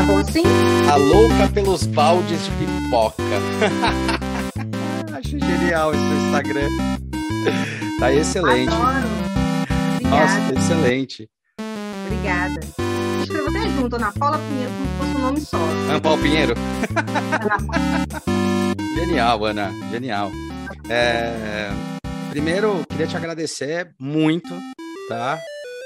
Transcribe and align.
Tá 0.00 0.06
bom 0.06 0.16
assim? 0.16 0.42
A 0.90 0.96
louca 0.96 1.46
pelos 1.52 1.84
baldes 1.84 2.40
de 2.42 2.50
pipoca. 2.52 3.22
Acho 5.12 5.38
genial 5.38 5.92
esse 5.92 6.02
Instagram. 6.02 6.68
Tá 7.98 8.10
excelente. 8.10 8.72
Adoro. 8.72 9.06
Nossa, 10.08 10.40
tá 10.40 10.58
excelente. 10.58 11.28
Obrigada. 12.06 12.60
Escreva 13.22 13.50
até 13.50 13.68
junto, 13.68 13.96
Ana 13.96 14.10
Paula 14.12 14.38
Pinheiro, 14.38 14.72
como 14.72 14.88
se 14.88 14.96
fosse 14.96 15.16
um 15.16 15.20
nome 15.20 15.40
só. 15.42 15.58
Ana 15.58 16.00
Paula 16.00 16.22
Pinheiro. 16.22 16.54
Genial, 18.94 19.44
Ana. 19.44 19.70
Genial. 19.90 20.30
É, 20.88 21.68
Primeiro, 22.30 22.86
queria 22.88 23.06
te 23.06 23.16
agradecer 23.18 23.92
muito, 23.98 24.48
tá? 25.10 25.38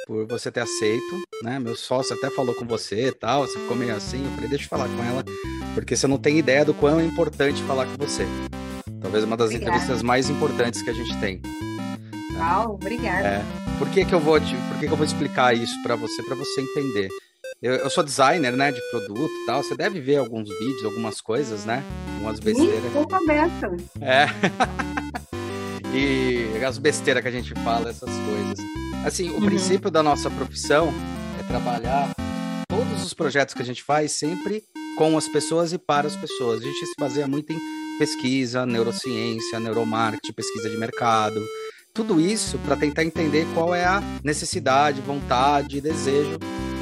Por 0.07 0.27
você 0.27 0.50
ter 0.50 0.61
aceito, 0.61 1.23
né? 1.43 1.59
Meu 1.59 1.75
sócio 1.75 2.14
até 2.14 2.29
falou 2.30 2.55
com 2.55 2.66
você 2.66 3.09
e 3.09 3.12
tal, 3.12 3.46
você 3.46 3.59
ficou 3.59 3.77
meio 3.77 3.96
assim. 3.96 4.23
Eu 4.23 4.30
falei, 4.32 4.50
deixa 4.50 4.64
eu 4.64 4.69
falar 4.69 4.87
com 4.87 5.02
ela, 5.02 5.25
porque 5.74 5.96
você 5.96 6.06
não 6.06 6.19
tem 6.19 6.38
ideia 6.38 6.65
do 6.65 6.74
quão 6.74 7.01
é 7.01 7.05
importante 7.05 7.62
falar 7.62 7.87
com 7.87 7.96
você. 7.96 8.27
Talvez 9.01 9.24
uma 9.24 9.37
das 9.37 9.46
Obrigada. 9.46 9.77
entrevistas 9.77 10.02
mais 10.02 10.29
importantes 10.29 10.82
que 10.82 10.91
a 10.91 10.93
gente 10.93 11.19
tem. 11.20 11.41
Uau, 12.37 12.74
obrigada. 12.74 13.27
É. 13.27 13.45
Por 13.79 13.88
que, 13.88 14.05
que 14.05 14.15
eu 14.15 14.20
vou 14.20 14.38
te, 14.38 14.55
por 14.69 14.79
que, 14.79 14.87
que 14.87 14.93
eu 14.93 14.96
vou 14.96 15.06
explicar 15.06 15.56
isso 15.56 15.82
para 15.82 15.96
você, 15.96 16.23
para 16.23 16.34
você 16.34 16.60
entender? 16.60 17.09
Eu, 17.62 17.77
eu 17.77 17.88
sou 17.88 18.05
designer, 18.05 18.52
né, 18.52 18.73
de 18.73 18.80
produto 18.91 19.32
e 19.43 19.46
tal. 19.46 19.62
Você 19.62 19.74
deve 19.74 20.01
ver 20.01 20.16
alguns 20.16 20.48
vídeos, 20.48 20.84
algumas 20.84 21.21
coisas, 21.21 21.65
né? 21.65 21.82
Algumas 22.15 22.41
besteiras. 22.41 22.93
Aberta. 23.10 23.77
É. 24.02 24.27
e 25.95 26.65
as 26.65 26.79
besteiras 26.79 27.23
que 27.23 27.29
a 27.29 27.33
gente 27.33 27.55
fala, 27.62 27.91
essas 27.91 28.11
coisas. 28.11 28.59
Assim, 29.05 29.30
o 29.30 29.35
Uhum. 29.35 29.45
princípio 29.47 29.91
da 29.91 30.02
nossa 30.02 30.30
profissão 30.30 30.93
é 31.39 31.43
trabalhar 31.45 32.11
todos 32.69 33.05
os 33.05 33.15
projetos 33.15 33.55
que 33.55 33.62
a 33.62 33.65
gente 33.65 33.83
faz 33.83 34.12
sempre 34.12 34.62
com 34.97 35.16
as 35.16 35.29
pessoas 35.29 35.73
e 35.73 35.79
para 35.79 36.07
as 36.07 36.16
pessoas. 36.16 36.61
A 36.62 36.65
gente 36.65 36.87
se 36.87 36.93
baseia 36.99 37.27
muito 37.29 37.52
em 37.52 37.59
pesquisa, 37.99 38.65
neurociência, 38.66 39.60
neuromarketing, 39.60 40.33
pesquisa 40.33 40.68
de 40.71 40.77
mercado. 40.77 41.41
Tudo 41.93 42.21
isso 42.21 42.59
para 42.59 42.77
tentar 42.77 43.05
entender 43.05 43.46
qual 43.55 43.73
é 43.74 43.85
a 43.85 44.02
necessidade, 44.24 45.01
vontade, 45.01 45.80
desejo 45.80 46.38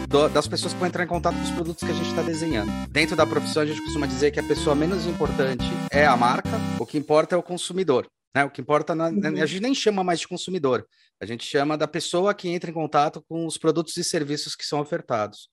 do- 0.09 0.29
das 0.29 0.47
pessoas 0.47 0.73
que 0.73 0.79
vão 0.79 0.89
entrar 0.89 1.05
em 1.05 1.07
contato 1.07 1.35
com 1.35 1.43
os 1.43 1.51
produtos 1.51 1.85
que 1.85 1.91
a 1.91 1.95
gente 1.95 2.09
está 2.09 2.23
desenhando. 2.23 2.71
Dentro 2.91 3.15
da 3.17 3.27
profissão, 3.27 3.63
a 3.63 3.67
gente 3.67 3.83
costuma 3.83 4.07
dizer 4.07 4.31
que 4.31 4.41
a 4.41 4.43
pessoa 4.43 4.75
menos 4.77 5.07
importante 5.07 5.65
é 5.91 6.07
a 6.07 6.17
marca, 6.17 6.51
o 6.79 6.87
que 6.87 6.97
importa 6.97 7.35
é 7.35 7.39
o 7.39 7.43
consumidor. 7.43 8.07
Né? 8.35 8.45
O 8.45 8.51
que 8.51 8.61
importa, 8.61 8.95
na- 8.95 9.09
Uhum. 9.11 9.43
a 9.43 9.47
gente 9.47 9.61
nem 9.61 9.75
chama 9.75 10.03
mais 10.03 10.21
de 10.21 10.29
consumidor, 10.29 10.87
a 11.21 11.27
gente 11.27 11.45
chama 11.45 11.77
da 11.77 11.87
pessoa 11.87 12.35
que 12.35 12.49
entra 12.49 12.71
em 12.71 12.75
contato 12.75 13.23
com 13.29 13.47
os 13.47 13.59
produtos 13.59 13.97
e 13.97 14.05
serviços 14.05 14.57
que 14.57 14.65
são 14.65 14.81
ofertados. 14.81 15.49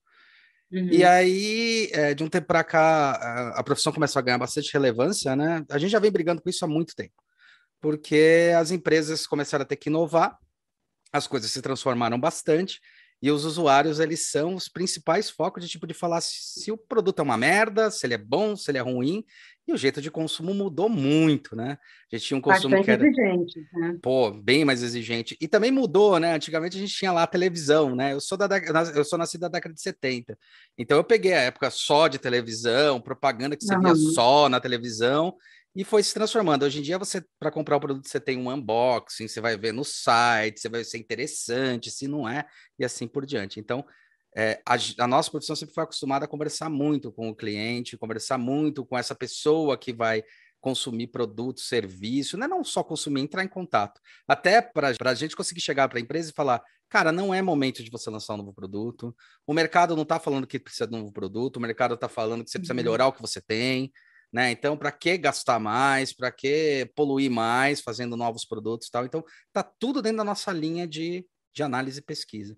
Uhum. 0.72 0.88
E 0.90 1.04
aí, 1.04 1.90
é, 1.92 2.14
de 2.14 2.22
um 2.22 2.28
tempo 2.28 2.46
para 2.46 2.62
cá, 2.64 3.12
a, 3.12 3.60
a 3.60 3.62
profissão 3.62 3.92
começou 3.92 4.20
a 4.20 4.22
ganhar 4.22 4.38
bastante 4.38 4.72
relevância, 4.72 5.34
né? 5.34 5.64
A 5.70 5.78
gente 5.78 5.90
já 5.90 5.98
vem 5.98 6.10
brigando 6.12 6.40
com 6.40 6.48
isso 6.48 6.64
há 6.64 6.68
muito 6.68 6.94
tempo, 6.94 7.14
porque 7.80 8.52
as 8.56 8.70
empresas 8.70 9.26
começaram 9.26 9.62
a 9.62 9.66
ter 9.66 9.76
que 9.76 9.88
inovar, 9.88 10.38
as 11.12 11.26
coisas 11.26 11.50
se 11.50 11.60
transformaram 11.60 12.18
bastante, 12.20 12.80
e 13.22 13.30
os 13.30 13.44
usuários, 13.44 14.00
eles 14.00 14.30
são 14.30 14.54
os 14.54 14.68
principais 14.68 15.28
focos 15.28 15.62
de 15.62 15.68
tipo 15.68 15.86
de 15.86 15.92
falar 15.92 16.20
se, 16.22 16.60
se 16.62 16.72
o 16.72 16.78
produto 16.78 17.18
é 17.18 17.22
uma 17.22 17.36
merda, 17.36 17.90
se 17.90 18.06
ele 18.06 18.14
é 18.14 18.18
bom, 18.18 18.56
se 18.56 18.70
ele 18.70 18.78
é 18.78 18.80
ruim, 18.80 19.24
e 19.66 19.72
o 19.72 19.76
jeito 19.76 20.00
de 20.00 20.10
consumo 20.10 20.52
mudou 20.54 20.88
muito, 20.88 21.54
né? 21.54 21.78
A 22.12 22.16
gente 22.16 22.26
tinha 22.26 22.38
um 22.38 22.40
consumo 22.40 22.74
Bastante 22.74 22.84
que 22.84 22.90
era 22.90 23.04
exigente, 23.04 23.66
né? 23.72 23.98
pô, 24.02 24.30
bem 24.30 24.64
mais 24.64 24.82
exigente. 24.82 25.36
E 25.40 25.46
também 25.46 25.70
mudou, 25.70 26.18
né? 26.18 26.34
Antigamente 26.34 26.76
a 26.76 26.80
gente 26.80 26.94
tinha 26.94 27.12
lá 27.12 27.22
a 27.22 27.26
televisão, 27.26 27.94
né? 27.94 28.12
Eu 28.12 28.20
sou 28.20 28.36
da 28.36 28.48
eu 28.94 29.04
sou 29.04 29.18
nascido 29.18 29.42
da 29.42 29.48
década 29.48 29.74
de 29.74 29.80
70. 29.80 30.38
Então 30.78 30.96
eu 30.96 31.04
peguei 31.04 31.32
a 31.34 31.40
época 31.42 31.70
só 31.70 32.08
de 32.08 32.18
televisão, 32.18 33.00
propaganda 33.00 33.56
que 33.56 33.64
você 33.64 33.76
via 33.76 33.90
Aham. 33.90 33.94
só 33.94 34.48
na 34.48 34.60
televisão 34.60 35.36
e 35.74 35.84
foi 35.84 36.02
se 36.02 36.12
transformando. 36.14 36.64
Hoje 36.64 36.80
em 36.80 36.82
dia 36.82 36.98
você 36.98 37.22
para 37.38 37.50
comprar 37.50 37.76
o 37.76 37.80
produto 37.80 38.08
você 38.08 38.20
tem 38.20 38.38
um 38.38 38.50
unboxing, 38.50 39.28
você 39.28 39.40
vai 39.40 39.56
ver 39.56 39.72
no 39.72 39.84
site, 39.84 40.60
você 40.60 40.68
vai 40.68 40.80
ver 40.80 40.84
se 40.86 40.96
é 40.96 41.00
interessante, 41.00 41.90
se 41.90 42.08
não 42.08 42.28
é 42.28 42.44
e 42.78 42.84
assim 42.84 43.06
por 43.06 43.24
diante. 43.26 43.60
Então 43.60 43.84
é, 44.36 44.60
a, 44.64 44.76
a 44.98 45.06
nossa 45.06 45.30
profissão 45.30 45.56
sempre 45.56 45.74
foi 45.74 45.84
acostumada 45.84 46.24
a 46.24 46.28
conversar 46.28 46.68
muito 46.70 47.10
com 47.10 47.28
o 47.28 47.34
cliente, 47.34 47.96
conversar 47.96 48.38
muito 48.38 48.84
com 48.84 48.96
essa 48.96 49.14
pessoa 49.14 49.76
que 49.76 49.92
vai 49.92 50.22
consumir 50.60 51.06
produto, 51.08 51.60
serviço, 51.60 52.36
não 52.36 52.44
é 52.44 52.48
não 52.48 52.62
só 52.62 52.84
consumir, 52.84 53.22
entrar 53.22 53.42
em 53.42 53.48
contato. 53.48 54.00
Até 54.28 54.60
para 54.60 54.92
a 55.04 55.14
gente 55.14 55.34
conseguir 55.34 55.60
chegar 55.60 55.88
para 55.88 55.98
a 55.98 56.02
empresa 56.02 56.30
e 56.30 56.34
falar, 56.34 56.62
cara, 56.88 57.10
não 57.10 57.32
é 57.32 57.40
momento 57.40 57.82
de 57.82 57.90
você 57.90 58.10
lançar 58.10 58.34
um 58.34 58.38
novo 58.38 58.52
produto. 58.52 59.14
O 59.46 59.54
mercado 59.54 59.96
não 59.96 60.02
está 60.02 60.20
falando 60.20 60.46
que 60.46 60.58
precisa 60.58 60.86
de 60.86 60.94
um 60.94 60.98
novo 60.98 61.12
produto, 61.12 61.56
o 61.56 61.60
mercado 61.60 61.94
está 61.94 62.08
falando 62.08 62.44
que 62.44 62.50
você 62.50 62.58
precisa 62.58 62.74
Uhum. 62.74 62.76
melhorar 62.76 63.06
o 63.06 63.12
que 63.12 63.22
você 63.22 63.40
tem. 63.40 63.90
Né? 64.32 64.52
Então, 64.52 64.76
para 64.76 64.92
que 64.92 65.18
gastar 65.18 65.58
mais? 65.58 66.12
Para 66.12 66.30
que 66.30 66.88
poluir 66.94 67.30
mais 67.30 67.80
fazendo 67.80 68.16
novos 68.16 68.44
produtos 68.44 68.86
e 68.86 68.90
tal? 68.90 69.04
Então, 69.04 69.24
tá 69.52 69.62
tudo 69.62 70.00
dentro 70.00 70.18
da 70.18 70.24
nossa 70.24 70.52
linha 70.52 70.86
de, 70.86 71.26
de 71.52 71.62
análise 71.62 71.98
e 71.98 72.02
pesquisa. 72.02 72.56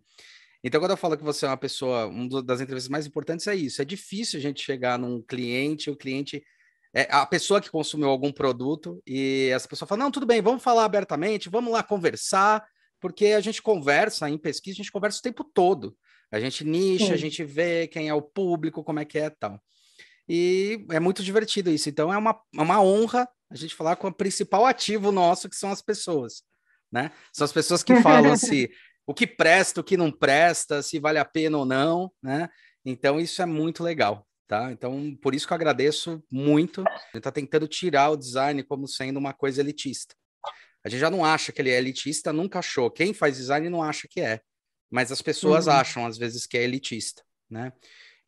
Então, 0.64 0.80
quando 0.80 0.92
eu 0.92 0.96
falo 0.96 1.16
que 1.16 1.24
você 1.24 1.44
é 1.44 1.48
uma 1.48 1.56
pessoa, 1.56 2.06
uma 2.06 2.42
das 2.42 2.60
entrevistas 2.60 2.88
mais 2.88 3.06
importantes 3.06 3.46
é 3.46 3.54
isso. 3.54 3.82
É 3.82 3.84
difícil 3.84 4.38
a 4.38 4.42
gente 4.42 4.62
chegar 4.62 4.98
num 4.98 5.20
cliente, 5.20 5.90
o 5.90 5.96
cliente 5.96 6.42
é 6.94 7.08
a 7.10 7.26
pessoa 7.26 7.60
que 7.60 7.70
consumiu 7.70 8.08
algum 8.08 8.30
produto 8.30 9.02
e 9.06 9.48
essa 9.52 9.66
pessoa 9.66 9.88
fala: 9.88 10.04
não, 10.04 10.10
tudo 10.10 10.26
bem, 10.26 10.40
vamos 10.40 10.62
falar 10.62 10.84
abertamente, 10.84 11.48
vamos 11.48 11.72
lá 11.72 11.82
conversar, 11.82 12.64
porque 13.00 13.26
a 13.28 13.40
gente 13.40 13.62
conversa 13.62 14.28
em 14.28 14.38
pesquisa, 14.38 14.76
a 14.76 14.82
gente 14.82 14.92
conversa 14.92 15.18
o 15.18 15.22
tempo 15.22 15.42
todo. 15.42 15.96
A 16.30 16.38
gente 16.38 16.64
nicha, 16.64 17.06
Sim. 17.06 17.12
a 17.12 17.16
gente 17.16 17.44
vê 17.44 17.86
quem 17.88 18.08
é 18.08 18.14
o 18.14 18.22
público, 18.22 18.84
como 18.84 19.00
é 19.00 19.04
que 19.04 19.18
é 19.18 19.26
e 19.26 19.30
tal. 19.30 19.60
E 20.28 20.86
é 20.90 21.00
muito 21.00 21.22
divertido 21.22 21.70
isso. 21.70 21.88
Então 21.88 22.12
é 22.12 22.16
uma, 22.16 22.40
é 22.56 22.60
uma 22.62 22.80
honra 22.82 23.28
a 23.50 23.56
gente 23.56 23.74
falar 23.74 23.96
com 23.96 24.08
o 24.08 24.14
principal 24.14 24.64
ativo 24.64 25.12
nosso, 25.12 25.48
que 25.48 25.56
são 25.56 25.70
as 25.70 25.82
pessoas. 25.82 26.42
Né? 26.90 27.10
São 27.32 27.44
as 27.44 27.52
pessoas 27.52 27.82
que 27.82 27.96
falam 27.96 28.36
se 28.36 28.70
o 29.06 29.14
que 29.14 29.26
presta, 29.26 29.80
o 29.80 29.84
que 29.84 29.96
não 29.96 30.10
presta, 30.10 30.82
se 30.82 30.98
vale 30.98 31.18
a 31.18 31.24
pena 31.24 31.58
ou 31.58 31.64
não, 31.64 32.10
né? 32.22 32.48
Então 32.84 33.20
isso 33.20 33.40
é 33.42 33.46
muito 33.46 33.82
legal, 33.82 34.26
tá? 34.46 34.70
Então 34.72 35.16
por 35.20 35.34
isso 35.34 35.46
que 35.46 35.52
eu 35.52 35.56
agradeço 35.56 36.22
muito. 36.30 36.82
A 36.86 36.92
gente 37.06 37.18
está 37.18 37.32
tentando 37.32 37.66
tirar 37.68 38.10
o 38.10 38.16
design 38.16 38.62
como 38.62 38.86
sendo 38.88 39.18
uma 39.18 39.32
coisa 39.32 39.60
elitista. 39.60 40.14
A 40.84 40.88
gente 40.88 41.00
já 41.00 41.10
não 41.10 41.24
acha 41.24 41.52
que 41.52 41.62
ele 41.62 41.70
é 41.70 41.78
elitista, 41.78 42.32
nunca 42.32 42.58
achou. 42.58 42.90
Quem 42.90 43.14
faz 43.14 43.36
design 43.36 43.68
não 43.68 43.82
acha 43.82 44.08
que 44.08 44.20
é, 44.20 44.40
mas 44.90 45.12
as 45.12 45.22
pessoas 45.22 45.66
Uhum. 45.66 45.72
acham 45.72 46.06
às 46.06 46.18
vezes 46.18 46.46
que 46.46 46.58
é 46.58 46.62
elitista, 46.64 47.22
né? 47.50 47.72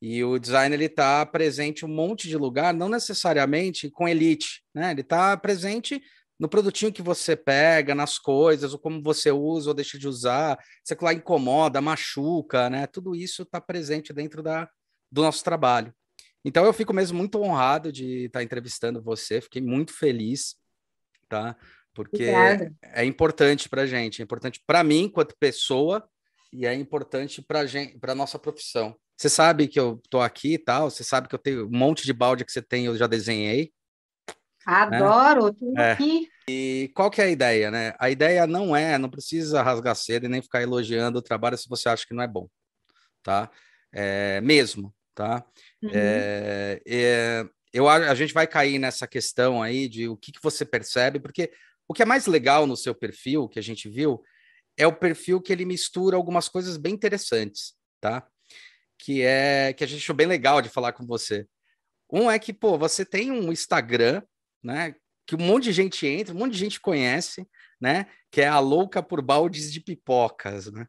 E 0.02 0.22
o 0.22 0.38
design 0.38 0.74
ele 0.74 0.84
está 0.84 1.24
presente 1.24 1.82
em 1.82 1.88
um 1.88 1.94
monte 1.94 2.28
de 2.28 2.36
lugar, 2.36 2.74
não 2.74 2.88
necessariamente 2.90 3.90
com 3.90 4.06
elite, 4.08 4.62
né? 4.74 4.90
Ele 4.90 5.00
está 5.00 5.36
presente 5.36 6.02
no 6.38 6.48
produtinho 6.48 6.92
que 6.92 7.02
você 7.02 7.36
pega, 7.36 7.94
nas 7.94 8.18
coisas, 8.18 8.72
ou 8.72 8.78
como 8.78 9.02
você 9.02 9.30
usa 9.30 9.70
ou 9.70 9.74
deixa 9.74 9.98
de 9.98 10.08
usar, 10.08 10.58
se 10.82 10.96
lá 11.00 11.12
incomoda, 11.12 11.80
machuca, 11.80 12.68
né? 12.68 12.86
Tudo 12.86 13.14
isso 13.14 13.42
está 13.42 13.60
presente 13.60 14.12
dentro 14.12 14.42
da, 14.42 14.68
do 15.10 15.22
nosso 15.22 15.44
trabalho. 15.44 15.94
Então 16.44 16.64
eu 16.64 16.72
fico 16.72 16.92
mesmo 16.92 17.16
muito 17.16 17.40
honrado 17.40 17.90
de 17.90 18.26
estar 18.26 18.42
entrevistando 18.42 19.02
você, 19.02 19.40
fiquei 19.40 19.62
muito 19.62 19.92
feliz, 19.92 20.56
tá? 21.28 21.56
Porque 21.94 22.28
Obrigada. 22.28 22.74
é 22.82 23.04
importante 23.04 23.68
para 23.68 23.86
gente, 23.86 24.20
é 24.20 24.24
importante 24.24 24.60
para 24.66 24.84
mim 24.84 25.04
enquanto 25.04 25.36
pessoa 25.38 26.06
e 26.52 26.66
é 26.66 26.74
importante 26.74 27.40
para 27.40 27.64
gente, 27.64 27.98
para 27.98 28.14
nossa 28.14 28.38
profissão. 28.38 28.96
Você 29.16 29.28
sabe 29.28 29.68
que 29.68 29.78
eu 29.78 30.02
tô 30.10 30.20
aqui 30.20 30.54
e 30.54 30.58
tal, 30.58 30.90
você 30.90 31.04
sabe 31.04 31.28
que 31.28 31.34
eu 31.34 31.38
tenho 31.38 31.66
um 31.66 31.78
monte 31.78 32.04
de 32.04 32.12
balde 32.12 32.44
que 32.44 32.52
você 32.52 32.60
tem, 32.60 32.86
eu 32.86 32.96
já 32.96 33.06
desenhei. 33.06 33.72
Adoro, 34.66 35.52
tô 35.52 35.78
É. 35.78 35.92
aqui. 35.92 36.28
E 36.48 36.90
qual 36.94 37.10
que 37.10 37.20
é 37.20 37.24
a 37.24 37.30
ideia, 37.30 37.70
né? 37.70 37.94
A 37.98 38.10
ideia 38.10 38.46
não 38.46 38.76
é, 38.76 38.98
não 38.98 39.08
precisa 39.08 39.62
rasgar 39.62 39.96
cedo 39.96 40.26
e 40.26 40.28
nem 40.28 40.42
ficar 40.42 40.62
elogiando 40.62 41.18
o 41.18 41.22
trabalho 41.22 41.56
se 41.56 41.68
você 41.68 41.88
acha 41.88 42.06
que 42.06 42.14
não 42.14 42.22
é 42.22 42.28
bom, 42.28 42.48
tá? 43.22 43.50
É, 43.92 44.40
mesmo, 44.42 44.94
tá? 45.14 45.44
Uhum. 45.82 45.90
É, 45.94 46.80
é, 46.86 47.44
eu, 47.72 47.88
a 47.88 47.96
a 47.96 48.14
gente 48.14 48.34
vai 48.34 48.46
cair 48.46 48.78
nessa 48.78 49.06
questão 49.06 49.62
aí 49.62 49.88
de 49.88 50.08
o 50.08 50.16
que, 50.16 50.32
que 50.32 50.42
você 50.42 50.64
percebe, 50.64 51.18
porque 51.18 51.50
o 51.88 51.94
que 51.94 52.02
é 52.02 52.06
mais 52.06 52.26
legal 52.26 52.66
no 52.66 52.76
seu 52.76 52.94
perfil, 52.94 53.48
que 53.48 53.58
a 53.58 53.62
gente 53.62 53.88
viu, 53.88 54.22
é 54.76 54.86
o 54.86 54.92
perfil 54.92 55.40
que 55.40 55.52
ele 55.52 55.64
mistura 55.64 56.16
algumas 56.16 56.48
coisas 56.48 56.76
bem 56.76 56.92
interessantes, 56.94 57.74
tá? 58.00 58.26
Que 58.98 59.22
é 59.22 59.72
que 59.72 59.84
a 59.84 59.86
gente 59.86 60.02
achou 60.02 60.14
bem 60.14 60.26
legal 60.26 60.60
de 60.60 60.68
falar 60.68 60.92
com 60.92 61.06
você. 61.06 61.46
Um 62.12 62.30
é 62.30 62.38
que, 62.38 62.52
pô, 62.52 62.78
você 62.78 63.04
tem 63.04 63.30
um 63.30 63.50
Instagram, 63.52 64.22
né? 64.64 64.94
Que 65.26 65.36
um 65.36 65.38
monte 65.38 65.64
de 65.64 65.72
gente 65.72 66.06
entra, 66.06 66.34
um 66.34 66.38
monte 66.38 66.52
de 66.52 66.58
gente 66.58 66.80
conhece, 66.80 67.46
né? 67.80 68.06
Que 68.30 68.40
é 68.40 68.48
a 68.48 68.58
louca 68.58 69.02
por 69.02 69.20
baldes 69.20 69.72
de 69.72 69.80
pipocas, 69.80 70.72
né? 70.72 70.86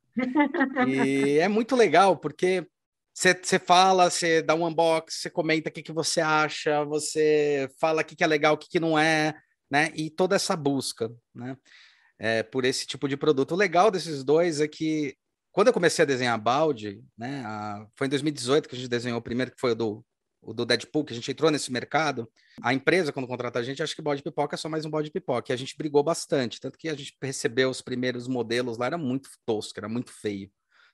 E 0.88 1.38
é 1.40 1.48
muito 1.48 1.76
legal, 1.76 2.18
porque 2.18 2.66
você 3.14 3.60
fala, 3.60 4.10
você 4.10 4.42
dá 4.42 4.56
um 4.56 4.66
unbox, 4.66 5.16
você 5.16 5.30
comenta 5.30 5.70
o 5.70 5.72
que, 5.72 5.84
que 5.84 5.92
você 5.92 6.20
acha, 6.20 6.84
você 6.86 7.70
fala 7.80 8.02
o 8.02 8.06
que, 8.06 8.16
que 8.16 8.24
é 8.24 8.28
legal, 8.28 8.56
o 8.56 8.58
que, 8.58 8.70
que 8.70 8.80
não 8.80 8.98
é, 8.98 9.34
né? 9.70 9.92
E 9.96 10.10
toda 10.10 10.36
essa 10.36 10.56
busca, 10.56 11.12
né? 11.34 11.58
É, 12.18 12.44
por 12.44 12.64
esse 12.64 12.88
tipo 12.88 13.10
de 13.10 13.18
produto. 13.18 13.52
O 13.52 13.58
legal 13.58 13.92
desses 13.92 14.24
dois 14.24 14.62
é 14.62 14.68
que 14.68 15.16
quando 15.52 15.68
eu 15.68 15.74
comecei 15.74 16.04
a 16.04 16.06
desenhar 16.06 16.38
balde, 16.42 17.02
né, 17.18 17.42
a, 17.46 17.88
foi 17.96 18.08
em 18.08 18.10
2018 18.10 18.68
que 18.68 18.76
a 18.76 18.78
gente 18.78 18.90
desenhou 18.90 19.20
o 19.20 19.22
primeiro, 19.22 19.52
que 19.52 19.60
foi 19.60 19.72
o 19.72 19.76
do, 19.76 20.06
o 20.46 20.54
do 20.54 20.66
Deadpool, 20.66 21.04
que 21.04 21.12
a 21.12 21.16
gente 21.16 21.32
entrou 21.32 21.50
nesse 21.50 21.72
mercado. 21.72 22.30
A 22.62 22.74
empresa, 22.74 23.12
quando 23.12 23.28
contrata 23.28 23.60
a 23.60 23.64
gente, 23.64 23.82
acha 23.82 23.96
que 23.96 24.02
balde 24.02 24.20
de 24.20 24.24
pipoca 24.24 24.56
é 24.56 24.58
só 24.58 24.70
mais 24.70 24.86
um 24.86 24.90
balde 24.90 25.10
de 25.10 25.14
pipoca. 25.14 25.52
E 25.52 25.54
a 25.54 25.58
gente 25.58 25.76
brigou 25.76 26.04
bastante, 26.04 26.60
tanto 26.62 26.78
que 26.78 26.88
a 26.88 26.94
gente 26.94 27.18
recebeu 27.22 27.70
os 27.70 27.82
primeiros 27.82 28.28
modelos 28.28 28.78
lá, 28.78 28.86
era 28.86 28.98
muito 28.98 29.30
tosco, 29.46 29.80
era 29.80 29.90
muito 29.90 30.12
feio. 30.12 30.50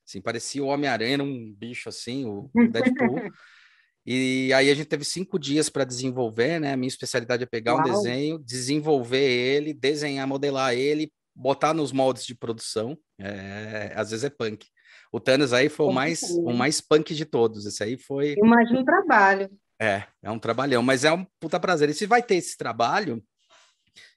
Assim, 0.08 0.22
parecia 0.22 0.64
o 0.64 0.68
Homem-Aranha, 0.68 1.22
um 1.22 1.54
bicho 1.54 1.90
assim, 1.90 2.26
o, 2.26 2.50
o 2.54 2.68
Deadpool. 2.68 3.22
E 4.04 4.52
aí 4.54 4.72
a 4.72 4.74
gente 4.74 4.88
teve 4.88 5.06
cinco 5.06 5.38
dias 5.38 5.70
para 5.70 5.84
desenvolver, 5.84 6.60
né? 6.60 6.74
A 6.74 6.76
minha 6.76 6.88
especialidade 6.88 7.44
é 7.44 7.46
pegar 7.46 7.76
Uau. 7.76 7.82
um 7.82 7.84
desenho, 7.84 8.40
desenvolver 8.40 9.30
ele, 9.30 9.76
desenhar, 9.76 10.28
modelar 10.28 10.74
ele, 10.74 11.14
botar 11.36 11.72
nos 11.72 11.92
moldes 11.92 12.26
de 12.26 12.34
produção. 12.34 12.98
É, 13.20 13.94
às 13.96 14.10
vezes 14.10 14.24
é 14.24 14.30
punk. 14.32 14.66
O 15.12 15.20
Thanos 15.20 15.52
aí 15.52 15.68
foi 15.68 15.86
o 15.88 15.92
mais, 15.92 16.22
o 16.22 16.54
mais 16.54 16.80
punk 16.80 17.14
de 17.14 17.26
todos. 17.26 17.66
Esse 17.66 17.84
aí 17.84 17.98
foi. 17.98 18.36
Imagina 18.38 18.80
o 18.80 18.86
trabalho. 18.86 19.50
É, 19.80 20.04
é 20.22 20.32
um 20.32 20.40
trabalhão, 20.40 20.82
mas 20.82 21.04
é 21.04 21.12
um 21.12 21.26
puta 21.40 21.60
prazer. 21.60 21.90
E 21.90 21.94
se 21.94 22.06
vai 22.06 22.22
ter 22.22 22.36
esse 22.36 22.56
trabalho, 22.56 23.18
o 23.18 23.22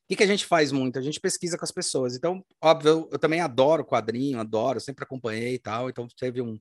que, 0.06 0.16
que 0.16 0.22
a 0.22 0.26
gente 0.26 0.44
faz 0.44 0.70
muito? 0.70 0.98
A 0.98 1.02
gente 1.02 1.18
pesquisa 1.18 1.56
com 1.56 1.64
as 1.64 1.72
pessoas. 1.72 2.14
Então, 2.14 2.44
óbvio, 2.62 2.90
eu, 2.90 3.08
eu 3.12 3.18
também 3.18 3.40
adoro 3.40 3.84
quadrinho, 3.84 4.38
adoro, 4.38 4.78
sempre 4.78 5.02
acompanhei 5.04 5.54
e 5.54 5.58
tal. 5.58 5.88
Então, 5.88 6.06
teve 6.18 6.42
um, 6.42 6.60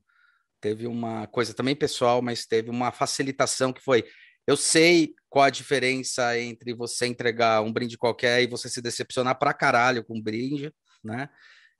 teve 0.61 0.87
uma 0.87 1.27
coisa 1.27 1.53
também 1.53 1.75
pessoal, 1.75 2.21
mas 2.21 2.45
teve 2.45 2.69
uma 2.69 2.91
facilitação 2.91 3.73
que 3.73 3.81
foi. 3.81 4.05
Eu 4.47 4.55
sei 4.55 5.13
qual 5.29 5.45
a 5.45 5.49
diferença 5.49 6.39
entre 6.39 6.73
você 6.73 7.05
entregar 7.05 7.61
um 7.61 7.71
brinde 7.71 7.97
qualquer 7.97 8.41
e 8.41 8.47
você 8.47 8.69
se 8.69 8.81
decepcionar 8.81 9.37
pra 9.37 9.53
caralho 9.53 10.03
com 10.03 10.17
um 10.17 10.21
brinde, 10.21 10.73
né? 11.03 11.29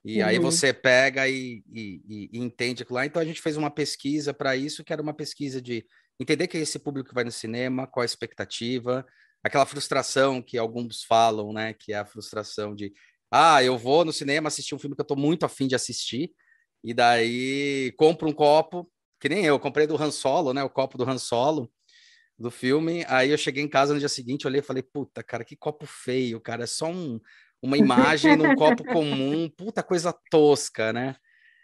E 0.03 0.21
uhum. 0.21 0.27
aí 0.27 0.39
você 0.39 0.73
pega 0.73 1.27
e, 1.29 1.63
e, 1.71 2.29
e, 2.33 2.39
entende 2.39 2.83
aquilo 2.83 2.97
lá. 2.97 3.05
Então 3.05 3.21
a 3.21 3.25
gente 3.25 3.41
fez 3.41 3.55
uma 3.55 3.71
pesquisa 3.71 4.33
para 4.33 4.55
isso, 4.55 4.83
que 4.83 4.91
era 4.91 5.01
uma 5.01 5.13
pesquisa 5.13 5.61
de 5.61 5.85
entender 6.19 6.47
que 6.47 6.57
é 6.57 6.61
esse 6.61 6.77
público 6.77 7.09
que 7.09 7.15
vai 7.15 7.23
no 7.23 7.31
cinema, 7.31 7.87
qual 7.87 8.01
a 8.01 8.05
expectativa, 8.05 9.05
aquela 9.43 9.65
frustração 9.65 10.41
que 10.41 10.57
alguns 10.57 11.03
falam, 11.03 11.53
né? 11.53 11.73
Que 11.73 11.93
é 11.93 11.97
a 11.97 12.05
frustração 12.05 12.75
de 12.75 12.93
ah, 13.31 13.63
eu 13.63 13.77
vou 13.77 14.05
no 14.05 14.13
cinema 14.13 14.47
assistir 14.47 14.75
um 14.75 14.79
filme 14.79 14.95
que 14.95 15.01
eu 15.01 15.03
estou 15.03 15.17
muito 15.17 15.45
afim 15.45 15.67
de 15.67 15.73
assistir, 15.73 16.31
e 16.83 16.93
daí 16.93 17.91
compro 17.97 18.29
um 18.29 18.33
copo, 18.33 18.91
que 19.19 19.29
nem 19.29 19.45
eu, 19.45 19.59
comprei 19.59 19.87
do 19.87 19.95
Han 20.01 20.11
Solo, 20.11 20.53
né? 20.53 20.63
O 20.63 20.69
copo 20.69 20.97
do 20.97 21.09
Han 21.09 21.17
Solo 21.17 21.71
do 22.37 22.51
filme. 22.51 23.05
Aí 23.07 23.29
eu 23.31 23.37
cheguei 23.37 23.63
em 23.63 23.67
casa 23.69 23.93
no 23.93 23.99
dia 23.99 24.09
seguinte, 24.09 24.45
olhei 24.45 24.59
e 24.59 24.63
falei, 24.63 24.83
puta, 24.83 25.23
cara, 25.23 25.45
que 25.45 25.55
copo 25.55 25.85
feio, 25.85 26.39
cara. 26.41 26.63
É 26.63 26.67
só 26.67 26.87
um, 26.87 27.19
uma 27.63 27.77
imagem 27.77 28.35
num 28.35 28.53
copo 28.55 28.83
comum, 28.83 29.49
puta 29.49 29.81
coisa 29.81 30.13
tosca, 30.29 30.91
né? 30.91 31.15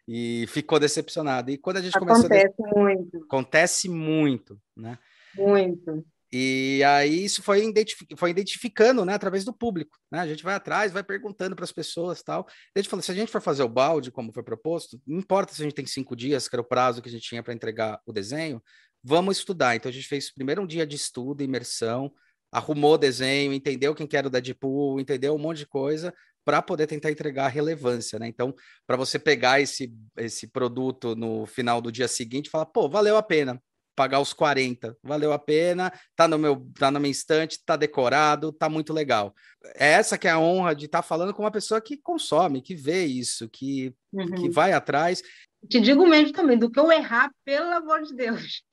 E 0.08 0.46
ficou 0.48 0.80
decepcionado. 0.80 1.52
E 1.52 1.58
quando 1.58 1.78
a 1.78 1.82
gente 1.82 1.96
Acontece 1.96 2.28
começou. 2.28 2.38
Acontece 2.38 2.76
muito. 2.76 3.18
Acontece 3.26 3.90
muito, 3.90 4.60
né? 4.76 4.98
Muito. 5.36 6.06
E 6.32 6.82
aí 6.84 7.26
isso 7.26 7.44
foi, 7.44 7.66
identific... 7.66 8.16
foi 8.16 8.30
identificando, 8.30 9.04
né, 9.04 9.16
através 9.16 9.44
do 9.44 9.52
público, 9.52 9.98
né? 10.12 10.20
A 10.20 10.28
gente 10.28 10.44
vai 10.44 10.54
atrás, 10.56 10.92
vai 10.92 11.04
perguntando 11.04 11.56
para 11.56 11.66
as 11.66 11.72
pessoas 11.72 12.24
tal. 12.24 12.48
E 12.76 12.80
a 12.80 12.82
gente 12.82 12.90
falou, 12.90 13.04
se 13.04 13.12
a 13.12 13.16
gente 13.16 13.32
for 13.32 13.42
fazer 13.42 13.64
o 13.64 13.70
balde, 13.70 14.12
como 14.12 14.32
foi 14.32 14.44
proposto, 14.44 15.00
não 15.06 15.20
importa 15.20 15.54
se 15.54 15.62
a 15.62 15.66
gente 15.66 15.76
tem 15.76 15.86
cinco 15.86 16.16
dias, 16.16 16.48
que 16.48 16.56
era 16.56 16.62
o 16.62 16.68
prazo 16.68 17.02
que 17.02 17.10
a 17.10 17.12
gente 17.12 17.28
tinha 17.28 17.44
para 17.44 17.54
entregar 17.54 18.00
o 18.06 18.14
desenho, 18.14 18.62
vamos 19.04 19.38
estudar. 19.38 19.76
Então 19.76 19.90
a 19.90 19.94
gente 19.94 20.08
fez 20.08 20.32
primeiro 20.32 20.62
um 20.62 20.68
dia 20.68 20.86
de 20.86 20.96
estudo, 20.96 21.44
imersão, 21.44 22.12
arrumou 22.52 22.94
o 22.94 22.98
desenho, 22.98 23.54
entendeu 23.54 23.94
quem 23.96 24.08
que 24.08 24.18
era 24.18 24.28
o 24.28 24.30
Deadpool, 24.30 25.00
entendeu 25.00 25.36
um 25.36 25.40
monte 25.40 25.60
de 25.60 25.68
coisa 25.68 26.14
para 26.46 26.62
poder 26.62 26.88
tentar 26.88 27.12
entregar 27.12 27.48
relevância, 27.50 28.18
né? 28.18 28.28
Então, 28.28 28.54
para 28.88 28.98
você 28.98 29.20
pegar 29.20 29.62
esse, 29.62 29.94
esse 30.18 30.48
produto 30.48 31.16
no 31.16 31.46
final 31.46 31.82
do 31.82 31.92
dia 31.92 32.08
seguinte 32.08 32.48
e 32.48 32.50
falar, 32.50 32.66
pô, 32.66 32.90
valeu 32.90 33.18
a 33.18 33.24
pena 33.24 33.62
pagar 34.00 34.22
os 34.22 34.32
40. 34.32 34.96
Valeu 35.04 35.34
a 35.34 35.38
pena, 35.38 35.92
tá 36.16 36.26
no 36.26 36.40
meu, 36.40 36.66
tá 36.74 36.90
na 36.90 37.02
minha 37.02 37.12
estante, 37.12 37.60
tá 37.66 37.76
decorado, 37.76 38.54
tá 38.54 38.70
muito 38.70 38.94
legal. 38.94 39.36
Essa 39.76 40.18
que 40.18 40.26
é 40.26 40.32
a 40.32 40.40
honra 40.40 40.74
de 40.74 40.86
estar 40.86 41.00
tá 41.00 41.04
falando 41.04 41.34
com 41.34 41.44
uma 41.44 41.52
pessoa 41.52 41.82
que 41.82 41.98
consome, 41.98 42.62
que 42.62 42.74
vê 42.74 43.04
isso, 43.04 43.50
que, 43.50 43.94
uhum. 44.14 44.36
que 44.36 44.50
vai 44.50 44.72
atrás. 44.72 45.22
Te 45.68 45.80
digo 45.80 46.08
mesmo 46.08 46.32
também, 46.32 46.58
do 46.58 46.72
que 46.72 46.80
eu 46.80 46.92
errar, 46.92 47.30
pelo 47.44 47.72
amor 47.74 48.02
de 48.04 48.16
Deus. 48.16 48.64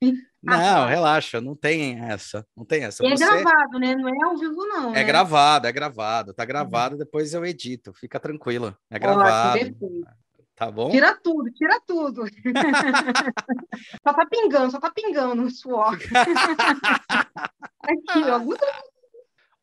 Não, 0.41 0.85
relaxa, 0.87 1.41
não 1.41 1.55
tem 1.55 1.99
essa, 1.99 2.45
não 2.55 2.63
tem 2.63 2.83
essa. 2.83 3.03
E 3.03 3.07
é 3.07 3.15
Você... 3.15 3.25
gravado, 3.25 3.79
né? 3.79 3.95
Não 3.95 4.07
é 4.07 4.25
ao 4.25 4.37
vivo, 4.37 4.65
não. 4.65 4.91
É 4.91 4.99
né? 4.99 5.03
gravado, 5.03 5.67
é 5.67 5.71
gravado, 5.71 6.33
tá 6.33 6.45
gravado, 6.45 6.93
uhum. 6.93 6.99
depois 6.99 7.33
eu 7.33 7.45
edito, 7.45 7.93
fica 7.93 8.19
tranquila. 8.19 8.77
É 8.89 8.97
gravado. 8.97 9.59
Ótimo, 9.59 10.05
Tá 10.57 10.71
bom? 10.71 10.89
Tira 10.89 11.15
tudo, 11.21 11.51
tira 11.51 11.79
tudo. 11.85 12.23
só 14.03 14.11
tá 14.11 14.25
pingando, 14.25 14.71
só 14.71 14.79
tá 14.79 14.89
pingando 14.89 15.43
o 15.43 15.51
suor. 15.51 15.93
Aqui, 17.83 18.23
ó. 18.27 18.41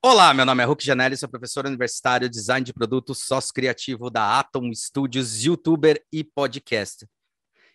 Olá, 0.01 0.33
meu 0.33 0.47
nome 0.47 0.63
é 0.63 0.67
Hulk 0.67 0.85
Janelli, 0.85 1.17
sou 1.17 1.29
professor 1.29 1.67
universitário, 1.67 2.29
design 2.29 2.65
de 2.65 2.73
produtos, 2.73 3.25
sócio 3.25 3.53
criativo 3.53 4.09
da 4.09 4.39
Atom 4.39 4.71
Studios, 4.73 5.43
youtuber 5.45 6.01
e 6.13 6.23
podcast. 6.23 7.09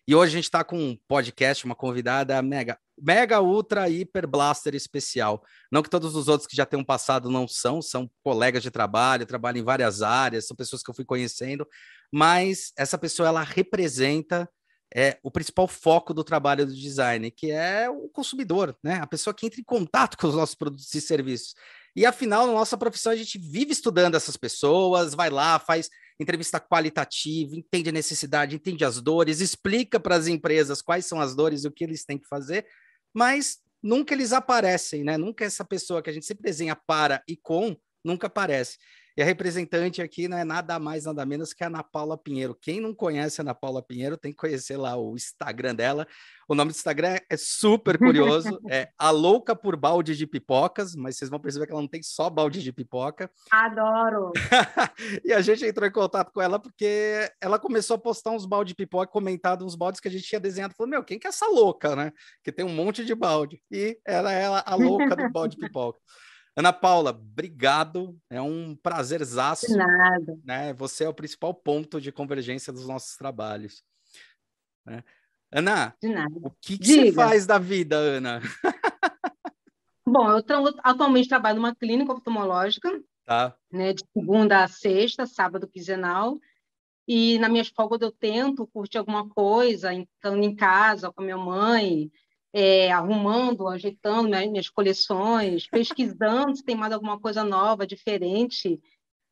E 0.10 0.16
hoje 0.16 0.32
a 0.32 0.36
gente 0.38 0.46
está 0.46 0.64
com 0.64 0.76
um 0.76 0.98
podcast, 1.08 1.64
uma 1.66 1.76
convidada 1.76 2.42
mega, 2.42 2.80
mega, 3.00 3.40
ultra, 3.42 3.88
hiper 3.88 4.26
blaster 4.26 4.74
especial. 4.74 5.44
Não 5.72 5.84
que 5.84 5.90
todos 5.90 6.16
os 6.16 6.28
outros 6.28 6.48
que 6.48 6.56
já 6.56 6.66
tenham 6.66 6.84
passado 6.84 7.30
não 7.30 7.48
são, 7.48 7.80
são 7.80 8.10
colegas 8.24 8.64
de 8.64 8.72
trabalho, 8.72 9.28
trabalham 9.28 9.62
em 9.62 9.64
várias 9.64 10.02
áreas, 10.02 10.48
são 10.48 10.58
pessoas 10.58 10.82
que 10.82 10.90
eu 10.90 10.96
fui 10.96 11.06
conhecendo, 11.06 11.64
mas 12.12 12.74
essa 12.76 12.98
pessoa 12.98 13.28
ela 13.28 13.44
representa 13.44 14.50
é, 14.96 15.20
o 15.22 15.30
principal 15.30 15.68
foco 15.68 16.12
do 16.12 16.24
trabalho 16.24 16.66
do 16.66 16.74
design, 16.74 17.30
que 17.30 17.52
é 17.52 17.88
o 17.88 18.10
consumidor, 18.10 18.76
né? 18.84 18.96
A 18.96 19.06
pessoa 19.06 19.32
que 19.32 19.46
entra 19.46 19.62
em 19.62 19.64
contato 19.64 20.18
com 20.18 20.26
os 20.26 20.34
nossos 20.34 20.56
produtos 20.56 20.92
e 20.96 21.02
serviços. 21.02 21.54
E 21.96 22.06
afinal, 22.06 22.48
na 22.48 22.54
nossa 22.54 22.78
profissão, 22.78 23.12
a 23.12 23.16
gente 23.16 23.38
vive 23.38 23.72
estudando 23.72 24.16
essas 24.16 24.38
pessoas, 24.38 25.14
vai 25.14 25.30
lá, 25.30 25.60
faz 25.60 25.90
entrevista 26.20 26.60
qualitativa, 26.60 27.56
entende 27.56 27.90
a 27.90 27.94
necessidade, 27.94 28.56
entende 28.56 28.84
as 28.84 29.02
dores, 29.02 29.40
explica 29.40 30.00
para 30.00 30.16
as 30.16 30.28
empresas 30.28 30.82
quais 30.82 31.06
são 31.06 31.20
as 31.22 31.36
dores 31.36 31.64
e 31.64 31.68
o 31.68 31.72
que 31.72 31.84
eles 31.84 32.04
têm 32.04 32.18
que 32.18 32.28
fazer, 32.28 32.66
mas 33.14 33.60
nunca 33.82 34.14
eles 34.14 34.34
aparecem, 34.34 35.04
né? 35.04 35.18
Nunca 35.18 35.46
essa 35.46 35.64
pessoa 35.64 36.02
que 36.02 36.10
a 36.10 36.14
gente 36.14 36.26
sempre 36.26 36.44
desenha 36.44 36.76
para 36.76 37.24
e 37.28 37.38
com, 37.38 37.76
nunca 38.04 38.28
aparece. 38.28 38.78
E 39.20 39.22
a 39.22 39.26
representante 39.26 40.02
aqui 40.02 40.30
não 40.30 40.38
é 40.38 40.46
nada 40.46 40.80
mais, 40.80 41.04
nada 41.04 41.26
menos 41.26 41.52
que 41.52 41.62
a 41.62 41.68
Ana 41.68 41.84
Paula 41.84 42.18
Pinheiro. 42.18 42.56
Quem 42.56 42.80
não 42.80 42.96
conhece 42.96 43.42
a 43.42 43.44
Ana 43.44 43.54
Paula 43.54 43.82
Pinheiro 43.82 44.16
tem 44.16 44.32
que 44.32 44.38
conhecer 44.38 44.78
lá 44.78 44.96
o 44.96 45.14
Instagram 45.14 45.76
dela. 45.76 46.08
O 46.48 46.56
nome 46.56 46.72
do 46.72 46.76
Instagram 46.76 47.18
é 47.30 47.36
super 47.36 47.98
curioso, 47.98 48.48
é 48.72 48.88
a 48.98 49.12
louca 49.12 49.54
por 49.54 49.76
balde 49.76 50.16
de 50.16 50.26
pipocas, 50.26 50.96
mas 50.96 51.18
vocês 51.18 51.30
vão 51.30 51.38
perceber 51.38 51.66
que 51.66 51.74
ela 51.74 51.82
não 51.82 51.88
tem 51.90 52.02
só 52.02 52.30
balde 52.30 52.64
de 52.64 52.72
pipoca. 52.72 53.30
Adoro! 53.52 54.32
e 55.26 55.34
a 55.34 55.42
gente 55.42 55.66
entrou 55.66 55.86
em 55.86 55.92
contato 55.92 56.32
com 56.32 56.42
ela 56.42 56.58
porque 56.58 57.30
ela 57.42 57.60
começou 57.60 57.96
a 57.96 58.00
postar 58.00 58.32
uns 58.32 58.46
balde 58.46 58.70
de 58.70 58.76
pipoca, 58.76 59.12
comentado 59.12 59.66
uns 59.66 59.76
baldes 59.76 60.00
que 60.00 60.08
a 60.08 60.12
gente 60.12 60.24
tinha 60.24 60.40
desenhado. 60.40 60.76
Falou, 60.78 60.90
meu, 60.90 61.04
quem 61.04 61.20
que 61.20 61.28
é 61.28 61.30
essa 61.30 61.46
louca, 61.46 61.94
né? 61.94 62.14
Que 62.42 62.54
tem 62.54 62.64
um 62.64 62.74
monte 62.74 63.04
de 63.04 63.14
balde. 63.14 63.62
E 63.70 64.00
ela 64.08 64.32
é 64.32 64.46
a 64.46 64.76
louca 64.76 65.14
do 65.14 65.30
balde 65.30 65.58
de 65.58 65.62
pipoca. 65.62 66.00
Ana 66.56 66.74
Paula, 66.74 67.12
obrigado. 67.12 68.20
É 68.30 68.42
um 68.42 68.76
prazerzaço. 68.76 69.68
De 69.68 69.78
nada. 69.78 70.40
Né? 70.44 70.74
Você 70.74 71.04
é 71.06 71.10
o 71.10 71.14
principal 71.14 71.54
ponto 71.54 72.02
de 72.02 72.12
convergência 72.12 72.74
dos 72.74 72.88
nossos 72.88 73.16
trabalhos. 73.16 73.84
Né? 74.86 75.04
Ana, 75.52 75.96
o 76.44 76.52
que, 76.62 76.78
que 76.78 76.86
você 76.86 77.12
faz 77.12 77.46
da 77.46 77.58
vida, 77.58 77.96
Ana? 77.96 78.42
Bom, 80.06 80.30
eu 80.32 80.42
tra 80.42 80.58
atualmente 80.84 81.30
trabalho 81.30 81.58
numa 81.58 81.76
clínica 81.76 82.14
oftalmológica, 82.14 82.90
tá. 83.26 83.56
né, 83.72 83.94
de 83.94 84.04
segunda 84.12 84.64
a 84.64 84.68
sexta, 84.68 85.28
sábado 85.28 85.68
quinzenal, 85.68 86.40
e 87.08 87.38
na 87.40 87.48
minha 87.48 87.64
folga 87.66 88.06
eu 88.06 88.12
tento 88.12 88.68
curtir 88.68 88.98
alguma 88.98 89.28
coisa, 89.30 89.94
estando 89.94 90.44
em 90.44 90.56
casa 90.56 91.12
com 91.12 91.22
a 91.22 91.26
minha 91.26 91.38
mãe, 91.38 92.12
é, 92.54 92.92
arrumando, 92.92 93.68
ajeitando 93.68 94.30
minhas, 94.30 94.50
minhas 94.50 94.70
coleções, 94.70 95.68
pesquisando 95.68 96.56
se 96.56 96.64
tem 96.64 96.76
mais 96.76 96.92
alguma 96.92 97.20
coisa 97.20 97.44
nova, 97.44 97.86
diferente. 97.86 98.82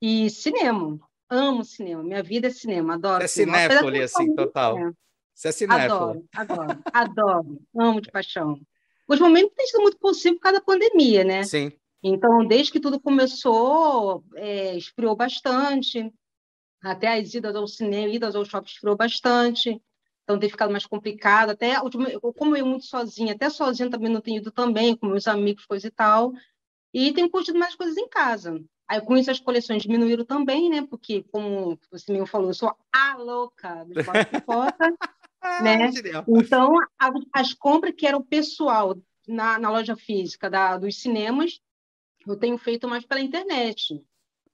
E 0.01 0.29
cinema. 0.29 0.99
Amo 1.29 1.63
cinema. 1.63 2.03
Minha 2.03 2.23
vida 2.23 2.47
é 2.47 2.51
cinema. 2.51 2.93
Adoro. 2.93 3.23
É 3.23 3.27
cinéfilo, 3.27 4.03
assim, 4.03 4.35
total. 4.35 4.77
É. 4.77 4.91
Você 5.33 5.47
é 5.47 5.51
cinéfilo. 5.51 5.93
Adoro, 5.93 6.25
adoro, 6.33 6.79
adoro. 6.93 7.61
Amo 7.75 8.01
de 8.01 8.11
paixão. 8.11 8.59
Os 9.07 9.19
momentos 9.19 9.53
têm 9.55 9.67
sido 9.67 9.81
muito 9.81 9.97
possível 9.97 10.35
por 10.35 10.43
causa 10.43 10.59
da 10.59 10.65
pandemia, 10.65 11.23
né? 11.23 11.43
Sim. 11.43 11.71
Então, 12.03 12.45
desde 12.45 12.71
que 12.71 12.79
tudo 12.79 12.99
começou, 12.99 14.23
é, 14.35 14.77
esfriou 14.77 15.15
bastante. 15.15 16.11
Até 16.81 17.19
as 17.19 17.33
idas 17.33 17.55
ao 17.55 17.67
cinema, 17.67 18.13
idas 18.13 18.35
ao 18.35 18.45
shopping 18.45 18.69
esfriou 18.69 18.95
bastante 18.95 19.81
então 20.27 20.37
tem 20.37 20.49
ficado 20.49 20.69
mais 20.69 20.85
complicado. 20.85 21.51
Até 21.51 21.75
como 22.35 22.57
eu 22.57 22.65
muito 22.65 22.85
sozinha, 22.85 23.33
até 23.33 23.49
sozinha 23.49 23.89
também 23.89 24.11
não 24.11 24.19
tenho 24.19 24.37
ido 24.37 24.51
também 24.51 24.93
com 24.93 25.07
meus 25.07 25.25
amigos, 25.25 25.65
coisa 25.65 25.87
e 25.87 25.89
tal. 25.91 26.33
E 26.93 27.13
tenho 27.13 27.29
curtido 27.29 27.57
mais 27.57 27.75
coisas 27.75 27.95
em 27.95 28.09
casa. 28.09 28.61
Aí 28.89 28.99
com 28.99 29.15
isso 29.15 29.31
as 29.31 29.39
coleções 29.39 29.83
diminuíram 29.83 30.25
também, 30.25 30.69
né? 30.69 30.85
Porque, 30.85 31.23
como 31.31 31.79
você 31.89 32.11
mesmo 32.11 32.27
falou, 32.27 32.49
eu 32.49 32.53
sou 32.53 32.75
a 32.93 33.15
louca 33.15 33.85
do 33.85 33.93
pipoca, 34.25 34.93
né? 35.63 35.91
Então, 36.27 36.77
a, 36.99 37.09
as 37.33 37.53
compras 37.53 37.93
que 37.97 38.05
eram 38.05 38.21
pessoal 38.21 38.97
na, 39.25 39.57
na 39.57 39.69
loja 39.69 39.95
física 39.95 40.49
da, 40.49 40.77
dos 40.77 41.01
cinemas, 41.01 41.61
eu 42.27 42.35
tenho 42.35 42.57
feito 42.57 42.85
mais 42.85 43.05
pela 43.05 43.21
internet. 43.21 44.03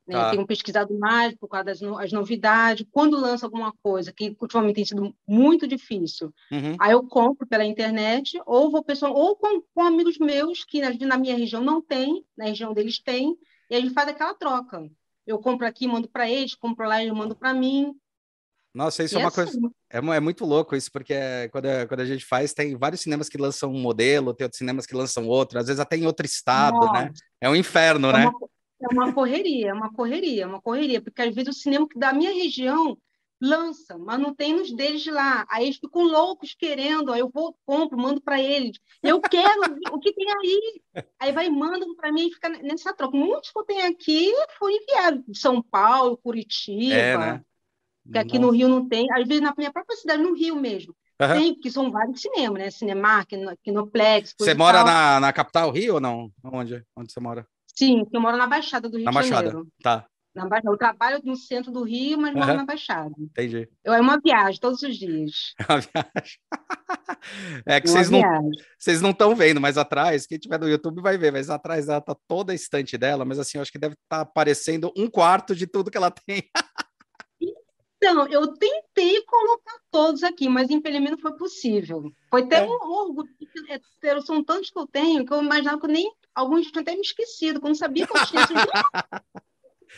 Né? 0.07 0.15
Tá. 0.15 0.31
Tenho 0.31 0.45
pesquisado 0.45 0.97
mais 0.97 1.33
por 1.35 1.47
causa 1.47 1.65
das 1.65 1.81
no, 1.81 1.97
as 1.97 2.11
novidades. 2.11 2.85
Quando 2.91 3.19
lança 3.19 3.45
alguma 3.45 3.73
coisa, 3.81 4.11
que 4.11 4.35
ultimamente 4.39 4.75
tem 4.75 4.85
sido 4.85 5.15
muito 5.27 5.67
difícil, 5.67 6.33
uhum. 6.51 6.75
aí 6.79 6.91
eu 6.91 7.03
compro 7.03 7.47
pela 7.47 7.63
internet, 7.63 8.39
ou 8.45 8.69
vou 8.69 8.83
pessoal, 8.83 9.13
ou 9.13 9.35
com, 9.35 9.61
com 9.73 9.81
amigos 9.81 10.17
meus 10.17 10.65
que 10.65 10.81
na, 10.81 10.91
na, 11.07 11.17
minha 11.17 11.37
região 11.37 11.63
não 11.63 11.81
tem, 11.81 12.25
na 12.37 12.45
região 12.45 12.73
deles 12.73 12.99
tem, 12.99 13.37
e 13.69 13.75
a 13.75 13.79
gente 13.79 13.93
faz 13.93 14.09
aquela 14.09 14.33
troca. 14.33 14.89
Eu 15.25 15.39
compro 15.39 15.65
aqui, 15.65 15.87
mando 15.87 16.09
para 16.09 16.29
eles, 16.29 16.53
compro 16.53 16.85
lá 16.85 17.01
e 17.01 17.09
mando 17.11 17.35
para 17.35 17.53
mim. 17.53 17.95
Nossa, 18.73 19.03
isso 19.03 19.15
e 19.15 19.17
é 19.17 19.19
uma 19.19 19.27
assim. 19.29 19.35
coisa. 19.35 19.59
É, 19.89 19.97
é, 19.99 20.19
muito 20.19 20.43
louco 20.43 20.75
isso, 20.75 20.91
porque 20.91 21.13
quando, 21.51 21.67
quando 21.87 21.99
a 22.01 22.05
gente 22.05 22.25
faz, 22.25 22.53
tem 22.53 22.75
vários 22.75 23.01
cinemas 23.01 23.29
que 23.29 23.37
lançam 23.37 23.71
um 23.71 23.79
modelo, 23.79 24.33
tem 24.33 24.43
outros 24.43 24.57
cinemas 24.57 24.85
que 24.85 24.95
lançam 24.95 25.27
outro, 25.27 25.59
às 25.59 25.67
vezes 25.67 25.79
até 25.79 25.95
em 25.95 26.07
outro 26.07 26.25
estado, 26.25 26.79
né? 26.79 26.87
Nossa. 26.87 27.03
né? 27.03 27.11
É 27.39 27.49
um 27.49 27.55
inferno, 27.55 28.09
é 28.09 28.25
né? 28.25 28.31
É 28.83 28.93
uma 28.93 29.13
correria, 29.13 29.69
é 29.69 29.73
uma 29.73 29.93
correria, 29.93 30.43
é 30.43 30.45
uma 30.45 30.61
correria, 30.61 31.01
porque 31.01 31.21
às 31.21 31.33
vezes 31.33 31.55
o 31.55 31.59
cinema 31.59 31.87
da 31.95 32.13
minha 32.13 32.33
região 32.33 32.97
lança, 33.43 33.97
mas 33.97 34.19
não 34.19 34.33
tem 34.33 34.53
nos 34.53 34.73
deles 34.73 35.05
lá. 35.05 35.45
Aí 35.49 35.65
eles 35.65 35.77
ficam 35.77 36.03
loucos 36.03 36.55
querendo, 36.57 37.11
aí 37.11 37.19
eu 37.19 37.29
vou, 37.29 37.55
compro, 37.65 37.97
mando 37.97 38.21
para 38.21 38.41
eles. 38.41 38.79
Eu 39.01 39.19
quero 39.19 39.61
o 39.91 39.99
que 39.99 40.13
tem 40.13 40.27
aí. 40.31 40.81
Aí 41.19 41.31
vai 41.33 41.49
mandam 41.49 41.93
para 41.95 42.11
mim 42.11 42.27
e 42.27 42.33
fica 42.33 42.49
nessa 42.49 42.93
troca. 42.93 43.17
Muitos 43.17 43.51
que 43.51 43.59
eu 43.59 43.63
tenho 43.63 43.87
aqui 43.87 44.31
foram 44.57 44.75
enviados 44.75 45.23
de 45.27 45.37
São 45.37 45.61
Paulo, 45.61 46.17
Curitiba. 46.17 46.93
É, 46.93 47.17
né? 47.17 47.41
Que 48.11 48.17
aqui 48.17 48.39
Nossa. 48.39 48.51
no 48.51 48.57
Rio 48.57 48.67
não 48.67 48.87
tem, 48.87 49.07
às 49.11 49.27
vezes 49.27 49.41
na 49.41 49.53
minha 49.57 49.71
própria 49.71 49.95
cidade, 49.97 50.23
no 50.23 50.33
Rio 50.33 50.55
mesmo. 50.55 50.95
Uhum. 51.21 51.39
Tem, 51.39 51.55
que 51.55 51.71
são 51.71 51.91
vários 51.91 52.21
cinemas, 52.21 52.59
né? 52.59 52.71
Cinemark, 52.71 53.29
Kinoplex. 53.63 54.35
Você 54.37 54.53
mora 54.53 54.83
na, 54.83 55.19
na 55.19 55.33
capital 55.33 55.69
Rio 55.71 55.95
ou 55.95 56.01
não? 56.01 56.31
Onde? 56.43 56.83
Onde 56.95 57.11
você 57.11 57.19
mora? 57.19 57.47
Sim, 57.73 58.05
eu 58.11 58.21
moro 58.21 58.37
na 58.37 58.47
Baixada 58.47 58.87
do 58.87 58.97
Rio 58.97 59.05
na 59.05 59.11
de 59.11 59.15
Baixada. 59.15 59.47
Janeiro. 59.47 59.67
Tá. 59.81 60.05
Na 60.35 60.47
Baixada. 60.47 60.71
Eu 60.71 60.77
trabalho 60.77 61.21
no 61.23 61.35
centro 61.35 61.71
do 61.71 61.83
Rio, 61.83 62.19
mas 62.19 62.33
moro 62.33 62.51
uhum. 62.51 62.57
na 62.57 62.65
Baixada. 62.65 63.13
Entendi. 63.17 63.67
Eu, 63.83 63.93
é 63.93 64.01
uma 64.01 64.19
viagem 64.19 64.59
todos 64.59 64.81
os 64.83 64.95
dias. 64.97 65.53
É 65.67 65.73
uma 65.73 65.81
viagem. 65.81 66.39
É 67.65 67.79
que 67.79 67.87
é 67.87 67.91
vocês, 67.91 68.09
não, 68.09 68.21
vocês 68.77 69.01
não 69.01 69.11
estão 69.11 69.33
vendo, 69.33 69.61
mas 69.61 69.77
atrás, 69.77 70.27
quem 70.27 70.37
tiver 70.37 70.59
no 70.59 70.67
YouTube 70.67 71.01
vai 71.01 71.17
ver, 71.17 71.31
mas 71.31 71.49
atrás 71.49 71.87
ela 71.87 72.01
tá 72.01 72.13
toda 72.27 72.51
a 72.51 72.55
estante 72.55 72.97
dela, 72.97 73.23
mas 73.23 73.39
assim, 73.39 73.57
eu 73.57 73.61
acho 73.61 73.71
que 73.71 73.79
deve 73.79 73.93
estar 73.93 74.17
tá 74.17 74.21
aparecendo 74.21 74.91
um 74.97 75.09
quarto 75.09 75.55
de 75.55 75.65
tudo 75.65 75.89
que 75.89 75.97
ela 75.97 76.11
tem. 76.27 76.43
Então, 77.95 78.27
eu 78.27 78.45
tentei 78.55 79.21
colocar 79.23 79.77
todos 79.89 80.21
aqui, 80.23 80.49
mas 80.49 80.69
infelizmente 80.69 81.11
não 81.11 81.17
foi 81.17 81.37
possível. 81.37 82.03
Foi 82.29 82.41
até 82.41 82.57
é. 82.57 82.63
um 82.63 82.71
orgulho, 82.71 83.29
é, 83.69 84.21
são 84.21 84.43
tantos 84.43 84.69
que 84.69 84.77
eu 84.77 84.85
tenho 84.85 85.25
que 85.25 85.33
eu 85.33 85.41
imaginava 85.41 85.79
que 85.79 85.85
eu 85.85 85.91
nem 85.91 86.11
alguns 86.33 86.67
tinham 86.67 86.81
até 86.81 86.95
me 86.95 87.01
esquecido, 87.01 87.59
que 87.59 87.65
eu 87.65 87.69
não 87.69 87.75
sabia 87.75 88.07
que 88.07 88.17
eu 88.17 88.25
tinha. 88.25 88.43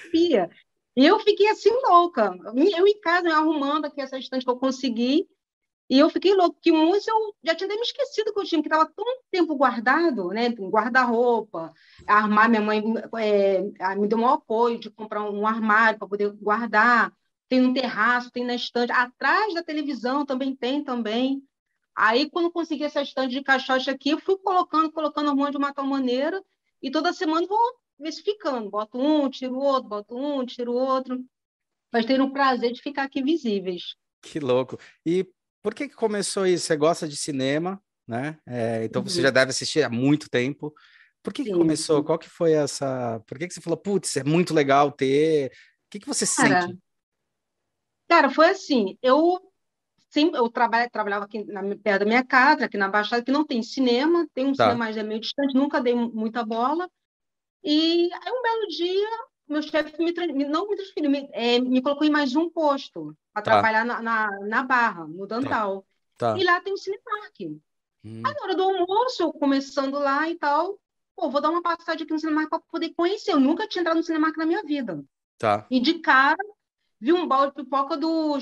sabia. 0.03 0.49
E 0.95 1.05
eu 1.05 1.19
fiquei 1.19 1.49
assim 1.49 1.71
louca. 1.87 2.35
Eu 2.77 2.87
em 2.87 2.99
casa, 3.01 3.27
eu 3.27 3.35
arrumando 3.35 3.85
aqui 3.85 4.01
essa 4.01 4.17
estante 4.17 4.45
que 4.45 4.51
eu 4.51 4.57
consegui, 4.57 5.27
e 5.89 5.99
eu 5.99 6.09
fiquei 6.09 6.33
louca, 6.33 6.57
que 6.61 6.71
muitos 6.71 7.07
eu 7.07 7.35
já 7.43 7.53
tinha 7.53 7.67
até 7.67 7.75
me 7.75 7.81
esquecido 7.81 8.33
que 8.33 8.39
eu 8.39 8.45
tinha, 8.45 8.61
que 8.61 8.67
estava 8.67 8.91
tão 8.95 9.05
tempo 9.29 9.55
guardado, 9.55 10.29
né? 10.29 10.49
Guarda-roupa, 10.49 11.73
armar, 12.07 12.49
minha 12.49 12.61
mãe 12.61 12.83
é, 13.19 13.95
me 13.95 14.07
deu 14.07 14.17
um 14.17 14.27
apoio 14.27 14.79
de 14.79 14.89
comprar 14.89 15.29
um 15.29 15.45
armário 15.45 15.99
para 15.99 16.07
poder 16.07 16.31
guardar 16.31 17.13
tem 17.47 17.61
no 17.61 17.73
terraço, 17.73 18.31
tem 18.31 18.43
na 18.43 18.55
estante, 18.55 18.91
atrás 18.91 19.53
da 19.53 19.63
televisão 19.63 20.25
também 20.25 20.55
tem 20.55 20.83
também. 20.83 21.43
Aí, 21.95 22.29
quando 22.29 22.51
consegui 22.51 22.83
essa 22.83 23.01
estante 23.01 23.31
de 23.31 23.41
caixote 23.41 23.89
aqui, 23.89 24.09
eu 24.09 24.19
fui 24.19 24.37
colocando, 24.37 24.91
colocando 24.91 25.31
um 25.31 25.35
monte 25.35 25.51
de 25.51 25.57
uma 25.57 25.73
tal 25.73 25.85
maneira, 25.85 26.43
e 26.81 26.91
toda 26.91 27.13
semana 27.13 27.47
vou 27.47 27.59
versificando. 27.97 28.69
Boto 28.69 28.99
um, 28.99 29.29
tiro 29.29 29.55
outro, 29.55 29.89
boto 29.89 30.17
um, 30.17 30.45
tiro 30.45 30.73
outro. 30.73 31.23
Mas 31.91 32.05
tenho 32.05 32.25
o 32.25 32.33
prazer 32.33 32.73
de 32.73 32.81
ficar 32.81 33.03
aqui 33.03 33.23
visíveis. 33.23 33.95
Que 34.21 34.39
louco. 34.39 34.77
E 35.05 35.25
por 35.63 35.73
que, 35.73 35.87
que 35.87 35.95
começou 35.95 36.45
isso? 36.45 36.65
Você 36.65 36.75
gosta 36.75 37.07
de 37.07 37.15
cinema, 37.15 37.81
né? 38.05 38.37
É, 38.45 38.83
então 38.83 39.01
uhum. 39.01 39.07
você 39.07 39.21
já 39.21 39.29
deve 39.29 39.51
assistir 39.51 39.81
há 39.81 39.89
muito 39.89 40.29
tempo. 40.29 40.73
Por 41.23 41.33
que, 41.33 41.43
que 41.43 41.53
começou? 41.53 42.03
Qual 42.03 42.19
que 42.19 42.29
foi 42.29 42.51
essa... 42.51 43.19
Por 43.25 43.39
que, 43.39 43.47
que 43.47 43.53
você 43.53 43.61
falou, 43.61 43.77
putz, 43.77 44.17
é 44.17 44.23
muito 44.23 44.53
legal 44.53 44.91
ter... 44.91 45.47
O 45.47 45.51
que, 45.89 45.99
que 45.99 46.07
você 46.07 46.25
Cara, 46.27 46.61
sente 46.61 46.77
Cara, 48.07 48.29
foi 48.29 48.49
assim, 48.49 48.97
eu 49.01 49.44
sempre 50.15 50.39
eu 50.39 50.49
trabalha, 50.49 50.89
trabalhava 50.89 51.25
aqui 51.25 51.43
na, 51.43 51.61
perto 51.75 51.99
da 51.99 52.05
minha 52.05 52.23
casa, 52.23 52.65
aqui 52.65 52.77
na 52.77 52.87
Baixada, 52.87 53.21
que 53.21 53.31
não 53.31 53.45
tem 53.45 53.61
cinema, 53.61 54.25
tem 54.33 54.45
um 54.45 54.53
tá. 54.53 54.63
cinema 54.63 54.79
mais 54.79 54.95
é 54.95 55.03
meio 55.03 55.19
distante, 55.19 55.53
nunca 55.53 55.81
dei 55.81 55.93
muita 55.93 56.41
bola. 56.45 56.89
E 57.61 58.09
aí 58.13 58.31
um 58.31 58.41
belo 58.41 58.67
dia, 58.69 59.09
meu 59.49 59.61
chefe 59.61 60.01
me, 60.01 60.13
não 60.45 60.69
me 60.69 60.75
transferiu, 60.77 61.11
me, 61.11 61.27
é, 61.33 61.59
me 61.59 61.81
colocou 61.81 62.07
em 62.07 62.09
mais 62.09 62.33
um 62.33 62.49
posto 62.49 63.13
para 63.33 63.43
tá. 63.43 63.51
trabalhar 63.51 63.83
na, 63.83 64.01
na, 64.01 64.29
na, 64.39 64.63
Barra, 64.63 65.05
no 65.05 65.27
tá. 65.27 65.35
Dantal. 65.35 65.85
Tá. 66.17 66.37
E 66.37 66.45
lá 66.45 66.61
tem 66.61 66.73
um 66.73 66.77
Cinemark. 66.77 67.41
Hum. 68.05 68.21
Aí 68.25 68.33
na 68.33 68.43
hora 68.43 68.55
do 68.55 68.63
almoço, 68.63 69.21
eu 69.21 69.33
começando 69.33 69.99
lá 69.99 70.29
e 70.29 70.35
tal, 70.35 70.79
pô, 71.13 71.29
vou 71.29 71.41
dar 71.41 71.49
uma 71.49 71.61
passagem 71.61 72.03
aqui 72.03 72.13
no 72.13 72.19
Cinemark 72.19 72.49
para 72.49 72.59
poder 72.71 72.93
conhecer. 72.95 73.33
Eu 73.33 73.39
nunca 73.41 73.67
tinha 73.67 73.81
entrado 73.81 73.97
no 73.97 74.03
Cinemark 74.03 74.37
na 74.37 74.45
minha 74.45 74.63
vida. 74.63 75.03
Tá. 75.37 75.67
E 75.69 75.81
de 75.81 75.95
cara, 75.95 76.41
vi 77.01 77.11
um 77.11 77.27
balde 77.27 77.53
de 77.53 77.63
pipoca 77.63 77.97
do. 77.97 78.37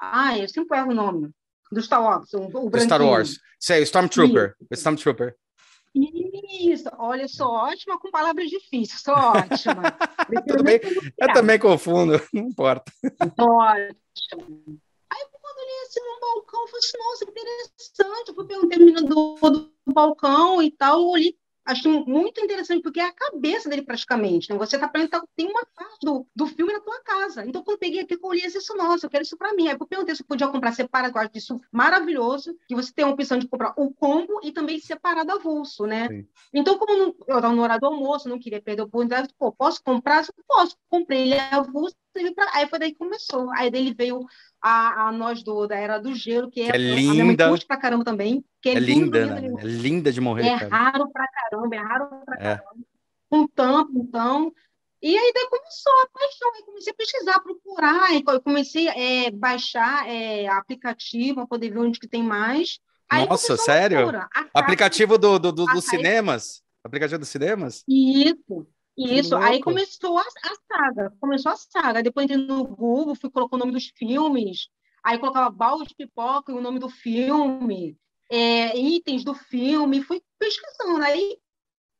Ai, 0.00 0.42
eu 0.42 0.48
sempre 0.48 0.78
erro 0.78 0.90
o 0.90 0.94
nome. 0.94 1.30
Do 1.70 1.80
Star 1.82 2.02
Wars. 2.02 2.32
O, 2.34 2.68
o 2.68 2.80
Star 2.80 3.02
Wars. 3.02 3.40
Sei, 3.58 3.82
Stormtrooper. 3.82 4.54
Isso. 4.60 4.80
Stormtrooper. 4.80 5.36
Isso, 5.94 6.88
olha, 6.98 7.22
eu 7.22 7.28
sou 7.28 7.48
ótima 7.48 7.98
com 8.00 8.10
palavras 8.10 8.50
difíceis, 8.50 9.00
sou 9.00 9.14
ótima. 9.14 9.92
Tudo 10.48 10.64
bem, 10.64 10.80
eu 11.16 11.32
também 11.32 11.58
confundo, 11.58 12.20
não 12.34 12.48
importa. 12.48 12.92
Ótimo. 13.38 14.80
Aí, 15.08 15.26
quando 15.30 15.58
eu 15.58 15.64
li 15.64 15.86
assim 15.86 16.00
no 16.00 16.20
balcão, 16.20 16.62
eu 16.62 16.66
falei 16.66 16.80
assim, 16.80 16.98
nossa, 16.98 17.24
interessante. 17.24 18.28
Eu 18.28 18.34
fui 18.34 18.46
perguntando 18.46 19.04
do, 19.04 19.50
do 19.50 19.92
balcão 19.92 20.60
e 20.60 20.70
tal, 20.72 21.00
eu 21.00 21.08
olhei 21.08 21.38
acho 21.64 21.88
muito 22.06 22.40
interessante, 22.40 22.82
porque 22.82 23.00
é 23.00 23.04
a 23.04 23.12
cabeça 23.12 23.68
dele 23.68 23.82
praticamente. 23.82 24.50
Né? 24.50 24.58
Você 24.58 24.76
está 24.76 24.86
apresentando, 24.86 25.28
tem 25.36 25.46
uma 25.46 25.64
parte 25.74 25.98
do, 26.02 26.26
do 26.34 26.46
filme 26.46 26.72
na 26.72 26.80
tua 26.80 27.00
casa. 27.02 27.44
Então, 27.46 27.62
quando 27.62 27.76
eu 27.76 27.78
peguei 27.78 28.00
aqui, 28.00 28.14
eu 28.14 28.20
olhei 28.22 28.46
isso, 28.46 28.76
nossa, 28.76 29.06
eu 29.06 29.10
quero 29.10 29.22
isso 29.22 29.36
para 29.36 29.54
mim. 29.54 29.68
Aí 29.68 29.76
eu 29.78 29.86
perguntei 29.86 30.14
se 30.14 30.22
eu 30.22 30.26
podia 30.26 30.48
comprar 30.48 30.72
separado, 30.72 31.16
eu 31.16 31.22
acho 31.22 31.30
isso 31.34 31.60
maravilhoso, 31.72 32.56
que 32.66 32.74
você 32.74 32.92
tem 32.92 33.04
a 33.04 33.08
opção 33.08 33.38
de 33.38 33.48
comprar 33.48 33.72
o 33.76 33.92
combo 33.92 34.40
e 34.42 34.52
também 34.52 34.78
separado 34.78 35.32
avulso, 35.32 35.86
né? 35.86 36.08
Sim. 36.08 36.26
Então, 36.52 36.78
como 36.78 36.96
não, 36.96 37.14
eu 37.26 37.36
estava 37.36 37.54
no 37.54 37.62
horário 37.62 37.80
do 37.80 37.86
almoço, 37.86 38.28
não 38.28 38.38
queria 38.38 38.60
perder 38.60 38.82
o 38.82 38.84
oportunidade, 38.86 39.34
pô, 39.38 39.52
posso 39.52 39.82
comprar? 39.82 40.24
Posso. 40.46 40.76
Comprei 40.88 41.22
ele 41.22 41.38
avulso, 41.38 41.96
aí 42.52 42.68
foi 42.68 42.78
daí 42.78 42.92
que 42.92 42.98
começou. 42.98 43.50
Aí 43.52 43.70
dele 43.70 43.94
veio 43.96 44.26
a, 44.60 45.08
a 45.08 45.12
nós 45.12 45.42
do, 45.42 45.66
da 45.66 45.76
Era 45.76 45.98
do 45.98 46.14
Gelo, 46.14 46.50
que, 46.50 46.62
é, 46.62 46.68
é 46.68 46.76
linda. 46.76 47.52
A 47.52 47.66
pra 47.66 47.76
caramba 47.76 48.04
também. 48.04 48.44
Que 48.62 48.70
é, 48.70 48.74
é 48.74 48.78
linda, 48.78 49.20
linda, 49.20 49.40
linda, 49.40 49.60
é 49.60 49.64
linda 49.64 50.12
de 50.12 50.20
morrer. 50.20 50.48
É 50.48 50.58
cara. 50.58 50.68
raro 50.68 51.12
pra 51.12 51.28
caramba, 51.28 51.76
é 51.76 51.78
raro 51.78 52.08
pra 52.24 52.36
é. 52.36 52.56
caramba. 52.56 52.86
Um 53.30 53.46
tampo, 53.48 53.92
então. 53.96 54.52
E 55.02 55.18
aí 55.18 55.32
daí 55.34 55.46
começou 55.50 55.92
a 56.02 56.08
paixão, 56.18 56.54
aí 56.54 56.62
comecei 56.62 56.92
a 56.92 56.96
pesquisar, 56.96 57.40
procurar, 57.40 58.04
aí 58.04 58.22
comecei 58.42 58.88
a 58.88 58.98
é, 58.98 59.30
baixar 59.30 60.08
é, 60.08 60.46
aplicativo 60.46 61.34
para 61.34 61.46
poder 61.46 61.70
ver 61.70 61.78
onde 61.80 62.00
que 62.00 62.08
tem 62.08 62.22
mais. 62.22 62.78
Aí 63.10 63.28
Nossa, 63.28 63.56
sério? 63.58 64.10
Aplicativo 64.54 65.18
do, 65.18 65.38
do, 65.38 65.52
do 65.52 65.66
dos 65.66 65.84
cinemas? 65.84 66.62
Aplicativo 66.82 67.18
dos 67.18 67.28
cinemas? 67.28 67.84
Isso. 67.86 68.66
Isso, 68.96 69.36
aí 69.36 69.60
começou 69.60 70.18
a, 70.18 70.22
a, 70.22 70.54
saga, 70.72 71.12
começou 71.20 71.52
a 71.52 71.56
saga. 71.56 72.02
Depois 72.02 72.24
entrei 72.24 72.46
no 72.46 72.64
Google, 72.64 73.16
fui 73.16 73.30
colocar 73.30 73.56
o 73.56 73.58
nome 73.58 73.72
dos 73.72 73.92
filmes, 73.96 74.68
aí 75.02 75.18
colocava 75.18 75.50
balde 75.50 75.88
de 75.88 75.94
pipoca 75.94 76.52
e 76.52 76.54
o 76.54 76.60
nome 76.60 76.78
do 76.78 76.88
filme, 76.88 77.98
é, 78.30 78.76
itens 78.78 79.24
do 79.24 79.34
filme, 79.34 80.02
fui 80.02 80.22
pesquisando. 80.38 81.02
Aí, 81.02 81.36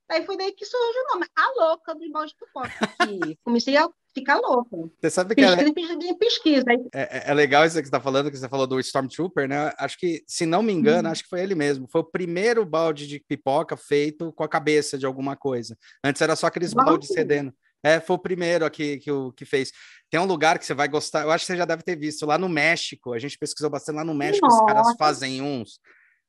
aí 0.08 0.24
foi 0.24 0.36
daí 0.36 0.52
que 0.52 0.64
surgiu 0.64 1.02
o 1.02 1.14
nome, 1.14 1.26
A 1.36 1.52
Louca 1.56 1.94
do 1.94 2.10
Balde 2.10 2.32
de 2.32 2.38
Pipoca. 2.38 2.70
comecei 3.44 3.76
a 3.76 3.88
ficar 4.14 4.38
louca. 4.38 4.76
Você 5.00 5.11
sabe 5.11 5.35
que 5.35 5.42
pesquisa, 5.42 5.61
é... 5.62 6.14
pesquisa, 6.14 6.64
pesquisa. 6.64 6.64
É, 6.94 7.30
é, 7.30 7.35
legal 7.35 7.64
isso 7.64 7.76
que 7.76 7.83
você 7.83 7.88
está 7.88 8.00
falando, 8.00 8.30
que 8.30 8.37
você 8.37 8.49
falou 8.49 8.66
do 8.66 8.78
Stormtrooper, 8.80 9.49
né? 9.49 9.73
Acho 9.78 9.99
que, 9.99 10.23
se 10.26 10.47
não 10.47 10.62
me 10.62 10.73
engano, 10.73 11.09
hum. 11.09 11.12
acho 11.12 11.25
que 11.25 11.28
foi 11.28 11.40
ele 11.40 11.54
mesmo. 11.54 11.88
Foi 11.90 12.00
o 12.00 12.04
primeiro 12.04 12.64
balde 12.64 13.06
de 13.06 13.21
pipoca 13.21 13.76
feito 13.76 14.33
com 14.33 14.44
a 14.44 14.49
cabeça 14.49 14.97
de 14.97 15.04
alguma 15.04 15.37
coisa. 15.37 15.76
Antes 16.02 16.23
era 16.23 16.37
só 16.37 16.47
aqueles 16.47 16.73
Nossa. 16.73 16.87
baldes 16.87 17.09
cedendo. 17.09 17.52
É, 17.83 18.00
foi 18.00 18.16
o 18.16 18.18
primeiro 18.18 18.64
aqui 18.64 18.99
que, 18.99 19.11
o, 19.11 19.30
que 19.33 19.44
fez. 19.44 19.71
Tem 20.09 20.18
um 20.18 20.25
lugar 20.25 20.59
que 20.59 20.64
você 20.64 20.73
vai 20.73 20.88
gostar, 20.88 21.23
eu 21.23 21.30
acho 21.30 21.44
que 21.44 21.52
você 21.52 21.59
já 21.59 21.66
deve 21.66 21.83
ter 21.83 21.97
visto, 21.97 22.25
lá 22.25 22.38
no 22.38 22.49
México. 22.49 23.12
A 23.12 23.18
gente 23.18 23.37
pesquisou 23.37 23.68
bastante 23.68 23.97
lá 23.97 24.04
no 24.04 24.14
México, 24.14 24.47
Nossa. 24.47 24.62
os 24.62 24.66
caras 24.66 24.94
fazem 24.97 25.42
uns. 25.42 25.80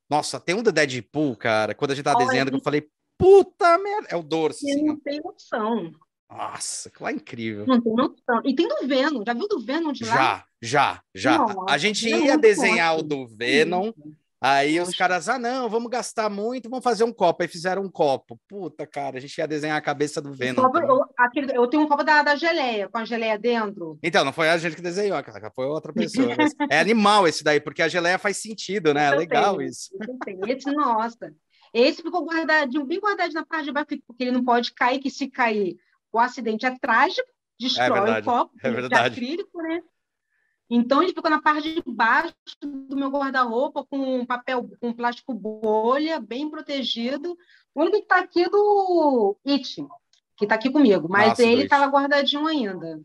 Nossa, 0.08 0.38
tem 0.38 0.54
um 0.54 0.62
do 0.62 0.70
Deadpool, 0.70 1.34
cara, 1.36 1.74
quando 1.74 1.92
a 1.92 1.94
gente 1.94 2.06
Olha, 2.06 2.18
desenhando, 2.18 2.50
que 2.50 2.56
eu 2.56 2.62
falei, 2.62 2.86
puta 3.18 3.78
merda, 3.78 4.08
é 4.10 4.16
o 4.16 4.22
dorso. 4.22 4.60
Você 4.60 4.70
assim, 4.70 4.84
não 4.84 4.94
ó. 4.94 4.98
tem 5.02 5.20
noção. 5.20 5.92
Nossa, 6.30 6.90
que 6.90 7.02
lá 7.02 7.10
é 7.10 7.14
incrível. 7.14 7.66
Não 7.66 7.80
tem 7.80 7.94
noção. 7.94 8.42
E 8.44 8.54
tem 8.54 8.68
do 8.68 8.86
Venom. 8.86 9.22
Já 9.24 9.32
viu 9.32 9.48
do 9.48 9.60
Venom 9.60 9.92
de 9.92 10.04
lá? 10.04 10.14
Já, 10.14 10.44
já, 10.60 11.02
já. 11.14 11.38
Nossa, 11.38 11.64
a 11.68 11.78
gente 11.78 12.08
ia 12.08 12.36
desenhar 12.36 12.98
o 12.98 13.02
do 13.02 13.26
Venom. 13.26 13.92
Aí 14.40 14.78
Poxa. 14.78 14.90
os 14.90 14.96
caras, 14.96 15.28
ah, 15.28 15.38
não, 15.38 15.68
vamos 15.68 15.90
gastar 15.90 16.28
muito, 16.28 16.68
vamos 16.68 16.84
fazer 16.84 17.04
um 17.04 17.12
copo. 17.12 17.42
Aí 17.42 17.48
fizeram 17.48 17.82
um 17.82 17.90
copo. 17.90 18.38
Puta, 18.46 18.86
cara, 18.86 19.16
a 19.16 19.20
gente 19.20 19.36
ia 19.38 19.46
desenhar 19.46 19.78
a 19.78 19.80
cabeça 19.80 20.20
do 20.20 20.32
Venom. 20.32 20.62
Copo, 20.62 20.78
eu, 20.78 21.04
aquele, 21.16 21.56
eu, 21.56 21.66
tenho 21.66 21.84
um 21.84 21.88
copo 21.88 22.04
da, 22.04 22.22
da 22.22 22.36
geleia, 22.36 22.88
com 22.88 22.98
a 22.98 23.04
geleia 23.04 23.38
dentro. 23.38 23.98
Então, 24.02 24.24
não 24.24 24.32
foi 24.32 24.50
a 24.50 24.58
gente 24.58 24.76
que 24.76 24.82
desenhou, 24.82 25.22
cara, 25.22 25.50
foi 25.54 25.66
outra 25.66 25.92
pessoa. 25.92 26.28
é 26.70 26.78
animal 26.78 27.26
esse 27.26 27.42
daí, 27.42 27.60
porque 27.60 27.82
a 27.82 27.88
geleia 27.88 28.18
faz 28.18 28.36
sentido, 28.36 28.92
né? 28.92 29.06
É 29.06 29.10
legal 29.16 29.56
tenho, 29.56 29.68
isso. 29.68 29.90
Esse, 30.46 30.70
nossa. 30.70 31.32
Esse 31.72 32.02
ficou 32.02 32.24
guardadinho, 32.24 32.84
bem 32.84 33.00
guardadinho 33.00 33.40
na 33.40 33.46
parte 33.46 33.64
de 33.64 33.72
baixo, 33.72 33.88
porque 34.06 34.22
ele 34.22 34.32
não 34.32 34.44
pode 34.44 34.72
cair, 34.72 34.98
que 34.98 35.10
se 35.10 35.28
cair, 35.28 35.76
o 36.16 36.20
acidente 36.20 36.66
é 36.66 36.78
trágico, 36.78 37.28
destrói 37.58 38.10
é 38.10 38.20
o 38.20 38.24
copo, 38.24 38.54
é 38.62 38.70
verdade. 38.70 39.14
acrílico, 39.14 39.62
né? 39.62 39.82
Então 40.68 41.02
ele 41.02 41.12
ficou 41.12 41.30
na 41.30 41.40
parte 41.40 41.74
de 41.74 41.82
baixo 41.86 42.34
do 42.60 42.96
meu 42.96 43.08
guarda-roupa 43.08 43.84
com 43.84 44.26
papel, 44.26 44.68
com 44.80 44.92
plástico 44.92 45.32
bolha, 45.32 46.18
bem 46.18 46.50
protegido. 46.50 47.36
O 47.74 47.82
único 47.82 47.98
que 47.98 48.02
está 48.02 48.18
aqui 48.18 48.42
é 48.42 48.48
do 48.48 49.36
It, 49.46 49.86
que 50.36 50.44
está 50.44 50.56
aqui 50.56 50.70
comigo, 50.70 51.08
mas 51.08 51.28
Nossa, 51.28 51.44
ele 51.44 51.64
estava 51.64 51.86
guardadinho 51.86 52.46
ainda. 52.46 53.00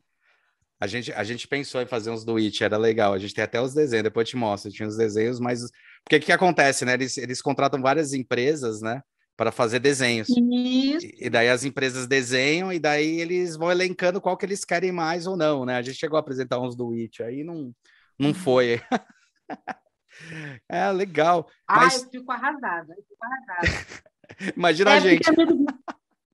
A 0.80 0.88
gente, 0.88 1.14
a 1.14 1.24
gente 1.24 1.48
pensou 1.48 1.80
em 1.80 1.86
fazer 1.86 2.10
uns 2.10 2.26
do 2.26 2.38
It, 2.38 2.64
era 2.64 2.78
legal. 2.78 3.14
A 3.14 3.20
gente 3.20 3.36
tem 3.36 3.44
até 3.44 3.62
os 3.62 3.74
desenhos, 3.74 4.06
depois 4.06 4.28
eu 4.28 4.32
te 4.32 4.38
mostro. 4.38 4.72
Tinha 4.72 4.88
os 4.88 4.98
desenhos, 4.98 5.40
mas 5.40 5.62
porque 6.04 6.16
o 6.16 6.20
que 6.20 6.32
acontece, 6.32 6.84
né? 6.86 6.94
Eles, 6.94 7.18
eles 7.18 7.42
contratam 7.42 7.80
várias 7.80 8.14
empresas, 8.14 8.82
né? 8.82 9.04
Para 9.42 9.52
fazer 9.52 9.80
desenhos. 9.80 10.30
Isso. 10.30 11.08
E, 11.20 11.28
daí 11.28 11.50
as 11.50 11.64
empresas 11.64 12.06
desenham 12.06 12.72
e 12.72 12.78
daí 12.78 13.20
eles 13.20 13.58
vão 13.58 13.72
elencando 13.72 14.22
qual 14.22 14.38
que 14.38 14.46
eles 14.46 14.64
querem 14.64 14.92
mais 14.92 15.26
ou 15.26 15.36
não, 15.36 15.66
né? 15.66 15.78
A 15.78 15.82
gente 15.82 15.98
chegou 15.98 16.16
a 16.16 16.20
apresentar 16.20 16.60
uns 16.60 16.76
do 16.76 16.94
It, 16.94 17.24
aí 17.24 17.44
não, 17.44 17.74
não 18.20 18.28
uhum. 18.28 18.34
foi. 18.36 18.80
é 20.70 20.92
legal. 20.92 21.50
Ah, 21.68 21.78
mas... 21.78 22.04
eu 22.04 22.10
fico 22.12 22.32
arrasada, 22.32 22.94
eu 22.96 23.04
fico 23.04 23.18
arrasada. 23.20 23.88
Imagina 24.56 24.92
é 24.92 24.98
a 24.98 25.00
gente. 25.00 25.28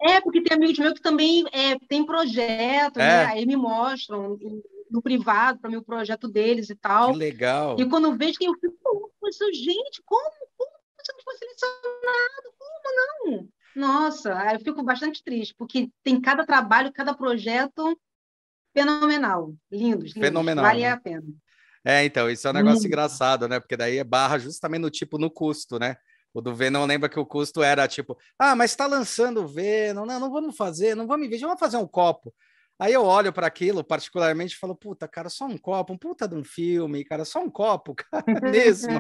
É, 0.02 0.20
porque 0.20 0.44
tem 0.44 0.58
amigos 0.58 0.78
meus 0.78 0.94
que 0.96 1.02
também 1.02 1.46
é, 1.54 1.80
tem 1.88 2.06
projeto, 2.06 3.00
é. 3.00 3.04
né? 3.04 3.26
Aí 3.28 3.46
me 3.46 3.56
mostram 3.56 4.38
no 4.92 5.02
privado 5.02 5.60
para 5.60 5.70
mim 5.70 5.78
o 5.78 5.82
projeto 5.82 6.28
deles 6.28 6.70
e 6.70 6.76
tal. 6.76 7.14
Que 7.14 7.20
legal. 7.20 7.80
E 7.80 7.88
quando 7.88 8.08
eu 8.10 8.18
vejo 8.18 8.38
que 8.38 8.44
eu 8.44 8.54
fico, 8.56 9.14
gente, 9.54 10.04
como, 10.06 10.30
como 10.58 10.72
você 11.00 11.14
não 11.14 11.24
foi 11.24 11.38
selecionado? 11.38 12.57
Como 12.88 13.38
não? 13.38 13.50
Nossa, 13.76 14.32
eu 14.54 14.60
fico 14.60 14.82
bastante 14.84 15.24
triste, 15.24 15.54
porque 15.56 15.90
tem 16.04 16.20
cada 16.20 16.46
trabalho, 16.46 16.92
cada 16.92 17.14
projeto 17.14 18.00
fenomenal, 18.74 19.54
lindos, 19.72 20.14
lindos. 20.14 20.14
Fenomenal. 20.14 20.66
Vale 20.66 20.82
né? 20.82 20.92
a 20.92 20.98
pena. 20.98 21.24
É, 21.86 22.04
então, 22.04 22.30
isso 22.30 22.48
é 22.48 22.52
um 22.52 22.54
negócio 22.54 22.84
hum. 22.84 22.88
engraçado, 22.88 23.48
né? 23.48 23.60
Porque 23.60 23.78
daí 23.78 23.98
é 23.98 24.04
barra 24.04 24.38
justamente 24.40 24.82
no 24.82 24.90
tipo 24.90 25.18
no 25.18 25.30
custo, 25.30 25.80
né? 25.80 25.96
O 26.34 26.42
do 26.42 26.54
Venom 26.54 26.86
lembra 26.86 27.10
que 27.10 27.20
o 27.20 27.26
custo 27.26 27.64
era 27.64 27.88
tipo, 27.88 28.18
ah, 28.38 28.56
mas 28.56 28.72
está 28.72 28.86
lançando 28.86 29.42
o 29.42 29.48
Venom, 29.48 30.06
não, 30.06 30.20
não 30.20 30.32
vamos 30.32 30.56
fazer, 30.56 30.96
não 30.96 31.08
vamos 31.08 31.26
investir, 31.26 31.48
vamos 31.48 31.60
fazer 31.60 31.78
um 31.78 31.88
copo. 31.88 32.34
Aí 32.80 32.94
eu 32.94 33.04
olho 33.04 33.34
para 33.34 33.48
aquilo, 33.48 33.84
particularmente, 33.84 34.54
e 34.54 34.58
falo, 34.58 34.76
puta, 34.76 35.08
cara, 35.08 35.30
só 35.30 35.46
um 35.46 35.58
copo, 35.58 35.94
um 35.94 35.98
puta 35.98 36.28
de 36.28 36.36
um 36.36 36.44
filme, 36.44 37.04
cara, 37.04 37.26
só 37.26 37.42
um 37.42 37.50
copo, 37.50 37.96
cara, 37.96 38.24
mesmo. 38.52 39.00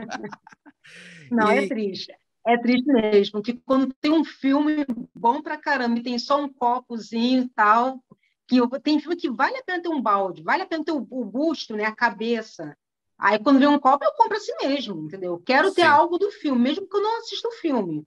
Não, 1.29 1.50
é 1.50 1.62
e... 1.62 1.65
é 1.65 1.67
triste. 1.67 2.12
É 2.48 2.58
triste 2.58 2.88
mesmo, 2.88 3.34
porque 3.34 3.60
quando 3.66 3.94
tem 4.00 4.10
um 4.10 4.24
filme 4.24 4.86
bom 5.13 5.42
pra 5.42 5.58
caramba 5.58 6.00
e 6.00 6.04
tem 6.04 6.18
só 6.18 6.42
um 6.42 6.48
copozinho 6.48 7.44
e 7.44 7.50
tal, 7.50 8.01
que 8.48 8.56
eu, 8.56 8.70
tem 8.70 9.01
filme 9.01 9.18
que 9.18 9.30
vale 9.30 9.58
a 9.58 9.63
pena 9.63 9.82
ter 9.82 9.89
um 9.89 10.01
balde, 10.01 10.42
vale 10.42 10.63
a 10.63 10.66
pena 10.66 10.86
ter 10.86 10.94
o, 10.94 11.06
o 11.10 11.25
busto, 11.25 11.75
né, 11.75 11.84
a 11.84 11.94
cabeça. 11.94 12.74
Aí 13.20 13.38
quando 13.38 13.60
vem 13.60 13.68
um 13.68 13.77
copo, 13.77 14.06
eu 14.06 14.13
compro 14.13 14.38
assim 14.38 14.54
mesmo, 14.62 15.04
entendeu? 15.04 15.34
Eu 15.34 15.39
quero 15.39 15.74
ter 15.74 15.82
Sim. 15.82 15.88
algo 15.88 16.18
do 16.18 16.32
filme, 16.32 16.62
mesmo 16.62 16.88
que 16.88 16.96
eu 16.96 17.01
não 17.01 17.20
assista 17.20 17.50
o 17.50 17.51
filme. 17.51 18.06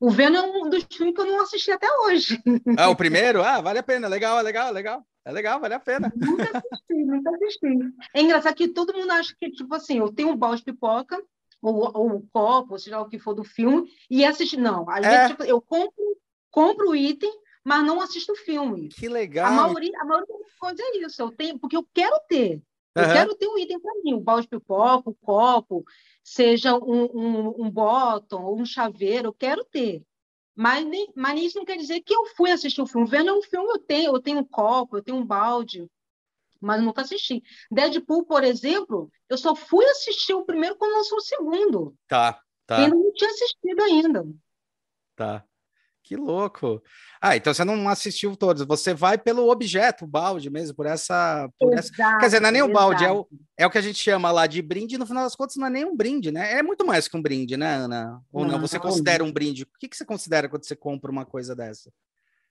O 0.00 0.10
Venom 0.10 0.36
é 0.36 0.42
um 0.42 0.68
dos 0.68 0.84
filmes 0.92 1.14
que 1.14 1.20
eu 1.20 1.26
não 1.26 1.40
assisti 1.40 1.70
até 1.70 1.86
hoje. 2.00 2.42
Ah, 2.76 2.88
o 2.88 2.96
primeiro? 2.96 3.42
Ah, 3.42 3.60
vale 3.60 3.78
a 3.78 3.82
pena, 3.82 4.08
legal, 4.08 4.42
legal, 4.42 4.72
legal. 4.72 5.06
É 5.24 5.30
legal, 5.32 5.60
vale 5.60 5.74
a 5.74 5.80
pena. 5.80 6.12
Nunca 6.14 6.50
assisti, 6.50 6.94
nunca 7.04 7.30
assisti. 7.30 7.66
É 8.12 8.20
engraçado 8.20 8.54
que 8.54 8.68
todo 8.68 8.92
mundo 8.92 9.10
acha 9.12 9.34
que, 9.38 9.50
tipo 9.50 9.72
assim, 9.74 9.98
eu 9.98 10.12
tenho 10.12 10.30
um 10.30 10.36
balde 10.36 10.58
de 10.58 10.72
pipoca, 10.72 11.22
ou, 11.60 11.90
ou 11.94 12.16
um 12.16 12.26
copo, 12.32 12.72
ou 12.72 12.78
seja 12.78 13.00
o 13.00 13.08
que 13.08 13.18
for 13.18 13.34
do 13.34 13.44
filme, 13.44 13.88
e 14.10 14.24
assistir. 14.24 14.56
Não, 14.56 14.88
às 14.88 15.04
é. 15.04 15.28
tipo, 15.28 15.44
eu 15.44 15.60
compro, 15.60 16.16
compro 16.50 16.90
o 16.90 16.96
item, 16.96 17.32
mas 17.64 17.84
não 17.84 18.00
assisto 18.00 18.32
o 18.32 18.36
filme. 18.36 18.88
Que 18.88 19.08
legal. 19.08 19.46
A 19.46 19.50
maioria, 19.50 19.92
a 20.00 20.04
maioria 20.04 20.38
das 20.38 20.54
coisas 20.54 20.80
é 20.80 20.98
isso. 20.98 21.20
Eu 21.20 21.30
tenho, 21.30 21.58
porque 21.58 21.76
eu 21.76 21.86
quero 21.92 22.18
ter. 22.28 22.62
Eu 22.94 23.02
uhum. 23.02 23.12
quero 23.12 23.34
ter 23.34 23.48
um 23.48 23.58
item 23.58 23.78
para 23.78 23.92
mim, 24.02 24.14
um 24.14 24.20
balde 24.20 24.42
de 24.42 24.48
pipoca, 24.48 25.10
um 25.10 25.14
copo, 25.20 25.84
seja 26.24 26.74
um, 26.76 27.04
um, 27.04 27.66
um 27.66 27.70
bottom 27.70 28.42
ou 28.42 28.58
um 28.58 28.64
chaveiro, 28.64 29.28
eu 29.28 29.32
quero 29.34 29.64
ter. 29.64 30.02
Mas, 30.54 30.86
mas 31.14 31.40
isso 31.40 31.58
não 31.58 31.66
quer 31.66 31.76
dizer 31.76 32.00
que 32.00 32.14
eu 32.14 32.24
fui 32.34 32.50
assistir 32.50 32.80
o 32.80 32.86
filme. 32.86 33.06
Vendo 33.06 33.36
um 33.36 33.42
filme, 33.42 33.68
eu 33.68 33.78
tenho, 33.78 34.14
eu 34.14 34.22
tenho 34.22 34.38
um 34.38 34.44
copo, 34.44 34.96
eu 34.96 35.02
tenho 35.02 35.18
um 35.18 35.26
balde, 35.26 35.86
mas 36.60 36.82
nunca 36.82 37.02
assisti. 37.02 37.42
Deadpool, 37.70 38.24
por 38.24 38.44
exemplo, 38.44 39.10
eu 39.28 39.38
só 39.38 39.54
fui 39.54 39.84
assistir 39.86 40.34
o 40.34 40.44
primeiro 40.44 40.76
quando 40.76 40.96
lançou 40.96 41.18
o 41.18 41.22
segundo. 41.22 41.94
Tá, 42.08 42.40
tá. 42.66 42.78
Ainda 42.78 42.96
não 42.96 43.12
tinha 43.12 43.30
assistido 43.30 43.82
ainda. 43.82 44.26
Tá. 45.14 45.44
Que 46.06 46.14
louco. 46.14 46.80
Ah, 47.20 47.36
então 47.36 47.52
você 47.52 47.64
não 47.64 47.88
assistiu 47.88 48.36
todos. 48.36 48.64
Você 48.64 48.94
vai 48.94 49.18
pelo 49.18 49.50
objeto, 49.50 50.04
o 50.04 50.06
balde 50.06 50.48
mesmo, 50.48 50.72
por 50.76 50.86
essa. 50.86 51.50
Por 51.58 51.72
exato, 51.72 52.00
essa... 52.00 52.18
Quer 52.18 52.26
dizer, 52.26 52.40
não 52.40 52.48
é 52.48 52.52
nem 52.52 52.62
o 52.62 52.72
balde, 52.72 53.04
é 53.04 53.10
o, 53.10 53.26
é 53.58 53.66
o 53.66 53.70
que 53.70 53.78
a 53.78 53.82
gente 53.82 53.98
chama 53.98 54.30
lá 54.30 54.46
de 54.46 54.62
brinde. 54.62 54.96
No 54.96 55.04
final 55.04 55.24
das 55.24 55.34
contas, 55.34 55.56
não 55.56 55.66
é 55.66 55.70
nem 55.70 55.84
um 55.84 55.96
brinde, 55.96 56.30
né? 56.30 56.52
É 56.52 56.62
muito 56.62 56.86
mais 56.86 57.08
que 57.08 57.16
um 57.16 57.22
brinde, 57.22 57.56
né, 57.56 57.74
Ana? 57.74 58.22
Ou 58.32 58.44
não? 58.44 58.52
não 58.52 58.60
você 58.60 58.78
considera 58.78 59.24
um 59.24 59.32
brinde? 59.32 59.64
O 59.64 59.78
que, 59.80 59.88
que 59.88 59.96
você 59.96 60.04
considera 60.04 60.48
quando 60.48 60.64
você 60.64 60.76
compra 60.76 61.10
uma 61.10 61.26
coisa 61.26 61.56
dessa? 61.56 61.92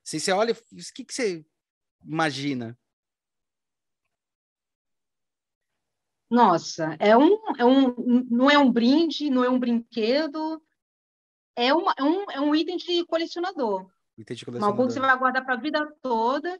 Se 0.03 0.19
você 0.19 0.33
olha, 0.33 0.51
o 0.51 0.93
que, 0.93 1.05
que 1.05 1.13
você 1.13 1.45
imagina? 2.05 2.77
Nossa, 6.35 6.97
é 6.99 7.15
um, 7.15 7.39
é 7.57 7.63
um, 7.63 7.95
não 8.29 8.51
é 8.51 8.57
um 8.57 8.69
brinde, 8.69 9.29
não 9.29 9.41
é 9.41 9.49
um 9.49 9.57
brinquedo, 9.57 10.61
é, 11.55 11.73
uma, 11.73 11.93
é, 11.97 12.03
um, 12.03 12.29
é 12.29 12.41
um 12.41 12.53
item 12.53 12.75
de 12.75 13.05
colecionador. 13.05 13.89
Item 14.17 14.35
de 14.35 14.43
colecionador. 14.43 14.75
Uma 14.75 14.75
coisa 14.75 14.93
que 14.93 15.01
você 15.01 15.07
vai 15.07 15.17
guardar 15.17 15.45
para 15.45 15.53
a 15.53 15.59
vida 15.59 15.89
toda 16.01 16.59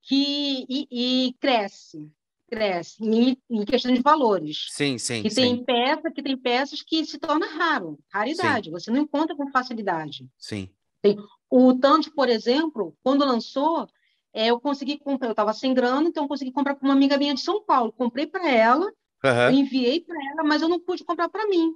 que, 0.00 0.64
e, 0.68 0.86
e 1.28 1.32
cresce. 1.40 2.08
Cresce 2.48 3.02
em, 3.02 3.36
em, 3.50 3.64
questão 3.64 3.92
de 3.92 4.00
valores. 4.00 4.68
Sim, 4.70 4.96
sim. 4.96 5.24
Que 5.24 5.30
sim. 5.30 5.42
tem 5.42 5.64
peça, 5.64 6.08
que 6.12 6.22
tem 6.22 6.36
peças 6.36 6.80
que 6.80 7.04
se 7.04 7.18
torna 7.18 7.46
raro, 7.46 7.98
raridade. 8.08 8.66
Sim. 8.66 8.70
Você 8.70 8.90
não 8.92 9.00
encontra 9.00 9.34
com 9.34 9.50
facilidade. 9.50 10.30
Sim. 10.38 10.70
Tem, 11.02 11.18
o 11.50 11.74
Tanto, 11.74 12.12
por 12.12 12.28
exemplo, 12.28 12.96
quando 13.02 13.24
lançou, 13.24 13.88
é, 14.32 14.46
eu 14.46 14.60
consegui 14.60 14.98
comprar, 14.98 15.26
eu 15.26 15.32
estava 15.32 15.52
sem 15.52 15.74
grana, 15.74 16.08
então 16.08 16.22
eu 16.22 16.28
consegui 16.28 16.52
comprar 16.52 16.76
para 16.76 16.86
uma 16.86 16.94
amiga 16.94 17.18
minha 17.18 17.34
de 17.34 17.40
São 17.40 17.64
Paulo. 17.64 17.92
Comprei 17.92 18.28
para 18.28 18.48
ela, 18.48 18.88
uhum. 19.24 19.50
enviei 19.50 20.00
para 20.00 20.16
ela, 20.32 20.44
mas 20.44 20.62
eu 20.62 20.68
não 20.68 20.80
pude 20.80 21.04
comprar 21.04 21.28
para 21.28 21.46
mim. 21.46 21.72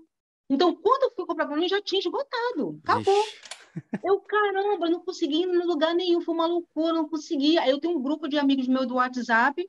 Então, 0.48 0.74
quando 0.74 1.04
eu 1.04 1.12
fui 1.14 1.26
comprar 1.26 1.46
para 1.46 1.56
mim, 1.56 1.68
já 1.68 1.80
tinha 1.80 2.00
esgotado. 2.00 2.80
Acabou. 2.82 3.20
Ixi. 3.20 3.50
Eu, 4.04 4.20
caramba, 4.20 4.90
não 4.90 5.00
consegui 5.00 5.42
ir 5.42 5.48
em 5.48 5.64
lugar 5.64 5.94
nenhum, 5.94 6.20
foi 6.20 6.34
uma 6.34 6.46
loucura, 6.46 6.92
não 6.92 7.08
consegui. 7.08 7.56
Aí 7.58 7.70
eu 7.70 7.78
tenho 7.78 7.96
um 7.96 8.02
grupo 8.02 8.28
de 8.28 8.36
amigos 8.36 8.66
meus 8.66 8.86
do 8.86 8.94
WhatsApp, 8.94 9.68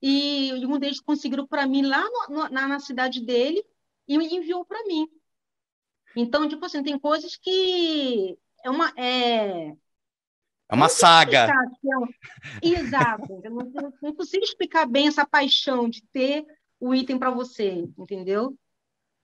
e 0.00 0.52
um 0.66 0.78
deles 0.78 1.00
conseguiu 1.00 1.46
para 1.46 1.66
mim 1.66 1.82
lá 1.82 2.04
no, 2.28 2.48
na, 2.48 2.68
na, 2.68 2.78
cidade 2.78 3.20
dele 3.24 3.64
e 4.06 4.14
enviou 4.14 4.64
para 4.64 4.84
mim. 4.84 5.08
Então, 6.14 6.48
tipo 6.48 6.64
assim, 6.64 6.82
tem 6.82 6.98
coisas 6.98 7.36
que 7.36 8.38
é 8.64 8.70
uma. 8.70 8.92
É, 8.96 9.68
é 10.68 10.74
uma 10.74 10.88
saga. 10.88 11.48
É 12.62 12.66
Exato. 12.66 13.40
Eu 13.42 13.50
não, 13.50 13.92
não 14.02 14.14
consigo 14.14 14.44
explicar 14.44 14.86
bem 14.86 15.08
essa 15.08 15.26
paixão 15.26 15.88
de 15.88 16.02
ter 16.12 16.46
o 16.80 16.94
item 16.94 17.18
para 17.18 17.30
você, 17.30 17.88
entendeu? 17.98 18.56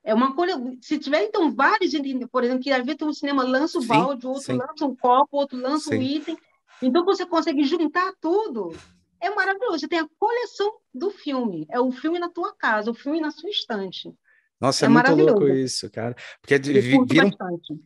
É 0.04 0.12
uma 0.12 0.34
coisa. 0.34 0.60
Se 0.80 0.98
tiver, 0.98 1.22
então, 1.22 1.54
vários, 1.54 1.92
por 2.30 2.42
exemplo, 2.42 2.62
que 2.62 2.72
às 2.72 2.84
vezes 2.84 3.02
um 3.02 3.12
cinema 3.12 3.44
lança 3.44 3.78
o 3.78 3.82
sim, 3.82 3.88
balde, 3.88 4.26
outro 4.26 4.42
sim. 4.42 4.54
lança 4.54 4.84
um 4.84 4.96
copo, 4.96 5.36
outro 5.36 5.58
lança 5.58 5.90
sim. 5.90 5.98
um 5.98 6.02
item. 6.02 6.36
Então, 6.82 7.04
você 7.04 7.24
consegue 7.24 7.62
juntar 7.62 8.12
tudo. 8.20 8.76
É 9.20 9.30
maravilhoso. 9.30 9.78
Você 9.78 9.88
tem 9.88 10.00
a 10.00 10.08
coleção 10.18 10.78
do 10.92 11.10
filme. 11.10 11.66
É 11.70 11.78
o 11.78 11.92
filme 11.92 12.18
na 12.18 12.28
tua 12.28 12.52
casa, 12.56 12.90
o 12.90 12.94
filme 12.94 13.20
na 13.20 13.30
sua 13.30 13.48
estante. 13.48 14.12
Nossa, 14.60 14.84
é, 14.84 14.86
é 14.86 14.88
muito 14.88 15.14
louco 15.14 15.48
isso, 15.48 15.90
cara. 15.90 16.14
Porque 16.40 16.56
vira 16.58 17.26
um, 17.26 17.36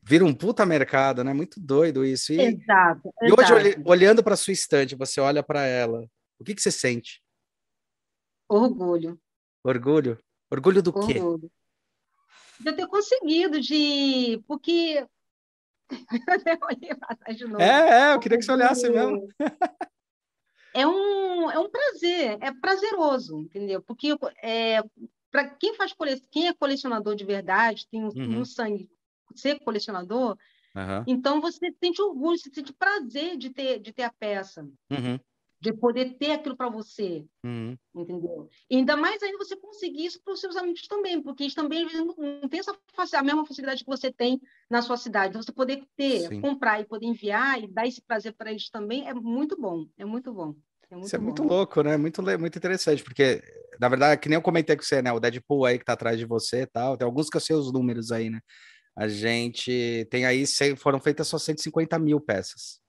vira 0.03 0.25
um 0.25 0.35
puta 0.35 0.65
mercado, 0.67 1.25
né? 1.25 1.33
Muito 1.33 1.59
doido 1.59 2.05
isso. 2.05 2.33
E, 2.33 2.41
exato. 2.41 3.11
E 3.23 3.27
exato. 3.27 3.55
hoje, 3.55 3.83
olhando 3.85 4.23
para 4.23 4.37
sua 4.37 4.53
estante, 4.53 4.95
você 4.95 5.21
olha 5.21 5.43
para 5.43 5.67
ela, 5.67 6.07
o 6.39 6.45
que, 6.45 6.55
que 6.55 6.61
você 6.61 6.71
sente? 6.71 7.23
Orgulho. 8.49 9.19
Orgulho? 9.67 10.17
Orgulho 10.49 10.81
do 10.81 10.91
Orgulho. 10.91 11.41
quê? 11.41 11.51
de 12.61 12.71
eu 12.71 12.77
ter 12.77 12.87
conseguido, 12.87 13.61
de. 13.61 14.41
Porque. 14.47 15.07
É, 17.61 18.11
é, 18.11 18.15
eu 18.15 18.19
queria 18.19 18.39
que 18.39 18.45
você 18.45 18.51
olhasse 18.51 18.91
mesmo. 18.91 19.29
é 20.75 20.85
um, 20.85 21.49
é 21.49 21.59
um 21.61 21.71
prazer, 21.71 22.37
é 22.41 22.53
prazeroso, 22.53 23.43
entendeu? 23.43 23.81
Porque 23.81 24.17
é, 24.43 24.83
para 25.31 25.49
quem 25.51 25.75
faz 25.77 25.93
cole... 25.93 26.21
quem 26.29 26.49
é 26.49 26.55
colecionador 26.55 27.15
de 27.15 27.25
verdade, 27.25 27.87
tem 27.89 28.03
um, 28.03 28.09
uhum. 28.09 28.41
um 28.41 28.45
sangue 28.45 28.91
ser 29.37 29.61
colecionador, 29.61 30.37
uhum. 30.75 31.05
então 31.07 31.41
você 31.41 31.73
sente 31.81 32.03
orgulho, 32.03 32.37
você 32.37 32.51
sente 32.53 32.73
prazer 32.73 33.37
de 33.37 33.51
ter, 33.51 33.79
de 33.79 33.93
ter 33.93 34.03
a 34.03 34.13
peça. 34.13 34.63
Uhum 34.91 35.21
de 35.61 35.73
poder 35.73 36.17
ter 36.19 36.33
aquilo 36.33 36.57
para 36.57 36.69
você, 36.69 37.25
uhum. 37.45 37.77
entendeu? 37.95 38.49
E 38.69 38.77
ainda 38.77 38.97
mais 38.97 39.23
ainda 39.23 39.39
você 39.39 39.57
conseguir 39.57 40.05
isso 40.05 40.21
para 40.23 40.35
os 40.35 40.41
seus 40.41 40.57
amigos 40.57 40.87
também, 40.87 41.21
porque 41.21 41.45
eles 41.45 41.55
também 41.55 41.87
não 41.95 42.49
têm 42.49 42.61
essa 42.61 42.77
a 43.19 43.23
mesma 43.23 43.47
facilidade 43.47 43.83
que 43.83 43.91
você 43.91 44.13
tem 44.13 44.41
na 44.71 44.83
sua 44.83 44.97
cidade. 44.97 45.31
Então, 45.31 45.43
você 45.43 45.53
poder 45.53 45.83
ter, 45.97 46.29
Sim. 46.29 46.41
comprar 46.41 46.81
e 46.81 46.85
poder 46.85 47.07
enviar 47.07 47.63
e 47.63 47.67
dar 47.67 47.87
esse 47.87 48.03
prazer 48.03 48.35
para 48.35 48.51
eles 48.51 48.69
também 48.69 49.09
é 49.09 49.15
muito 49.15 49.59
bom, 49.59 49.87
é 49.97 50.05
muito 50.05 50.33
bom. 50.33 50.55
É 50.91 50.95
muito 50.95 51.07
Isso 51.07 51.17
é 51.17 51.19
bom. 51.19 51.25
muito 51.25 51.43
louco, 51.43 51.83
né? 51.83 51.97
Muito, 51.97 52.23
muito 52.23 52.59
interessante, 52.59 53.03
porque, 53.03 53.43
na 53.81 53.89
verdade, 53.89 54.21
que 54.21 54.29
nem 54.29 54.37
eu 54.37 54.43
comentei 54.43 54.77
com 54.77 54.83
você, 54.83 55.03
né? 55.03 55.13
O 55.13 55.19
Deadpool 55.19 55.65
aí 55.65 55.79
que 55.79 55.85
tá 55.85 55.95
atrás 55.95 56.19
de 56.19 56.25
você 56.25 56.63
e 56.63 56.67
tal, 56.67 56.97
tem 56.97 57.05
alguns 57.05 57.29
que 57.29 57.37
eu 57.37 57.41
sei 57.41 57.57
os 57.57 57.73
números 57.73 58.13
aí, 58.13 58.31
né? 58.31 58.41
A 58.95 59.09
gente 59.09 60.07
tem 60.11 60.25
aí, 60.25 60.45
foram 60.77 61.01
feitas 61.01 61.29
só 61.29 61.39
150 61.39 61.99
mil 61.99 62.21
peças. 62.21 62.81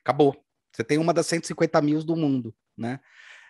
Acabou. 0.00 0.34
Você 0.72 0.84
tem 0.84 0.98
uma 0.98 1.12
das 1.12 1.26
150 1.26 1.80
mil 1.82 2.02
do 2.04 2.16
mundo, 2.16 2.54
né? 2.76 3.00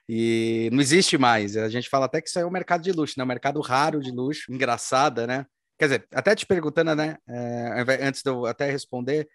E 0.08 0.68
não 0.72 0.80
existe 0.80 1.16
mais. 1.16 1.56
A 1.56 1.68
gente 1.68 1.88
fala 1.88 2.06
até 2.06 2.20
que 2.20 2.28
isso 2.28 2.38
é 2.38 2.44
um 2.44 2.50
mercado 2.50 2.82
de 2.82 2.92
luxo, 2.92 3.14
né? 3.16 3.24
Um 3.24 3.28
mercado 3.28 3.60
raro 3.60 4.00
de 4.00 4.10
luxo, 4.10 4.52
engraçada, 4.52 5.26
né? 5.26 5.46
Quer 5.78 5.86
dizer, 5.86 6.08
até 6.12 6.34
te 6.34 6.44
perguntando, 6.44 6.94
né? 6.94 7.16
É, 7.28 8.06
antes 8.06 8.22
de 8.22 8.30
eu 8.30 8.46
até 8.46 8.70
responder, 8.70 9.28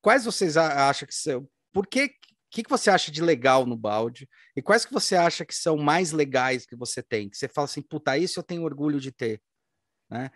quais 0.00 0.24
vocês 0.24 0.56
acham 0.56 1.06
que 1.06 1.14
são? 1.14 1.48
Por 1.72 1.86
que 1.86 2.10
que, 2.56 2.62
que 2.62 2.70
você 2.70 2.88
acha 2.88 3.10
de 3.10 3.22
legal 3.22 3.66
no 3.66 3.76
balde? 3.76 4.28
E 4.56 4.62
quais 4.62 4.86
que 4.86 4.92
você 4.92 5.14
acha 5.14 5.44
que 5.44 5.54
são 5.54 5.76
mais 5.76 6.12
legais 6.12 6.64
que 6.64 6.74
você 6.74 7.02
tem? 7.02 7.28
Que 7.28 7.36
você 7.36 7.48
fala 7.48 7.66
assim, 7.66 7.82
puta, 7.82 8.16
isso 8.16 8.38
eu 8.38 8.42
tenho 8.42 8.62
orgulho 8.62 8.98
de 8.98 9.12
ter, 9.12 9.42
né? 10.08 10.30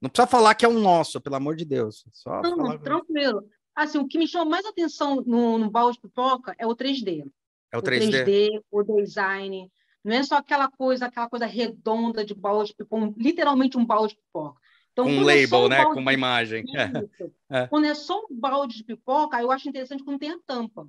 Não 0.00 0.10
precisa 0.10 0.26
falar 0.26 0.54
que 0.54 0.64
é 0.64 0.68
um 0.68 0.80
nosso, 0.80 1.20
pelo 1.20 1.36
amor 1.36 1.56
de 1.56 1.64
Deus. 1.64 2.04
Só 2.12 2.42
não, 2.42 2.56
falar... 2.56 2.78
tranquilo. 2.78 3.48
Assim, 3.74 3.98
o 3.98 4.06
que 4.06 4.18
me 4.18 4.28
chama 4.28 4.50
mais 4.50 4.66
atenção 4.66 5.22
no, 5.26 5.58
no 5.58 5.70
balde 5.70 5.98
pipoca 6.00 6.54
é 6.58 6.66
o 6.66 6.76
3D. 6.76 7.24
É 7.72 7.78
o 7.78 7.82
3D. 7.82 8.06
O 8.06 8.10
3D, 8.10 8.62
o 8.70 8.82
design. 8.82 9.70
Não 10.04 10.16
é 10.16 10.22
só 10.22 10.36
aquela 10.36 10.68
coisa, 10.70 11.06
aquela 11.06 11.28
coisa 11.28 11.46
redonda 11.46 12.24
de 12.24 12.34
balde 12.34 12.74
pipoca, 12.74 13.14
literalmente 13.16 13.78
um 13.78 13.84
balde 13.84 14.16
pipoca. 14.16 14.60
Então, 14.92 15.06
um 15.06 15.22
label, 15.22 15.66
é 15.66 15.68
né? 15.68 15.86
Um 15.86 15.94
com 15.94 16.00
uma 16.00 16.12
imagem. 16.12 16.64
É. 17.50 17.66
Quando 17.68 17.86
é 17.86 17.94
só 17.94 18.18
um 18.30 18.38
balde 18.38 18.76
de 18.76 18.84
pipoca, 18.84 19.40
eu 19.40 19.50
acho 19.50 19.68
interessante 19.68 20.04
quando 20.04 20.18
tem 20.18 20.32
a 20.32 20.38
tampa. 20.46 20.86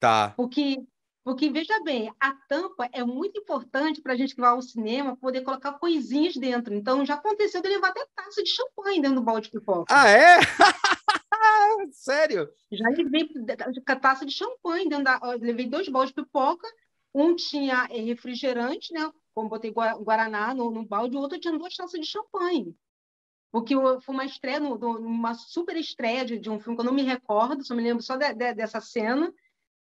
Tá. 0.00 0.32
Porque, 0.36 0.82
porque, 1.22 1.50
veja 1.50 1.80
bem, 1.84 2.12
a 2.18 2.32
tampa 2.48 2.88
é 2.92 3.04
muito 3.04 3.40
importante 3.40 4.00
para 4.00 4.14
a 4.14 4.16
gente 4.16 4.34
que 4.34 4.40
vai 4.40 4.50
ao 4.50 4.62
cinema 4.62 5.16
poder 5.16 5.42
colocar 5.42 5.74
coisinhas 5.74 6.36
dentro. 6.36 6.74
Então, 6.74 7.06
já 7.06 7.14
aconteceu 7.14 7.62
de 7.62 7.68
levar 7.68 7.88
até 7.88 8.04
taça 8.14 8.42
de 8.42 8.50
champanhe 8.50 9.00
dentro 9.00 9.16
do 9.16 9.22
balde 9.22 9.46
de 9.46 9.52
pipoca. 9.52 9.94
Ah, 9.94 10.08
é? 10.08 10.38
Sério? 11.92 12.52
Já 12.70 12.88
levei 12.88 13.28
taça 14.00 14.24
de 14.26 14.32
champanhe 14.32 14.88
dentro 14.88 15.04
da. 15.04 15.20
Levei 15.40 15.66
dois 15.66 15.88
baldes 15.88 16.14
de 16.14 16.22
pipoca. 16.22 16.66
Um 17.14 17.34
tinha 17.36 17.86
eh, 17.90 18.00
refrigerante, 18.00 18.92
né? 18.92 19.10
Como 19.34 19.48
botei 19.48 19.70
Guaraná 19.70 20.54
no, 20.54 20.70
no 20.70 20.84
balde, 20.84 21.16
o 21.16 21.20
outro 21.20 21.38
tinha 21.38 21.56
duas 21.56 21.76
taças 21.76 22.00
de 22.00 22.06
champanhe. 22.06 22.74
Porque 23.50 23.74
foi 23.74 24.14
uma 24.14 24.24
estreia, 24.24 24.60
uma 24.60 25.34
super 25.34 25.76
estreia 25.76 26.24
de, 26.24 26.38
de, 26.38 26.48
um 26.48 26.58
filme 26.58 26.74
que 26.74 26.80
eu 26.80 26.86
não 26.86 26.94
me 26.94 27.02
recordo, 27.02 27.64
só 27.64 27.74
me 27.74 27.82
lembro 27.82 28.02
só 28.02 28.16
de, 28.16 28.32
de, 28.32 28.54
dessa 28.54 28.80
cena 28.80 29.32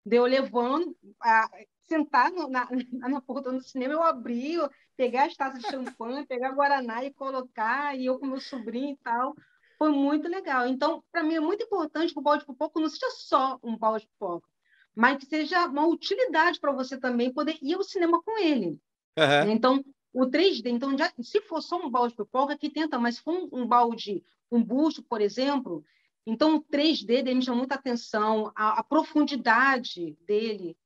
de 0.08 0.16
eu 0.16 0.24
levando, 0.24 0.96
a, 1.20 1.50
sentar 1.86 2.30
na, 2.32 2.68
na 3.08 3.20
porta 3.20 3.52
do 3.52 3.60
cinema, 3.62 3.92
eu 3.94 4.02
abri, 4.02 4.54
eu 4.54 4.70
pegar 4.96 5.26
as 5.26 5.36
taças 5.36 5.62
de 5.62 5.68
champanhe, 5.68 6.26
pegar 6.26 6.52
Guaraná 6.52 7.04
e 7.04 7.12
colocar, 7.12 7.96
e 7.96 8.06
eu 8.06 8.18
com 8.18 8.26
meu 8.26 8.40
sobrinho 8.40 8.92
e 8.92 8.96
tal. 8.96 9.34
Foi 9.78 9.90
muito 9.90 10.28
legal. 10.28 10.66
Então, 10.66 11.02
para 11.12 11.22
mim, 11.22 11.34
é 11.34 11.40
muito 11.40 11.62
importante 11.62 12.12
que 12.12 12.18
o 12.18 12.22
balde 12.22 12.40
de 12.40 12.46
pipoca 12.46 12.80
não 12.80 12.88
seja 12.88 13.10
só 13.12 13.58
um 13.62 13.76
balde 13.76 14.04
de 14.04 14.10
pipoca, 14.10 14.48
mas 14.94 15.18
que 15.18 15.26
seja 15.26 15.66
uma 15.66 15.86
utilidade 15.86 16.58
para 16.58 16.72
você 16.72 16.98
também 16.98 17.32
poder 17.32 17.56
ir 17.62 17.74
ao 17.74 17.84
cinema 17.84 18.20
com 18.22 18.36
ele. 18.38 18.78
Uhum. 19.16 19.50
Então, 19.52 19.84
o 20.12 20.26
3D, 20.26 20.66
então, 20.66 20.98
já, 20.98 21.12
se 21.22 21.40
for 21.42 21.62
só 21.62 21.76
um 21.76 21.88
balde 21.88 22.10
de 22.10 22.16
pipoca, 22.16 22.58
que 22.58 22.68
tenta, 22.68 22.98
mas 22.98 23.16
se 23.16 23.22
for 23.22 23.34
um, 23.34 23.60
um 23.60 23.66
balde, 23.66 24.24
um 24.50 24.62
busto, 24.62 25.02
por 25.02 25.20
exemplo, 25.20 25.84
então, 26.30 26.56
o 26.56 26.62
3D 26.62 27.06
dele 27.06 27.36
me 27.36 27.42
chama 27.42 27.56
muita 27.56 27.76
atenção, 27.76 28.52
a, 28.54 28.80
a 28.80 28.82
profundidade 28.82 30.14
dele, 30.26 30.76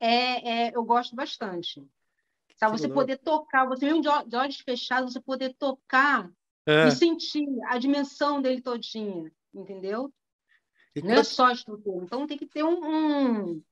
é, 0.00 0.68
é, 0.68 0.72
eu 0.74 0.82
gosto 0.84 1.14
bastante. 1.14 1.86
Sabe? 2.56 2.78
Você 2.78 2.88
poder 2.88 3.18
tocar, 3.18 3.66
você 3.66 3.84
mesmo 3.84 4.00
de, 4.00 4.08
de 4.26 4.36
olhos 4.36 4.60
fechados, 4.60 5.12
você 5.12 5.20
poder 5.20 5.54
tocar 5.54 6.30
é. 6.66 6.88
e 6.88 6.90
sentir 6.92 7.46
a 7.66 7.78
dimensão 7.78 8.40
dele 8.40 8.60
todinha, 8.60 9.30
entendeu? 9.54 10.12
E 10.94 11.02
Não 11.02 11.14
é 11.14 11.24
só 11.24 11.46
a 11.46 11.52
estrutura. 11.52 12.04
Então, 12.04 12.26
tem 12.26 12.38
que 12.38 12.46
ter 12.46 12.62
um, 12.62 12.84
um 12.84 13.62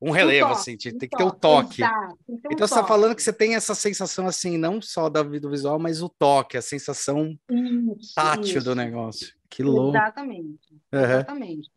um 0.00 0.10
relevo, 0.10 0.46
um 0.46 0.48
toque, 0.50 0.60
assim, 0.60 0.76
tem 0.76 0.92
um 0.92 0.98
que 0.98 1.08
ter 1.08 1.24
o 1.24 1.32
toque. 1.32 1.82
Exato, 1.82 2.18
ter 2.26 2.32
um 2.32 2.52
então, 2.52 2.68
você 2.68 2.74
está 2.74 2.86
falando 2.86 3.16
que 3.16 3.22
você 3.22 3.32
tem 3.32 3.54
essa 3.54 3.74
sensação, 3.74 4.26
assim, 4.26 4.58
não 4.58 4.82
só 4.82 5.08
da 5.08 5.22
do 5.22 5.50
visual, 5.50 5.78
mas 5.78 6.02
o 6.02 6.10
toque, 6.10 6.58
a 6.58 6.62
sensação 6.62 7.38
isso, 7.50 8.14
tátil 8.14 8.58
isso. 8.58 8.64
do 8.64 8.74
negócio. 8.74 9.34
Que 9.48 9.62
louco. 9.62 9.96
Exatamente. 9.96 10.74
Uhum. 10.92 11.00
Exatamente. 11.00 11.70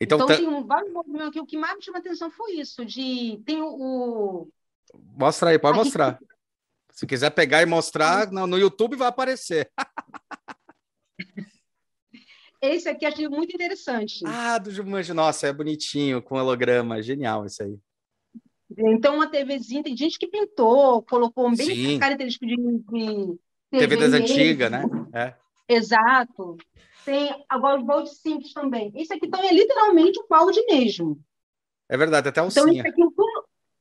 Então, 0.00 0.18
então 0.18 0.26
tá... 0.26 0.36
tem 0.36 0.46
um, 0.46 0.64
vários 0.64 0.92
movimentos 0.92 1.28
aqui. 1.28 1.40
O 1.40 1.46
que 1.46 1.56
mais 1.56 1.74
me 1.74 1.82
chama 1.82 1.98
atenção 1.98 2.30
foi 2.30 2.52
isso, 2.52 2.84
de... 2.84 3.42
Tem 3.44 3.60
o... 3.60 3.74
o... 3.74 4.48
Mostra 5.18 5.50
aí, 5.50 5.58
pode 5.58 5.78
mostrar. 5.78 6.20
Se 6.96 7.06
quiser 7.06 7.28
pegar 7.30 7.60
e 7.60 7.66
mostrar, 7.66 8.32
no, 8.32 8.58
YouTube 8.58 8.96
vai 8.96 9.08
aparecer. 9.08 9.70
Esse 12.62 12.88
aqui 12.88 13.04
achei 13.04 13.28
muito 13.28 13.54
interessante. 13.54 14.24
Ah, 14.26 14.56
do 14.56 14.70
Jumanji. 14.70 15.12
Nossa, 15.12 15.46
é 15.46 15.52
bonitinho, 15.52 16.22
com 16.22 16.36
holograma. 16.36 17.02
Genial 17.02 17.44
esse 17.44 17.62
aí. 17.62 17.78
Então, 18.78 19.16
uma 19.16 19.30
TVzinha, 19.30 19.82
tem 19.82 19.94
gente 19.94 20.18
que 20.18 20.26
pintou, 20.26 21.02
colocou 21.02 21.54
bem 21.54 21.66
Sim. 21.66 21.98
característico 21.98 22.46
de, 22.46 22.56
de 22.56 23.38
TV, 23.70 23.88
TV 23.88 23.96
das 23.96 24.14
antigas, 24.14 24.70
né? 24.70 24.84
É. 25.12 25.34
Exato. 25.68 26.56
Tem 27.04 27.44
agora 27.46 27.78
os 27.78 27.84
baldes 27.86 28.16
simples 28.16 28.54
também. 28.54 28.90
Esse 28.96 29.12
aqui 29.12 29.26
então 29.26 29.44
é 29.44 29.52
literalmente 29.52 30.18
um 30.18 30.26
balde 30.26 30.64
mesmo. 30.64 31.20
É 31.88 31.96
verdade, 31.96 32.28
até 32.28 32.42
um 32.42 32.48
Então, 32.48 32.66
esse 32.68 32.80
aqui, 32.80 33.02
eu, 33.02 33.12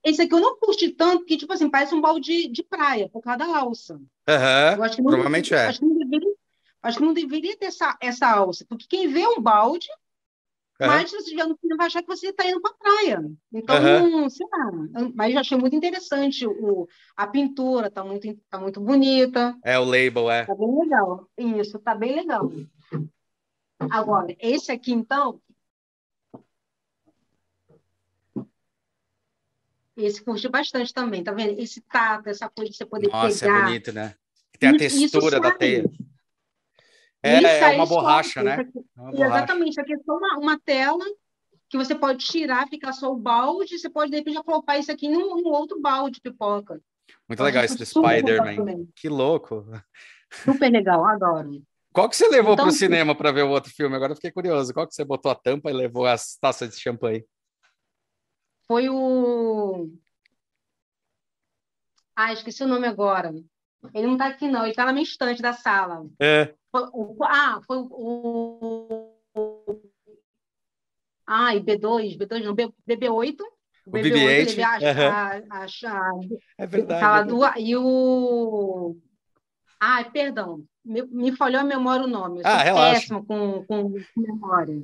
esse 0.05 0.21
aqui 0.21 0.33
eu 0.33 0.39
não 0.39 0.57
curti 0.57 0.89
tanto, 0.91 1.25
que, 1.25 1.35
tipo 1.35 1.51
assim, 1.51 1.69
parece 1.69 1.93
um 1.93 1.99
balde 1.99 2.47
de 2.47 2.63
praia, 2.63 3.09
por 3.09 3.21
causa 3.21 3.39
da 3.39 3.57
alça. 3.57 3.95
Uhum, 3.95 5.03
provavelmente 5.03 5.51
não, 5.51 5.57
é. 5.57 5.67
Acho 5.67 5.79
que 5.79 5.85
não 5.85 5.97
deveria 5.97 6.35
Acho 6.85 6.99
que 6.99 7.03
não 7.03 7.13
deveria 7.13 7.57
ter 7.57 7.65
essa, 7.65 7.97
essa 7.99 8.27
alça, 8.27 8.63
porque 8.69 8.85
quem 8.87 9.07
vê 9.07 9.25
um 9.25 9.41
balde, 9.41 9.87
uhum. 10.79 10.85
mas 10.85 11.09
se 11.09 11.15
você 11.15 11.23
estiver 11.23 11.47
no 11.47 11.57
filme, 11.57 11.75
vai 11.75 11.87
achar 11.87 12.03
que 12.03 12.07
você 12.07 12.27
está 12.27 12.47
indo 12.47 12.61
para 12.61 12.69
a 12.69 12.77
praia. 12.77 13.25
Então, 13.51 13.75
uhum. 13.75 14.29
sei 14.29 14.45
lá. 14.51 14.71
Mas 15.15 15.33
eu 15.33 15.39
achei 15.39 15.57
muito 15.57 15.75
interessante 15.75 16.45
o, 16.45 16.87
a 17.17 17.25
pintura, 17.25 17.87
está 17.87 18.03
muito, 18.03 18.39
tá 18.51 18.59
muito 18.59 18.79
bonita. 18.79 19.57
É, 19.63 19.79
o 19.79 19.83
label, 19.83 20.29
é. 20.29 20.41
Está 20.41 20.53
bem 20.53 20.79
legal. 20.79 21.27
Isso, 21.35 21.77
está 21.77 21.95
bem 21.95 22.15
legal. 22.15 22.51
Agora, 23.89 24.35
esse 24.39 24.71
aqui, 24.71 24.93
então. 24.93 25.41
Esse 29.97 30.23
curti 30.23 30.49
bastante 30.49 30.93
também, 30.93 31.23
tá 31.23 31.31
vendo? 31.31 31.59
Esse 31.59 31.81
tato, 31.81 32.27
essa 32.27 32.49
coisa 32.49 32.69
de 32.69 32.77
você 32.77 32.85
poder 32.85 33.09
Nossa, 33.09 33.39
pegar. 33.39 33.53
Nossa, 33.53 33.63
é 33.63 33.65
bonito, 33.65 33.93
né? 33.93 34.15
Tem 34.59 34.69
a 34.69 34.77
textura 34.77 35.39
da 35.39 35.51
teia. 35.51 35.85
É, 37.23 37.59
é 37.59 37.67
uma 37.69 37.85
borracha, 37.85 38.43
né? 38.43 38.55
Aqui, 38.55 38.77
é 38.77 39.01
uma 39.01 39.11
borracha. 39.11 39.35
Exatamente, 39.37 39.81
aqui 39.81 39.93
é 39.93 39.97
só 39.99 40.17
uma, 40.17 40.37
uma, 40.37 40.59
tela 40.59 41.03
que 41.69 41.77
você 41.77 41.95
pode 41.95 42.25
tirar, 42.25 42.67
ficar 42.67 42.93
só 42.93 43.11
o 43.11 43.17
balde, 43.17 43.79
você 43.79 43.89
pode, 43.89 44.11
de 44.11 44.17
repente, 44.17 44.35
já 44.35 44.43
colocar 44.43 44.77
isso 44.77 44.91
aqui 44.91 45.09
num, 45.09 45.41
num 45.41 45.49
outro 45.49 45.81
balde 45.81 46.15
de 46.15 46.21
pipoca. 46.21 46.79
Muito 47.27 47.43
legal 47.43 47.63
esse 47.63 47.77
do 47.77 47.85
Spider-Man. 47.85 48.85
Que 48.95 49.09
louco. 49.09 49.65
Super 50.31 50.71
legal, 50.71 51.05
adoro. 51.05 51.63
Qual 51.91 52.09
que 52.09 52.15
você 52.15 52.27
levou 52.27 52.53
então, 52.53 52.65
para 52.65 52.73
o 52.73 52.75
cinema 52.75 53.15
para 53.15 53.31
ver 53.31 53.43
o 53.43 53.49
outro 53.49 53.71
filme? 53.71 53.95
Agora 53.95 54.11
eu 54.11 54.15
fiquei 54.15 54.31
curioso. 54.31 54.73
Qual 54.73 54.85
que 54.85 54.93
você 54.93 55.05
botou 55.05 55.31
a 55.31 55.35
tampa 55.35 55.69
e 55.69 55.73
levou 55.73 56.05
as 56.05 56.35
taças 56.35 56.75
de 56.75 56.81
champanhe? 56.81 57.25
Foi 58.67 58.89
o... 58.89 59.89
Ah, 62.15 62.33
esqueci 62.33 62.63
o 62.63 62.67
nome 62.67 62.87
agora. 62.87 63.33
Ele 63.93 64.07
não 64.07 64.13
está 64.13 64.27
aqui, 64.27 64.47
não. 64.47 64.61
Ele 64.61 64.71
está 64.71 64.85
na 64.85 64.93
minha 64.93 65.03
estante 65.03 65.41
da 65.41 65.53
sala. 65.53 66.05
É. 66.19 66.53
Foi, 66.71 66.89
o, 66.93 67.17
ah, 67.23 67.61
foi 67.65 67.77
o. 67.77 69.11
Ah, 71.27 71.55
e 71.55 71.61
B2, 71.61 72.17
B2 72.17 72.43
não, 72.43 72.55
B, 72.55 72.69
BB8. 72.87 73.37
O 73.87 73.91
BB8, 73.91 74.55
BB8 74.55 74.63
a, 74.63 75.57
a, 75.57 75.65
a, 75.65 76.11
é 76.57 76.67
verdade. 76.67 77.31
é 77.57 77.61
e 77.61 77.77
o. 77.77 78.95
Ai, 79.79 80.09
perdão. 80.09 80.63
me, 80.83 81.01
me 81.03 81.35
falhou 81.35 81.61
a 81.61 81.65
memória 81.65 82.05
o 82.05 82.09
nome. 82.09 82.39
Eu 82.39 82.45
ah, 82.45 82.63
relaxa. 82.63 82.93
péssima 82.93 83.25
com, 83.25 83.65
com, 83.65 83.93
memória. 84.15 84.81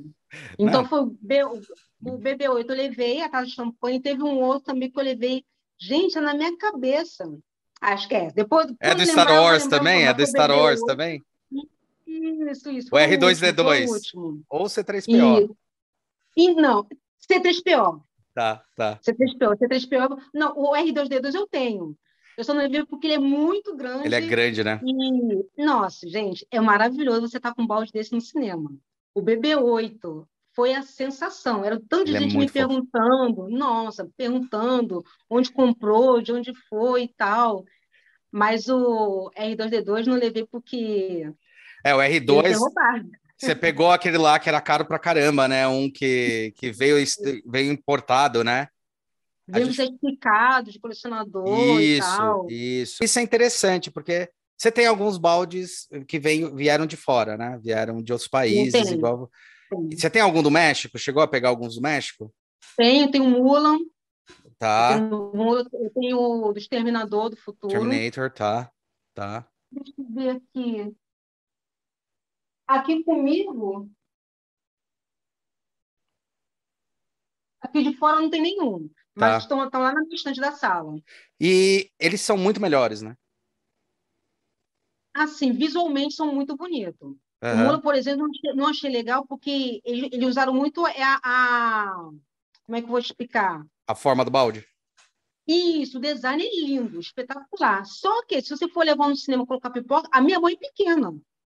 Então, 0.58 0.86
foi 0.86 1.00
o, 1.00 1.16
B, 1.20 1.44
o 1.44 2.18
BB8 2.18 2.66
eu 2.68 2.76
levei, 2.76 3.20
a 3.20 3.28
casa 3.28 3.46
de 3.46 3.54
champanhe, 3.54 4.00
teve 4.00 4.22
um 4.22 4.40
outro 4.40 4.72
também 4.72 4.90
que 4.90 4.98
eu 4.98 5.04
levei. 5.04 5.44
Gente, 5.78 6.16
é 6.16 6.20
na 6.20 6.34
minha 6.34 6.56
cabeça. 6.56 7.24
Acho 7.80 8.08
que 8.08 8.14
é. 8.14 8.30
Depois, 8.30 8.72
é 8.80 8.94
do 8.94 9.04
Star 9.04 9.28
Wars 9.28 9.66
também? 9.66 10.06
É 10.06 10.14
do 10.14 10.24
Star 10.26 10.50
Wars 10.50 10.80
também? 10.82 11.22
Isso, 12.06 12.70
isso. 12.70 12.88
O 12.92 12.98
R2D2. 12.98 14.14
O 14.14 14.42
Ou 14.48 14.64
C3PO. 14.66 15.56
E, 16.36 16.50
e, 16.50 16.54
não, 16.54 16.86
C3PO. 17.28 18.02
Tá, 18.34 18.62
tá. 18.76 18.98
C3PO, 18.98 19.56
C3PO. 19.58 20.18
Não, 20.32 20.52
o 20.56 20.72
R2D2 20.74 21.34
eu 21.34 21.46
tenho. 21.46 21.96
Eu 22.36 22.44
só 22.44 22.54
não 22.54 22.62
levei 22.62 22.84
porque 22.86 23.06
ele 23.06 23.14
é 23.14 23.18
muito 23.18 23.76
grande. 23.76 24.06
Ele 24.06 24.14
é 24.14 24.20
grande, 24.20 24.64
né? 24.64 24.80
E, 24.82 25.62
nossa, 25.62 26.08
gente, 26.08 26.46
é 26.50 26.60
maravilhoso 26.60 27.22
você 27.22 27.36
estar 27.36 27.50
tá 27.50 27.54
com 27.54 27.62
um 27.62 27.66
balde 27.66 27.92
desse 27.92 28.12
no 28.12 28.20
cinema. 28.20 28.70
O 29.14 29.22
BB-8 29.22 30.26
foi 30.54 30.74
a 30.74 30.82
sensação. 30.82 31.64
Era 31.64 31.80
tanto 31.88 32.06
de 32.06 32.10
ele 32.10 32.18
é 32.18 32.20
gente 32.20 32.36
é 32.36 32.38
me 32.38 32.46
fofo. 32.46 32.54
perguntando, 32.54 33.48
nossa, 33.48 34.08
perguntando 34.16 35.04
onde 35.28 35.50
comprou, 35.50 36.20
de 36.20 36.32
onde 36.32 36.52
foi 36.68 37.04
e 37.04 37.08
tal. 37.08 37.64
Mas 38.30 38.68
o 38.68 39.30
R2D2 39.36 40.06
não 40.06 40.16
levei 40.16 40.46
porque. 40.46 41.30
É, 41.84 41.94
o 41.94 41.98
R2. 41.98 42.56
Você 43.36 43.56
pegou 43.56 43.90
aquele 43.90 44.18
lá 44.18 44.38
que 44.38 44.48
era 44.48 44.60
caro 44.60 44.84
pra 44.84 45.00
caramba, 45.00 45.48
né? 45.48 45.66
Um 45.66 45.90
que, 45.90 46.52
que 46.56 46.70
veio, 46.70 46.96
veio 47.44 47.72
importado, 47.72 48.44
né? 48.44 48.68
Veio 49.48 49.66
gente... 49.66 49.76
certificado 49.76 50.70
de 50.70 50.78
colecionador 50.78 51.80
isso, 51.80 51.80
e 51.80 52.00
tal. 52.00 52.46
Isso, 52.48 53.04
isso 53.04 53.18
é 53.18 53.22
interessante, 53.22 53.90
porque 53.90 54.30
você 54.62 54.70
tem 54.70 54.86
alguns 54.86 55.18
baldes 55.18 55.88
que 56.06 56.20
vem, 56.20 56.54
vieram 56.54 56.86
de 56.86 56.96
fora, 56.96 57.36
né? 57.36 57.58
Vieram 57.60 58.00
de 58.00 58.12
outros 58.12 58.28
países, 58.28 58.92
igual. 58.92 59.28
Você 59.90 60.08
tem 60.08 60.22
algum 60.22 60.40
do 60.40 60.52
México? 60.52 60.96
Chegou 61.00 61.20
a 61.20 61.26
pegar 61.26 61.48
alguns 61.48 61.74
do 61.74 61.82
México? 61.82 62.32
Tenho, 62.76 63.10
tenho 63.10 63.24
um 63.24 63.30
Mulan. 63.30 63.78
Tá. 64.60 65.00
Eu 65.00 65.32
tenho, 65.32 65.58
eu 65.58 65.90
tenho 65.90 66.18
o 66.20 66.52
do 66.52 66.58
Exterminador 66.60 67.30
do 67.30 67.36
Futuro. 67.36 67.72
Terminator, 67.72 68.30
tá. 68.30 68.70
Tá. 69.12 69.48
Deixa 69.68 69.92
eu 69.98 70.14
ver 70.14 70.30
aqui. 70.36 70.96
Aqui 72.64 73.02
comigo. 73.02 73.90
Aqui 77.60 77.82
de 77.82 77.96
fora 77.96 78.20
não 78.20 78.30
tem 78.30 78.40
nenhum. 78.40 78.88
Mas 79.12 79.32
tá. 79.32 79.38
estão, 79.38 79.64
estão 79.64 79.82
lá 79.82 79.92
na 79.92 80.02
estante 80.12 80.40
da 80.40 80.52
sala. 80.52 80.94
E 81.40 81.90
eles 81.98 82.20
são 82.20 82.38
muito 82.38 82.60
melhores, 82.60 83.02
né? 83.02 83.16
Assim, 85.14 85.52
visualmente 85.52 86.14
são 86.14 86.34
muito 86.34 86.56
bonitos. 86.56 87.16
Uhum. 87.42 87.52
O 87.52 87.56
Mula, 87.56 87.80
por 87.80 87.94
exemplo, 87.94 88.26
não 88.54 88.68
achei 88.68 88.90
legal 88.90 89.26
porque 89.26 89.80
eles, 89.84 90.08
eles 90.12 90.28
usaram 90.28 90.54
muito 90.54 90.86
a, 90.86 90.92
a, 91.22 91.94
Como 92.64 92.76
é 92.76 92.80
que 92.80 92.86
eu 92.86 92.90
vou 92.90 92.98
explicar? 92.98 93.64
A 93.86 93.94
forma 93.94 94.24
do 94.24 94.30
balde. 94.30 94.64
Isso, 95.46 95.98
o 95.98 96.00
design 96.00 96.42
é 96.44 96.60
lindo, 96.60 97.00
espetacular. 97.00 97.84
Só 97.84 98.24
que 98.26 98.40
se 98.40 98.50
você 98.50 98.68
for 98.68 98.84
levar 98.84 99.08
no 99.08 99.16
cinema 99.16 99.42
e 99.42 99.46
colocar 99.46 99.70
pipoca, 99.70 100.08
a 100.12 100.20
minha 100.20 100.38
mão 100.38 100.48
é 100.48 100.56
pequena. 100.56 101.08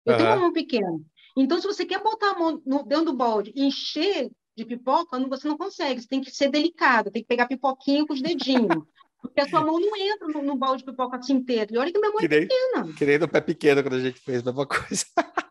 Eu 0.05 0.13
uhum. 0.13 0.19
tenho 0.19 0.29
uma 0.29 0.37
mão 0.37 0.53
pequena. 0.53 1.01
Então, 1.37 1.61
se 1.61 1.67
você 1.67 1.87
quer 1.87 2.03
botar 2.03 2.33
a 2.33 2.39
mão 2.39 2.63
no, 2.67 2.83
dentro 2.83 3.07
do 3.07 3.17
balde 3.17 3.53
e 3.55 3.65
encher 3.65 4.31
de 4.57 4.65
pipoca, 4.65 5.19
você 5.29 5.49
não 5.49 5.57
consegue. 5.57 6.03
Você 6.03 6.09
tem 6.09 6.21
que 6.21 6.31
ser 6.31 6.51
delicado, 6.51 7.11
tem 7.11 7.23
que 7.23 7.29
pegar 7.29 7.47
pipoquinha 7.47 8.07
com 8.07 8.13
os 8.13 8.21
dedinhos. 8.21 8.69
Porque 9.21 9.41
a 9.41 9.49
sua 9.49 9.65
mão 9.65 9.79
não 9.81 9.97
entra 9.97 10.29
no, 10.29 10.43
no 10.43 10.57
balde 10.57 10.85
de 10.85 10.91
pipoca 10.91 11.17
assim 11.17 11.35
inteiro. 11.35 11.75
E 11.75 11.79
olha 11.79 11.93
que 11.93 11.99
minha 11.99 12.11
mão 12.11 12.19
que 12.19 12.27
é 12.27 12.29
nem, 12.29 12.39
é 12.39 12.47
pequena. 12.47 12.95
Que 12.95 13.07
nem 13.07 13.19
no 13.19 13.29
pé 13.29 13.41
pequeno 13.41 13.83
quando 13.83 13.95
a 13.95 14.01
gente 14.01 14.21
fez 14.21 14.43
a 14.43 14.45
mesma 14.45 14.67
coisa. 14.67 15.05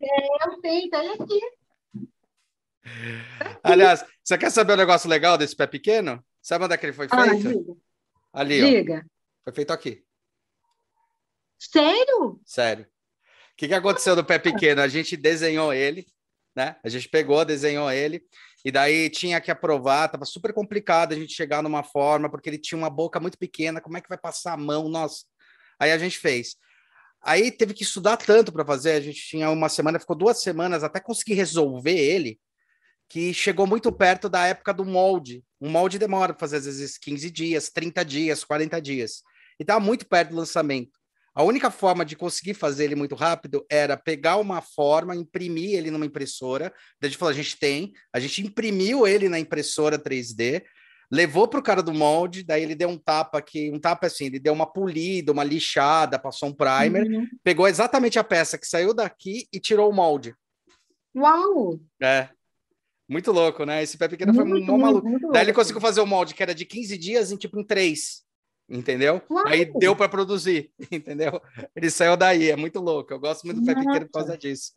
É, 0.00 0.26
eu 0.26 0.60
sei, 0.60 0.88
tá 0.88 1.00
aqui. 1.00 1.40
Aliás, 3.64 4.04
você 4.22 4.38
quer 4.38 4.50
saber 4.50 4.74
um 4.74 4.76
negócio 4.76 5.10
legal 5.10 5.36
desse 5.36 5.56
pé 5.56 5.66
pequeno? 5.66 6.24
Sabe 6.40 6.64
onde 6.64 6.74
é 6.74 6.76
que 6.76 6.86
ele 6.86 6.92
foi 6.92 7.08
ah, 7.10 7.24
feito? 7.24 7.78
Ah, 8.32 8.40
Ali, 8.40 8.60
diga. 8.60 9.04
Ó. 9.04 9.08
Foi 9.44 9.52
feito 9.52 9.72
aqui. 9.72 10.04
Sério? 11.58 12.40
Sério. 12.44 12.84
O 12.84 13.56
que, 13.56 13.66
que 13.66 13.74
aconteceu 13.74 14.14
no 14.14 14.24
pé 14.24 14.38
pequeno? 14.38 14.80
A 14.80 14.88
gente 14.88 15.16
desenhou 15.16 15.72
ele, 15.72 16.06
né? 16.54 16.76
A 16.82 16.88
gente 16.88 17.08
pegou, 17.08 17.44
desenhou 17.44 17.90
ele, 17.90 18.24
e 18.64 18.72
daí 18.72 19.08
tinha 19.08 19.40
que 19.40 19.50
aprovar, 19.50 20.08
tava 20.08 20.24
super 20.24 20.52
complicado 20.52 21.12
a 21.12 21.16
gente 21.16 21.32
chegar 21.32 21.62
numa 21.62 21.82
forma, 21.82 22.30
porque 22.30 22.48
ele 22.48 22.58
tinha 22.58 22.78
uma 22.78 22.90
boca 22.90 23.20
muito 23.20 23.38
pequena, 23.38 23.80
como 23.80 23.96
é 23.96 24.00
que 24.00 24.08
vai 24.08 24.18
passar 24.18 24.54
a 24.54 24.56
mão? 24.56 24.88
Nossa. 24.88 25.24
Aí 25.78 25.92
a 25.92 25.98
gente 25.98 26.18
fez. 26.18 26.56
Aí 27.22 27.50
teve 27.50 27.74
que 27.74 27.82
estudar 27.82 28.16
tanto 28.16 28.52
para 28.52 28.64
fazer, 28.64 28.92
a 28.92 29.00
gente 29.00 29.20
tinha 29.20 29.50
uma 29.50 29.68
semana, 29.68 29.98
ficou 29.98 30.16
duas 30.16 30.42
semanas 30.42 30.82
até 30.84 31.00
conseguir 31.00 31.34
resolver 31.34 31.96
ele, 31.96 32.38
que 33.08 33.32
chegou 33.32 33.66
muito 33.66 33.90
perto 33.90 34.28
da 34.28 34.46
época 34.46 34.72
do 34.72 34.84
molde. 34.84 35.44
Um 35.60 35.70
molde 35.70 35.98
demora 35.98 36.32
para 36.32 36.40
fazer 36.40 36.58
às 36.58 36.64
vezes 36.66 36.98
15 36.98 37.30
dias, 37.30 37.70
30 37.70 38.04
dias, 38.04 38.44
40 38.44 38.80
dias. 38.80 39.22
E 39.58 39.62
estava 39.62 39.80
muito 39.80 40.06
perto 40.06 40.30
do 40.30 40.36
lançamento. 40.36 40.98
A 41.38 41.44
única 41.44 41.70
forma 41.70 42.04
de 42.04 42.16
conseguir 42.16 42.52
fazer 42.52 42.82
ele 42.82 42.96
muito 42.96 43.14
rápido 43.14 43.64
era 43.70 43.96
pegar 43.96 44.38
uma 44.38 44.60
forma, 44.60 45.14
imprimir 45.14 45.78
ele 45.78 45.88
numa 45.88 46.04
impressora. 46.04 46.74
Daí 47.00 47.06
a 47.06 47.10
gente 47.10 47.16
falou: 47.16 47.30
a 47.30 47.36
gente 47.36 47.56
tem, 47.56 47.92
a 48.12 48.18
gente 48.18 48.44
imprimiu 48.44 49.06
ele 49.06 49.28
na 49.28 49.38
impressora 49.38 49.96
3D, 49.96 50.64
levou 51.08 51.46
para 51.46 51.60
o 51.60 51.62
cara 51.62 51.80
do 51.80 51.94
molde, 51.94 52.42
daí 52.42 52.64
ele 52.64 52.74
deu 52.74 52.88
um 52.88 52.98
tapa 52.98 53.38
aqui, 53.38 53.70
um 53.72 53.78
tapa 53.78 54.08
assim, 54.08 54.24
ele 54.24 54.40
deu 54.40 54.52
uma 54.52 54.66
polida, 54.66 55.30
uma 55.30 55.44
lixada, 55.44 56.18
passou 56.18 56.48
um 56.48 56.52
primer, 56.52 57.06
uhum. 57.06 57.28
pegou 57.44 57.68
exatamente 57.68 58.18
a 58.18 58.24
peça 58.24 58.58
que 58.58 58.66
saiu 58.66 58.92
daqui 58.92 59.46
e 59.52 59.60
tirou 59.60 59.88
o 59.88 59.94
molde. 59.94 60.34
Uau! 61.16 61.78
É. 62.02 62.30
Muito 63.08 63.30
louco, 63.30 63.64
né? 63.64 63.80
Esse 63.80 63.96
pé 63.96 64.08
pequeno 64.08 64.32
muito, 64.32 64.66
foi 64.66 64.74
um 64.74 64.78
maluco. 64.78 65.08
Daí 65.30 65.44
ele 65.44 65.52
conseguiu 65.52 65.80
fazer 65.80 66.00
o 66.00 66.06
molde 66.06 66.34
que 66.34 66.42
era 66.42 66.52
de 66.52 66.64
15 66.64 66.98
dias 66.98 67.30
em 67.30 67.36
tipo 67.36 67.60
em 67.60 67.64
3 67.64 68.26
entendeu? 68.68 69.22
Uau. 69.30 69.46
Aí 69.46 69.64
deu 69.64 69.96
para 69.96 70.08
produzir, 70.08 70.70
entendeu? 70.92 71.40
Ele 71.74 71.90
saiu 71.90 72.16
daí, 72.16 72.50
é 72.50 72.56
muito 72.56 72.80
louco. 72.80 73.12
Eu 73.12 73.20
gosto 73.20 73.44
muito 73.44 73.60
do 73.60 73.66
pé 73.66 73.74
pequeno 73.74 74.06
por 74.06 74.12
causa 74.12 74.36
disso. 74.36 74.72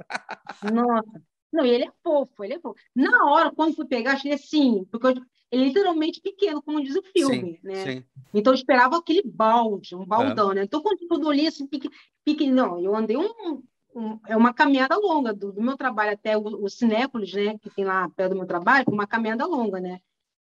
Nossa. 0.73 1.21
Não, 1.51 1.65
ele 1.65 1.84
é 1.84 1.91
fofo, 2.01 2.43
ele 2.43 2.54
é 2.54 2.60
fofo. 2.60 2.80
Na 2.95 3.25
hora, 3.25 3.51
quando 3.51 3.75
fui 3.75 3.86
pegar, 3.86 4.13
achei 4.13 4.32
assim, 4.32 4.86
porque 4.89 5.08
eu, 5.08 5.15
ele 5.51 5.63
é 5.63 5.67
literalmente 5.67 6.21
pequeno, 6.21 6.62
como 6.62 6.82
diz 6.82 6.95
o 6.95 7.04
filme, 7.04 7.56
sim, 7.56 7.60
né? 7.62 7.75
Sim. 7.84 8.04
Então 8.34 8.54
eu 8.54 8.56
esperava 8.56 8.97
aquele 8.97 9.21
balde, 9.21 9.93
um 9.93 10.06
baldão, 10.06 10.54
é. 10.54 10.56
né? 10.56 10.63
Então 10.63 10.82
quando 10.82 10.99
tudo 11.10 11.30
ali 11.30 11.45
assim, 11.45 11.67
pequeno, 11.67 12.56
não, 12.56 12.80
eu 12.80 12.95
andei 12.95 13.17
um, 13.17 13.62
um, 13.93 14.19
é 14.27 14.38
uma 14.38 14.54
caminhada 14.54 14.95
longa 14.97 15.34
do, 15.34 15.51
do 15.51 15.62
meu 15.62 15.75
trabalho 15.75 16.13
até 16.13 16.38
o, 16.38 16.41
o 16.41 16.69
Cinépolis, 16.69 17.34
né, 17.34 17.58
que 17.60 17.69
tem 17.69 17.84
lá 17.84 18.10
perto 18.15 18.32
do 18.32 18.38
meu 18.38 18.47
trabalho, 18.47 18.86
uma 18.88 19.06
caminhada 19.06 19.45
longa, 19.45 19.82
né? 19.82 19.99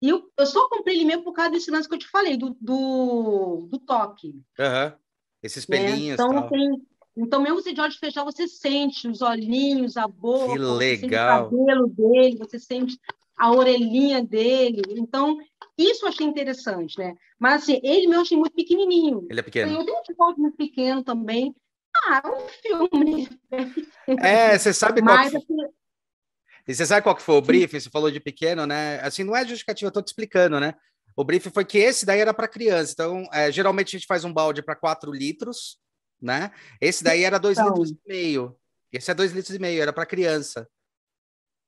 E 0.06 0.10
eu, 0.10 0.32
eu 0.38 0.46
só 0.46 0.70
comprei 0.70 0.98
ele 0.98 1.06
mesmo 1.06 1.24
por 1.24 1.34
causa 1.34 1.50
desse 1.50 1.72
lance 1.72 1.90
que 1.90 1.96
eu 1.96 2.00
te 2.00 2.08
falei, 2.08 2.38
do, 2.38 2.56
do, 2.62 3.68
do 3.72 3.80
toque. 3.80 4.40
Uhum. 4.60 4.94
Esses 5.42 5.68
né? 5.68 5.78
pelinhos. 5.78 6.20
Né? 6.20 6.26
Então, 6.28 6.48
tem, 6.48 6.88
então, 7.18 7.42
mesmo 7.42 7.60
se 7.60 7.74
de 7.74 7.82
olhos 7.82 7.96
fechados, 7.96 8.36
você 8.36 8.48
sente 8.48 9.08
os 9.08 9.24
olhinhos, 9.24 9.98
a 9.98 10.08
boca, 10.08 10.54
que 10.54 10.60
legal. 10.60 11.48
o 11.48 11.50
cabelo 11.50 11.88
dele, 11.88 12.38
você 12.38 12.60
sente 12.60 13.00
a 13.36 13.52
orelhinha 13.52 14.24
dele. 14.24 14.84
Então, 14.90 15.40
isso 15.76 16.06
eu 16.06 16.10
achei 16.10 16.28
interessante, 16.28 17.00
né? 17.00 17.16
Mas, 17.40 17.64
assim, 17.64 17.80
ele 17.82 18.06
mesmo 18.06 18.22
achei 18.22 18.38
muito 18.38 18.54
pequenininho. 18.54 19.26
Ele 19.28 19.40
é 19.40 19.44
pequeno. 19.44 19.72
Eu 19.72 19.86
tenho 19.86 19.98
um 19.98 20.04
tipo 20.04 20.36
muito 20.38 20.56
pequeno 20.56 21.04
também. 21.04 21.56
Ah, 22.06 22.22
é 22.24 22.28
um 22.28 22.48
filme. 22.88 23.28
É, 24.22 24.56
você 24.56 24.72
sabe 24.72 25.02
qual... 25.02 25.16
Mas, 25.16 25.34
assim, 25.34 25.58
e 26.68 26.74
você 26.74 26.86
sabe 26.86 27.04
qual 27.04 27.16
que 27.16 27.22
foi 27.22 27.36
o 27.36 27.42
briefing? 27.42 27.80
Você 27.80 27.90
falou 27.90 28.10
de 28.10 28.20
pequeno, 28.20 28.66
né? 28.66 29.00
Assim, 29.02 29.24
não 29.24 29.36
é 29.36 29.46
justificativa, 29.46 29.90
eu 29.90 29.94
tô 29.94 30.02
te 30.02 30.08
explicando, 30.08 30.60
né? 30.60 30.74
O 31.16 31.24
briefing 31.24 31.52
foi 31.52 31.64
que 31.64 31.78
esse 31.78 32.06
daí 32.06 32.20
era 32.20 32.34
para 32.34 32.48
criança. 32.48 32.92
Então, 32.94 33.28
é, 33.32 33.52
geralmente 33.52 33.96
a 33.96 34.00
gente 34.00 34.08
faz 34.08 34.26
um 34.26 34.34
balde 34.34 34.64
para 34.64 34.76
4 34.76 35.12
litros, 35.12 35.78
né? 36.22 36.52
Esse 36.82 37.04
daí 37.04 37.24
era 37.24 37.38
2 37.38 37.58
então, 37.58 37.68
litros 37.70 37.92
e 37.92 38.00
meio. 38.08 38.58
Esse 38.92 39.12
é 39.12 39.14
2 39.14 39.32
litros 39.32 39.56
e 39.56 39.60
meio, 39.60 39.82
era 39.82 39.94
para 39.94 40.06
criança. 40.06 40.68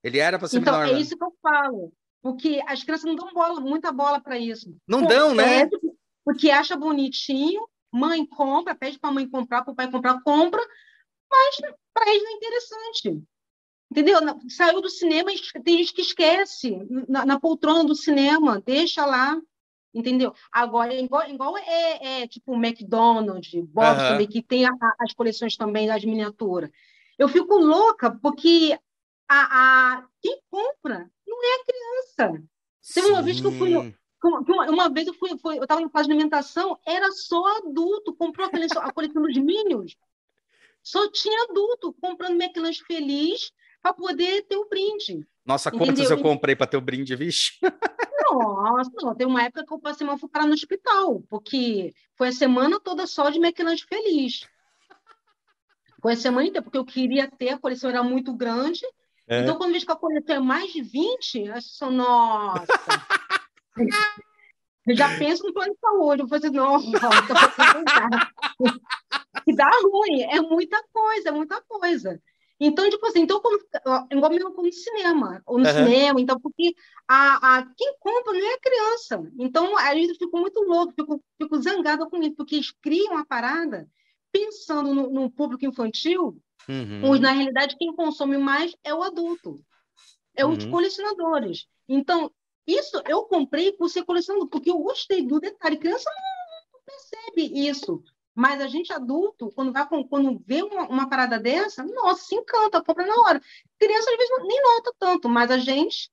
Ele 0.04 0.20
era 0.20 0.40
para 0.40 0.48
ser 0.48 0.60
então, 0.60 0.80
menor. 0.80 0.96
É 0.96 1.00
isso 1.00 1.18
que 1.18 1.24
eu 1.24 1.34
falo. 1.42 1.94
Porque 2.22 2.62
as 2.68 2.84
crianças 2.84 3.06
não 3.06 3.16
dão 3.16 3.32
bola, 3.34 3.60
muita 3.60 3.92
bola 3.92 4.20
para 4.20 4.38
isso. 4.38 4.76
Não 4.88 5.04
dão, 5.04 5.34
né? 5.36 5.62
É, 5.62 5.70
porque 6.26 6.50
acha 6.50 6.76
bonitinho, 6.76 7.68
mãe 7.92 8.26
compra, 8.26 8.76
pede 8.76 9.00
para 9.00 9.12
a 9.12 9.14
mãe 9.14 9.30
comprar, 9.30 9.64
para 9.64 9.72
o 9.72 9.76
pai 9.76 9.90
comprar, 9.90 10.22
compra, 10.24 10.62
mas 11.30 11.58
para 11.94 12.10
eles 12.10 12.24
não 12.24 12.32
é 12.32 12.36
interessante. 12.36 13.24
Entendeu? 13.90 14.20
Saiu 14.50 14.82
do 14.82 14.90
cinema, 14.90 15.32
tem 15.64 15.78
gente 15.78 15.94
que 15.94 16.02
esquece 16.02 16.78
na, 17.08 17.26
na 17.26 17.40
poltrona 17.40 17.86
do 17.86 17.96
cinema, 17.96 18.62
deixa 18.66 19.06
lá, 19.06 19.40
entendeu? 19.94 20.34
Agora, 20.52 20.94
igual, 20.94 21.30
igual 21.30 21.58
é, 21.58 22.22
é 22.22 22.28
tipo 22.28 22.52
o 22.52 22.56
McDonald's, 22.56 23.54
Boston, 23.66 24.18
uhum. 24.20 24.28
que 24.28 24.44
tem 24.44 24.66
a, 24.66 24.72
as 25.00 25.14
coleções 25.14 25.56
também 25.56 25.88
das 25.88 26.04
miniaturas. 26.04 26.70
Eu 27.18 27.30
fico 27.30 27.58
louca, 27.58 28.12
porque 28.12 28.78
a, 29.28 29.96
a, 29.96 30.08
quem 30.22 30.40
compra 30.50 31.10
não 31.26 31.44
é 31.44 31.56
a 31.56 31.66
criança. 31.66 32.44
Teve 32.94 33.08
uma 33.08 33.22
vez 33.22 33.40
que 33.40 33.48
eu 33.48 33.52
fui. 33.52 33.74
Uma, 34.24 34.70
uma 34.70 34.90
vez 34.90 35.08
eu 35.08 35.14
fui, 35.14 35.38
fui 35.38 35.58
eu 35.58 35.64
estava 35.64 35.80
no 35.80 35.90
fase 35.90 36.08
de 36.08 36.14
alimentação, 36.14 36.78
era 36.86 37.12
só 37.12 37.58
adulto, 37.58 38.16
comprou 38.16 38.48
a 38.48 38.50
coleção, 38.50 38.82
a 38.82 38.92
coleção 38.92 39.22
dos 39.22 39.38
Minions. 39.38 39.96
só 40.84 41.10
tinha 41.12 41.44
adulto 41.44 41.94
comprando 41.94 42.42
McLanche 42.42 42.84
feliz 42.84 43.52
para 43.88 43.94
poder 43.94 44.44
ter 44.44 44.58
o 44.58 44.68
brinde. 44.68 45.26
Nossa, 45.46 45.70
Entendeu? 45.70 45.88
quantos 45.88 46.12
eu 46.12 46.22
comprei 46.22 46.56
para 46.56 46.68
ter 46.68 46.78
o 46.78 46.82
brinde, 46.82 47.16
vixe? 47.16 47.54
Nossa, 48.30 48.92
não, 49.02 49.16
tem 49.16 49.26
uma 49.26 49.44
época 49.44 49.66
que 49.66 49.74
eu 49.74 49.80
passei 49.80 50.06
fui 50.18 50.30
parar 50.30 50.46
no 50.46 50.54
hospital, 50.54 51.24
porque 51.30 51.94
foi 52.16 52.28
a 52.28 52.34
semana 52.34 52.80
toda 52.80 53.08
só 53.08 53.30
de 53.30 53.40
McLanche 53.40 53.86
feliz. 53.88 54.46
Foi 56.02 56.14
a 56.14 56.18
semana 56.18 56.48
inteira, 56.48 56.62
porque 56.62 56.78
eu 56.78 56.86
queria 56.86 57.32
ter, 57.32 57.50
a 57.50 57.58
coleção 57.58 57.90
era 57.90 58.04
muito 58.04 58.34
grande. 58.34 58.86
É. 59.28 59.42
Então, 59.42 59.56
quando 59.56 59.70
eu 59.70 59.76
vejo 59.76 59.86
que 59.86 59.92
a 59.92 59.96
coleção 59.96 60.36
é 60.36 60.40
mais 60.40 60.74
de 60.74 60.82
20, 60.82 61.40
eu 61.40 61.62
sou, 61.62 61.90
nossa. 61.90 62.68
eu 64.86 64.96
já 64.96 65.18
penso 65.18 65.44
no 65.44 65.54
plano 65.54 65.74
de 65.74 65.80
saúde, 65.80 66.22
eu 66.22 66.28
vou 66.28 66.40
fazer, 66.40 66.52
nossa, 66.52 66.88
e 69.48 69.54
dá 69.56 69.70
ruim, 69.82 70.24
é 70.24 70.42
muita 70.42 70.84
coisa, 70.92 71.30
é 71.30 71.32
muita 71.32 71.62
coisa. 71.62 72.22
Então, 72.60 72.90
tipo 72.90 73.06
assim, 73.06 73.22
então, 73.22 73.40
quando, 73.40 73.60
igual 74.12 74.32
mesmo 74.32 74.50
no 74.50 74.72
cinema, 74.72 75.42
ou 75.46 75.60
no 75.60 75.68
uhum. 75.68 75.74
cinema, 75.74 76.20
então, 76.20 76.40
porque 76.40 76.74
a, 77.08 77.58
a, 77.58 77.66
quem 77.76 77.96
compra 78.00 78.34
não 78.34 78.46
é 78.46 78.54
a 78.54 78.60
criança. 78.60 79.32
Então, 79.38 79.78
a 79.78 79.94
gente 79.94 80.18
ficou 80.18 80.42
muito 80.42 80.60
louco, 80.64 80.94
fico, 80.94 81.24
fico 81.40 81.62
zangada 81.62 82.08
com 82.10 82.18
isso, 82.18 82.36
porque 82.36 82.56
eles 82.56 82.72
criam 82.82 83.14
uma 83.14 83.26
parada 83.26 83.88
pensando 84.32 84.94
no, 84.94 85.10
no 85.10 85.32
público 85.32 85.66
infantil, 85.66 86.42
uhum. 86.68 87.20
na 87.20 87.32
realidade, 87.32 87.78
quem 87.78 87.96
consome 87.96 88.38
mais 88.38 88.76
é 88.84 88.94
o 88.94 89.04
adulto, 89.04 89.60
é 90.36 90.44
uhum. 90.44 90.54
os 90.54 90.66
colecionadores. 90.66 91.68
Então, 91.88 92.32
isso 92.66 93.02
eu 93.08 93.24
comprei 93.24 93.72
por 93.72 93.90
ser 93.90 94.04
colecionador, 94.04 94.50
porque 94.50 94.70
eu 94.70 94.80
gostei 94.80 95.26
do 95.26 95.40
detalhe. 95.40 95.78
Criança 95.78 96.10
não 96.74 96.80
percebe 96.86 97.68
isso. 97.68 98.04
Mas 98.38 98.62
a 98.62 98.68
gente 98.68 98.94
adulto, 98.94 99.52
quando, 99.56 99.74
vai, 99.74 99.88
quando 100.08 100.40
vê 100.46 100.62
uma, 100.62 100.88
uma 100.88 101.10
parada 101.10 101.40
dessa, 101.40 101.84
nossa, 101.84 102.24
se 102.24 102.36
encanta, 102.36 102.84
compra 102.84 103.04
na 103.04 103.16
hora. 103.22 103.42
Criança, 103.80 104.12
às 104.12 104.16
vezes, 104.16 104.48
nem 104.48 104.62
nota 104.62 104.94
tanto, 105.00 105.28
mas 105.28 105.50
a 105.50 105.58
gente. 105.58 106.12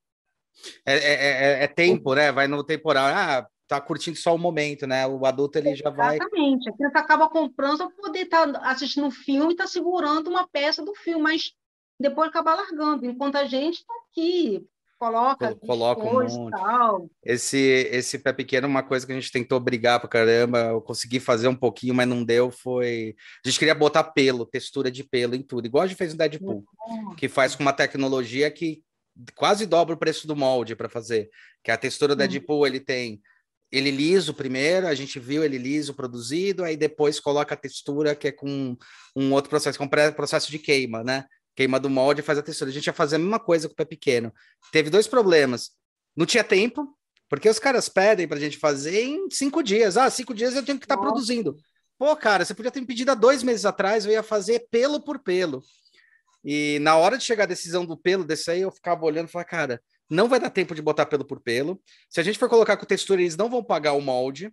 É, 0.87 0.95
é, 0.95 1.13
é, 1.61 1.65
é 1.65 1.67
tempo, 1.67 2.15
né? 2.15 2.33
Vai 2.33 2.49
no 2.49 2.65
temporal. 2.65 3.09
Ah, 3.09 3.47
tá 3.69 3.79
curtindo 3.79 4.17
só 4.17 4.35
o 4.35 4.39
momento, 4.39 4.87
né? 4.87 5.07
O 5.07 5.27
adulto 5.27 5.59
ele 5.59 5.77
já 5.77 5.91
vai. 5.91 6.17
Exatamente. 6.17 6.71
A 6.71 6.73
criança 6.73 6.99
acaba 6.99 7.29
comprando 7.29 7.77
só 7.77 7.89
para 7.89 7.97
poder 7.97 8.21
estar 8.21 8.51
tá 8.51 8.71
assistindo 8.71 9.07
o 9.07 9.11
filme 9.11 9.51
e 9.51 9.53
estar 9.53 9.65
tá 9.65 9.69
segurando 9.69 10.31
uma 10.31 10.49
peça 10.49 10.83
do 10.83 10.95
filme, 10.95 11.23
mas 11.23 11.53
depois 12.01 12.31
acaba 12.31 12.55
largando, 12.55 13.05
enquanto 13.05 13.37
a 13.37 13.45
gente 13.45 13.81
está 13.81 13.93
aqui 14.09 14.67
coloca, 14.99 15.55
coloca 15.57 16.03
um 16.03 16.13
monte. 16.13 17.11
Esse, 17.25 17.59
esse 17.59 18.19
pé 18.19 18.33
pequeno, 18.33 18.67
uma 18.67 18.83
coisa 18.83 19.07
que 19.07 19.13
a 19.13 19.15
gente 19.15 19.33
tentou 19.33 19.59
brigar 19.61 20.01
pra 20.01 20.09
caramba, 20.09 20.59
eu 20.71 20.81
consegui 20.81 21.21
fazer 21.21 21.49
um 21.49 21.55
pouquinho, 21.55 21.95
mas 21.95 22.09
não 22.09 22.25
deu, 22.25 22.51
foi... 22.51 23.15
A 23.45 23.49
gente 23.49 23.59
queria 23.59 23.75
botar 23.75 24.05
pelo, 24.05 24.47
textura 24.47 24.91
de 24.91 25.05
pelo 25.05 25.35
em 25.35 25.43
tudo, 25.43 25.67
igual 25.67 25.85
a 25.85 25.87
gente 25.87 25.99
fez 25.99 26.13
no 26.13 26.19
Deadpool, 26.19 26.65
que 27.17 27.29
faz 27.29 27.55
com 27.55 27.63
uma 27.63 27.73
tecnologia 27.73 28.51
que 28.51 28.83
quase 29.37 29.67
dobra 29.67 29.95
o 29.95 29.99
preço 29.99 30.27
do 30.27 30.35
molde 30.35 30.75
para 30.75 30.89
fazer, 30.89 31.31
que 31.63 31.71
a 31.71 31.77
textura 31.77 32.15
do 32.15 32.19
Deadpool, 32.19 32.67
ele 32.67 32.81
tem 32.81 33.21
ele 33.73 33.91
liso 33.91 34.33
primeiro, 34.33 34.87
a 34.87 34.95
gente 34.95 35.19
viu 35.19 35.43
ele 35.43 35.59
liso 35.59 35.95
produzido, 35.95 36.63
aí 36.63 36.77
depois 36.77 37.19
coloca 37.19 37.55
a 37.55 37.59
textura 37.59 38.15
que 38.15 38.29
é 38.29 38.33
com 38.33 38.77
um 39.17 39.33
outro 39.33 39.51
processo, 39.51 39.77
que 39.77 39.83
é 39.83 39.87
um 39.87 40.13
processo 40.13 40.49
de 40.49 40.61
queima, 40.61 41.03
né? 41.03 41.25
Queima 41.55 41.79
do 41.79 41.89
molde 41.91 42.21
e 42.21 42.25
faz 42.25 42.39
a 42.39 42.43
textura. 42.43 42.71
A 42.71 42.73
gente 42.73 42.87
ia 42.87 42.93
fazer 42.93 43.17
a 43.17 43.19
mesma 43.19 43.39
coisa 43.39 43.69
com 43.69 43.73
o 43.73 43.77
pé 43.77 43.85
pequeno. 43.85 44.33
Teve 44.73 44.91
dois 44.91 45.07
problemas. 45.07 45.71
Não 46.17 46.27
tinha 46.27 46.45
tempo, 46.45 46.97
porque 47.29 47.49
os 47.49 47.59
caras 47.59 47.89
pedem 47.89 48.29
para 48.29 48.37
a 48.37 48.41
gente 48.41 48.59
fazer 48.59 49.03
em 49.03 49.31
cinco 49.31 49.63
dias. 49.63 49.97
Ah, 49.97 50.11
cinco 50.11 50.35
dias 50.35 50.55
eu 50.55 50.65
tenho 50.65 50.79
que 50.79 50.85
estar 50.85 50.97
tá 50.97 51.03
produzindo. 51.03 51.57
Pô, 51.99 52.15
cara, 52.17 52.45
você 52.45 52.55
podia 52.55 52.71
ter 52.71 52.81
me 52.81 52.87
pedido 52.87 53.11
há 53.13 53.15
dois 53.15 53.43
meses 53.43 53.65
atrás, 53.65 54.05
eu 54.05 54.13
ia 54.13 54.23
fazer 54.23 54.67
pelo 54.71 55.01
por 55.01 55.19
pelo. 55.19 55.63
E 56.45 56.79
na 56.81 56.97
hora 56.97 57.17
de 57.17 57.25
chegar 57.25 57.45
a 57.45 57.49
decisão 57.49 57.87
do 57.87 57.97
pelo 57.97 58.25
desse 58.25 58.51
aí, 58.51 58.61
eu 58.61 58.71
ficava 58.71 59.05
olhando 59.05 59.29
e 59.29 59.33
falava, 59.33 59.49
cara, 59.49 59.83
não 60.11 60.29
vai 60.29 60.39
dar 60.39 60.51
tempo 60.51 60.75
de 60.75 60.83
botar 60.83 61.07
pelo 61.07 61.25
por 61.25 61.41
pelo. 61.41 61.81
Se 62.11 62.21
a 62.21 62.23
gente 62.23 62.39
for 62.39 62.49
colocar 62.49 62.77
com 62.77 62.85
textura, 62.85 63.23
eles 63.23 63.37
não 63.37 63.49
vão 63.49 63.65
pagar 63.65 63.95
o 63.95 64.01
molde, 64.01 64.53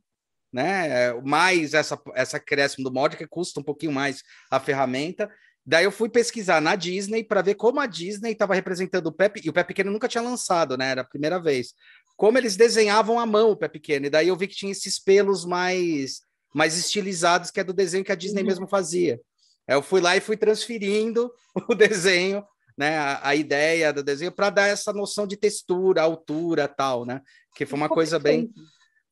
né? 0.51 1.13
Mais 1.21 1.73
essa, 1.73 1.99
essa 2.15 2.37
acréscimo 2.37 2.83
do 2.83 2.93
molde, 2.93 3.17
que 3.17 3.27
custa 3.27 3.59
um 3.59 3.63
pouquinho 3.63 3.91
mais 3.91 4.23
a 4.49 4.59
ferramenta. 4.59 5.29
Daí 5.65 5.85
eu 5.85 5.91
fui 5.91 6.09
pesquisar 6.09 6.59
na 6.59 6.75
Disney 6.75 7.23
para 7.23 7.41
ver 7.41 7.55
como 7.55 7.79
a 7.79 7.85
Disney 7.85 8.31
estava 8.31 8.55
representando 8.55 9.07
o 9.07 9.11
Pé, 9.11 9.31
e 9.43 9.49
o 9.49 9.53
Pé 9.53 9.63
Pequeno 9.63 9.91
nunca 9.91 10.07
tinha 10.07 10.23
lançado, 10.23 10.75
né? 10.75 10.89
Era 10.89 11.01
a 11.01 11.05
primeira 11.05 11.39
vez. 11.39 11.73
Como 12.17 12.37
eles 12.37 12.55
desenhavam 12.55 13.19
à 13.19 13.25
mão 13.25 13.51
o 13.51 13.55
Pé 13.55 13.67
Pequeno. 13.67 14.07
E 14.07 14.09
daí 14.09 14.27
eu 14.27 14.35
vi 14.35 14.47
que 14.47 14.55
tinha 14.55 14.71
esses 14.71 14.99
pelos 14.99 15.45
mais, 15.45 16.21
mais 16.53 16.77
estilizados, 16.77 17.51
que 17.51 17.59
é 17.59 17.63
do 17.63 17.73
desenho 17.73 18.03
que 18.03 18.11
a 18.11 18.15
Disney 18.15 18.41
uhum. 18.41 18.47
mesmo 18.47 18.67
fazia. 18.67 19.19
Aí 19.67 19.75
eu 19.75 19.83
fui 19.83 20.01
lá 20.01 20.17
e 20.17 20.21
fui 20.21 20.35
transferindo 20.35 21.31
o 21.69 21.75
desenho, 21.75 22.43
né? 22.75 22.97
A, 22.97 23.29
a 23.29 23.35
ideia 23.35 23.93
do 23.93 24.03
desenho 24.03 24.31
para 24.31 24.49
dar 24.49 24.67
essa 24.67 24.91
noção 24.91 25.27
de 25.27 25.37
textura, 25.37 26.01
altura, 26.01 26.67
tal, 26.67 27.05
né? 27.05 27.21
Que 27.55 27.67
foi 27.67 27.77
uma 27.77 27.89
coisa 27.89 28.17
bem 28.17 28.51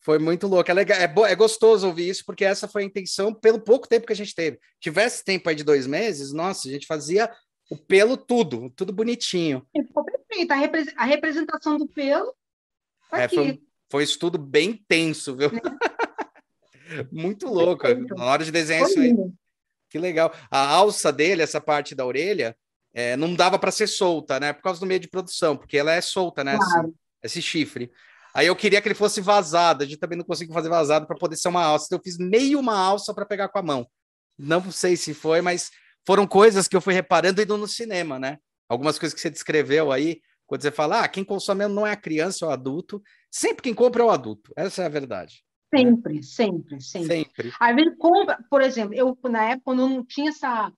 foi 0.01 0.17
muito 0.17 0.47
louco. 0.47 0.69
É, 0.69 0.73
legal, 0.73 0.97
é, 0.97 1.31
é 1.31 1.35
gostoso 1.35 1.87
ouvir 1.87 2.09
isso, 2.09 2.25
porque 2.25 2.45
essa 2.45 2.67
foi 2.67 2.83
a 2.83 2.85
intenção 2.85 3.33
pelo 3.33 3.59
pouco 3.59 3.87
tempo 3.87 4.07
que 4.07 4.13
a 4.13 4.15
gente 4.15 4.33
teve. 4.33 4.59
Tivesse 4.79 5.23
tempo 5.23 5.49
aí 5.49 5.55
de 5.55 5.63
dois 5.63 5.85
meses, 5.85 6.33
nossa, 6.33 6.67
a 6.67 6.71
gente 6.71 6.87
fazia 6.87 7.29
o 7.69 7.77
pelo 7.77 8.17
tudo, 8.17 8.71
tudo 8.75 8.91
bonitinho. 8.91 9.65
Ficou 9.75 10.03
perfeito. 10.03 10.51
A, 10.51 10.55
repre 10.55 10.93
a 10.95 11.05
representação 11.05 11.77
do 11.77 11.87
pelo. 11.87 12.33
Tá 13.09 13.21
é, 13.21 13.27
foi, 13.29 13.61
foi 13.89 14.01
um 14.01 14.03
estudo 14.03 14.37
bem 14.37 14.83
tenso, 14.87 15.35
viu? 15.35 15.49
É. 15.49 17.05
muito 17.11 17.47
louco. 17.47 17.85
Na 18.15 18.25
hora 18.25 18.43
de 18.43 18.51
desenhar 18.51 18.87
foi 18.87 19.07
isso 19.07 19.21
aí. 19.21 19.31
Que 19.89 19.99
legal. 19.99 20.33
A 20.49 20.67
alça 20.67 21.11
dele, 21.11 21.41
essa 21.41 21.59
parte 21.59 21.95
da 21.95 22.05
orelha, 22.05 22.55
é, 22.93 23.15
não 23.17 23.33
dava 23.33 23.57
para 23.57 23.71
ser 23.71 23.87
solta, 23.87 24.39
né? 24.39 24.53
Por 24.53 24.61
causa 24.61 24.79
do 24.79 24.85
meio 24.85 24.99
de 24.99 25.07
produção, 25.07 25.57
porque 25.57 25.77
ela 25.77 25.93
é 25.93 26.01
solta, 26.01 26.43
né? 26.43 26.57
Claro. 26.57 26.93
Esse, 27.23 27.39
esse 27.39 27.41
chifre. 27.41 27.91
Aí 28.39 28.47
eu 28.47 28.55
queria 28.55 28.81
que 28.81 28.87
ele 28.87 28.95
fosse 28.95 29.19
vazado. 29.19 29.83
A 29.83 29.85
gente 29.85 29.99
também 29.99 30.17
não 30.17 30.23
conseguiu 30.23 30.53
fazer 30.53 30.69
vazado 30.69 31.05
para 31.05 31.17
poder 31.17 31.35
ser 31.35 31.49
uma 31.49 31.61
alça. 31.61 31.87
Então 31.87 31.97
eu 31.97 32.01
fiz 32.01 32.17
meio 32.17 32.57
uma 32.57 32.73
alça 32.73 33.13
para 33.13 33.25
pegar 33.25 33.49
com 33.49 33.59
a 33.59 33.61
mão. 33.61 33.85
Não 34.37 34.71
sei 34.71 34.95
se 34.95 35.13
foi, 35.13 35.41
mas 35.41 35.69
foram 36.07 36.25
coisas 36.25 36.65
que 36.65 36.73
eu 36.73 36.79
fui 36.79 36.93
reparando 36.93 37.41
indo 37.41 37.57
no 37.57 37.67
cinema, 37.67 38.17
né? 38.17 38.37
Algumas 38.69 38.97
coisas 38.97 39.13
que 39.13 39.19
você 39.19 39.29
descreveu 39.29 39.91
aí, 39.91 40.21
quando 40.47 40.61
você 40.61 40.71
fala, 40.71 41.01
ah, 41.01 41.07
quem 41.09 41.21
consome 41.21 41.67
não 41.67 41.85
é 41.85 41.91
a 41.91 41.97
criança 41.97 42.45
ou 42.45 42.49
o 42.49 42.53
adulto. 42.53 43.03
Sempre 43.29 43.61
quem 43.61 43.73
compra 43.73 44.03
é 44.03 44.05
o 44.05 44.09
adulto. 44.09 44.53
Essa 44.55 44.83
é 44.83 44.85
a 44.85 44.89
verdade. 44.89 45.43
Sempre, 45.75 46.13
né? 46.13 46.21
sempre, 46.21 46.81
sempre. 46.81 47.07
Sempre. 47.09 47.53
Às 47.59 47.75
vezes 47.75 47.93
compra, 47.97 48.39
por 48.49 48.61
exemplo, 48.61 48.95
eu 48.95 49.19
na 49.25 49.49
época 49.49 49.63
quando 49.65 49.81
eu 49.81 49.89
não 49.89 50.05
tinha 50.05 50.29
essa 50.29 50.71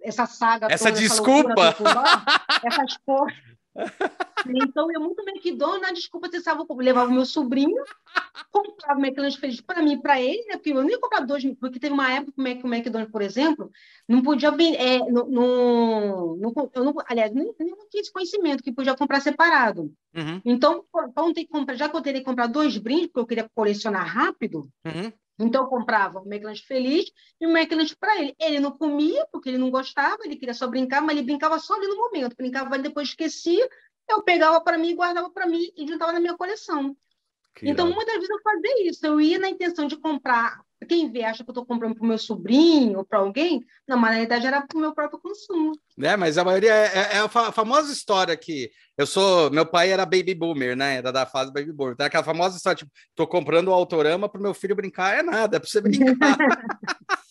essa 0.00 0.24
saga 0.24 0.66
essa 0.70 0.88
toda, 0.88 0.98
desculpa 0.98 1.50
essa, 1.50 1.82
loucura, 1.82 2.24
essas 2.64 2.96
porras 3.04 3.52
então, 4.46 4.90
eu 4.92 5.00
muito 5.00 5.22
McDonald's, 5.22 5.82
na 5.82 5.92
desculpa, 5.92 6.28
você 6.28 6.40
sabe, 6.40 6.62
eu 6.68 6.76
levava 6.76 7.10
o 7.10 7.14
meu 7.14 7.24
sobrinho, 7.24 7.82
comprava 8.50 8.98
o 8.98 9.02
McDonald's 9.02 9.38
feliz 9.38 9.60
para 9.60 9.82
mim 9.82 10.00
para 10.00 10.20
ele, 10.20 10.44
né? 10.46 10.54
Porque 10.54 10.70
eu 10.70 10.82
não 10.82 10.90
ia 10.90 11.00
comprar 11.00 11.20
dois, 11.20 11.44
porque 11.58 11.78
teve 11.78 11.94
uma 11.94 12.12
época 12.12 12.32
que 12.32 12.66
o 12.66 12.74
McDonald's, 12.74 13.12
por 13.12 13.22
exemplo, 13.22 13.70
não 14.06 14.22
podia 14.22 14.50
vender, 14.50 14.76
é, 14.76 14.98
no, 14.98 16.38
eu 16.74 16.84
não, 16.84 16.94
aliás, 17.06 17.32
nem, 17.32 17.52
nem 17.58 17.74
tinha 17.90 18.00
esse 18.00 18.12
conhecimento 18.12 18.62
que 18.62 18.72
podia 18.72 18.96
comprar 18.96 19.20
separado. 19.20 19.92
Uhum. 20.14 20.40
Então, 20.44 20.84
então 21.08 21.32
ter 21.32 21.44
que 21.44 21.50
comprar, 21.50 21.74
já 21.74 21.88
que 21.88 21.96
eu 21.96 22.02
teria 22.02 22.20
que 22.20 22.26
comprar 22.26 22.46
dois 22.46 22.76
brindes, 22.76 23.06
porque 23.06 23.20
eu 23.20 23.26
queria 23.26 23.50
colecionar 23.54 24.06
rápido, 24.06 24.68
uhum. 24.84 25.12
Então, 25.38 25.64
eu 25.64 25.68
comprava 25.68 26.20
o 26.20 26.26
McLanche 26.26 26.62
feliz 26.62 27.10
e 27.40 27.46
o 27.46 27.56
McLanche 27.56 27.96
para 27.96 28.20
ele. 28.20 28.34
Ele 28.38 28.60
não 28.60 28.70
comia, 28.70 29.26
porque 29.32 29.48
ele 29.48 29.58
não 29.58 29.70
gostava, 29.70 30.18
ele 30.24 30.36
queria 30.36 30.54
só 30.54 30.66
brincar, 30.66 31.00
mas 31.00 31.16
ele 31.16 31.24
brincava 31.24 31.58
só 31.58 31.74
ali 31.74 31.86
no 31.86 31.96
momento. 31.96 32.36
Brincava, 32.36 32.76
e 32.76 32.82
depois 32.82 33.08
esquecia, 33.08 33.68
eu 34.08 34.22
pegava 34.22 34.60
para 34.60 34.78
mim, 34.78 34.94
guardava 34.94 35.30
para 35.30 35.46
mim 35.46 35.72
e 35.76 35.86
juntava 35.86 36.12
na 36.12 36.20
minha 36.20 36.36
coleção. 36.36 36.96
Que 37.54 37.68
então, 37.68 37.86
irado. 37.86 37.94
muitas 37.94 38.14
vezes 38.14 38.30
eu 38.30 38.42
fazia 38.42 38.88
isso. 38.88 39.06
Eu 39.06 39.20
ia 39.20 39.38
na 39.38 39.48
intenção 39.48 39.86
de 39.86 39.96
comprar. 39.96 40.60
Quem 40.86 41.10
vê 41.10 41.24
acha 41.24 41.42
que 41.44 41.50
eu 41.50 41.52
estou 41.52 41.66
comprando 41.66 41.94
para 41.94 42.04
o 42.04 42.06
meu 42.06 42.18
sobrinho 42.18 42.98
ou 42.98 43.04
para 43.04 43.18
alguém. 43.18 43.64
Não, 43.86 43.96
mas 43.96 44.10
na 44.10 44.14
realidade 44.14 44.46
era 44.46 44.62
para 44.62 44.76
o 44.76 44.80
meu 44.80 44.94
próprio 44.94 45.20
consumo. 45.20 45.72
É, 46.00 46.16
mas 46.16 46.38
a 46.38 46.44
maioria 46.44 46.72
é, 46.72 46.86
é, 46.86 47.16
é 47.16 47.18
a 47.18 47.28
famosa 47.28 47.92
história 47.92 48.36
que 48.36 48.70
eu 48.96 49.06
sou. 49.06 49.50
Meu 49.50 49.66
pai 49.66 49.90
era 49.90 50.04
baby 50.04 50.34
boomer, 50.34 50.76
né? 50.76 50.96
Era 50.96 51.12
da 51.12 51.26
fase 51.26 51.52
baby 51.52 51.72
boomer. 51.72 51.94
Então, 51.94 52.06
aquela 52.06 52.24
famosa 52.24 52.56
história, 52.56 52.78
tipo, 52.78 52.90
tô 53.14 53.26
comprando 53.26 53.68
o 53.68 53.72
autorama 53.72 54.28
para 54.28 54.38
o 54.38 54.42
meu 54.42 54.54
filho 54.54 54.76
brincar. 54.76 55.18
É 55.18 55.22
nada, 55.22 55.56
é 55.56 55.60
para 55.60 55.68
você 55.68 55.80
brincar. 55.80 56.36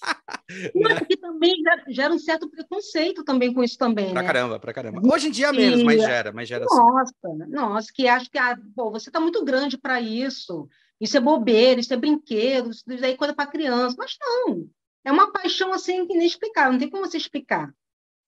Não, 0.76 0.97
porque 0.97 1.18
também 1.18 1.56
gera 1.89 2.14
um 2.14 2.20
certo 2.20 2.49
preconceito 2.49 3.24
também 3.24 3.54
com 3.54 3.64
isso 3.64 3.78
também, 3.78 4.12
pra 4.12 4.22
né? 4.22 4.28
caramba, 4.28 4.60
pra 4.60 4.74
caramba. 4.74 5.02
Hoje 5.04 5.28
em 5.28 5.32
dia 5.32 5.52
menos, 5.54 5.84
mas 5.84 6.02
gera, 6.02 6.32
mas 6.32 6.47
gera 6.47 6.66
nossa, 6.66 7.14
sim. 7.26 7.38
Nossa, 7.49 7.91
que 7.93 8.08
acho 8.08 8.30
que 8.30 8.38
ah, 8.38 8.58
pô, 8.76 8.91
você 8.91 9.10
está 9.10 9.20
muito 9.20 9.43
grande 9.43 9.78
para 9.78 10.02
isso. 10.02 10.68
Isso 11.02 11.18
é 11.18 11.20
bobeira, 11.20 11.82
isso 11.82 11.91
é 11.93 11.97
brinquedo, 11.97 12.70
isso 12.70 12.86
é 12.88 13.18
coisa 13.18 13.34
para 13.34 13.49
criança. 13.49 13.95
Mas 13.97 14.16
não, 14.22 14.70
é 15.04 15.12
uma 15.12 15.32
paixão 15.32 15.74
assim 15.74 16.06
que 16.06 16.16
nem 16.16 16.28
explicar, 16.28 16.72
não 16.72 16.78
tem 16.78 16.89
como 16.89 17.04
você 17.04 17.18
explicar. 17.18 17.74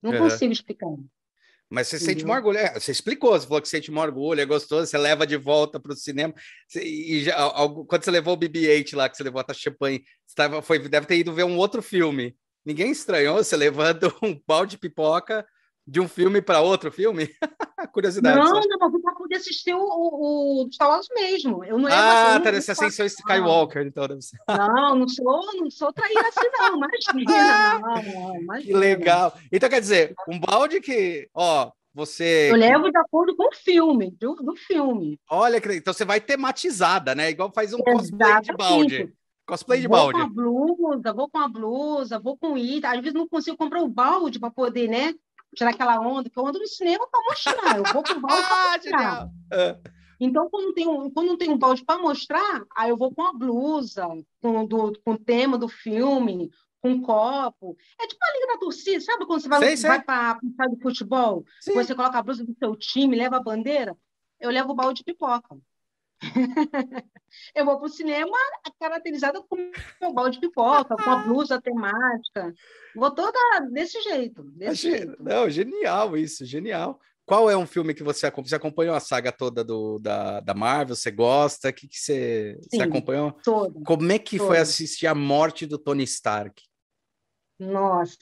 Não 0.02 0.12
uhum. 0.12 0.18
consigo 0.18 0.52
explicar. 0.52 0.90
Mas 1.70 1.88
você 1.88 1.98
Entendeu? 1.98 2.14
sente 2.16 2.26
um 2.26 2.32
orgulho. 2.32 2.58
É, 2.58 2.80
você 2.80 2.92
explicou, 2.92 3.32
você 3.32 3.48
falou 3.48 3.62
que 3.62 3.70
sente 3.70 3.92
um 3.92 3.98
orgulho, 4.00 4.42
é 4.42 4.46
gostoso, 4.46 4.88
você 4.88 4.98
leva 4.98 5.26
de 5.26 5.38
volta 5.38 5.80
para 5.80 5.94
o 5.94 5.96
cinema. 5.96 6.34
Você, 6.68 6.84
e 6.84 7.24
já, 7.24 7.36
quando 7.88 8.04
você 8.04 8.12
levou 8.12 8.34
o 8.34 8.38
BB-8 8.38 8.96
lá, 8.96 9.08
que 9.08 9.18
você 9.18 9.24
levou 9.24 9.44
a 9.48 9.54
champanhe, 9.54 10.04
você 10.26 10.36
tava, 10.36 10.62
foi, 10.62 10.80
deve 10.80 11.06
ter 11.06 11.18
ido 11.18 11.32
ver 11.32 11.46
um 11.46 11.58
outro 11.58 11.82
filme. 11.82 12.36
Ninguém 12.66 12.92
estranhou 12.92 13.38
você 13.38 13.56
levando 13.56 14.12
um 14.22 14.40
balde 14.48 14.72
de 14.72 14.78
pipoca 14.80 15.46
de 15.86 16.00
um 16.00 16.08
filme 16.08 16.42
para 16.42 16.62
outro 16.62 16.92
filme? 16.92 17.30
Curiosidade. 17.92 18.40
Não, 18.40 18.48
só. 18.48 18.68
não, 18.68 19.02
para 19.02 19.14
poder 19.16 19.36
assistir 19.36 19.74
o, 19.74 19.82
o, 19.82 20.66
o 20.66 20.72
Star 20.72 20.90
Wars 20.90 21.08
mesmo. 21.14 21.64
Eu 21.64 21.78
não 21.78 21.90
ah, 21.92 22.40
tá 22.40 22.52
nessa 22.52 22.72
ascensão 22.72 23.06
Skywalker, 23.06 23.86
então 23.86 24.08
deve 24.08 24.22
ser. 24.22 24.38
Não, 24.48 24.96
não 24.96 25.08
sou, 25.08 25.60
não 25.60 25.70
sou 25.70 25.92
traíra 25.92 26.28
assim, 26.28 26.48
não. 26.60 26.78
Imagina, 26.78 27.80
não, 27.80 28.36
imagina. 28.40 28.66
Que 28.66 28.74
legal. 28.74 29.34
Então, 29.52 29.70
quer 29.70 29.82
dizer, 29.82 30.14
um 30.28 30.40
balde 30.40 30.80
que, 30.80 31.30
ó, 31.34 31.72
você. 31.94 32.50
Eu 32.52 32.56
levo 32.56 32.92
de 32.92 32.98
acordo 32.98 33.36
com 33.36 33.50
o 33.50 33.56
filme, 33.56 34.12
do, 34.20 34.36
do 34.36 34.56
filme. 34.56 35.20
Olha, 35.30 35.58
então 35.58 35.94
você 35.94 36.06
vai 36.06 36.20
tematizada, 36.20 37.14
né? 37.14 37.30
Igual 37.30 37.52
faz 37.54 37.74
um 37.74 37.80
Exatamente. 37.86 38.12
cosplay 38.12 38.42
de 38.42 38.54
balde. 38.54 39.14
Cosplay 39.46 39.82
de 39.82 39.88
vou 39.88 39.98
balde. 39.98 40.20
Vou 40.20 40.28
com 40.28 40.32
a 40.32 40.34
blusa, 40.34 41.14
vou 41.14 41.30
com 41.30 41.38
a 41.38 41.48
blusa, 41.48 42.20
vou 42.20 42.38
com 42.38 42.58
item. 42.58 42.90
Às 42.90 43.00
vezes 43.00 43.14
não 43.14 43.28
consigo 43.28 43.58
comprar 43.58 43.82
o 43.82 43.90
balde 43.90 44.40
para 44.40 44.50
poder, 44.50 44.88
né? 44.88 45.14
Tirar 45.56 45.72
aquela 45.72 46.00
onda, 46.00 46.30
que 46.30 46.38
eu 46.38 46.46
ando 46.46 46.60
no 46.60 46.68
cinema 46.68 47.08
para 47.08 47.24
mostrar. 47.24 47.78
Eu 47.78 47.84
vou 47.94 48.04
com 48.04 48.14
o 48.14 48.20
balde 48.22 48.48
para 48.48 48.72
mostrar. 48.72 49.30
Ah. 49.52 49.80
Então, 50.20 50.50
quando 50.50 50.74
tem 50.74 50.88
um, 50.88 51.10
quando 51.10 51.28
não 51.28 51.38
tem 51.38 51.50
um 51.50 51.58
balde 51.58 51.84
para 51.84 52.02
mostrar, 52.02 52.64
aí 52.76 52.90
eu 52.90 52.98
vou 52.98 53.14
com 53.14 53.24
a 53.24 53.34
blusa, 53.34 54.08
com, 54.42 54.66
do, 54.66 54.98
com 55.04 55.14
o 55.14 55.18
tema 55.18 55.58
do 55.58 55.68
filme, 55.68 56.50
com 56.82 56.92
um 56.92 57.02
copo. 57.02 57.76
É 58.00 58.08
tipo 58.08 58.24
a 58.24 58.34
liga 58.34 58.54
da 58.54 58.60
torcida, 58.60 59.02
sabe 59.02 59.26
quando 59.26 59.42
você 59.42 59.50
vai, 59.50 59.76
vai 59.76 60.02
para 60.02 60.40
o 60.72 60.82
futebol? 60.82 61.46
Sim. 61.60 61.74
Você 61.74 61.94
coloca 61.94 62.18
a 62.18 62.24
blusa 62.24 62.46
do 62.46 62.56
seu 62.58 62.76
time, 62.76 63.18
leva 63.18 63.38
a 63.38 63.44
bandeira? 63.44 63.98
Eu 64.40 64.50
levo 64.50 64.72
o 64.72 64.76
balde 64.76 65.00
de 65.00 65.04
pipoca. 65.04 65.58
eu 67.56 67.66
vou 67.66 67.78
para 67.78 67.86
o 67.86 67.90
cinema 67.90 68.38
caracterizada 68.80 69.42
com 69.42 69.72
o 70.02 70.14
balde 70.14 70.40
de 70.40 70.48
pipoca, 70.48 70.96
com 70.96 71.10
a 71.10 71.18
blusa 71.18 71.62
temática. 71.62 72.54
Vou 72.96 73.12
toda 73.12 73.38
desse 73.72 74.02
jeito. 74.02 74.44
Desse 74.44 74.90
jeito. 74.90 75.22
Não, 75.22 75.50
genial 75.50 76.18
isso, 76.18 76.46
genial. 76.46 77.00
Qual 77.26 77.50
é 77.50 77.56
um 77.56 77.66
filme 77.66 77.94
que 77.94 78.04
você 78.04 78.26
acompanhou? 78.26 78.50
Você 78.50 78.56
acompanhou 78.56 78.96
a 78.96 79.00
saga 79.00 79.32
toda 79.32 79.64
do, 79.64 79.98
da, 80.00 80.42
da 80.42 80.54
Marvel? 80.54 80.96
Você 80.96 81.10
gosta? 81.10 81.70
O 81.70 81.74
que, 81.74 81.88
que 81.88 81.98
você, 81.98 82.58
Sim, 82.64 82.78
você 82.78 82.84
acompanhou? 82.84 83.32
Toda, 83.44 83.80
Como 83.86 84.12
é 84.12 84.20
que 84.20 84.38
toda. 84.38 84.50
foi 84.50 84.60
assistir 84.60 85.08
a 85.08 85.16
morte 85.16 85.66
do 85.66 85.78
Tony 85.78 86.04
Stark? 86.04 86.62
Nossa. 87.58 88.18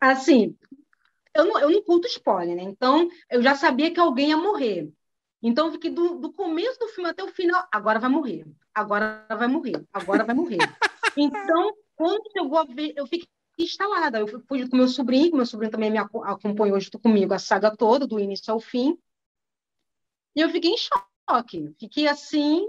Assim, 0.00 0.56
eu 1.34 1.44
não, 1.44 1.60
eu 1.60 1.70
não 1.70 1.82
curto 1.82 2.06
spoiler, 2.06 2.56
né? 2.56 2.62
Então, 2.62 3.08
eu 3.30 3.42
já 3.42 3.54
sabia 3.54 3.92
que 3.92 4.00
alguém 4.00 4.30
ia 4.30 4.36
morrer. 4.38 4.90
Então, 5.46 5.66
eu 5.66 5.72
fiquei 5.72 5.90
do, 5.90 6.16
do 6.16 6.32
começo 6.32 6.76
do 6.80 6.88
filme 6.88 7.08
até 7.08 7.22
o 7.22 7.28
final, 7.28 7.64
agora 7.70 8.00
vai 8.00 8.10
morrer, 8.10 8.44
agora 8.74 9.24
vai 9.28 9.46
morrer, 9.46 9.86
agora 9.92 10.24
vai 10.24 10.34
morrer. 10.34 10.58
então, 11.16 11.72
quando 11.94 12.28
chegou 12.32 12.58
a 12.58 12.64
ver, 12.64 12.94
eu 12.96 13.06
fiquei 13.06 13.28
instalada. 13.56 14.18
Eu 14.18 14.26
fui 14.26 14.68
com 14.68 14.76
meu 14.76 14.88
sobrinho, 14.88 15.36
meu 15.36 15.46
sobrinho 15.46 15.70
também 15.70 15.88
me 15.88 15.98
acompanhou 15.98 16.80
junto 16.80 16.98
comigo 16.98 17.32
a 17.32 17.38
saga 17.38 17.74
toda, 17.74 18.08
do 18.08 18.18
início 18.18 18.52
ao 18.52 18.58
fim. 18.58 18.98
E 20.34 20.40
eu 20.40 20.50
fiquei 20.50 20.72
em 20.72 20.76
choque. 20.76 21.72
Fiquei 21.78 22.08
assim, 22.08 22.68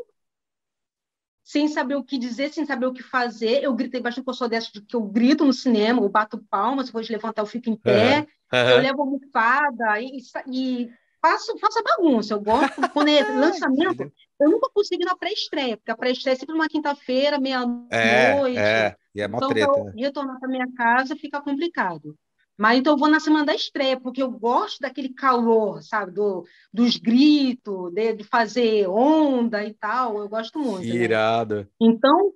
sem 1.43 1.67
saber 1.67 1.95
o 1.95 2.03
que 2.03 2.19
dizer, 2.19 2.53
sem 2.53 2.63
saber 2.63 2.86
o 2.86 2.93
que 2.93 3.01
fazer. 3.01 3.63
Eu 3.63 3.73
gritei 3.73 3.99
bastante, 3.99 4.23
porque 4.23 4.36
eu 4.36 4.38
sou 4.38 4.47
dessa 4.47 4.71
de 4.71 4.82
que 4.84 4.95
eu 4.95 5.01
grito 5.01 5.43
no 5.43 5.51
cinema, 5.51 5.99
eu 5.99 6.09
bato 6.09 6.38
palmas, 6.47 6.86
se 6.86 6.91
for 6.91 7.01
de 7.01 7.11
levantar, 7.11 7.41
eu 7.41 7.47
fico 7.47 7.71
em 7.71 7.75
pé. 7.75 8.19
Uhum. 8.19 8.59
Uhum. 8.59 8.69
Eu 8.69 8.78
levo 8.82 9.01
almofada 9.01 9.99
e, 9.99 10.19
e 10.47 10.89
faço, 11.22 11.57
faço 11.59 11.80
a 11.80 11.84
bagunça. 11.84 12.34
Eu 12.34 12.41
gosto, 12.41 12.89
quando 12.89 13.09
é 13.09 13.22
lançamento, 13.36 14.11
eu 14.39 14.49
nunca 14.49 14.70
consigo 14.74 15.01
ir 15.01 15.05
na 15.05 15.15
pré-estreia, 15.15 15.78
porque 15.78 15.91
a 15.91 15.97
pré-estreia 15.97 16.36
é 16.36 16.38
sempre 16.38 16.55
uma 16.55 16.68
quinta-feira, 16.68 17.39
meia-noite. 17.39 18.57
É, 18.57 18.88
é, 18.88 18.95
e 19.13 19.22
é 19.22 19.28
mó 19.28 19.38
então, 19.38 19.49
treta. 19.49 19.72
Então, 19.72 19.93
retornar 19.95 20.39
para 20.39 20.49
minha 20.49 20.68
casa 20.76 21.15
fica 21.15 21.41
complicado. 21.41 22.15
Mas 22.57 22.80
então 22.80 22.93
eu 22.93 22.97
vou 22.97 23.07
na 23.07 23.20
semana 23.20 23.45
da 23.45 23.53
estreia, 23.53 23.99
porque 23.99 24.22
eu 24.22 24.32
gosto 24.32 24.80
daquele 24.80 25.09
calor, 25.09 25.84
sabe? 25.84 26.11
Do, 26.11 26.43
dos 26.74 26.97
gritos, 26.97 27.93
de, 27.93 28.13
de 28.13 28.24
fazer 28.24 28.88
onda 28.89 29.63
e 29.63 29.76
tal. 29.76 30.18
Eu 30.18 30.28
gosto 30.28 30.57
muito. 30.57 30.88
Né? 30.88 30.95
Irado. 30.95 31.57
Né? 31.57 31.68
Então, 31.80 32.34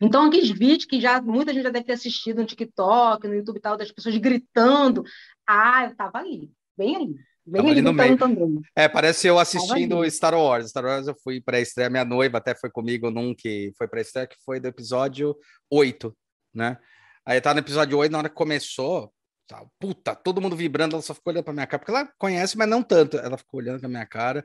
então, 0.00 0.26
aqueles 0.26 0.50
vídeos 0.50 0.84
que 0.84 1.00
já 1.00 1.20
muita 1.20 1.52
gente 1.52 1.64
já 1.64 1.70
deve 1.70 1.84
ter 1.84 1.92
assistido 1.92 2.38
no 2.38 2.46
TikTok, 2.46 3.26
no 3.26 3.34
YouTube 3.34 3.56
e 3.56 3.60
tal, 3.60 3.76
das 3.76 3.90
pessoas 3.90 4.16
gritando. 4.16 5.04
Ah, 5.46 5.84
eu 5.84 5.90
estava 5.90 6.18
ali, 6.18 6.50
bem 6.76 6.96
ali. 6.96 7.14
Bem 7.50 7.70
ali 7.70 7.82
no 7.82 7.92
meio. 7.92 8.16
Também. 8.16 8.60
É, 8.76 8.88
parece 8.88 9.26
eu 9.26 9.38
assistindo 9.38 10.08
Star 10.08 10.34
Wars. 10.34 10.70
Star 10.70 10.84
Wars 10.84 11.08
eu 11.08 11.16
fui 11.22 11.40
para 11.40 11.60
estreia, 11.60 11.90
minha 11.90 12.04
noiva 12.04 12.38
até 12.38 12.54
foi 12.54 12.70
comigo 12.70 13.10
num 13.10 13.34
que 13.34 13.72
foi 13.76 13.88
para 13.88 14.00
estreia, 14.00 14.26
que 14.26 14.36
foi 14.44 14.60
do 14.60 14.68
episódio 14.68 15.36
8, 15.70 16.16
né? 16.54 16.78
Aí 17.26 17.40
tá 17.40 17.52
no 17.52 17.60
episódio 17.60 17.98
8, 17.98 18.12
na 18.12 18.18
hora 18.18 18.28
que 18.28 18.34
começou, 18.34 19.12
tá, 19.48 19.64
puta, 19.78 20.14
todo 20.14 20.40
mundo 20.40 20.54
vibrando, 20.54 20.94
ela 20.94 21.02
só 21.02 21.12
ficou 21.12 21.32
olhando 21.32 21.44
pra 21.44 21.52
minha 21.52 21.66
cara, 21.66 21.78
porque 21.78 21.90
ela 21.90 22.08
conhece, 22.16 22.56
mas 22.56 22.68
não 22.68 22.82
tanto. 22.82 23.18
Ela 23.18 23.36
ficou 23.36 23.58
olhando 23.60 23.80
pra 23.80 23.88
minha 23.88 24.06
cara. 24.06 24.44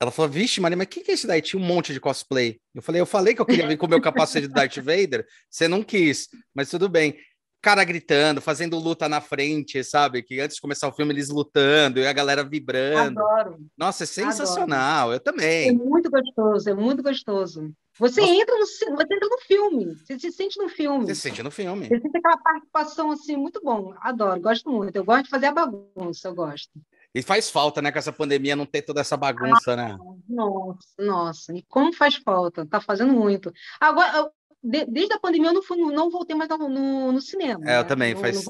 Ela 0.00 0.10
falou, 0.10 0.30
vixe, 0.30 0.60
Maria, 0.60 0.76
mas 0.76 0.86
o 0.86 0.90
que, 0.90 1.00
que 1.00 1.10
é 1.10 1.14
esse 1.14 1.26
daí? 1.26 1.40
Tinha 1.42 1.60
um 1.60 1.64
monte 1.64 1.92
de 1.92 2.00
cosplay. 2.00 2.60
Eu 2.74 2.82
falei, 2.82 3.00
eu 3.00 3.06
falei 3.06 3.34
que 3.34 3.40
eu 3.40 3.46
queria 3.46 3.66
vir 3.66 3.76
com 3.76 3.86
o 3.86 3.88
meu 3.88 4.00
capacete 4.00 4.46
de 4.46 4.52
Darth 4.52 4.76
Vader, 4.76 5.26
você 5.50 5.66
não 5.66 5.82
quis, 5.82 6.28
mas 6.54 6.68
tudo 6.68 6.88
bem 6.88 7.16
cara 7.64 7.82
gritando, 7.82 8.42
fazendo 8.42 8.78
luta 8.78 9.08
na 9.08 9.22
frente, 9.22 9.82
sabe? 9.82 10.22
Que 10.22 10.38
antes 10.38 10.56
de 10.56 10.60
começar 10.60 10.86
o 10.86 10.92
filme 10.92 11.14
eles 11.14 11.30
lutando 11.30 11.98
e 11.98 12.06
a 12.06 12.12
galera 12.12 12.44
vibrando. 12.44 13.18
Adoro. 13.18 13.56
Nossa, 13.74 14.04
é 14.04 14.06
sensacional. 14.06 15.08
Adoro. 15.08 15.16
Eu 15.16 15.20
também. 15.20 15.70
É 15.70 15.72
muito 15.72 16.10
gostoso, 16.10 16.68
é 16.68 16.74
muito 16.74 17.02
gostoso. 17.02 17.72
Você 17.98 18.20
Nossa. 18.20 18.32
entra 18.34 18.58
no 18.58 18.66
você 18.66 18.84
entra 18.84 19.28
no 19.30 19.38
filme, 19.46 19.96
você 19.96 20.18
se 20.18 20.32
sente 20.32 20.58
no 20.58 20.68
filme. 20.68 21.06
Você 21.06 21.14
se 21.14 21.20
sente 21.22 21.42
no 21.42 21.50
filme. 21.50 21.88
Você 21.88 22.00
sente 22.00 22.18
aquela 22.18 22.36
participação 22.36 23.10
assim 23.12 23.34
muito 23.34 23.62
bom. 23.62 23.94
Adoro, 24.00 24.40
gosto 24.40 24.68
muito. 24.68 24.96
Eu 24.96 25.04
gosto 25.04 25.24
de 25.24 25.30
fazer 25.30 25.46
a 25.46 25.52
bagunça, 25.52 26.28
eu 26.28 26.34
gosto. 26.34 26.70
E 27.14 27.22
faz 27.22 27.48
falta, 27.48 27.80
né, 27.80 27.92
com 27.92 27.98
essa 27.98 28.12
pandemia 28.12 28.56
não 28.56 28.66
ter 28.66 28.82
toda 28.82 29.00
essa 29.00 29.16
bagunça, 29.16 29.72
ah, 29.72 29.76
né? 29.76 29.98
Nossa, 30.28 30.88
nossa. 30.98 31.56
E 31.56 31.62
como 31.62 31.94
faz 31.94 32.16
falta? 32.16 32.66
Tá 32.66 32.80
fazendo 32.80 33.12
muito. 33.12 33.52
Agora, 33.80 34.28
de, 34.64 34.86
desde 34.86 35.12
a 35.12 35.18
pandemia 35.18 35.50
eu 35.50 35.54
não, 35.54 35.62
fui, 35.62 35.76
não 35.76 36.10
voltei 36.10 36.34
mais 36.34 36.48
no, 36.48 36.68
no, 36.68 37.12
no 37.12 37.20
cinema. 37.20 37.60
É, 37.62 37.66
né? 37.66 37.78
eu 37.80 37.84
também, 37.86 38.16
faz. 38.16 38.46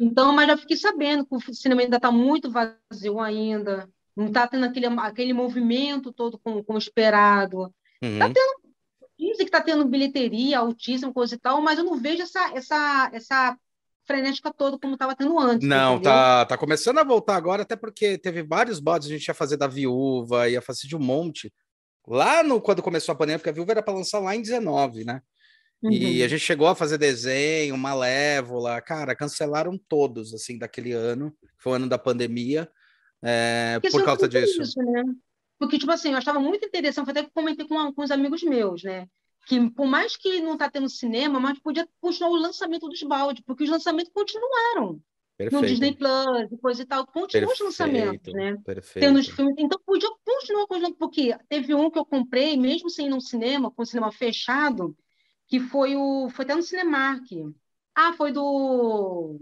Então, 0.00 0.32
mas 0.32 0.46
já 0.46 0.56
fiquei 0.56 0.76
sabendo 0.76 1.26
que 1.26 1.34
o 1.34 1.54
cinema 1.54 1.82
ainda 1.82 1.96
está 1.96 2.12
muito 2.12 2.50
vazio 2.50 3.20
ainda, 3.20 3.88
não 4.16 4.28
está 4.28 4.46
tendo 4.46 4.64
aquele, 4.64 4.86
aquele 4.86 5.32
movimento 5.32 6.12
todo 6.12 6.38
como, 6.38 6.62
como 6.62 6.78
esperado. 6.78 7.74
Está 8.00 8.26
uhum. 8.26 8.32
tendo, 8.32 8.60
dizem 9.18 9.38
que 9.38 9.44
está 9.44 9.60
tendo 9.60 9.84
bilheteria, 9.84 10.60
altíssima, 10.60 11.12
coisa 11.12 11.34
e 11.34 11.38
tal, 11.38 11.60
mas 11.60 11.78
eu 11.78 11.84
não 11.84 11.96
vejo 11.96 12.22
essa, 12.22 12.52
essa, 12.54 13.10
essa 13.12 13.56
frenética 14.06 14.52
toda 14.52 14.78
como 14.78 14.94
estava 14.94 15.16
tendo 15.16 15.38
antes. 15.38 15.66
Não, 15.66 16.00
tá, 16.00 16.44
tá 16.46 16.56
começando 16.56 16.98
a 16.98 17.04
voltar 17.04 17.36
agora, 17.36 17.62
até 17.62 17.74
porque 17.74 18.16
teve 18.18 18.42
vários 18.42 18.78
bodes, 18.78 19.08
a 19.08 19.10
gente 19.10 19.26
ia 19.26 19.34
fazer 19.34 19.56
da 19.56 19.66
viúva, 19.66 20.48
ia 20.48 20.62
fazer 20.62 20.86
de 20.86 20.96
um 20.96 21.00
monte. 21.00 21.52
Lá 22.06 22.42
no 22.42 22.60
quando 22.60 22.82
começou 22.82 23.12
a 23.12 23.16
pandemia, 23.16 23.38
porque 23.38 23.50
a 23.50 23.52
Viúva 23.52 23.72
era 23.72 23.82
para 23.82 23.94
lançar 23.94 24.18
lá 24.18 24.34
em 24.34 24.42
19, 24.42 25.04
né? 25.04 25.22
Uhum. 25.82 25.90
E 25.90 26.22
a 26.22 26.28
gente 26.28 26.40
chegou 26.40 26.68
a 26.68 26.74
fazer 26.74 26.96
desenho, 26.96 27.76
Malévola, 27.76 28.80
cara, 28.80 29.16
cancelaram 29.16 29.76
todos, 29.88 30.32
assim, 30.32 30.56
daquele 30.56 30.92
ano, 30.92 31.36
foi 31.58 31.72
o 31.72 31.74
ano 31.74 31.88
da 31.88 31.98
pandemia, 31.98 32.70
é, 33.20 33.80
por 33.90 34.04
causa 34.04 34.28
disso. 34.28 34.62
Isso, 34.62 34.80
né? 34.80 35.02
Porque, 35.58 35.78
tipo 35.78 35.90
assim, 35.90 36.10
eu 36.10 36.18
achava 36.18 36.38
muito 36.38 36.64
interessante, 36.64 37.10
até 37.10 37.22
comentei 37.34 37.66
com, 37.66 37.92
os 37.96 38.10
amigos 38.10 38.42
meus, 38.42 38.82
né? 38.82 39.06
Que 39.46 39.70
por 39.70 39.86
mais 39.86 40.16
que 40.16 40.40
não 40.40 40.56
tá 40.56 40.70
tendo 40.70 40.88
cinema, 40.88 41.40
mas 41.40 41.58
podia 41.58 41.88
continuar 42.00 42.30
o 42.30 42.36
lançamento 42.36 42.88
dos 42.88 43.02
balde, 43.02 43.42
porque 43.44 43.64
os 43.64 43.70
lançamentos 43.70 44.12
continuaram. 44.12 45.00
Perfeito. 45.36 45.62
no 45.62 45.66
Disney 45.66 45.96
Plus, 45.96 46.50
depois 46.50 46.78
e 46.78 46.84
tal, 46.84 47.06
continua 47.06 47.52
os 47.52 47.58
lançamentos, 47.58 48.32
né? 48.32 48.56
Perfeito. 48.64 49.04
Tendo 49.04 49.18
os 49.18 49.28
filmes, 49.28 49.54
então 49.58 49.80
podia 49.84 50.10
continuar 50.42 50.66
com 50.66 50.94
porque 50.94 51.36
teve 51.48 51.74
um 51.74 51.90
que 51.90 51.98
eu 51.98 52.04
comprei, 52.04 52.56
mesmo 52.56 52.90
sem 52.90 53.06
ir 53.06 53.10
no 53.10 53.20
cinema, 53.20 53.70
com 53.70 53.82
o 53.82 53.86
cinema 53.86 54.10
fechado, 54.10 54.96
que 55.46 55.60
foi 55.60 55.94
o. 55.96 56.28
Foi 56.30 56.44
até 56.44 56.54
no 56.54 56.62
Cinemark. 56.62 57.26
Ah, 57.94 58.12
foi 58.14 58.32
do. 58.32 59.38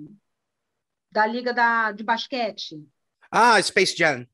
Da 1.10 1.26
Liga 1.26 1.52
da, 1.52 1.92
de 1.92 2.04
Basquete. 2.04 2.86
Ah, 3.30 3.60
Space 3.62 3.96
Jam. 3.96 4.26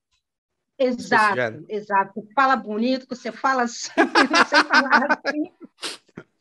Exato, 0.78 1.32
Space 1.32 1.36
Jam. 1.36 1.64
exato. 1.68 2.28
Fala 2.34 2.56
bonito, 2.56 3.06
você 3.08 3.32
fala 3.32 3.62
assim, 3.62 3.90
você 3.96 4.64
fala 4.64 5.06
assim. 5.22 5.52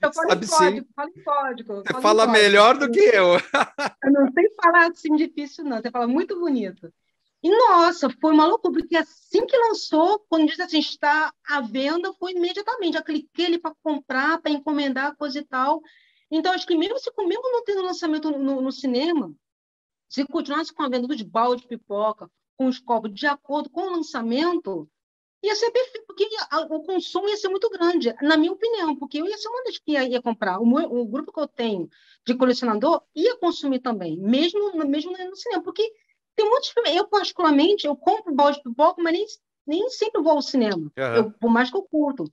Eu 0.02 0.14
falo 0.14 0.30
Sabe 0.30 0.46
em 0.46 0.50
código, 0.50 0.88
falo 0.96 1.10
em 1.16 1.24
código. 1.24 1.76
Você 1.76 2.02
fala 2.02 2.26
código. 2.26 2.32
melhor 2.32 2.78
do 2.78 2.92
que 2.92 3.00
eu. 3.00 3.36
eu 4.04 4.12
não 4.12 4.32
sei 4.34 4.50
falar 4.62 4.92
assim 4.92 5.16
difícil, 5.16 5.64
não. 5.64 5.82
Você 5.82 5.90
fala 5.90 6.08
muito 6.08 6.38
bonito. 6.40 6.94
E, 7.46 7.50
nossa, 7.52 8.10
foi 8.10 8.34
uma 8.34 8.48
loucura, 8.48 8.74
porque 8.74 8.98
assim 8.98 9.46
que 9.46 9.56
lançou, 9.56 10.18
quando 10.28 10.48
diz 10.48 10.60
assim, 10.60 10.80
está 10.80 11.32
à 11.48 11.62
venda, 11.62 12.12
foi 12.14 12.32
imediatamente. 12.32 12.96
Já 12.96 13.04
cliquei 13.04 13.46
ali 13.46 13.60
para 13.60 13.76
comprar, 13.84 14.42
para 14.42 14.50
encomendar, 14.50 15.16
coisa 15.16 15.38
e 15.38 15.46
tal. 15.46 15.80
Então, 16.32 16.52
acho 16.54 16.66
que 16.66 16.76
mesmo 16.76 16.98
se 16.98 17.12
mesmo 17.16 17.52
não 17.52 17.64
tendo 17.64 17.84
lançamento 17.84 18.32
no, 18.32 18.62
no, 18.62 18.72
cinema, 18.72 19.32
se 20.10 20.26
continuasse 20.26 20.74
com 20.74 20.82
a 20.82 20.90
venda 20.90 21.08
dos 21.08 21.22
balde 21.22 21.62
de 21.62 21.68
pipoca, 21.68 22.32
com 22.58 22.66
os 22.66 22.80
copos, 22.80 23.14
de 23.14 23.28
acordo 23.28 23.70
com 23.70 23.82
o 23.82 23.92
lançamento, 23.92 24.90
ia 25.44 25.56
ser 25.56 25.70
perfeito, 25.70 26.08
porque 26.08 26.28
o 26.72 26.80
consumo 26.82 27.30
ia 27.30 27.38
ser 27.38 27.50
muito 27.50 27.70
grande, 27.70 28.12
na 28.24 28.38
minha 28.38 28.54
opinião, 28.54 28.96
porque 28.96 29.22
eu 29.22 29.28
ia 29.28 29.38
ser 29.38 29.50
uma 29.50 29.66
das 29.66 29.78
que 29.78 29.92
ia, 29.92 30.04
ia 30.04 30.20
comprar. 30.20 30.58
O, 30.60 30.66
meu, 30.66 30.92
o, 30.92 31.06
grupo 31.06 31.32
que 31.32 31.40
eu 31.40 31.48
tenho 31.48 31.88
de 32.26 32.34
colecionador 32.34 33.04
ia 33.16 33.38
consumir 33.38 33.82
também, 33.82 34.18
mesmo, 34.18 34.76
mesmo 34.88 35.12
no 35.12 35.36
cinema, 35.36 35.62
porque 35.62 35.94
tem 36.36 36.50
muitos 36.50 36.70
filmes. 36.70 36.96
Eu, 36.96 37.08
particularmente, 37.08 37.88
eu 37.88 37.96
compro 37.96 38.34
balde 38.34 38.58
de 38.58 38.64
pipoca, 38.64 39.02
mas 39.02 39.14
nem, 39.14 39.26
nem 39.66 39.90
sempre 39.90 40.22
vou 40.22 40.34
ao 40.34 40.42
cinema. 40.42 40.78
Uhum. 40.78 41.16
Eu, 41.16 41.32
por 41.32 41.50
mais 41.50 41.70
que 41.70 41.78
eu 41.78 41.84
curto. 41.84 42.26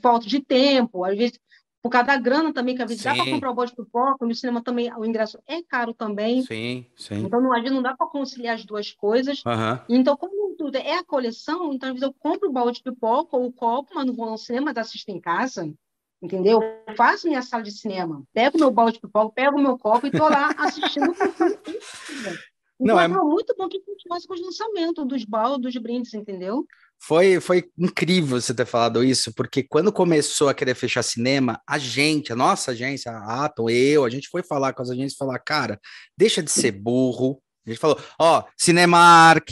Falta 0.00 0.26
de 0.26 0.40
tempo, 0.40 1.04
às 1.04 1.16
vezes 1.16 1.38
por 1.82 1.90
causa 1.90 2.08
da 2.08 2.16
grana 2.18 2.52
também, 2.52 2.74
que 2.74 2.82
às 2.82 2.88
vezes 2.88 3.02
sim. 3.02 3.08
dá 3.08 3.14
para 3.14 3.30
comprar 3.30 3.50
o 3.50 3.54
balde 3.54 3.72
de 3.72 3.76
pipoca, 3.76 4.26
no 4.26 4.34
cinema 4.34 4.62
também 4.62 4.92
o 4.94 5.04
ingresso 5.04 5.38
é 5.46 5.62
caro 5.62 5.94
também. 5.94 6.42
Sim, 6.42 6.84
sim. 6.96 7.24
Então, 7.24 7.40
não, 7.40 7.50
não 7.62 7.82
dá 7.82 7.96
para 7.96 8.06
conciliar 8.08 8.56
as 8.56 8.64
duas 8.64 8.92
coisas. 8.92 9.42
Uhum. 9.44 9.78
Então, 9.88 10.16
como 10.16 10.54
tudo 10.56 10.76
é 10.76 10.98
a 10.98 11.04
coleção, 11.04 11.72
então 11.72 11.88
às 11.88 11.94
vezes 11.94 12.08
eu 12.08 12.14
compro 12.18 12.48
o 12.48 12.52
balde 12.52 12.78
de 12.78 12.82
pipoca 12.82 13.36
ou 13.36 13.46
o 13.46 13.52
copo, 13.52 13.90
mas 13.94 14.04
não 14.04 14.14
vou 14.14 14.28
no 14.28 14.36
cinema, 14.36 14.66
mas 14.66 14.86
assisto 14.86 15.10
em 15.10 15.20
casa. 15.20 15.72
Entendeu? 16.20 16.60
Eu 16.86 16.96
faço 16.96 17.28
minha 17.28 17.42
sala 17.42 17.62
de 17.62 17.70
cinema, 17.70 18.24
pego 18.32 18.58
meu 18.58 18.72
balde 18.72 18.94
de 18.94 19.00
pipoca, 19.00 19.32
pego 19.32 19.58
meu 19.58 19.78
copo 19.78 20.06
e 20.06 20.10
estou 20.10 20.28
lá 20.28 20.50
assistindo. 20.58 21.14
Então, 22.80 22.94
não, 22.94 23.00
é 23.00 23.08
muito 23.08 23.54
bom 23.56 23.68
que 23.68 23.80
continuasse 23.80 24.26
com 24.26 24.34
os 24.34 24.40
lançamentos 24.40 25.06
dos 25.06 25.24
baldes, 25.24 25.62
dos 25.62 25.82
brindes, 25.82 26.14
entendeu? 26.14 26.64
Foi, 27.00 27.40
foi 27.40 27.70
incrível 27.76 28.40
você 28.40 28.54
ter 28.54 28.66
falado 28.66 29.04
isso, 29.04 29.32
porque 29.34 29.62
quando 29.62 29.92
começou 29.92 30.48
a 30.48 30.54
querer 30.54 30.74
fechar 30.74 31.02
cinema, 31.02 31.60
a 31.66 31.78
gente, 31.78 32.32
a 32.32 32.36
nossa 32.36 32.72
agência, 32.72 33.10
a 33.10 33.44
Atom, 33.44 33.68
eu, 33.68 34.04
a 34.04 34.10
gente 34.10 34.28
foi 34.28 34.42
falar 34.42 34.72
com 34.72 34.82
as 34.82 34.90
agências 34.90 35.14
e 35.14 35.16
falar, 35.16 35.38
cara, 35.40 35.80
deixa 36.16 36.42
de 36.42 36.50
ser 36.50 36.72
burro. 36.72 37.40
A 37.66 37.70
gente 37.70 37.80
falou, 37.80 37.98
ó, 38.18 38.44
Cinemark, 38.56 39.50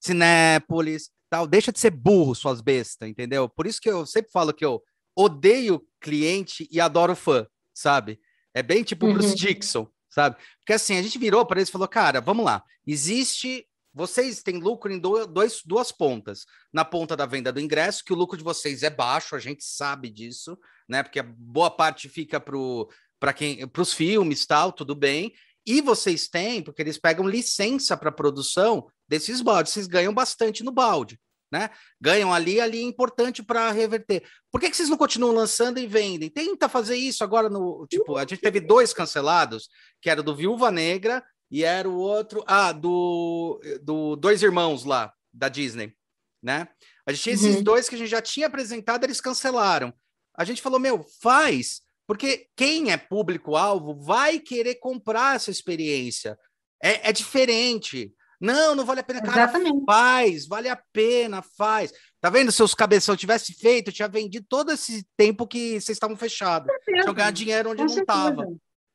Cinépolis, 0.00 1.10
tal, 1.30 1.46
deixa 1.46 1.72
de 1.72 1.78
ser 1.78 1.90
burro, 1.90 2.34
suas 2.34 2.60
bestas, 2.60 3.08
entendeu? 3.08 3.48
Por 3.48 3.66
isso 3.66 3.80
que 3.80 3.90
eu 3.90 4.06
sempre 4.06 4.30
falo 4.32 4.52
que 4.52 4.64
eu 4.64 4.82
odeio 5.16 5.82
cliente 6.00 6.68
e 6.70 6.80
adoro 6.80 7.14
fã, 7.14 7.46
sabe? 7.74 8.20
É 8.54 8.62
bem 8.62 8.82
tipo 8.82 9.06
o 9.06 9.12
Bruce 9.12 9.30
uhum. 9.30 9.34
Dixon, 9.34 9.88
sabe? 10.18 10.36
Porque 10.58 10.72
assim, 10.72 10.96
a 10.96 11.02
gente 11.02 11.18
virou 11.18 11.46
para 11.46 11.60
eles 11.60 11.68
e 11.68 11.72
falou, 11.72 11.86
cara, 11.86 12.20
vamos 12.20 12.44
lá, 12.44 12.62
existe 12.86 13.64
vocês 13.94 14.42
têm 14.42 14.58
lucro 14.58 14.92
em 14.92 14.98
dois, 14.98 15.62
duas 15.64 15.90
pontas. 15.90 16.44
Na 16.72 16.84
ponta 16.84 17.16
da 17.16 17.26
venda 17.26 17.52
do 17.52 17.58
ingresso, 17.58 18.04
que 18.04 18.12
o 18.12 18.16
lucro 18.16 18.36
de 18.36 18.44
vocês 18.44 18.84
é 18.84 18.90
baixo, 18.90 19.34
a 19.34 19.40
gente 19.40 19.64
sabe 19.64 20.08
disso, 20.08 20.56
né? 20.88 21.02
Porque 21.02 21.18
a 21.18 21.24
boa 21.24 21.70
parte 21.70 22.08
fica 22.08 22.38
para 22.38 23.32
quem 23.32 23.66
para 23.66 23.82
os 23.82 23.92
filmes 23.92 24.46
tal, 24.46 24.72
tudo 24.72 24.94
bem. 24.94 25.32
E 25.66 25.80
vocês 25.80 26.28
têm, 26.28 26.62
porque 26.62 26.80
eles 26.80 26.96
pegam 26.96 27.26
licença 27.26 27.96
para 27.96 28.12
produção 28.12 28.86
desses 29.08 29.40
baldes, 29.40 29.72
vocês 29.72 29.88
ganham 29.88 30.14
bastante 30.14 30.62
no 30.62 30.70
balde, 30.70 31.18
né? 31.50 31.70
Ganham 32.00 32.32
ali, 32.32 32.60
ali 32.60 32.78
é 32.78 32.82
importante 32.82 33.42
para 33.42 33.70
reverter. 33.70 34.22
Por 34.50 34.60
que, 34.60 34.70
que 34.70 34.76
vocês 34.76 34.88
não 34.88 34.96
continuam 34.96 35.34
lançando 35.34 35.78
e 35.78 35.86
vendem? 35.86 36.30
Tenta 36.30 36.68
fazer 36.68 36.96
isso 36.96 37.24
agora 37.24 37.48
no. 37.48 37.86
Tipo, 37.88 38.16
a 38.16 38.22
gente 38.22 38.38
teve 38.38 38.60
dois 38.60 38.92
cancelados, 38.92 39.68
que 40.00 40.10
era 40.10 40.22
do 40.22 40.36
Viúva 40.36 40.70
Negra 40.70 41.24
e 41.50 41.64
era 41.64 41.88
o 41.88 41.96
outro, 41.96 42.44
ah, 42.46 42.72
do, 42.72 43.60
do 43.82 44.16
Dois 44.16 44.42
Irmãos 44.42 44.84
lá, 44.84 45.12
da 45.32 45.48
Disney, 45.48 45.94
né? 46.42 46.68
A 47.06 47.12
gente 47.12 47.22
tinha 47.22 47.34
esses 47.34 47.56
uhum. 47.56 47.62
dois 47.62 47.88
que 47.88 47.94
a 47.94 47.98
gente 47.98 48.10
já 48.10 48.20
tinha 48.20 48.46
apresentado, 48.46 49.04
eles 49.04 49.20
cancelaram. 49.20 49.92
A 50.36 50.44
gente 50.44 50.60
falou, 50.60 50.78
meu, 50.78 51.04
faz, 51.22 51.80
porque 52.06 52.48
quem 52.54 52.92
é 52.92 52.98
público-alvo 52.98 53.94
vai 53.94 54.38
querer 54.38 54.74
comprar 54.74 55.36
essa 55.36 55.50
experiência. 55.50 56.38
É, 56.82 57.08
é 57.08 57.12
diferente. 57.12 58.14
Não, 58.40 58.74
não 58.74 58.84
vale 58.84 59.00
a 59.00 59.02
pena. 59.02 59.20
Cara, 59.20 59.42
Exatamente. 59.42 59.84
faz, 59.84 60.46
vale 60.46 60.68
a 60.68 60.76
pena, 60.92 61.42
faz. 61.42 61.92
Tá 62.20 62.30
vendo? 62.30 62.52
Se 62.52 62.62
os 62.62 62.74
cabeção 62.74 63.16
tivesse 63.16 63.52
feito, 63.52 63.88
eu 63.88 63.92
tinha 63.92 64.08
vendido 64.08 64.46
todo 64.48 64.70
esse 64.70 65.04
tempo 65.16 65.46
que 65.46 65.80
vocês 65.80 65.96
estavam 65.96 66.16
fechados. 66.16 66.68
Ganhado 67.14 67.36
dinheiro 67.36 67.70
onde 67.70 67.82
Com 67.82 67.88
não 67.88 68.00
estava. 68.00 68.46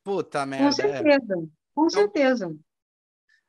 Puta 0.04 0.46
merda. 0.46 0.64
Com 0.64 0.70
é. 0.70 0.72
certeza. 0.72 1.34
É. 1.34 1.64
Com 1.74 1.88
então, 1.88 1.90
certeza. 1.90 2.56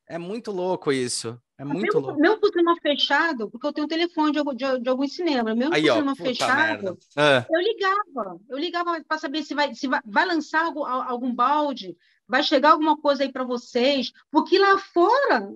É 0.09 0.19
muito 0.19 0.51
louco 0.51 0.93
isso. 0.93 1.39
É 1.57 1.65
muito 1.65 1.83
mesmo, 1.83 2.01
louco. 2.01 2.21
Mesmo 2.21 2.41
por 2.41 2.49
cinema 2.49 2.77
fechado, 2.83 3.49
porque 3.49 3.67
eu 3.67 3.73
tenho 3.73 3.85
um 3.85 3.89
telefone 3.89 4.33
de, 4.33 4.43
de, 4.57 4.81
de 4.81 4.89
alguns 4.89 5.15
cinemas, 5.15 5.57
mesmo 5.57 5.73
Aí, 5.73 5.83
por 5.83 5.93
cinema 5.93 6.17
fechado, 6.17 6.99
é. 7.17 7.47
eu 7.49 7.61
ligava. 7.61 8.41
Eu 8.49 8.59
ligava 8.59 9.05
para 9.07 9.19
saber 9.19 9.45
se, 9.45 9.55
vai, 9.55 9.73
se 9.73 9.87
vai, 9.87 10.01
vai 10.05 10.27
lançar 10.27 10.65
algum, 10.65 10.85
algum 10.85 11.33
balde, 11.33 11.97
vai 12.27 12.43
chegar 12.43 12.73
alguma 12.73 12.97
coisa 12.97 13.23
aí 13.23 13.31
para 13.31 13.45
vocês, 13.45 14.13
porque 14.33 14.59
lá 14.59 14.79
fora 14.79 15.49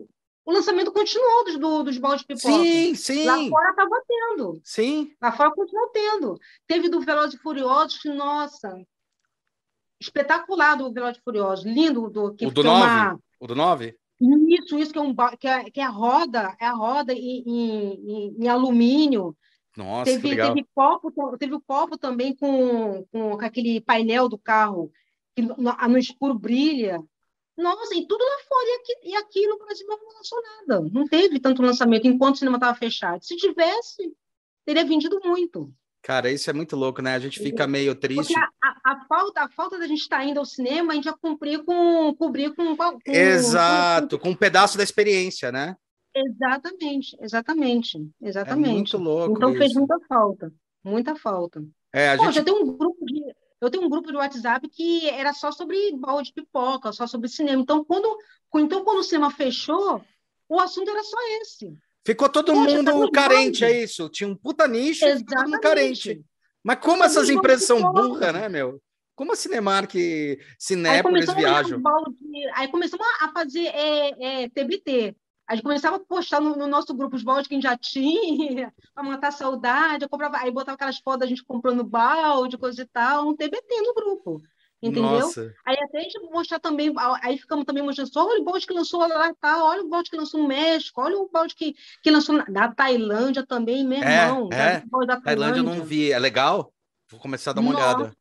o 0.49 0.53
lançamento 0.53 0.91
continuou 0.91 1.45
dos, 1.45 1.59
do, 1.59 1.83
dos 1.83 1.99
baldes 1.99 2.23
de 2.23 2.29
pipoca. 2.29 2.63
Sim, 2.65 2.95
sim. 2.95 3.27
Lá 3.27 3.37
fora 3.51 3.69
estava 3.69 4.03
tendo. 4.09 4.61
Sim. 4.65 5.13
Lá 5.21 5.31
fora 5.31 5.51
continuou 5.51 5.89
tendo. 5.89 6.41
Teve 6.67 6.89
do 6.89 7.03
Velozes 7.03 7.35
e 7.35 7.43
Furiosos, 7.43 7.99
que, 7.99 8.09
nossa, 8.09 8.75
espetacular 10.01 10.75
do 10.75 10.91
Velozes 10.91 11.21
Furiosos, 11.23 11.67
lindo 11.67 12.09
do 12.09 12.35
que 12.35 12.47
o 12.47 12.51
do 12.51 12.65
9? 12.65 12.83
Uma... 12.83 13.21
O 13.39 13.47
do 13.47 13.55
9? 13.55 13.95
Isso, 14.49 14.79
isso 14.79 14.91
que 14.91 14.99
é 14.99 15.03
um 15.03 15.15
que 15.39 15.47
é, 15.47 15.65
que 15.71 15.81
é 15.81 15.85
a 15.85 15.91
roda, 15.91 16.57
é 16.59 16.65
a 16.65 16.73
roda 16.73 17.13
em, 17.13 17.45
em, 17.47 18.37
em 18.41 18.49
alumínio. 18.49 19.37
Nossa, 19.77 20.11
teve, 20.11 20.35
teve 20.35 20.67
copo, 20.75 21.13
teve 21.37 21.55
o 21.55 21.61
copo 21.61 21.99
também 21.99 22.35
com, 22.35 23.05
com 23.13 23.35
aquele 23.35 23.83
painel 23.83 24.31
do 24.31 24.39
carro 24.39 24.91
que 25.37 25.43
no, 25.43 25.57
no 25.57 25.99
escuro 25.99 26.39
brilha. 26.39 26.99
Nossa, 27.59 27.93
e 27.97 28.07
tudo 28.07 28.23
lá 28.23 28.39
fora, 28.49 28.67
e 28.67 28.75
aqui, 28.75 29.09
e 29.09 29.17
aqui 29.17 29.47
no 29.49 29.59
Brasil 29.59 29.85
não 29.89 29.99
lançou 30.17 30.41
nada. 30.41 30.89
Não 30.93 31.09
teve 31.09 31.41
tanto 31.41 31.61
lançamento 31.61 32.07
enquanto 32.07 32.37
o 32.37 32.39
cinema 32.39 32.57
estava 32.57 32.79
fechado. 32.79 33.25
Se 33.25 33.37
tivesse, 33.37 34.15
teria 34.65 34.85
vendido 34.85 35.19
muito. 35.25 35.69
Cara, 36.01 36.31
isso 36.31 36.49
é 36.49 36.53
muito 36.53 36.77
louco, 36.77 37.03
né? 37.03 37.17
A 37.17 37.19
gente 37.19 37.41
fica 37.41 37.67
meio 37.67 37.97
triste. 37.97 38.33
A, 38.39 38.49
a, 38.63 38.93
a, 38.93 39.05
falta, 39.07 39.43
a 39.43 39.49
falta 39.51 39.77
da 39.77 39.89
gente 39.89 40.03
estar 40.03 40.19
tá 40.19 40.25
indo 40.25 40.39
ao 40.39 40.45
cinema, 40.45 40.93
a 40.93 40.95
gente 40.95 41.05
já 41.05 41.13
cumprir 41.13 41.65
com, 41.65 42.15
cobrir 42.15 42.55
com, 42.55 42.77
com 42.77 42.99
Exato, 43.05 44.19
com, 44.19 44.23
com, 44.23 44.31
um 44.31 44.37
pedaço 44.37 44.79
da 44.79 44.85
experiência, 44.85 45.51
né? 45.51 45.77
Exatamente, 46.15 47.17
exatamente, 47.21 48.09
exatamente. 48.23 48.71
É 48.71 48.73
muito 48.73 48.99
louco. 48.99 49.37
Então 49.37 49.51
isso. 49.51 49.59
fez 49.59 49.75
muita 49.75 49.99
falta, 50.09 50.53
muita 50.85 51.17
falta. 51.17 51.63
É, 51.93 52.11
a 52.11 52.17
Pô, 52.17 52.25
gente... 52.27 52.39
eu 52.39 52.45
tenho 52.45 52.63
um 52.63 52.77
grupo 52.77 53.05
de 53.05 53.18
eu 53.61 53.71
tenho 53.71 53.85
um 53.85 53.89
grupo 53.89 54.11
de 54.11 54.17
WhatsApp 54.17 54.69
que 54.69 55.09
era 55.09 55.33
só 55.33 55.51
sobre 55.51 55.97
balde 55.97 56.29
de 56.29 56.35
pipoca, 56.35 56.93
só 56.93 57.07
sobre 57.07 57.29
cinema. 57.29 57.61
Então, 57.61 57.85
quando, 57.85 58.17
então, 58.57 58.85
quando 58.85 58.99
o 58.99 59.03
cinema 59.03 59.31
fechou, 59.31 60.03
o 60.49 60.61
assunto 60.61 60.91
era 60.91 61.03
só 61.03 61.19
esse. 61.41 61.77
Ficou 62.07 62.29
todo 62.29 62.53
Poxa, 62.53 62.83
mundo 62.83 63.11
tá 63.11 63.23
carente, 63.23 63.65
é 63.65 63.83
isso. 63.83 64.09
Tinha 64.09 64.29
um 64.29 64.35
puta 64.35 64.67
nicho 64.67 65.05
e 65.05 65.25
todo 65.25 65.45
mundo 65.45 65.61
carente. 65.61 66.25
Mas 66.63 66.79
como 66.81 67.05
essas 67.05 67.29
empresas 67.29 67.67
são 67.67 67.93
burras, 67.93 68.33
né, 68.33 68.49
meu? 68.49 68.81
Como 69.15 69.33
a 69.33 69.37
Cinemark, 69.37 69.93
Cinépolis 70.59 71.33
viajam? 71.35 71.83
Aí 72.55 72.69
começamos 72.69 73.07
a 73.21 73.33
fazer 73.33 73.67
é, 73.67 74.43
é, 74.45 74.49
TBT. 74.49 75.17
A 75.49 75.55
gente 75.55 75.65
começava 75.65 75.97
a 75.97 76.01
postar 76.01 76.41
no, 76.41 76.55
no 76.55 76.67
nosso 76.67 76.95
grupo 76.95 77.17
os 77.17 77.23
baldes 77.23 77.49
que 77.49 77.55
a 77.55 77.57
gente 77.57 77.65
já 77.65 77.77
tinha, 77.77 78.71
para 78.95 79.03
matar 79.03 79.29
a 79.29 79.33
saudade. 79.33 80.05
Eu 80.05 80.09
comprava, 80.09 80.37
aí 80.37 80.51
botava 80.51 80.75
aquelas 80.75 80.99
fotos 80.99 81.21
da 81.21 81.27
gente 81.27 81.43
comprando 81.43 81.83
balde, 81.83 82.59
coisa 82.59 82.83
e 82.83 82.87
tal, 82.87 83.27
um 83.27 83.35
TBT 83.35 83.81
no 83.81 83.95
grupo. 83.95 84.43
Entendeu? 84.81 85.03
Nossa. 85.03 85.53
Aí 85.67 85.77
até 85.83 85.99
a 85.99 86.03
gente 86.03 86.21
mostrar 86.31 86.61
também, 86.61 86.93
aí 87.23 87.37
ficamos 87.37 87.65
também 87.65 87.83
mostrando 87.83 88.13
só 88.13 88.29
olha 88.29 88.43
o 88.43 88.45
balde 88.45 88.67
que 88.67 88.73
lançou 88.73 89.01
lá, 89.01 89.35
tá, 89.41 89.65
olha 89.65 89.83
o 89.83 89.89
balde 89.89 90.09
que 90.09 90.17
lançou 90.17 90.41
no 90.41 90.47
México, 90.47 91.01
olha 91.01 91.19
o 91.19 91.29
balde 91.29 91.55
que, 91.57 91.75
que 92.01 92.11
lançou 92.11 92.37
na, 92.37 92.45
da 92.45 92.73
Tailândia 92.73 93.45
também, 93.45 93.85
meu 93.85 94.01
é, 94.01 94.27
irmão. 94.27 94.49
É, 94.53 94.85
da 95.07 95.21
Tailândia 95.21 95.61
eu 95.61 95.65
não 95.65 95.83
vi, 95.83 96.13
é 96.13 96.19
legal? 96.19 96.73
Vou 97.11 97.19
começar 97.19 97.51
a 97.51 97.55
dar 97.55 97.61
uma 97.61 97.73
Nossa, 97.73 97.85
olhada. 97.85 98.17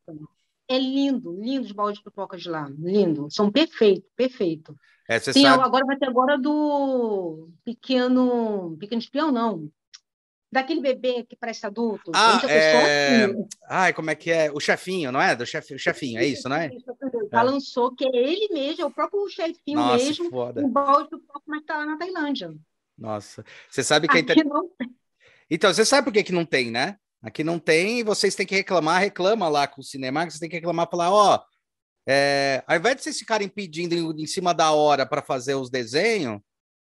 É 0.68 0.80
lindo, 0.80 1.32
lindo 1.40 1.66
os 1.66 1.72
baldes 1.72 2.00
de 2.00 2.04
pipoca 2.04 2.38
de 2.38 2.50
lá, 2.50 2.68
lindo, 2.70 3.28
são 3.30 3.52
perfeitos, 3.52 4.10
perfeito. 4.16 4.76
É, 5.08 5.20
Sim, 5.20 5.42
sabe... 5.42 5.64
agora 5.64 5.86
vai 5.86 5.98
ter 5.98 6.08
agora 6.08 6.38
do 6.38 7.50
pequeno, 7.64 8.76
pequeno 8.78 9.00
espião, 9.00 9.32
não, 9.32 9.72
daquele 10.52 10.82
bebê 10.82 11.24
que 11.24 11.36
parece 11.36 11.66
adulto. 11.66 12.12
Ah, 12.14 12.42
é... 12.48 13.26
Assim. 13.26 13.48
Ai, 13.70 13.94
como 13.94 14.10
é 14.10 14.16
que 14.16 14.32
é? 14.32 14.52
O 14.52 14.60
chefinho, 14.60 15.12
não 15.12 15.22
é? 15.22 15.36
Do 15.36 15.46
chef... 15.46 15.74
o 15.74 15.80
chefinho, 15.80 16.20
é 16.20 16.26
isso, 16.26 16.48
não 16.50 16.56
é? 16.56 16.70
Já 17.32 17.40
é. 17.40 17.44
lançou, 17.44 17.94
que 17.94 18.06
é 18.06 18.10
ele 18.16 18.54
mesmo, 18.54 18.84
é 18.84 18.86
o 18.86 18.92
próprio 18.92 19.28
chefinho 19.30 19.80
Nossa, 19.80 20.04
mesmo, 20.04 20.30
foda. 20.30 20.64
o 20.64 20.68
balde 20.68 21.10
do 21.10 21.20
copo, 21.20 21.44
mas 21.46 21.64
tá 21.64 21.78
lá 21.78 21.86
na 21.86 21.98
Tailândia. 21.98 22.54
Nossa, 22.98 23.46
você 23.70 23.84
sabe 23.84 24.08
que... 24.08 24.18
Aqui 24.18 24.44
não... 24.44 24.70
Então, 25.50 25.74
você 25.74 25.86
sabe 25.86 26.06
por 26.06 26.14
que, 26.14 26.24
que 26.24 26.34
não 26.34 26.46
tem, 26.46 26.72
né? 26.72 26.98
Aqui 27.22 27.44
não 27.44 27.58
tem, 27.58 28.00
e 28.00 28.04
vocês 28.04 28.36
têm 28.36 28.46
que 28.46 28.56
reclamar, 28.56 29.02
reclama 29.02 29.48
lá 29.48 29.68
com 29.68 29.82
o 29.82 29.84
cinema, 29.84 30.24
vocês 30.24 30.40
têm 30.40 30.50
que 30.50 30.56
reclamar, 30.56 30.90
falar, 30.90 31.12
ó, 31.12 31.36
oh, 31.36 31.40
é... 32.08 32.64
ao 32.66 32.78
invés 32.78 32.96
de 32.96 33.04
vocês 33.04 33.20
ficarem 33.20 33.50
pedindo 33.50 33.94
em, 33.94 34.24
em 34.24 34.28
cima 34.28 34.54
da 34.54 34.72
hora 34.72 35.06
para 35.06 35.22
fazer 35.22 35.56
os 35.56 35.70
desenhos, 35.70 36.40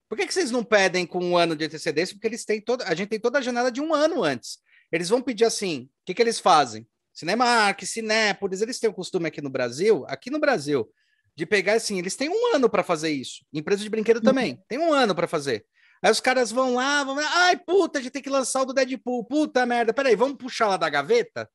por 0.08 0.18
que, 0.18 0.28
que 0.28 0.34
vocês 0.34 0.52
não 0.52 0.64
pedem 0.64 1.06
com 1.06 1.24
um 1.24 1.36
ano 1.36 1.56
de 1.56 1.66
antecedência? 1.66 2.16
Porque 2.16 2.28
eles 2.28 2.46
têm 2.46 2.62
toda, 2.62 2.86
a 2.86 2.94
gente 2.94 3.10
tem 3.10 3.20
toda 3.20 3.40
a 3.40 3.42
janela 3.42 3.72
de 3.72 3.82
um 3.82 3.94
ano 3.94 4.24
antes. 4.24 4.60
Eles 4.92 5.10
vão 5.10 5.22
pedir 5.22 5.46
assim: 5.46 5.84
o 5.84 6.06
que, 6.06 6.14
que 6.14 6.22
eles 6.22 6.40
fazem? 6.40 6.88
Cinemark, 7.14 7.82
Cinépolis, 7.86 8.62
eles 8.62 8.80
têm 8.80 8.90
o 8.90 8.94
costume 8.94 9.28
aqui 9.28 9.42
no 9.42 9.50
Brasil, 9.50 10.06
aqui 10.08 10.30
no 10.30 10.38
Brasil, 10.38 10.88
de 11.36 11.46
pegar 11.46 11.74
assim, 11.74 11.98
eles 11.98 12.16
têm 12.16 12.30
um 12.30 12.56
ano 12.56 12.70
para 12.70 12.84
fazer 12.84 13.10
isso. 13.10 13.46
Empresa 13.54 13.82
de 13.82 13.90
brinquedo 13.90 14.18
uhum. 14.18 14.24
também, 14.24 14.62
tem 14.68 14.78
um 14.78 14.94
ano 14.94 15.16
para 15.16 15.28
fazer. 15.28 15.66
Aí 16.04 16.12
os 16.12 16.20
caras 16.20 16.52
vão 16.52 16.76
lá, 16.76 17.04
vão 17.04 17.16
lá, 17.16 17.24
ai, 17.46 17.58
puta, 17.58 18.00
a 18.00 18.02
gente 18.02 18.12
tem 18.12 18.22
que 18.22 18.30
lançar 18.30 18.62
o 18.62 18.66
do 18.66 18.74
Deadpool, 18.74 19.24
puta 19.24 19.66
merda, 19.66 19.94
peraí, 19.94 20.16
vamos 20.16 20.38
puxar 20.38 20.68
lá 20.68 20.78
da 20.78 20.90
gaveta? 20.90 21.50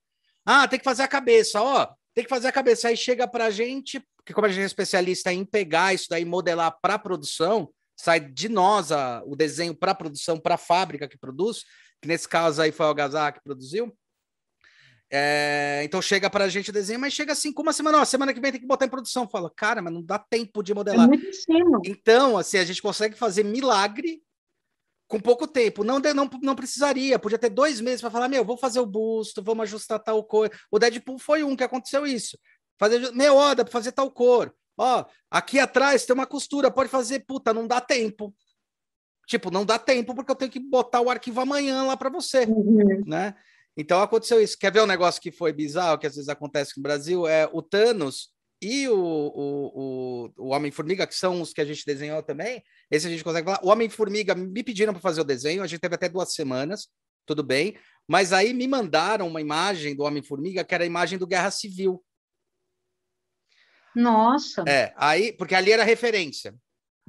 Ah, 0.45 0.67
tem 0.67 0.79
que 0.79 0.85
fazer 0.85 1.03
a 1.03 1.09
cabeça, 1.09 1.61
ó, 1.61 1.89
tem 2.15 2.25
que 2.25 2.31
fazer 2.31 2.49
a 2.49 2.53
cabeça. 2.53 2.89
Aí 2.89 2.97
chega 2.97 3.27
pra 3.27 3.51
gente, 3.51 4.01
porque 4.17 4.33
como 4.33 4.47
a 4.47 4.51
gente 4.51 4.63
é 4.63 4.67
especialista 4.67 5.33
em 5.33 5.45
pegar 5.45 5.95
isso 5.95 6.07
daí, 6.09 6.25
modelar 6.25 6.77
para 6.81 6.99
produção, 6.99 7.71
sai 7.97 8.21
de 8.21 8.49
nós 8.49 8.93
a, 8.93 9.23
o 9.25 9.37
desenho 9.37 9.75
para 9.75 9.95
produção, 9.95 10.39
para 10.39 10.55
a 10.55 10.59
fábrica 10.59 11.09
que 11.09 11.19
produz, 11.19 11.65
que 12.01 12.09
nesse 12.09 12.29
caso 12.29 12.63
aí 12.63 12.73
foi 12.73 12.87
o 12.87 12.89
Algazar 12.89 13.33
que 13.33 13.43
produziu. 13.43 13.95
É, 15.13 15.83
então 15.83 16.01
chega 16.01 16.31
para 16.31 16.45
a 16.45 16.49
gente 16.49 16.71
o 16.71 16.73
desenho, 16.73 17.01
mas 17.01 17.13
chega 17.13 17.33
assim 17.33 17.53
com 17.53 17.63
uma 17.63 17.73
semana, 17.73 17.99
ó, 17.99 18.05
semana 18.05 18.33
que 18.33 18.41
vem 18.41 18.53
tem 18.53 18.61
que 18.61 18.67
botar 18.67 18.87
em 18.87 18.91
produção. 18.91 19.29
Fala, 19.29 19.51
cara, 19.55 19.83
mas 19.83 19.93
não 19.93 20.03
dá 20.03 20.19
tempo 20.19 20.63
de 20.63 20.73
modelar. 20.73 21.07
É 21.07 21.11
Então, 21.85 22.39
assim, 22.39 22.59
a 22.59 22.65
gente 22.65 22.81
consegue 22.81 23.17
fazer 23.17 23.43
milagre 23.43 24.23
com 25.11 25.19
pouco 25.19 25.47
tempo. 25.47 25.83
Não, 25.83 25.99
não, 25.99 26.31
não 26.41 26.55
precisaria, 26.55 27.19
podia 27.19 27.37
ter 27.37 27.51
dois 27.51 27.81
meses 27.81 28.01
para 28.01 28.13
falar, 28.13 28.29
meu, 28.29 28.45
vou 28.45 28.57
fazer 28.57 28.79
o 28.79 28.87
busto, 28.87 29.43
vamos 29.43 29.65
ajustar 29.65 29.99
tal 29.99 30.23
cor. 30.23 30.49
O 30.71 30.79
Deadpool 30.79 31.19
foi 31.19 31.43
um 31.43 31.57
que 31.57 31.65
aconteceu 31.65 32.07
isso. 32.07 32.39
Fazer 32.79 33.13
meia 33.13 33.35
hora 33.35 33.65
para 33.65 33.73
fazer 33.73 33.91
tal 33.91 34.09
cor. 34.09 34.55
Ó, 34.79 35.05
aqui 35.29 35.59
atrás 35.59 36.07
tem 36.07 36.15
uma 36.15 36.29
costura, 36.29 36.71
pode 36.71 36.89
fazer, 36.89 37.27
puta, 37.27 37.53
não 37.53 37.67
dá 37.67 37.81
tempo. 37.81 38.33
Tipo, 39.27 39.51
não 39.51 39.67
dá 39.67 39.81
tempo 39.81 40.15
porque 40.15 40.31
eu 40.31 40.37
tenho 40.37 40.51
que 40.51 40.61
botar 40.61 41.01
o 41.01 41.11
arquivo 41.11 41.41
amanhã 41.41 41.83
lá 41.83 41.97
para 41.97 42.09
você, 42.09 42.45
uhum. 42.45 43.03
né? 43.05 43.35
Então 43.77 44.01
aconteceu 44.01 44.41
isso. 44.41 44.57
Quer 44.57 44.73
ver 44.73 44.83
um 44.83 44.87
negócio 44.87 45.21
que 45.21 45.33
foi 45.33 45.53
bizarro, 45.53 45.99
que 45.99 46.07
às 46.07 46.15
vezes 46.15 46.29
acontece 46.29 46.77
no 46.77 46.85
Brasil? 46.85 47.27
É 47.27 47.51
o 47.53 47.61
Thanos 47.61 48.29
e 48.61 48.89
o, 48.89 48.95
o, 48.95 49.73
o, 49.75 50.33
o 50.37 50.49
Homem-Formiga, 50.49 51.07
que 51.07 51.15
são 51.15 51.41
os 51.41 51.53
que 51.53 51.61
a 51.61 51.65
gente 51.65 51.85
desenhou 51.87 52.23
também. 52.23 52.63
Esse 52.91 53.07
a 53.07 53.11
gente 53.11 53.25
consegue 53.25 53.47
falar. 53.47 53.61
O 53.63 53.69
Homem-Formiga 53.69 54.35
me 54.35 54.63
pediram 54.63 54.93
para 54.93 55.01
fazer 55.01 55.21
o 55.21 55.25
desenho, 55.25 55.63
a 55.63 55.67
gente 55.67 55.81
teve 55.81 55.95
até 55.95 56.09
duas 56.09 56.35
semanas, 56.35 56.89
tudo 57.25 57.43
bem. 57.43 57.77
Mas 58.07 58.33
aí 58.33 58.53
me 58.53 58.69
mandaram 58.69 59.27
uma 59.27 59.41
imagem 59.41 59.97
do 59.97 60.03
Homem-Formiga, 60.03 60.65
que 60.65 60.75
era 60.75 60.85
a 60.85 60.87
imagem 60.87 61.19
do 61.19 61.27
Guerra 61.27 61.51
Civil. 61.51 62.05
Nossa! 63.95 64.63
É, 64.69 64.93
aí, 64.97 65.33
porque 65.33 65.55
ali 65.55 65.73
era 65.73 65.83
referência. 65.83 66.55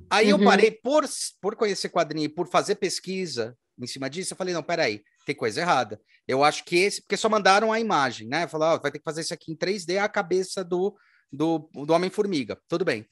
Aí 0.09 0.31
uhum. 0.33 0.39
eu 0.39 0.45
parei 0.45 0.71
por, 0.71 1.05
por 1.41 1.55
conhecer 1.55 1.89
quadrinho, 1.89 2.33
por 2.33 2.47
fazer 2.47 2.75
pesquisa 2.75 3.57
em 3.79 3.87
cima 3.87 4.09
disso, 4.09 4.33
eu 4.33 4.37
falei, 4.37 4.53
não, 4.53 4.63
peraí, 4.63 5.03
tem 5.25 5.35
coisa 5.35 5.61
errada. 5.61 5.99
Eu 6.27 6.43
acho 6.43 6.63
que 6.63 6.77
esse, 6.77 7.01
porque 7.01 7.17
só 7.17 7.27
mandaram 7.27 7.71
a 7.71 7.79
imagem, 7.79 8.27
né? 8.27 8.47
Falaram, 8.47 8.77
oh, 8.77 8.81
vai 8.81 8.91
ter 8.91 8.99
que 8.99 9.03
fazer 9.03 9.21
isso 9.21 9.33
aqui 9.33 9.51
em 9.51 9.55
3D, 9.55 9.97
a 9.97 10.07
cabeça 10.07 10.63
do, 10.63 10.95
do, 11.32 11.69
do 11.73 11.93
Homem-Formiga. 11.93 12.59
Tudo 12.67 12.84
bem. 12.84 13.05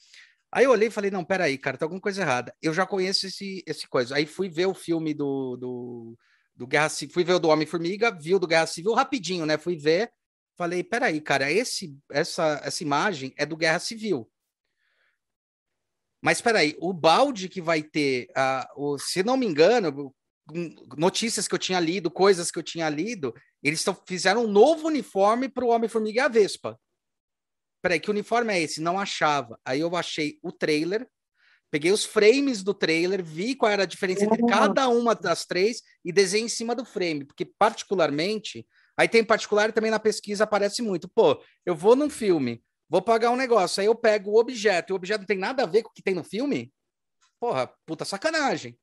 Aí 0.51 0.65
eu 0.65 0.71
olhei 0.71 0.87
e 0.87 0.91
falei, 0.91 1.11
não, 1.11 1.23
peraí, 1.23 1.57
cara, 1.57 1.77
tem 1.77 1.85
alguma 1.85 2.01
coisa 2.01 2.21
errada. 2.21 2.53
Eu 2.61 2.73
já 2.73 2.85
conheço 2.85 3.27
esse, 3.27 3.63
esse 3.67 3.87
coisa. 3.87 4.15
Aí 4.15 4.25
fui 4.25 4.49
ver 4.49 4.65
o 4.65 4.73
filme 4.73 5.13
do, 5.13 5.55
do, 5.57 6.17
do 6.55 6.67
Guerra 6.67 6.89
Civil, 6.89 7.13
fui 7.13 7.23
ver 7.23 7.33
o 7.33 7.39
do 7.39 7.49
Homem-Formiga, 7.49 8.11
vi 8.11 8.33
o 8.33 8.39
do 8.39 8.47
Guerra 8.47 8.65
Civil 8.65 8.93
rapidinho, 8.93 9.45
né? 9.45 9.57
Fui 9.57 9.77
ver, 9.77 10.11
falei, 10.57 10.83
peraí, 10.83 11.21
cara, 11.21 11.51
esse, 11.51 11.95
essa, 12.11 12.59
essa 12.63 12.83
imagem 12.83 13.33
é 13.37 13.45
do 13.45 13.55
Guerra 13.55 13.79
Civil. 13.79 14.29
Mas 16.21 16.41
peraí, 16.41 16.75
o 16.81 16.91
balde 16.91 17.47
que 17.47 17.61
vai 17.61 17.81
ter, 17.81 18.27
uh, 18.31 18.93
o, 18.93 18.97
se 18.97 19.23
não 19.23 19.37
me 19.37 19.45
engano, 19.45 20.13
notícias 20.97 21.47
que 21.47 21.53
eu 21.53 21.59
tinha 21.59 21.79
lido, 21.79 22.11
coisas 22.11 22.51
que 22.51 22.57
eu 22.57 22.63
tinha 22.63 22.89
lido, 22.89 23.33
eles 23.61 23.85
fizeram 24.07 24.45
um 24.45 24.51
novo 24.51 24.87
uniforme 24.87 25.47
para 25.47 25.63
o 25.63 25.69
Homem-Formiga 25.69 26.21
e 26.21 26.23
a 26.23 26.27
Vespa. 26.27 26.77
Peraí, 27.81 27.99
que 27.99 28.09
uniforme 28.09 28.53
é 28.53 28.61
esse? 28.61 28.81
Não 28.81 28.99
achava. 28.99 29.59
Aí 29.63 29.79
eu 29.79 29.95
achei 29.95 30.37
o 30.43 30.51
trailer, 30.51 31.07
peguei 31.71 31.91
os 31.91 32.03
frames 32.03 32.63
do 32.63 32.73
trailer, 32.73 33.23
vi 33.23 33.55
qual 33.55 33.71
era 33.71 33.83
a 33.83 33.87
diferença 33.87 34.25
entre 34.25 34.45
cada 34.45 34.89
uma 34.89 35.15
das 35.15 35.45
três 35.45 35.81
e 36.03 36.11
desenhei 36.11 36.45
em 36.45 36.49
cima 36.49 36.75
do 36.75 36.83
frame, 36.83 37.25
porque 37.25 37.45
particularmente, 37.45 38.67
aí 38.97 39.07
tem 39.07 39.23
particular 39.23 39.71
também 39.71 39.91
na 39.91 39.99
pesquisa 39.99 40.43
aparece 40.43 40.81
muito. 40.81 41.07
Pô, 41.07 41.41
eu 41.65 41.75
vou 41.75 41.95
num 41.95 42.09
filme, 42.09 42.63
vou 42.89 43.01
pagar 43.01 43.31
um 43.31 43.37
negócio, 43.37 43.81
aí 43.81 43.87
eu 43.87 43.95
pego 43.95 44.31
o 44.31 44.39
objeto, 44.39 44.91
e 44.91 44.93
o 44.93 44.95
objeto 44.95 45.21
não 45.21 45.27
tem 45.27 45.37
nada 45.37 45.63
a 45.63 45.67
ver 45.67 45.83
com 45.83 45.89
o 45.89 45.93
que 45.93 46.03
tem 46.03 46.15
no 46.15 46.23
filme? 46.23 46.73
Porra, 47.39 47.71
puta 47.85 48.03
sacanagem. 48.03 48.77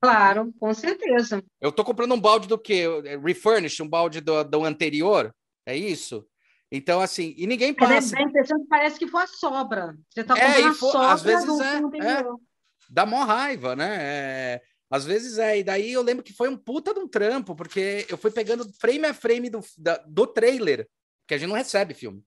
Claro, 0.00 0.52
com 0.60 0.72
certeza. 0.72 1.42
Eu 1.60 1.72
tô 1.72 1.84
comprando 1.84 2.14
um 2.14 2.20
balde 2.20 2.46
do 2.46 2.56
quê? 2.56 2.84
Refurnish, 3.24 3.80
um 3.80 3.88
balde 3.88 4.20
do, 4.20 4.44
do 4.44 4.64
anterior? 4.64 5.34
É 5.66 5.76
isso? 5.76 6.24
Então, 6.70 7.00
assim, 7.00 7.34
e 7.36 7.46
ninguém 7.46 7.72
passa. 7.72 8.16
É 8.18 8.22
a 8.22 8.22
impressão 8.22 8.60
que 8.60 8.68
parece 8.68 8.98
que 8.98 9.08
foi 9.08 9.22
a 9.22 9.26
sobra. 9.26 9.96
Você 10.10 10.22
tá 10.22 10.38
é, 10.38 10.60
é, 10.60 10.74
for, 10.74 10.92
sobra 10.92 11.12
às 11.12 11.22
vezes 11.22 11.60
é, 11.60 11.76
é, 11.76 12.24
Dá 12.90 13.06
mó 13.06 13.24
raiva, 13.24 13.74
né? 13.74 13.96
É, 14.00 14.62
às 14.90 15.04
vezes 15.04 15.38
é. 15.38 15.58
E 15.58 15.64
daí 15.64 15.92
eu 15.92 16.02
lembro 16.02 16.22
que 16.22 16.32
foi 16.32 16.48
um 16.48 16.56
puta 16.56 16.92
de 16.92 17.00
um 17.00 17.08
trampo, 17.08 17.56
porque 17.56 18.06
eu 18.10 18.18
fui 18.18 18.30
pegando 18.30 18.70
frame 18.78 19.06
a 19.06 19.14
frame 19.14 19.48
do, 19.48 19.60
da, 19.78 19.96
do 20.06 20.26
trailer, 20.26 20.86
que 21.26 21.34
a 21.34 21.38
gente 21.38 21.48
não 21.48 21.56
recebe 21.56 21.94
filme. 21.94 22.22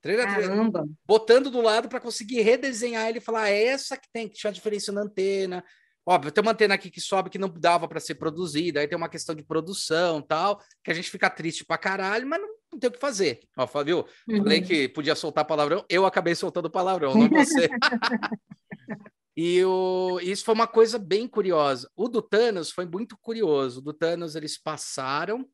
Trailer, 0.00 0.26
Caramba. 0.26 0.78
Trailer, 0.80 0.96
botando 1.04 1.50
do 1.50 1.60
lado 1.60 1.88
para 1.88 2.00
conseguir 2.00 2.42
redesenhar 2.42 3.08
ele 3.08 3.18
e 3.18 3.22
falar: 3.22 3.42
ah, 3.42 3.50
é 3.50 3.64
essa 3.64 3.96
que 3.96 4.08
tem 4.12 4.28
que 4.28 4.36
tinha 4.36 4.52
diferença 4.52 4.92
na 4.92 5.02
antena. 5.02 5.64
Óbvio, 6.06 6.32
tem 6.32 6.42
uma 6.42 6.52
antena 6.52 6.74
aqui 6.74 6.90
que 6.90 7.00
sobe 7.00 7.28
que 7.28 7.38
não 7.38 7.48
dava 7.48 7.86
para 7.86 8.00
ser 8.00 8.14
produzida, 8.14 8.80
aí 8.80 8.88
tem 8.88 8.96
uma 8.96 9.08
questão 9.08 9.34
de 9.34 9.42
produção 9.42 10.22
tal, 10.22 10.60
que 10.82 10.90
a 10.90 10.94
gente 10.94 11.10
fica 11.10 11.28
triste 11.28 11.64
pra 11.64 11.76
caralho, 11.76 12.26
mas 12.26 12.40
não 12.40 12.59
não 12.72 12.78
tem 12.78 12.88
o 12.88 12.92
que 12.92 12.98
fazer. 12.98 13.40
Ó, 13.56 13.66
viu? 13.84 14.06
Uhum. 14.28 14.38
Falei 14.38 14.60
que 14.60 14.88
podia 14.88 15.14
soltar 15.14 15.44
palavrão, 15.44 15.84
eu 15.88 16.06
acabei 16.06 16.34
soltando 16.34 16.70
palavrão, 16.70 17.14
não 17.14 17.28
você. 17.28 17.68
e 19.36 19.64
o, 19.64 20.18
isso 20.20 20.44
foi 20.44 20.54
uma 20.54 20.66
coisa 20.66 20.98
bem 20.98 21.26
curiosa. 21.26 21.90
O 21.96 22.08
do 22.08 22.22
Thanos 22.22 22.70
foi 22.70 22.86
muito 22.86 23.16
curioso. 23.20 23.80
O 23.80 23.82
do 23.82 23.92
Thanos 23.92 24.36
eles 24.36 24.56
passaram, 24.56 25.48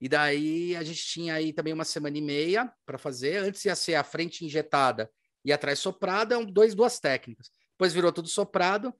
e 0.00 0.08
daí 0.08 0.76
a 0.76 0.82
gente 0.82 1.02
tinha 1.06 1.34
aí 1.34 1.52
também 1.52 1.72
uma 1.72 1.84
semana 1.84 2.18
e 2.18 2.22
meia 2.22 2.72
para 2.84 2.98
fazer. 2.98 3.38
Antes 3.38 3.64
ia 3.64 3.74
ser 3.74 3.94
a 3.94 4.04
frente 4.04 4.44
injetada 4.44 5.10
e 5.44 5.52
atrás 5.52 5.78
soprada, 5.78 6.44
dois, 6.44 6.74
duas 6.74 6.98
técnicas. 6.98 7.50
Depois 7.72 7.92
virou 7.92 8.12
tudo 8.12 8.28
soprado. 8.28 8.94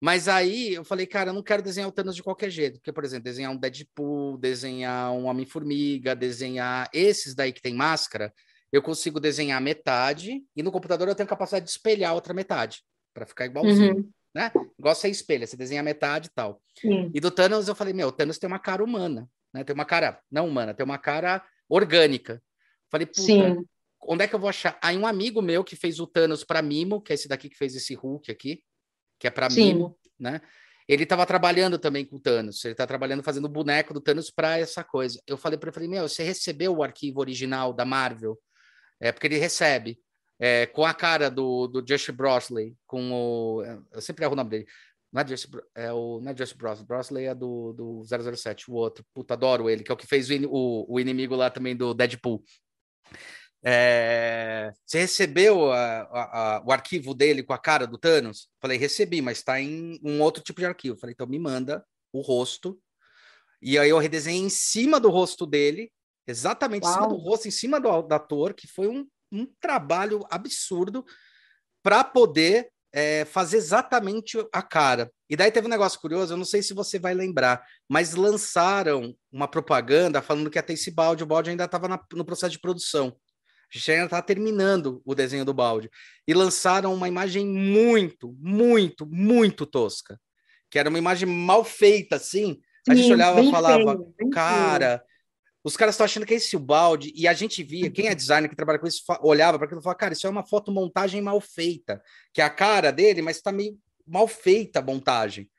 Mas 0.00 0.28
aí 0.28 0.74
eu 0.74 0.84
falei, 0.84 1.06
cara, 1.06 1.30
eu 1.30 1.34
não 1.34 1.42
quero 1.42 1.62
desenhar 1.62 1.88
o 1.88 1.92
Thanos 1.92 2.14
de 2.14 2.22
qualquer 2.22 2.50
jeito. 2.50 2.78
Porque, 2.78 2.92
por 2.92 3.04
exemplo, 3.04 3.24
desenhar 3.24 3.50
um 3.50 3.56
Deadpool, 3.56 4.38
desenhar 4.38 5.12
um 5.12 5.26
Homem-Formiga, 5.26 6.14
desenhar 6.14 6.88
esses 6.92 7.34
daí 7.34 7.52
que 7.52 7.60
tem 7.60 7.74
máscara, 7.74 8.32
eu 8.70 8.82
consigo 8.82 9.18
desenhar 9.18 9.60
metade 9.60 10.42
e 10.54 10.62
no 10.62 10.70
computador 10.70 11.08
eu 11.08 11.14
tenho 11.14 11.28
capacidade 11.28 11.64
de 11.64 11.70
espelhar 11.70 12.12
a 12.12 12.14
outra 12.14 12.32
metade, 12.32 12.82
para 13.12 13.26
ficar 13.26 13.46
igualzinho. 13.46 13.96
Uhum. 13.96 14.10
Né? 14.34 14.52
Igual 14.78 14.94
você 14.94 15.08
espelha, 15.08 15.46
você 15.46 15.56
desenha 15.56 15.82
metade 15.82 16.28
e 16.28 16.30
tal. 16.30 16.62
Sim. 16.78 17.10
E 17.12 17.18
do 17.18 17.30
Thanos 17.30 17.66
eu 17.66 17.74
falei, 17.74 17.92
meu, 17.92 18.08
o 18.08 18.12
Thanos 18.12 18.38
tem 18.38 18.46
uma 18.46 18.58
cara 18.58 18.84
humana, 18.84 19.28
né? 19.52 19.64
Tem 19.64 19.74
uma 19.74 19.86
cara, 19.86 20.20
não 20.30 20.46
humana, 20.46 20.74
tem 20.74 20.84
uma 20.84 20.98
cara 20.98 21.44
orgânica. 21.68 22.40
Falei, 22.90 23.06
puta, 23.06 23.22
Sim. 23.22 23.64
onde 24.02 24.24
é 24.24 24.28
que 24.28 24.34
eu 24.34 24.38
vou 24.38 24.48
achar? 24.48 24.78
Aí 24.82 24.96
um 24.96 25.06
amigo 25.06 25.42
meu 25.42 25.64
que 25.64 25.74
fez 25.74 25.98
o 25.98 26.06
Thanos 26.06 26.44
para 26.44 26.62
Mimo, 26.62 27.00
que 27.00 27.12
é 27.12 27.14
esse 27.14 27.26
daqui 27.26 27.48
que 27.48 27.56
fez 27.56 27.74
esse 27.74 27.94
Hulk 27.94 28.30
aqui, 28.30 28.62
que 29.18 29.26
é 29.26 29.30
para 29.30 29.48
mimo, 29.48 29.98
né? 30.18 30.40
Ele 30.88 31.02
estava 31.02 31.26
trabalhando 31.26 31.78
também 31.78 32.04
com 32.04 32.16
o 32.16 32.20
Thanos, 32.20 32.64
ele 32.64 32.72
está 32.72 32.86
trabalhando 32.86 33.22
fazendo 33.22 33.44
o 33.44 33.48
boneco 33.48 33.92
do 33.92 34.00
Thanos 34.00 34.30
para 34.30 34.58
essa 34.58 34.82
coisa. 34.82 35.20
Eu 35.26 35.36
falei 35.36 35.58
para 35.58 35.68
ele, 35.68 35.74
falei, 35.74 35.88
meu, 35.88 36.08
você 36.08 36.22
recebeu 36.22 36.74
o 36.74 36.82
arquivo 36.82 37.20
original 37.20 37.74
da 37.74 37.84
Marvel? 37.84 38.38
É 38.98 39.12
porque 39.12 39.26
ele 39.26 39.36
recebe 39.36 39.98
é, 40.38 40.64
com 40.66 40.86
a 40.86 40.94
cara 40.94 41.30
do, 41.30 41.66
do 41.66 41.82
Josh 41.82 42.08
Brosley, 42.10 42.74
com 42.86 43.12
o, 43.12 43.62
eu 43.92 44.00
sempre 44.00 44.24
erro 44.24 44.32
o 44.32 44.36
nome 44.36 44.50
dele. 44.50 44.66
Não 45.12 45.20
é 45.20 45.24
Josh, 45.24 45.48
é 45.74 45.92
o, 45.92 46.20
não 46.22 46.30
é 46.30 46.34
Josh 46.34 46.52
Brosley, 46.52 46.86
Brosley 46.86 47.24
é 47.26 47.34
do, 47.34 47.72
do 47.72 48.02
007, 48.04 48.70
o 48.70 48.74
outro. 48.74 49.04
Puta, 49.12 49.34
adoro 49.34 49.68
ele, 49.68 49.82
que 49.82 49.90
é 49.90 49.94
o 49.94 49.96
que 49.96 50.06
fez 50.06 50.30
o, 50.30 50.34
o, 50.48 50.94
o 50.94 51.00
inimigo 51.00 51.34
lá 51.34 51.50
também 51.50 51.76
do 51.76 51.92
Deadpool. 51.92 52.42
É, 53.64 54.72
você 54.86 55.00
recebeu 55.00 55.72
a, 55.72 56.00
a, 56.00 56.56
a, 56.56 56.64
o 56.64 56.72
arquivo 56.72 57.12
dele 57.12 57.42
com 57.42 57.52
a 57.52 57.58
cara 57.58 57.86
do 57.86 57.98
Thanos? 57.98 58.48
Falei, 58.60 58.78
recebi, 58.78 59.20
mas 59.20 59.38
está 59.38 59.60
em 59.60 59.98
um 60.02 60.20
outro 60.20 60.42
tipo 60.42 60.60
de 60.60 60.66
arquivo. 60.66 60.98
Falei, 60.98 61.12
então 61.12 61.26
me 61.26 61.38
manda 61.38 61.84
o 62.12 62.20
rosto. 62.20 62.78
E 63.60 63.78
aí 63.78 63.90
eu 63.90 63.98
redesenhei 63.98 64.40
em 64.40 64.48
cima 64.48 65.00
do 65.00 65.10
rosto 65.10 65.44
dele, 65.44 65.90
exatamente 66.26 66.84
Uau. 66.84 66.92
em 66.92 66.94
cima 66.94 67.08
do 67.08 67.16
rosto, 67.16 67.48
em 67.48 67.50
cima 67.50 67.80
do, 67.80 68.02
do 68.02 68.12
ator, 68.12 68.54
que 68.54 68.68
foi 68.68 68.86
um, 68.86 69.06
um 69.32 69.46
trabalho 69.60 70.24
absurdo 70.30 71.04
para 71.82 72.04
poder 72.04 72.70
é, 72.92 73.24
fazer 73.24 73.56
exatamente 73.56 74.38
a 74.52 74.62
cara. 74.62 75.10
E 75.28 75.36
daí 75.36 75.50
teve 75.50 75.66
um 75.66 75.70
negócio 75.70 76.00
curioso, 76.00 76.32
eu 76.32 76.36
não 76.36 76.44
sei 76.44 76.62
se 76.62 76.72
você 76.72 76.98
vai 76.98 77.14
lembrar, 77.14 77.62
mas 77.88 78.14
lançaram 78.14 79.14
uma 79.30 79.48
propaganda 79.48 80.22
falando 80.22 80.50
que 80.50 80.58
até 80.58 80.72
esse 80.72 80.90
balde, 80.90 81.22
o 81.22 81.26
balde 81.26 81.50
ainda 81.50 81.64
estava 81.64 81.88
no 82.12 82.24
processo 82.24 82.52
de 82.52 82.60
produção. 82.60 83.14
A 83.72 83.76
gente 83.76 83.90
ainda 83.92 84.04
está 84.04 84.22
terminando 84.22 85.02
o 85.04 85.14
desenho 85.14 85.44
do 85.44 85.52
balde. 85.52 85.90
E 86.26 86.32
lançaram 86.32 86.94
uma 86.94 87.08
imagem 87.08 87.46
muito, 87.46 88.34
muito, 88.40 89.06
muito 89.06 89.66
tosca. 89.66 90.18
Que 90.70 90.78
era 90.78 90.88
uma 90.88 90.98
imagem 90.98 91.28
mal 91.28 91.64
feita, 91.64 92.16
assim. 92.16 92.60
A 92.88 92.94
gente 92.94 93.12
olhava 93.12 93.40
e 93.42 93.50
falava, 93.50 93.96
feio, 94.16 94.30
cara, 94.30 94.98
feio. 94.98 95.02
os 95.62 95.76
caras 95.76 95.94
estão 95.94 96.06
achando 96.06 96.24
que 96.24 96.32
é 96.32 96.36
esse 96.38 96.56
o 96.56 96.60
balde. 96.60 97.12
E 97.14 97.28
a 97.28 97.34
gente 97.34 97.62
via, 97.62 97.90
quem 97.90 98.08
é 98.08 98.14
designer 98.14 98.48
que 98.48 98.56
trabalha 98.56 98.78
com 98.78 98.86
isso, 98.86 99.02
olhava 99.20 99.58
para 99.58 99.66
aquilo 99.66 99.80
e 99.80 99.84
falava, 99.84 99.98
cara, 99.98 100.14
isso 100.14 100.26
é 100.26 100.30
uma 100.30 100.46
fotomontagem 100.46 101.20
mal 101.20 101.38
feita. 101.40 102.02
Que 102.32 102.40
é 102.40 102.44
a 102.44 102.50
cara 102.50 102.90
dele, 102.90 103.20
mas 103.20 103.36
está 103.36 103.52
meio 103.52 103.78
mal 104.06 104.26
feita 104.26 104.78
a 104.78 104.82
montagem. 104.82 105.50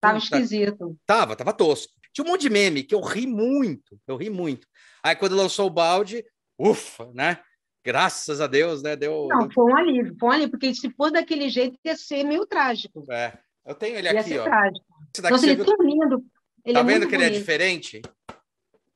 Tava 0.00 0.18
esquisito. 0.18 0.98
Tava, 1.06 1.36
tava 1.36 1.52
tosco. 1.52 1.92
Tinha 2.12 2.24
um 2.24 2.30
monte 2.30 2.42
de 2.42 2.50
meme 2.50 2.82
que 2.82 2.94
eu 2.94 3.00
ri 3.00 3.26
muito, 3.26 3.98
eu 4.06 4.16
ri 4.16 4.30
muito. 4.30 4.68
Aí 5.02 5.16
quando 5.16 5.34
lançou 5.34 5.66
o 5.66 5.70
balde, 5.70 6.24
ufa, 6.58 7.10
né? 7.12 7.38
Graças 7.84 8.40
a 8.40 8.46
Deus, 8.46 8.82
né? 8.82 8.96
Deu. 8.96 9.28
Não, 9.28 9.50
foi 9.50 9.64
um 9.72 9.76
alívio, 9.76 10.16
foi 10.18 10.28
um 10.28 10.32
alívio, 10.32 10.50
porque 10.52 10.74
se 10.74 10.90
for 10.90 11.10
daquele 11.10 11.48
jeito 11.50 11.78
ia 11.84 11.96
ser 11.96 12.24
meio 12.24 12.46
trágico. 12.46 13.04
É. 13.10 13.38
Eu 13.64 13.74
tenho 13.74 13.96
ele 13.96 14.10
ia 14.10 14.20
aqui, 14.20 14.38
ó. 14.38 14.44
Trágico. 14.44 14.86
Nossa, 15.30 15.46
ele 15.46 15.60
é 15.60 15.64
tão 15.64 15.76
lindo. 15.82 16.24
Ele 16.64 16.74
tá 16.74 16.80
é 16.80 16.84
vendo 16.84 17.00
que 17.00 17.12
bonito. 17.12 17.14
ele 17.14 17.24
é 17.24 17.38
diferente? 17.38 18.02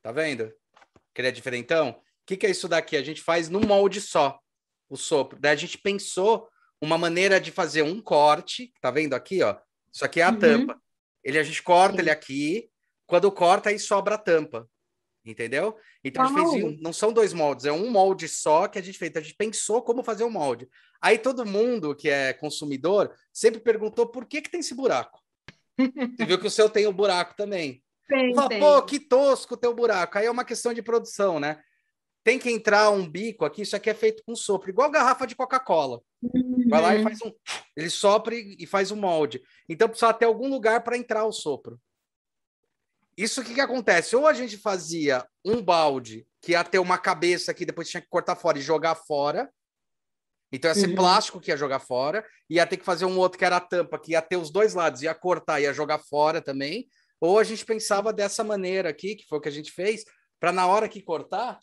Tá 0.03 0.11
vendo? 0.11 0.51
Que 1.15 1.21
ele 1.21 1.29
é 1.29 1.33
diferentão? 1.33 1.91
O 1.91 1.95
que, 2.27 2.37
que 2.37 2.47
é 2.47 2.51
isso 2.51 2.69
daqui? 2.69 2.97
A 2.97 3.03
gente 3.03 3.21
faz 3.21 3.49
num 3.49 3.61
molde 3.61 4.01
só, 4.01 4.39
o 4.89 4.97
sopro. 4.97 5.39
Daí 5.39 5.53
a 5.53 5.57
gente 5.57 5.79
pensou 5.79 6.49
uma 6.81 6.97
maneira 6.97 7.41
de 7.41 7.51
fazer 7.51 7.83
um 7.83 8.01
corte, 8.01 8.73
tá 8.81 8.91
vendo 8.91 9.15
aqui, 9.15 9.43
ó? 9.43 9.57
Isso 9.93 10.05
aqui 10.05 10.21
é 10.21 10.25
a 10.25 10.31
uhum. 10.31 10.39
tampa. 10.39 10.81
Ele 11.23 11.39
a 11.39 11.43
gente 11.43 11.63
corta 11.63 11.97
Sim. 11.97 12.03
ele 12.03 12.11
aqui, 12.11 12.71
quando 13.07 13.31
corta 13.33 13.71
aí 13.71 13.79
sobra 13.79 14.15
a 14.15 14.19
tampa. 14.19 14.69
Entendeu? 15.29 15.77
Então 16.03 16.25
a 16.25 16.29
gente 16.29 16.51
fez, 16.51 16.81
não 16.81 16.91
são 16.91 17.13
dois 17.13 17.35
moldes, 17.35 17.67
é 17.67 17.73
um 17.73 17.91
molde 17.91 18.27
só 18.27 18.67
que 18.67 18.79
a 18.79 18.83
gente 18.83 18.99
fez. 18.99 19.11
Então, 19.11 19.21
a 19.21 19.23
gente 19.23 19.37
pensou 19.37 19.83
como 19.83 20.03
fazer 20.03 20.25
o 20.25 20.29
um 20.29 20.31
molde. 20.31 20.67
Aí 21.03 21.19
todo 21.19 21.45
mundo 21.45 21.95
que 21.95 22.09
é 22.09 22.33
consumidor 22.33 23.15
sempre 23.31 23.61
perguntou 23.61 24.07
por 24.07 24.25
que, 24.25 24.41
que 24.41 24.51
tem 24.51 24.61
esse 24.61 24.75
buraco. 24.75 25.21
Você 26.17 26.25
viu 26.25 26.39
que 26.41 26.47
o 26.47 26.51
seu 26.51 26.71
tem 26.71 26.87
o 26.87 26.91
um 26.91 26.95
buraco 26.95 27.37
também. 27.37 27.83
Tem, 28.09 28.35
Fala, 28.35 28.49
tem. 28.49 28.59
Pô, 28.59 28.81
que 28.83 28.99
tosco 28.99 29.53
o 29.53 29.57
teu 29.57 29.75
buraco. 29.75 30.17
Aí 30.17 30.25
é 30.25 30.31
uma 30.31 30.47
questão 30.47 30.73
de 30.73 30.81
produção, 30.81 31.39
né? 31.39 31.61
Tem 32.25 32.39
que 32.39 32.51
entrar 32.51 32.89
um 32.89 33.07
bico 33.07 33.45
aqui, 33.45 33.63
isso 33.63 33.77
aqui 33.77 33.91
é 33.91 33.95
feito 33.95 34.23
com 34.25 34.35
sopro, 34.35 34.71
igual 34.71 34.91
garrafa 34.91 35.27
de 35.27 35.37
Coca-Cola. 35.37 36.01
Uhum. 36.23 36.65
Vai 36.69 36.81
lá 36.81 36.95
e 36.95 36.99
uhum. 36.99 37.05
faz 37.05 37.19
um. 37.23 37.33
Ele 37.77 37.91
sopra 37.91 38.35
e 38.35 38.67
faz 38.67 38.91
um 38.91 38.97
molde. 38.97 39.43
Então 39.69 39.89
precisa 39.89 40.13
ter 40.15 40.25
algum 40.25 40.49
lugar 40.49 40.83
para 40.83 40.97
entrar 40.97 41.27
o 41.27 41.33
sopro. 41.33 41.79
Isso 43.19 43.41
o 43.41 43.45
que, 43.45 43.53
que 43.53 43.61
acontece? 43.61 44.15
Ou 44.15 44.29
a 44.29 44.33
gente 44.33 44.57
fazia 44.57 45.27
um 45.45 45.61
balde 45.61 46.25
que 46.41 46.53
ia 46.53 46.63
ter 46.63 46.79
uma 46.79 46.97
cabeça 46.97 47.53
que 47.53 47.67
depois 47.67 47.91
tinha 47.91 48.01
que 48.01 48.07
cortar 48.07 48.37
fora 48.37 48.61
e 48.61 48.63
jogar 48.63 48.95
fora. 48.95 49.53
Então 50.53 50.71
ia 50.71 50.75
ser 50.77 50.91
uhum. 50.91 50.95
plástico 50.95 51.41
que 51.41 51.51
ia 51.51 51.57
jogar 51.57 51.81
fora, 51.81 52.25
ia 52.49 52.65
ter 52.65 52.77
que 52.77 52.85
fazer 52.85 53.07
um 53.07 53.19
outro 53.19 53.37
que 53.37 53.45
era 53.45 53.57
a 53.57 53.61
tampa, 53.61 53.99
que 53.99 54.13
ia 54.13 54.23
ter 54.23 54.37
os 54.37 54.53
dois 54.53 54.73
lados, 54.73 55.03
ia 55.03 55.13
cortar, 55.17 55.61
ia 55.61 55.75
jogar 55.75 55.99
fora 55.99 56.41
também. 56.41 56.89
Ou 57.21 57.41
a 57.41 57.45
gente 57.45 57.67
pensava 57.67 58.13
dessa 58.13 58.45
maneira 58.45 58.89
aqui, 58.89 59.17
que 59.17 59.27
foi 59.27 59.39
o 59.39 59.41
que 59.41 59.49
a 59.49 59.53
gente 59.53 59.73
fez, 59.73 60.05
para 60.39 60.53
na 60.53 60.69
hora 60.69 60.89
que 60.89 61.03
cortar. 61.03 61.59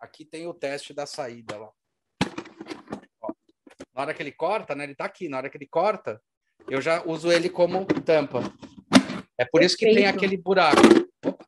Aqui 0.00 0.24
tem 0.24 0.46
o 0.46 0.54
teste 0.54 0.94
da 0.94 1.06
saída 1.06 1.58
lá. 1.58 1.72
Ó, 3.20 3.32
na 3.92 4.02
hora 4.02 4.14
que 4.14 4.22
ele 4.22 4.32
corta, 4.32 4.76
né? 4.76 4.84
Ele 4.84 4.94
tá 4.94 5.06
aqui, 5.06 5.28
na 5.28 5.38
hora 5.38 5.50
que 5.50 5.56
ele 5.56 5.66
corta, 5.66 6.22
eu 6.70 6.80
já 6.80 7.02
uso 7.04 7.30
ele 7.30 7.50
como 7.50 7.84
tampa. 7.84 8.42
É 9.36 9.44
por 9.44 9.62
isso 9.62 9.76
que 9.76 9.92
tem 9.92 10.06
aquele 10.06 10.36
buraco. 10.36 10.80
Opa. 11.24 11.44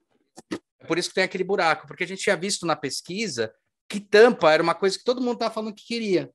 É 0.80 0.86
por 0.86 0.98
isso 0.98 1.08
que 1.08 1.14
tem 1.14 1.24
aquele 1.24 1.44
buraco, 1.44 1.86
porque 1.86 2.04
a 2.04 2.06
gente 2.06 2.22
tinha 2.22 2.36
visto 2.36 2.66
na 2.66 2.74
pesquisa 2.74 3.52
que 3.88 4.00
tampa 4.00 4.50
era 4.52 4.62
uma 4.62 4.74
coisa 4.74 4.98
que 4.98 5.04
todo 5.04 5.20
mundo 5.20 5.34
estava 5.34 5.54
falando 5.54 5.74
que 5.74 5.86
queria. 5.86 6.30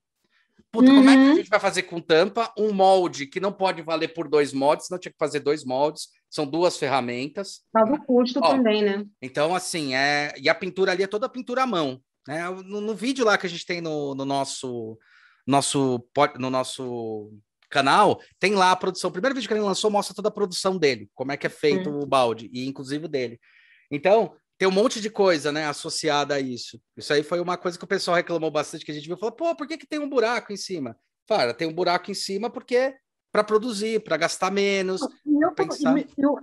Puta, 0.70 0.90
uhum. 0.90 0.96
como 0.96 1.10
é 1.10 1.14
que 1.14 1.18
a 1.18 1.24
uhum. 1.24 1.36
gente 1.36 1.50
vai 1.50 1.60
fazer 1.60 1.82
com 1.84 2.00
tampa 2.00 2.52
um 2.56 2.72
molde 2.72 3.26
que 3.26 3.40
não 3.40 3.52
pode 3.52 3.82
valer 3.82 4.08
por 4.08 4.28
dois 4.28 4.52
moldes, 4.52 4.88
não 4.90 4.98
tinha 4.98 5.12
que 5.12 5.18
fazer 5.18 5.40
dois 5.40 5.64
moldes, 5.64 6.08
são 6.30 6.46
duas 6.46 6.76
ferramentas. 6.76 7.62
Faz 7.72 7.90
o 7.90 7.98
custo 8.04 8.40
Ó, 8.42 8.48
também, 8.48 8.82
né? 8.82 9.04
Então, 9.20 9.54
assim, 9.54 9.94
é... 9.94 10.32
e 10.38 10.48
a 10.48 10.54
pintura 10.54 10.92
ali 10.92 11.02
é 11.02 11.06
toda 11.06 11.28
pintura 11.28 11.62
à 11.62 11.66
mão. 11.66 12.00
Né? 12.26 12.48
No, 12.64 12.80
no 12.80 12.94
vídeo 12.94 13.24
lá 13.24 13.36
que 13.36 13.46
a 13.46 13.50
gente 13.50 13.66
tem 13.66 13.80
no, 13.80 14.14
no 14.14 14.24
nosso, 14.24 14.98
nosso, 15.46 16.04
no 16.38 16.50
nosso 16.50 17.32
canal, 17.68 18.20
tem 18.38 18.54
lá 18.54 18.72
a 18.72 18.76
produção. 18.76 19.10
O 19.10 19.12
primeiro 19.12 19.34
vídeo 19.34 19.48
que 19.48 19.54
ele 19.54 19.60
lançou 19.60 19.90
mostra 19.90 20.14
toda 20.14 20.28
a 20.28 20.32
produção 20.32 20.76
dele, 20.76 21.08
como 21.14 21.32
é 21.32 21.36
que 21.36 21.46
é 21.46 21.50
feito 21.50 21.90
hum. 21.90 22.00
o 22.00 22.06
balde, 22.06 22.50
e 22.52 22.66
inclusive 22.66 23.06
o 23.06 23.08
dele. 23.08 23.38
Então, 23.90 24.34
tem 24.58 24.66
um 24.66 24.72
monte 24.72 25.00
de 25.00 25.08
coisa, 25.08 25.52
né, 25.52 25.66
associada 25.66 26.34
a 26.34 26.40
isso. 26.40 26.80
Isso 26.96 27.12
aí 27.12 27.22
foi 27.22 27.40
uma 27.40 27.56
coisa 27.56 27.78
que 27.78 27.84
o 27.84 27.88
pessoal 27.88 28.16
reclamou 28.16 28.50
bastante, 28.50 28.84
que 28.84 28.90
a 28.90 28.94
gente 28.94 29.06
viu, 29.06 29.16
falou, 29.16 29.34
pô, 29.34 29.54
por 29.54 29.66
que, 29.66 29.78
que 29.78 29.86
tem 29.86 29.98
um 29.98 30.08
buraco 30.08 30.52
em 30.52 30.56
cima? 30.56 30.96
Fala, 31.26 31.54
tem 31.54 31.68
um 31.68 31.72
buraco 31.72 32.10
em 32.10 32.14
cima 32.14 32.50
porque 32.50 32.94
para 33.30 33.44
produzir, 33.44 34.02
para 34.02 34.16
gastar 34.16 34.50
menos. 34.50 35.00
Meu, 35.24 35.52
pensar... 35.52 35.96
eu, 36.16 36.38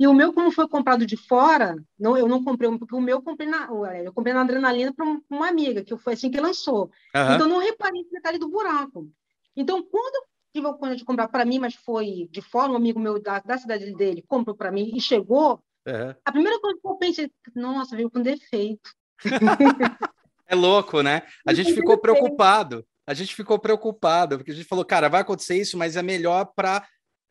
e 0.00 0.06
o 0.06 0.14
meu, 0.14 0.32
como 0.32 0.52
foi 0.52 0.68
comprado 0.68 1.04
de 1.04 1.16
fora, 1.16 1.74
não, 1.98 2.16
eu 2.16 2.28
não 2.28 2.44
comprei, 2.44 2.70
porque 2.78 2.94
o 2.94 3.00
meu 3.00 3.16
eu 3.16 3.22
comprei 3.22 3.48
na, 3.48 3.68
eu 4.04 4.12
comprei 4.12 4.32
na 4.32 4.42
adrenalina 4.42 4.92
para 4.92 5.04
uma 5.28 5.48
amiga, 5.48 5.82
que 5.82 5.96
foi 5.98 6.12
assim 6.12 6.30
que 6.30 6.40
lançou. 6.40 6.90
Uhum. 7.14 7.34
Então, 7.34 7.48
não 7.48 7.58
reparei 7.58 8.02
no 8.02 8.10
detalhe 8.10 8.38
do 8.38 8.48
buraco. 8.48 9.10
Então, 9.56 9.82
quando 9.82 10.24
tive 10.58 10.66
a 10.66 10.70
oportunidade 10.70 11.00
de 11.00 11.04
comprar 11.04 11.28
para 11.28 11.44
mim, 11.44 11.58
mas 11.58 11.74
foi 11.74 12.28
de 12.30 12.42
fora, 12.42 12.72
um 12.72 12.76
amigo 12.76 12.98
meu 12.98 13.20
da, 13.20 13.38
da 13.38 13.56
cidade 13.56 13.94
dele 13.94 14.24
comprou 14.26 14.56
para 14.56 14.70
mim 14.70 14.90
e 14.94 15.00
chegou. 15.00 15.62
Uhum. 15.86 16.14
A 16.24 16.32
primeira 16.32 16.60
coisa 16.60 16.78
que 16.80 16.86
eu 16.86 16.96
pensei, 16.96 17.30
nossa, 17.54 17.96
veio 17.96 18.10
com 18.10 18.20
defeito. 18.20 18.90
é 20.46 20.54
louco, 20.54 21.00
né? 21.02 21.22
A 21.46 21.54
gente 21.54 21.72
ficou 21.72 21.96
preocupado. 21.98 22.84
A 23.06 23.14
gente 23.14 23.34
ficou 23.34 23.58
preocupado, 23.58 24.36
porque 24.36 24.50
a 24.50 24.54
gente 24.54 24.68
falou, 24.68 24.84
cara, 24.84 25.08
vai 25.08 25.22
acontecer 25.22 25.56
isso, 25.56 25.78
mas 25.78 25.96
é 25.96 26.02
melhor 26.02 26.52
para 26.54 26.86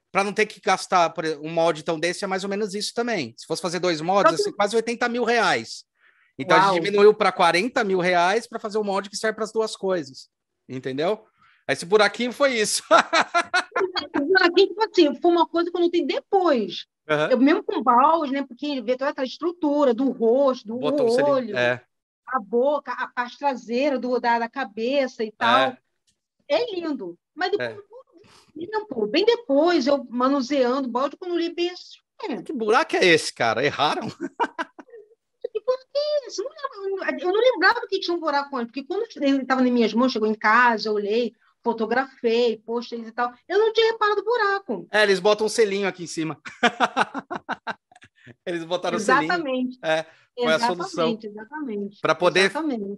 para 0.10 0.24
não 0.24 0.34
ter 0.34 0.46
que 0.46 0.60
gastar 0.62 1.10
por 1.12 1.26
um 1.44 1.50
molde 1.50 1.84
tão 1.84 2.00
desse, 2.00 2.24
é 2.24 2.28
mais 2.28 2.44
ou 2.44 2.50
menos 2.50 2.74
isso 2.74 2.94
também. 2.94 3.36
Se 3.38 3.46
fosse 3.46 3.62
fazer 3.62 3.78
dois 3.78 4.02
moldes, 4.02 4.42
ser 4.42 4.54
quase 4.54 4.76
80 4.76 5.08
mil 5.10 5.24
reais. 5.24 5.84
Então 6.40 6.58
Uau. 6.58 6.70
a 6.70 6.74
gente 6.74 6.84
diminuiu 6.84 7.14
para 7.14 7.32
40 7.32 7.84
mil 7.84 8.00
reais 8.00 8.48
para 8.48 8.58
fazer 8.58 8.80
um 8.80 8.84
molde 8.84 9.10
que 9.10 9.18
serve 9.18 9.36
para 9.36 9.44
as 9.44 9.52
duas 9.52 9.76
coisas. 9.76 10.30
Entendeu? 10.68 11.28
Esse 11.68 11.86
buraquinho 11.86 12.32
foi 12.32 12.54
isso. 12.56 12.84
o 12.90 14.26
buraquinho, 14.26 14.68
tipo 14.68 14.84
assim, 14.84 15.16
foi 15.22 15.32
uma 15.32 15.48
coisa 15.48 15.70
que 15.70 15.78
eu 15.78 15.82
notei 15.82 16.06
depois. 16.06 16.86
Uhum. 17.10 17.28
Eu 17.32 17.38
mesmo 17.38 17.64
com 17.64 17.82
balde, 17.82 18.32
né? 18.32 18.44
Porque 18.44 18.82
vê 18.82 18.98
toda 18.98 19.12
aquela 19.12 19.28
estrutura 19.28 19.94
do 19.94 20.10
rosto, 20.12 20.68
do 20.68 20.78
Botou 20.78 21.10
olho, 21.26 21.58
é. 21.58 21.82
a 22.28 22.40
boca, 22.40 22.92
a 22.92 23.08
parte 23.08 23.38
traseira 23.38 23.98
do, 23.98 24.20
da, 24.20 24.40
da 24.40 24.50
cabeça 24.50 25.24
e 25.24 25.32
tal. 25.32 25.70
É, 25.70 25.78
é 26.50 26.76
lindo. 26.76 27.18
Mas 27.36 27.52
depois, 27.52 27.78
é. 28.60 28.68
não, 28.72 28.86
pô, 28.88 29.08
bem 29.08 29.26
depois, 29.26 29.88
eu 29.88 30.06
manuseando 30.10 30.88
o 30.88 30.92
balde, 30.92 31.18
quando 31.18 31.32
eu 31.32 31.38
li 31.38 31.54
bem 31.54 31.70
assim, 31.70 32.00
é. 32.30 32.42
Que 32.42 32.52
buraco 32.52 32.96
é 32.96 33.06
esse, 33.06 33.34
cara? 33.34 33.64
Erraram? 33.64 34.08
Eu 37.20 37.32
não 37.32 37.40
lembrava 37.40 37.88
que 37.88 38.00
tinha 38.00 38.16
um 38.16 38.20
buraco 38.20 38.56
antes, 38.56 38.68
porque 38.68 38.84
quando 38.84 39.06
ele 39.16 39.42
estava 39.42 39.62
nas 39.62 39.72
minhas 39.72 39.94
mãos, 39.94 40.12
chegou 40.12 40.28
em 40.28 40.36
casa, 40.36 40.90
eu 40.90 40.94
olhei, 40.94 41.34
fotografei, 41.68 42.58
postei 42.66 43.00
e 43.02 43.12
tal. 43.12 43.34
Eu 43.48 43.60
não 43.60 43.74
tinha 43.74 43.92
reparado 43.92 44.22
o 44.22 44.24
buraco. 44.24 44.88
É, 44.90 45.04
eles 45.04 45.20
botam 45.20 45.46
um 45.46 45.50
selinho 45.50 45.86
aqui 45.86 46.04
em 46.04 46.08
cima. 46.08 46.40
eles 48.46 48.64
botaram 48.64 48.96
exatamente. 48.96 49.38
o 49.38 49.44
selinho. 49.44 49.70
É, 49.84 50.04
foi 50.34 50.46
exatamente, 50.46 50.64
a 50.64 50.68
solução. 50.68 51.20
Exatamente. 51.22 52.00
Para 52.00 52.16
poder, 52.16 52.52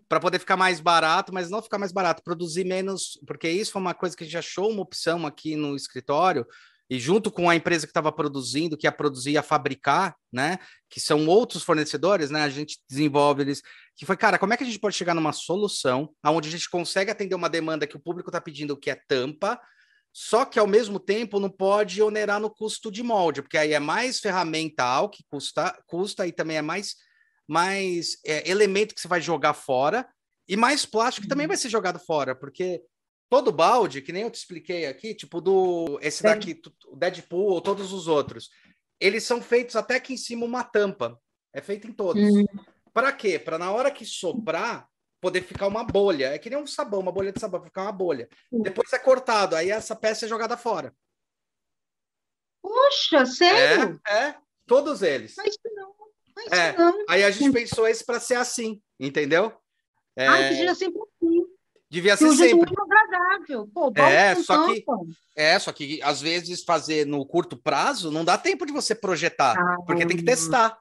para 0.07 0.19
poder 0.19 0.39
ficar 0.39 0.55
mais 0.55 0.79
barato, 0.79 1.33
mas 1.33 1.49
não 1.49 1.63
ficar 1.63 1.79
mais 1.79 1.91
barato, 1.91 2.21
produzir 2.21 2.63
menos, 2.63 3.19
porque 3.25 3.49
isso 3.49 3.71
foi 3.71 3.81
uma 3.81 3.95
coisa 3.95 4.15
que 4.15 4.23
a 4.23 4.27
gente 4.27 4.37
achou 4.37 4.69
uma 4.69 4.83
opção 4.83 5.25
aqui 5.25 5.55
no 5.55 5.75
escritório 5.75 6.45
e 6.89 6.99
junto 6.99 7.29
com 7.31 7.49
a 7.49 7.55
empresa 7.55 7.85
que 7.85 7.91
estava 7.91 8.11
produzindo, 8.11 8.75
que 8.75 8.87
ia 8.87 8.91
produzir, 8.91 9.31
ia 9.31 9.43
fabricar, 9.43 10.15
né? 10.31 10.57
Que 10.89 10.99
são 10.99 11.27
outros 11.27 11.61
fornecedores, 11.61 12.31
né? 12.31 12.41
A 12.41 12.49
gente 12.49 12.79
desenvolve 12.89 13.43
eles. 13.43 13.61
Que 13.95 14.05
foi, 14.05 14.17
cara, 14.17 14.39
como 14.39 14.53
é 14.53 14.57
que 14.57 14.63
a 14.63 14.65
gente 14.65 14.79
pode 14.79 14.95
chegar 14.95 15.13
numa 15.13 15.31
solução 15.31 16.09
onde 16.25 16.49
a 16.49 16.51
gente 16.51 16.69
consegue 16.69 17.11
atender 17.11 17.35
uma 17.35 17.49
demanda 17.49 17.85
que 17.85 17.95
o 17.95 17.99
público 17.99 18.29
está 18.29 18.41
pedindo, 18.41 18.77
que 18.77 18.89
é 18.89 18.95
tampa, 18.95 19.59
só 20.11 20.45
que 20.45 20.57
ao 20.57 20.65
mesmo 20.65 20.99
tempo 20.99 21.39
não 21.39 21.49
pode 21.49 22.01
onerar 22.01 22.39
no 22.39 22.49
custo 22.49 22.91
de 22.91 23.03
molde, 23.03 23.41
porque 23.41 23.57
aí 23.57 23.73
é 23.73 23.79
mais 23.79 24.19
ferramental 24.19 25.09
que 25.09 25.23
custa, 25.29 25.77
custa 25.85 26.25
e 26.25 26.31
também 26.31 26.57
é 26.57 26.61
mais, 26.61 26.95
mais 27.47 28.17
é, 28.25 28.49
elemento 28.49 28.95
que 28.95 29.01
você 29.01 29.07
vai 29.07 29.21
jogar 29.21 29.53
fora 29.53 30.07
e 30.47 30.57
mais 30.57 30.85
plástico 30.85 31.23
que 31.23 31.29
também 31.29 31.45
uhum. 31.45 31.49
vai 31.49 31.57
ser 31.57 31.69
jogado 31.69 31.99
fora, 31.99 32.33
porque 32.33 32.81
todo 33.29 33.51
balde, 33.51 34.01
que 34.01 34.11
nem 34.11 34.23
eu 34.23 34.31
te 34.31 34.39
expliquei 34.39 34.87
aqui, 34.87 35.13
tipo 35.13 35.39
do 35.39 35.99
esse 36.01 36.23
daqui, 36.23 36.59
o 36.87 36.95
Deadpool 36.95 37.51
ou 37.51 37.61
todos 37.61 37.93
os 37.93 38.07
outros, 38.07 38.49
eles 38.99 39.23
são 39.23 39.41
feitos 39.41 39.75
até 39.75 39.95
aqui 39.95 40.13
em 40.13 40.17
cima 40.17 40.45
uma 40.45 40.63
tampa. 40.63 41.19
É 41.53 41.61
feito 41.61 41.87
em 41.87 41.93
todos. 41.93 42.21
Hum. 42.21 42.45
Para 42.93 43.13
quê? 43.13 43.39
Para 43.39 43.57
na 43.57 43.71
hora 43.71 43.91
que 43.91 44.05
soprar 44.05 44.87
poder 45.21 45.41
ficar 45.41 45.67
uma 45.67 45.83
bolha. 45.83 46.27
É 46.33 46.39
que 46.39 46.49
nem 46.49 46.59
um 46.59 46.67
sabão, 46.67 46.99
uma 46.99 47.11
bolha 47.11 47.31
de 47.31 47.39
sabão, 47.39 47.63
ficar 47.63 47.83
uma 47.83 47.91
bolha. 47.91 48.27
Hum. 48.51 48.61
Depois 48.61 48.91
é 48.93 48.99
cortado, 48.99 49.55
aí 49.55 49.69
essa 49.69 49.95
peça 49.95 50.25
é 50.25 50.29
jogada 50.29 50.57
fora. 50.57 50.93
Poxa, 52.61 53.25
sério? 53.25 53.99
É, 54.07 54.27
é 54.27 54.35
todos 54.65 55.01
eles. 55.01 55.33
Mas 55.37 55.55
não, 55.75 55.95
mas 56.35 56.51
é. 56.51 56.77
não. 56.77 57.05
Aí 57.09 57.23
a 57.23 57.31
gente 57.31 57.51
pensou 57.51 57.87
esse 57.87 58.05
para 58.05 58.19
ser 58.19 58.35
assim, 58.35 58.81
entendeu? 58.99 59.53
É... 60.15 60.27
Ah, 60.27 60.49
que 60.49 60.55
seja 60.55 60.75
sempre. 60.75 61.01
Devia 61.89 62.15
ser 62.15 62.31
sempre. 62.33 62.71
É 62.71 62.81
agradável. 62.81 63.67
Pô, 63.73 63.91
é, 63.95 64.35
só 64.35 64.67
que 64.67 64.85
é, 65.35 65.57
só 65.57 65.71
que 65.71 65.99
às 66.03 66.21
vezes 66.21 66.63
fazer 66.63 67.05
no 67.05 67.25
curto 67.25 67.57
prazo 67.57 68.11
não 68.11 68.23
dá 68.23 68.37
tempo 68.37 68.65
de 68.65 68.71
você 68.71 68.93
projetar, 68.93 69.57
ah, 69.57 69.77
porque 69.85 70.05
tem 70.05 70.17
que 70.17 70.23
testar. 70.23 70.77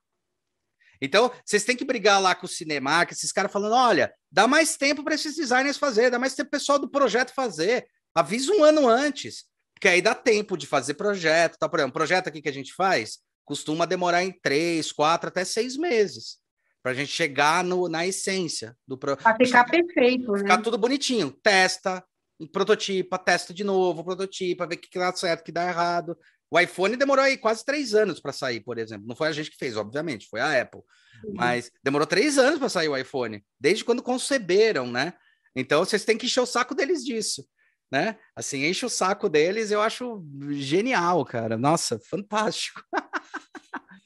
Então, 1.00 1.30
vocês 1.44 1.64
têm 1.64 1.76
que 1.76 1.84
brigar 1.84 2.20
lá 2.20 2.34
com 2.34 2.44
o 2.44 2.48
cinema, 2.48 3.06
que 3.06 3.14
esses 3.14 3.32
caras 3.32 3.52
falando, 3.52 3.74
olha, 3.74 4.12
dá 4.30 4.48
mais 4.48 4.76
tempo 4.76 5.04
para 5.04 5.14
esses 5.14 5.36
designers 5.36 5.78
fazer, 5.78 6.10
dá 6.10 6.18
mais 6.18 6.34
tempo 6.34 6.50
pro 6.50 6.58
pessoal 6.58 6.78
do 6.78 6.90
projeto 6.90 7.32
fazer. 7.32 7.86
Avisa 8.14 8.52
um 8.52 8.64
ano 8.64 8.88
antes. 8.88 9.44
Porque 9.74 9.86
aí 9.86 10.02
dá 10.02 10.12
tempo 10.12 10.56
de 10.56 10.66
fazer 10.66 10.94
projeto, 10.94 11.56
tá? 11.56 11.68
Por 11.68 11.78
exemplo, 11.78 11.90
um 11.90 11.92
projeto 11.92 12.26
aqui 12.26 12.42
que 12.42 12.48
a 12.48 12.52
gente 12.52 12.74
faz 12.74 13.20
costuma 13.44 13.86
demorar 13.86 14.24
em 14.24 14.32
três, 14.42 14.90
quatro, 14.90 15.28
até 15.28 15.44
seis 15.44 15.76
meses 15.76 16.38
para 16.82 16.92
a 16.92 16.94
gente 16.94 17.10
chegar 17.10 17.64
no, 17.64 17.88
na 17.88 18.06
essência 18.06 18.76
do 18.86 18.96
projeto. 18.96 19.22
Para 19.22 19.36
ficar 19.36 19.64
perfeito, 19.64 20.32
né? 20.32 20.38
Ficar 20.38 20.62
tudo 20.62 20.78
bonitinho. 20.78 21.30
Testa, 21.42 22.04
prototipa, 22.52 23.18
testa 23.18 23.52
de 23.52 23.64
novo, 23.64 24.04
prototipa, 24.04 24.66
ver 24.66 24.76
o 24.76 24.78
que, 24.78 24.88
que 24.88 24.98
dá 24.98 25.12
certo, 25.12 25.40
o 25.40 25.44
que 25.44 25.52
dá 25.52 25.68
errado. 25.68 26.16
O 26.50 26.58
iPhone 26.58 26.96
demorou 26.96 27.24
aí 27.24 27.36
quase 27.36 27.64
três 27.64 27.94
anos 27.94 28.20
para 28.20 28.32
sair, 28.32 28.60
por 28.60 28.78
exemplo. 28.78 29.06
Não 29.06 29.16
foi 29.16 29.28
a 29.28 29.32
gente 29.32 29.50
que 29.50 29.58
fez, 29.58 29.76
obviamente, 29.76 30.28
foi 30.28 30.40
a 30.40 30.62
Apple. 30.62 30.80
Uhum. 31.24 31.34
Mas 31.34 31.70
demorou 31.82 32.06
três 32.06 32.38
anos 32.38 32.58
para 32.58 32.68
sair 32.68 32.88
o 32.88 32.96
iPhone, 32.96 33.44
desde 33.60 33.84
quando 33.84 34.02
conceberam, 34.02 34.90
né? 34.90 35.14
Então 35.54 35.84
vocês 35.84 36.04
têm 36.04 36.16
que 36.16 36.26
encher 36.26 36.40
o 36.40 36.46
saco 36.46 36.74
deles 36.74 37.04
disso, 37.04 37.44
né? 37.90 38.16
Assim, 38.34 38.64
enche 38.64 38.86
o 38.86 38.90
saco 38.90 39.28
deles, 39.28 39.70
eu 39.70 39.82
acho 39.82 40.24
genial, 40.50 41.24
cara. 41.24 41.58
Nossa, 41.58 41.98
fantástico. 42.08 42.80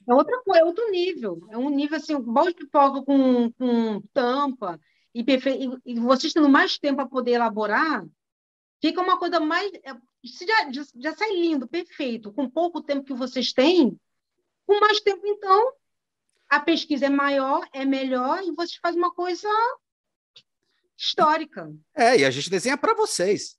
É 0.07 0.13
outra 0.13 0.41
é 0.55 0.63
outro 0.63 0.89
nível. 0.91 1.45
É 1.49 1.57
um 1.57 1.69
nível 1.69 1.97
assim, 1.97 2.19
balde 2.19 2.53
de 2.53 2.65
pipoca 2.65 3.01
com, 3.03 3.51
com 3.53 4.01
tampa 4.13 4.79
e, 5.13 5.21
e, 5.21 5.93
e 5.93 5.99
vocês 5.99 6.33
tendo 6.33 6.49
mais 6.49 6.77
tempo 6.77 6.97
para 6.97 7.05
poder 7.07 7.31
elaborar, 7.31 8.05
fica 8.81 9.01
uma 9.01 9.17
coisa 9.17 9.39
mais. 9.39 9.71
É, 9.83 9.93
já, 10.23 10.71
já, 10.71 10.83
já 10.95 11.15
sai 11.15 11.31
lindo, 11.31 11.67
perfeito. 11.67 12.33
Com 12.33 12.49
pouco 12.49 12.81
tempo 12.81 13.05
que 13.05 13.13
vocês 13.13 13.53
têm, 13.53 13.97
com 14.65 14.79
mais 14.79 14.99
tempo, 15.01 15.21
então, 15.25 15.73
a 16.49 16.59
pesquisa 16.59 17.05
é 17.05 17.09
maior, 17.09 17.67
é 17.73 17.85
melhor, 17.85 18.41
e 18.43 18.51
vocês 18.51 18.79
fazem 18.81 18.99
uma 18.99 19.13
coisa 19.13 19.49
histórica. 20.97 21.71
É, 21.93 22.19
e 22.19 22.25
a 22.25 22.31
gente 22.31 22.49
desenha 22.49 22.77
para 22.77 22.95
vocês. 22.95 23.57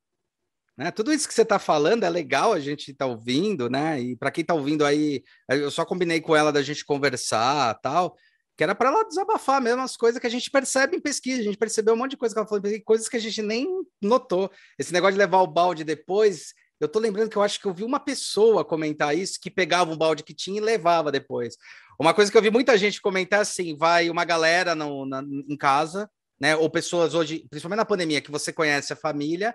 Né? 0.76 0.90
Tudo 0.90 1.12
isso 1.12 1.28
que 1.28 1.34
você 1.34 1.42
está 1.42 1.58
falando 1.58 2.04
é 2.04 2.10
legal, 2.10 2.52
a 2.52 2.58
gente 2.58 2.90
está 2.90 3.06
ouvindo, 3.06 3.70
né? 3.70 4.00
E 4.00 4.16
para 4.16 4.30
quem 4.30 4.42
está 4.42 4.54
ouvindo 4.54 4.84
aí, 4.84 5.22
eu 5.48 5.70
só 5.70 5.84
combinei 5.84 6.20
com 6.20 6.34
ela 6.34 6.52
da 6.52 6.62
gente 6.62 6.84
conversar 6.84 7.74
tal, 7.80 8.16
que 8.56 8.64
era 8.64 8.74
para 8.74 8.88
ela 8.88 9.04
desabafar 9.04 9.60
mesmo 9.60 9.82
as 9.82 9.96
coisas 9.96 10.20
que 10.20 10.26
a 10.26 10.30
gente 10.30 10.50
percebe 10.50 10.96
em 10.96 11.00
pesquisa. 11.00 11.40
A 11.40 11.44
gente 11.44 11.56
percebeu 11.56 11.94
um 11.94 11.96
monte 11.96 12.12
de 12.12 12.16
coisa 12.16 12.34
que 12.34 12.38
ela 12.38 12.48
falou, 12.48 12.62
coisas 12.84 13.08
que 13.08 13.16
a 13.16 13.20
gente 13.20 13.40
nem 13.40 13.68
notou. 14.02 14.50
Esse 14.78 14.92
negócio 14.92 15.14
de 15.14 15.18
levar 15.18 15.42
o 15.42 15.46
balde 15.46 15.84
depois, 15.84 16.54
eu 16.80 16.88
tô 16.88 16.98
lembrando 16.98 17.30
que 17.30 17.36
eu 17.36 17.42
acho 17.42 17.60
que 17.60 17.66
eu 17.66 17.74
vi 17.74 17.84
uma 17.84 18.00
pessoa 18.00 18.64
comentar 18.64 19.16
isso, 19.16 19.38
que 19.40 19.50
pegava 19.50 19.92
um 19.92 19.96
balde 19.96 20.24
que 20.24 20.34
tinha 20.34 20.58
e 20.58 20.64
levava 20.64 21.12
depois. 21.12 21.56
Uma 21.98 22.12
coisa 22.12 22.30
que 22.30 22.36
eu 22.36 22.42
vi 22.42 22.50
muita 22.50 22.76
gente 22.76 23.00
comentar 23.00 23.40
assim, 23.40 23.76
vai 23.76 24.10
uma 24.10 24.24
galera 24.24 24.74
no, 24.74 25.06
na, 25.06 25.22
em 25.22 25.56
casa, 25.56 26.10
né? 26.40 26.56
Ou 26.56 26.68
pessoas 26.68 27.14
hoje, 27.14 27.46
principalmente 27.48 27.78
na 27.78 27.84
pandemia, 27.84 28.20
que 28.20 28.30
você 28.30 28.52
conhece 28.52 28.92
a 28.92 28.96
família, 28.96 29.54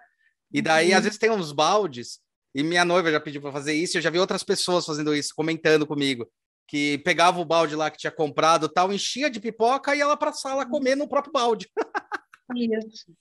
e 0.51 0.61
daí 0.61 0.91
uhum. 0.91 0.97
às 0.97 1.03
vezes 1.03 1.19
tem 1.19 1.29
uns 1.29 1.51
baldes, 1.51 2.19
e 2.53 2.63
minha 2.63 2.83
noiva 2.83 3.11
já 3.11 3.19
pediu 3.19 3.41
para 3.41 3.51
fazer 3.51 3.73
isso, 3.73 3.97
eu 3.97 4.01
já 4.01 4.09
vi 4.09 4.19
outras 4.19 4.43
pessoas 4.43 4.85
fazendo 4.85 5.13
isso, 5.13 5.35
comentando 5.35 5.85
comigo, 5.85 6.29
que 6.67 6.97
pegava 6.99 7.39
o 7.39 7.45
balde 7.45 7.75
lá 7.75 7.89
que 7.89 7.97
tinha 7.97 8.11
comprado, 8.11 8.69
tal, 8.69 8.91
enchia 8.91 9.29
de 9.29 9.39
pipoca 9.39 9.95
e 9.95 10.01
ela 10.01 10.17
para 10.17 10.29
a 10.29 10.33
sala 10.33 10.69
comer 10.69 10.95
no 10.95 11.07
próprio 11.07 11.33
balde. 11.33 11.69
Isso. 12.55 13.13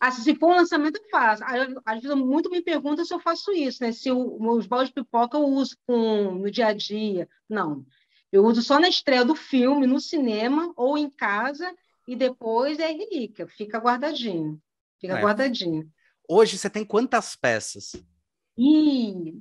Ah, 0.00 0.10
se 0.10 0.34
for 0.34 0.52
um 0.52 0.56
lançamento, 0.56 0.96
eu 0.96 1.08
faço. 1.08 1.42
Às 1.86 2.02
vezes, 2.02 2.16
muito 2.16 2.50
me 2.50 2.60
perguntam 2.60 3.04
se 3.06 3.14
eu 3.14 3.18
faço 3.18 3.52
isso, 3.52 3.82
né? 3.82 3.90
Se 3.90 4.10
o, 4.10 4.36
os 4.52 4.66
baldes 4.66 4.88
de 4.88 4.94
pipoca 4.94 5.38
eu 5.38 5.44
uso 5.44 5.78
com, 5.86 6.32
no 6.32 6.50
dia 6.50 6.66
a 6.66 6.72
dia. 6.74 7.26
Não. 7.48 7.86
Eu 8.30 8.44
uso 8.44 8.60
só 8.60 8.78
na 8.78 8.88
estreia 8.88 9.24
do 9.24 9.34
filme, 9.34 9.86
no 9.86 9.98
cinema 9.98 10.72
ou 10.76 10.98
em 10.98 11.08
casa, 11.08 11.74
e 12.06 12.14
depois 12.14 12.78
é 12.78 12.88
relíquia, 12.88 13.46
fica 13.46 13.78
guardadinho. 13.78 14.60
Fica 15.00 15.18
é. 15.18 15.22
guardadinho. 15.22 15.90
Hoje 16.28 16.58
você 16.58 16.70
tem 16.70 16.84
quantas 16.84 17.36
peças? 17.36 17.92
E 18.56 19.40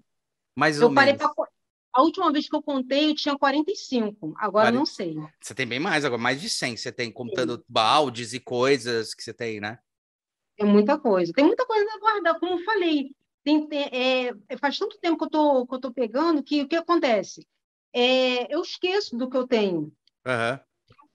mais 0.56 0.82
ou 0.82 0.90
menos. 0.90 1.18
Pra... 1.18 1.32
A 1.96 2.02
última 2.02 2.32
vez 2.32 2.50
que 2.50 2.56
eu 2.56 2.62
contei, 2.62 3.12
eu 3.12 3.16
tinha 3.16 3.38
45. 3.38 4.34
Agora 4.38 4.72
40... 4.72 4.78
não 4.78 4.86
sei. 4.86 5.16
Você 5.40 5.54
tem 5.54 5.68
bem 5.68 5.80
mais, 5.80 6.04
agora 6.04 6.22
mais 6.22 6.42
de 6.42 6.50
100. 6.50 6.78
Você 6.78 6.92
tem 6.92 7.12
contando 7.12 7.58
Sim. 7.58 7.64
baldes 7.70 8.34
e 8.34 8.40
coisas 8.40 9.14
que 9.14 9.22
você 9.22 9.32
tem, 9.32 9.60
né? 9.60 9.78
Tem 10.58 10.68
muita 10.68 10.98
coisa. 10.98 11.32
Tem 11.32 11.46
muita 11.46 11.66
coisa 11.66 11.88
a 11.94 12.00
guardar, 12.00 12.40
como 12.40 12.60
eu 12.60 12.66
falei. 12.66 13.16
Tem, 13.44 13.68
é, 13.72 14.30
é, 14.50 14.58
faz 14.58 14.80
tanto 14.80 14.98
tempo 15.00 15.18
que 15.18 15.26
eu 15.26 15.30
tô, 15.30 15.68
que 15.68 15.76
eu 15.76 15.80
tô 15.80 15.94
pegando 15.94 16.42
que 16.42 16.64
o 16.64 16.68
que 16.68 16.76
acontece? 16.76 17.48
É, 17.94 18.54
eu 18.54 18.62
esqueço 18.62 19.16
do 19.16 19.30
que 19.30 19.38
eu 19.38 19.48
tenho. 19.48 19.94
Uhum. 20.26 20.60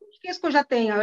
Eu 0.01 0.09
esqueço 0.11 0.41
que 0.41 0.47
eu 0.47 0.51
já 0.53 0.63
tenho. 0.63 0.95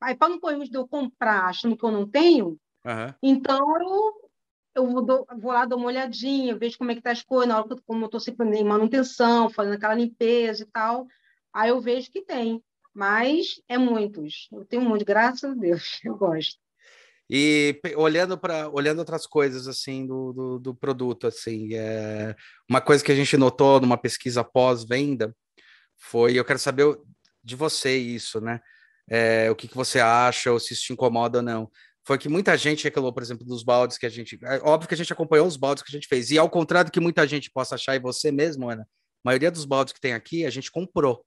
Aí, 0.00 0.14
para 0.14 0.28
não 0.28 0.38
correr 0.38 0.68
de 0.68 0.76
eu 0.76 0.86
comprar 0.86 1.46
achando 1.46 1.76
que 1.76 1.84
eu 1.84 1.90
não 1.90 2.06
tenho, 2.06 2.58
uhum. 2.84 3.14
então 3.22 3.80
eu, 3.80 4.30
eu 4.74 4.86
vou, 4.90 5.26
vou, 5.38 5.52
lá, 5.52 5.64
dou 5.64 5.78
uma 5.78 5.88
olhadinha, 5.88 6.56
vejo 6.56 6.78
como 6.78 6.90
é 6.90 6.94
que 6.94 7.02
tá 7.02 7.10
as 7.10 7.22
coisas, 7.22 7.48
na 7.48 7.58
hora 7.58 7.66
que 7.66 7.74
eu, 7.74 7.82
como 7.86 8.02
eu 8.02 8.06
estou 8.06 8.20
sempre 8.20 8.46
em 8.56 8.64
manutenção, 8.64 9.50
fazendo 9.50 9.74
aquela 9.74 9.94
limpeza 9.94 10.62
e 10.62 10.66
tal, 10.66 11.06
aí 11.52 11.70
eu 11.70 11.80
vejo 11.80 12.10
que 12.10 12.22
tem. 12.22 12.62
Mas 12.94 13.60
é 13.68 13.78
muitos. 13.78 14.48
Eu 14.52 14.64
tenho 14.66 14.82
muito, 14.82 15.04
graças 15.04 15.50
a 15.50 15.54
Deus, 15.54 16.00
eu 16.04 16.16
gosto. 16.16 16.60
E 17.30 17.80
olhando 17.96 18.36
para 18.36 18.68
olhando 18.68 18.98
outras 18.98 19.26
coisas 19.26 19.66
assim 19.66 20.06
do, 20.06 20.32
do, 20.32 20.58
do, 20.58 20.74
produto, 20.74 21.26
assim, 21.26 21.72
é, 21.72 22.36
uma 22.68 22.80
coisa 22.80 23.02
que 23.02 23.10
a 23.10 23.14
gente 23.14 23.38
notou 23.38 23.80
numa 23.80 23.96
pesquisa 23.96 24.44
pós-venda 24.44 25.34
foi, 25.96 26.38
eu 26.38 26.44
quero 26.44 26.58
saber 26.58 26.98
de 27.42 27.56
você 27.56 27.96
isso, 27.96 28.40
né? 28.40 28.60
É, 29.08 29.50
o 29.50 29.56
que, 29.56 29.66
que 29.66 29.76
você 29.76 29.98
acha, 29.98 30.52
ou 30.52 30.60
se 30.60 30.74
isso 30.74 30.82
te 30.82 30.92
incomoda 30.92 31.38
ou 31.38 31.42
não. 31.42 31.70
Foi 32.04 32.18
que 32.18 32.28
muita 32.28 32.56
gente 32.56 32.82
reclamou, 32.82 33.12
por 33.12 33.22
exemplo, 33.22 33.46
dos 33.46 33.62
baldes 33.62 33.96
que 33.96 34.06
a 34.06 34.08
gente. 34.08 34.38
É, 34.44 34.60
óbvio 34.62 34.88
que 34.88 34.94
a 34.94 34.96
gente 34.96 35.12
acompanhou 35.12 35.46
os 35.46 35.56
baldes 35.56 35.82
que 35.82 35.90
a 35.90 35.92
gente 35.92 36.08
fez. 36.08 36.30
E 36.30 36.38
ao 36.38 36.50
contrário 36.50 36.90
do 36.90 36.92
que 36.92 37.00
muita 37.00 37.26
gente 37.26 37.50
possa 37.50 37.76
achar, 37.76 37.94
e 37.94 38.00
você 38.00 38.32
mesmo, 38.32 38.68
Ana, 38.68 38.82
a 38.82 38.86
maioria 39.24 39.50
dos 39.50 39.64
baldes 39.64 39.92
que 39.92 40.00
tem 40.00 40.12
aqui, 40.12 40.44
a 40.44 40.50
gente 40.50 40.70
comprou. 40.70 41.24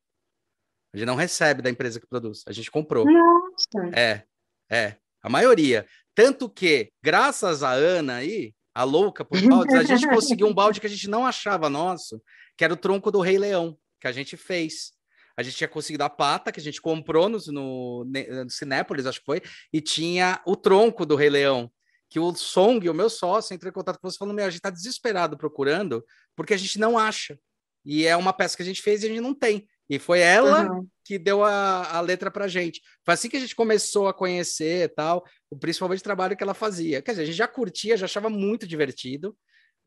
A 0.94 0.98
gente 0.98 1.08
não 1.08 1.16
recebe 1.16 1.62
da 1.62 1.70
empresa 1.70 2.00
que 2.00 2.08
produz, 2.08 2.44
a 2.48 2.52
gente 2.52 2.70
comprou. 2.70 3.06
Nossa. 3.06 3.98
É, 3.98 4.24
é. 4.70 4.96
A 5.22 5.30
maioria. 5.30 5.88
Tanto 6.14 6.50
que, 6.50 6.92
graças 7.04 7.64
a 7.64 7.72
Ana 7.72 8.16
aí, 8.16 8.54
a 8.74 8.84
louca 8.84 9.26
por 9.26 9.42
baldes, 9.42 9.76
a 9.76 9.84
gente 9.84 10.08
conseguiu 10.10 10.48
um 10.48 10.54
balde 10.54 10.80
que 10.80 10.88
a 10.88 10.90
gente 10.90 11.10
não 11.10 11.26
achava 11.26 11.70
nosso, 11.70 12.22
que 12.58 12.64
era 12.64 12.74
o 12.74 12.78
tronco 12.78 13.10
do 13.10 13.22
Rei 13.22 13.38
Leão, 13.38 13.78
que 14.00 14.08
a 14.08 14.12
gente 14.12 14.38
fez. 14.38 14.92
A 15.38 15.44
gente 15.44 15.58
tinha 15.58 15.68
conseguido 15.68 16.04
a 16.04 16.10
pata, 16.10 16.52
que 16.52 16.60
a 16.60 16.64
gente 16.64 16.82
comprou 16.82 17.28
no, 17.28 17.38
no, 17.48 18.06
no 18.06 18.50
Cinépolis, 18.50 19.06
acho 19.06 19.20
que 19.20 19.26
foi, 19.26 19.42
e 19.72 19.82
tinha 19.82 20.42
o 20.46 20.56
tronco 20.56 21.06
do 21.06 21.16
Rei 21.16 21.30
Leão. 21.30 21.72
Que 22.10 22.20
o 22.20 22.34
Song, 22.34 22.88
o 22.88 22.94
meu 22.94 23.10
sócio, 23.10 23.54
entrou 23.54 23.70
em 23.70 23.74
contato 23.74 24.00
com 24.00 24.10
você 24.10 24.18
falando: 24.18 24.36
Meu, 24.36 24.46
a 24.46 24.50
gente 24.50 24.60
está 24.60 24.70
desesperado 24.70 25.38
procurando, 25.38 26.06
porque 26.36 26.54
a 26.54 26.58
gente 26.58 26.80
não 26.80 26.98
acha. 26.98 27.38
E 27.84 28.06
é 28.06 28.16
uma 28.16 28.34
peça 28.34 28.56
que 28.56 28.64
a 28.64 28.66
gente 28.66 28.82
fez 28.82 29.04
e 29.04 29.06
a 29.06 29.10
gente 29.10 29.22
não 29.22 29.34
tem. 29.34 29.68
E 29.90 30.00
foi 30.00 30.20
ela 30.20 30.72
uhum. 30.72 30.88
que 31.04 31.20
deu 31.20 31.44
a, 31.44 31.98
a 31.98 32.02
letra 32.02 32.32
pra 32.32 32.48
gente. 32.48 32.82
Foi 33.04 33.14
assim 33.14 33.30
que 33.30 33.38
a 33.38 33.40
gente 33.40 33.56
começou 33.56 34.08
a 34.08 34.14
conhecer 34.14 34.94
tal, 34.96 35.24
principalmente 35.60 36.00
o 36.00 36.04
trabalho 36.04 36.36
que 36.36 36.44
ela 36.44 36.56
fazia. 36.56 37.02
Quer 37.02 37.12
dizer, 37.12 37.24
a 37.24 37.26
gente 37.26 37.36
já 37.36 37.48
curtia, 37.48 37.96
já 37.96 38.06
achava 38.06 38.30
muito 38.30 38.66
divertido, 38.66 39.38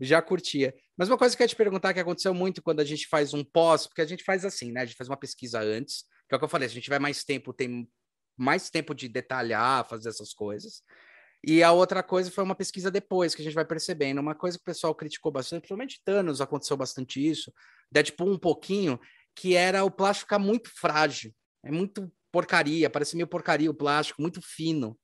já 0.01 0.23
curtia. 0.23 0.75
Mas 0.97 1.09
uma 1.09 1.19
coisa 1.19 1.37
que 1.37 1.43
eu 1.43 1.45
ia 1.45 1.49
te 1.49 1.57
perguntar 1.57 1.93
que 1.95 2.01
aconteceu 2.01 2.33
muito 2.33 2.63
quando 2.63 2.81
a 2.81 2.85
gente 2.85 3.07
faz 3.09 3.35
um 3.35 3.45
pós, 3.45 3.87
porque 3.87 4.03
a 4.03 4.07
gente 4.07 4.25
faz 4.25 4.45
assim, 4.45 4.73
né? 4.73 4.83
A 4.83 4.85
gente 4.85 4.97
faz 4.97 5.09
uma 5.09 5.17
pesquisa 5.17 5.61
antes, 5.61 6.05
que 6.29 6.35
é 6.35 6.37
o 6.37 6.39
que 6.39 6.45
eu 6.45 6.49
falei, 6.49 6.69
se 6.69 6.73
a 6.73 6.75
gente 6.75 6.85
tiver 6.85 6.99
mais 6.99 7.25
tempo, 7.25 7.53
tem 7.53 7.89
mais 8.37 8.71
tempo 8.71 8.95
de 8.95 9.09
detalhar, 9.09 9.87
fazer 9.89 10.09
essas 10.09 10.33
coisas. 10.33 10.83
E 11.45 11.63
a 11.63 11.73
outra 11.73 12.03
coisa 12.03 12.31
foi 12.31 12.43
uma 12.43 12.55
pesquisa 12.55 12.91
depois, 12.91 13.35
que 13.35 13.43
a 13.43 13.45
gente 13.45 13.55
vai 13.55 13.65
percebendo. 13.65 14.21
Uma 14.21 14.35
coisa 14.35 14.57
que 14.59 14.63
o 14.63 14.65
pessoal 14.65 14.95
criticou 14.95 15.31
bastante, 15.31 15.61
principalmente 15.63 16.01
Thanos, 16.05 16.41
aconteceu 16.41 16.77
bastante 16.77 17.25
isso. 17.25 17.53
Deadpool 17.91 18.33
um 18.33 18.39
pouquinho, 18.39 18.99
que 19.35 19.55
era 19.55 19.85
o 19.85 19.91
plástico 19.91 20.27
ficar 20.27 20.39
muito 20.39 20.71
frágil. 20.75 21.33
É 21.65 21.71
muito 21.71 22.11
porcaria, 22.33 22.91
parece 22.91 23.17
meio 23.17 23.27
porcaria 23.27 23.71
o 23.71 23.75
plástico, 23.75 24.21
muito 24.21 24.41
fino. 24.43 24.99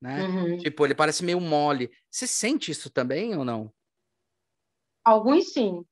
Né? 0.00 0.22
Uhum. 0.22 0.58
Tipo, 0.58 0.84
ele 0.84 0.94
parece 0.94 1.24
meio 1.24 1.40
mole. 1.40 1.90
Você 2.10 2.26
sente 2.26 2.70
isso 2.70 2.90
também 2.90 3.36
ou 3.36 3.44
não? 3.44 3.72
Alguns 5.04 5.52
sim. 5.52 5.84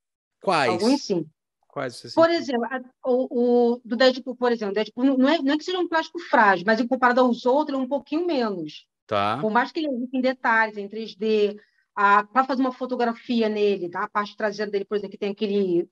Quais? 0.42 0.70
Alguns 0.70 1.04
sim. 1.04 1.26
Quais 1.68 1.96
você 1.96 2.14
Por 2.14 2.28
exemplo, 2.28 2.64
a, 2.64 2.82
o, 3.08 3.72
o, 3.72 3.80
do 3.82 3.96
Deadpool, 3.96 4.36
por 4.36 4.52
exemplo, 4.52 4.74
Deadpool 4.74 5.16
não 5.16 5.28
é, 5.28 5.38
não 5.38 5.54
é 5.54 5.58
que 5.58 5.64
seja 5.64 5.78
um 5.78 5.88
plástico 5.88 6.18
frágil, 6.18 6.64
mas 6.66 6.82
comparado 6.86 7.20
aos 7.20 7.46
outros, 7.46 7.78
é 7.78 7.82
um 7.82 7.88
pouquinho 7.88 8.26
menos. 8.26 8.86
Tá. 9.06 9.38
Por 9.40 9.50
mais 9.50 9.72
que 9.72 9.80
ele 9.80 9.88
em 10.12 10.20
detalhes, 10.20 10.76
em 10.76 10.88
3D, 10.88 11.56
para 11.94 12.44
fazer 12.44 12.60
uma 12.60 12.72
fotografia 12.72 13.48
nele, 13.48 13.88
tá? 13.88 14.04
a 14.04 14.08
parte 14.08 14.36
traseira 14.36 14.70
dele, 14.70 14.84
por 14.84 14.96
exemplo, 14.96 15.12
que 15.12 15.18
tem 15.18 15.30
aquele 15.30 15.88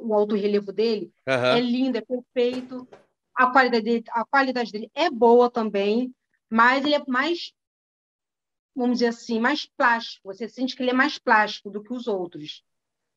o 0.00 0.14
alto 0.14 0.34
relevo 0.34 0.72
dele, 0.72 1.12
uhum. 1.28 1.34
é 1.34 1.60
lindo, 1.60 1.98
é 1.98 2.00
perfeito. 2.00 2.88
A 3.34 3.50
qualidade, 3.50 3.84
dele, 3.84 4.04
a 4.10 4.24
qualidade 4.24 4.70
dele 4.70 4.90
é 4.94 5.10
boa 5.10 5.50
também, 5.50 6.14
mas 6.50 6.84
ele 6.84 6.94
é 6.94 7.02
mais, 7.06 7.52
vamos 8.74 8.98
dizer 8.98 9.08
assim, 9.08 9.38
mais 9.40 9.66
plástico. 9.66 10.32
Você 10.32 10.48
sente 10.48 10.76
que 10.76 10.82
ele 10.82 10.90
é 10.90 10.94
mais 10.94 11.18
plástico 11.18 11.70
do 11.70 11.82
que 11.82 11.92
os 11.92 12.06
outros. 12.06 12.64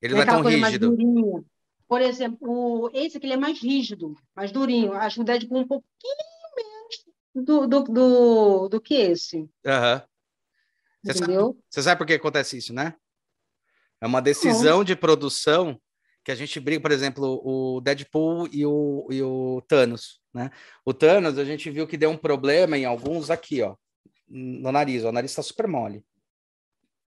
Ele 0.02 0.14
não 0.14 0.22
é, 0.22 0.26
tão 0.26 0.42
rígido. 0.42 1.46
Por 1.88 2.02
exemplo, 2.02 2.92
esse 2.94 3.18
aqui 3.18 3.26
ele 3.26 3.34
é 3.34 3.38
mais 3.38 3.62
rígido, 3.62 4.16
mais 4.36 4.52
durinho. 4.52 4.94
Acho 4.94 5.16
que 5.16 5.22
o 5.22 5.26
Deadpool 5.26 5.60
um 5.60 5.68
pouquinho 5.68 6.16
menos 6.56 7.06
do, 7.34 7.68
do, 7.68 7.84
do, 7.84 8.70
do 8.70 8.82
que 8.82 8.96
esse. 8.96 9.50
Aham. 9.66 9.96
Uhum. 9.96 10.08
Você 11.04 11.14
sabe, 11.14 11.34
você 11.70 11.84
sabe 11.84 11.98
por 11.98 12.08
que 12.08 12.14
acontece 12.14 12.58
isso, 12.58 12.74
né? 12.74 12.96
É 14.02 14.06
uma 14.06 14.22
decisão 14.22 14.84
de 14.84 14.96
produção 14.96 15.80
que 16.28 16.32
a 16.34 16.36
gente 16.36 16.60
briga, 16.60 16.82
por 16.82 16.92
exemplo, 16.92 17.42
o 17.42 17.80
Deadpool 17.80 18.50
e 18.52 18.66
o, 18.66 19.08
e 19.10 19.24
o 19.24 19.62
Thanos, 19.66 20.20
né? 20.34 20.52
O 20.84 20.94
Thanos, 20.94 21.38
a 21.38 21.46
gente 21.46 21.72
viu 21.72 21.88
que 21.88 21.96
deu 21.96 22.10
um 22.10 22.18
problema 22.18 22.78
em 22.78 22.84
alguns 22.84 23.30
aqui, 23.30 23.62
ó, 23.62 23.78
no 24.28 24.70
nariz. 24.70 25.06
Ó, 25.06 25.10
o 25.10 25.12
nariz 25.14 25.34
tá 25.34 25.42
super 25.42 25.70
mole. 25.70 26.04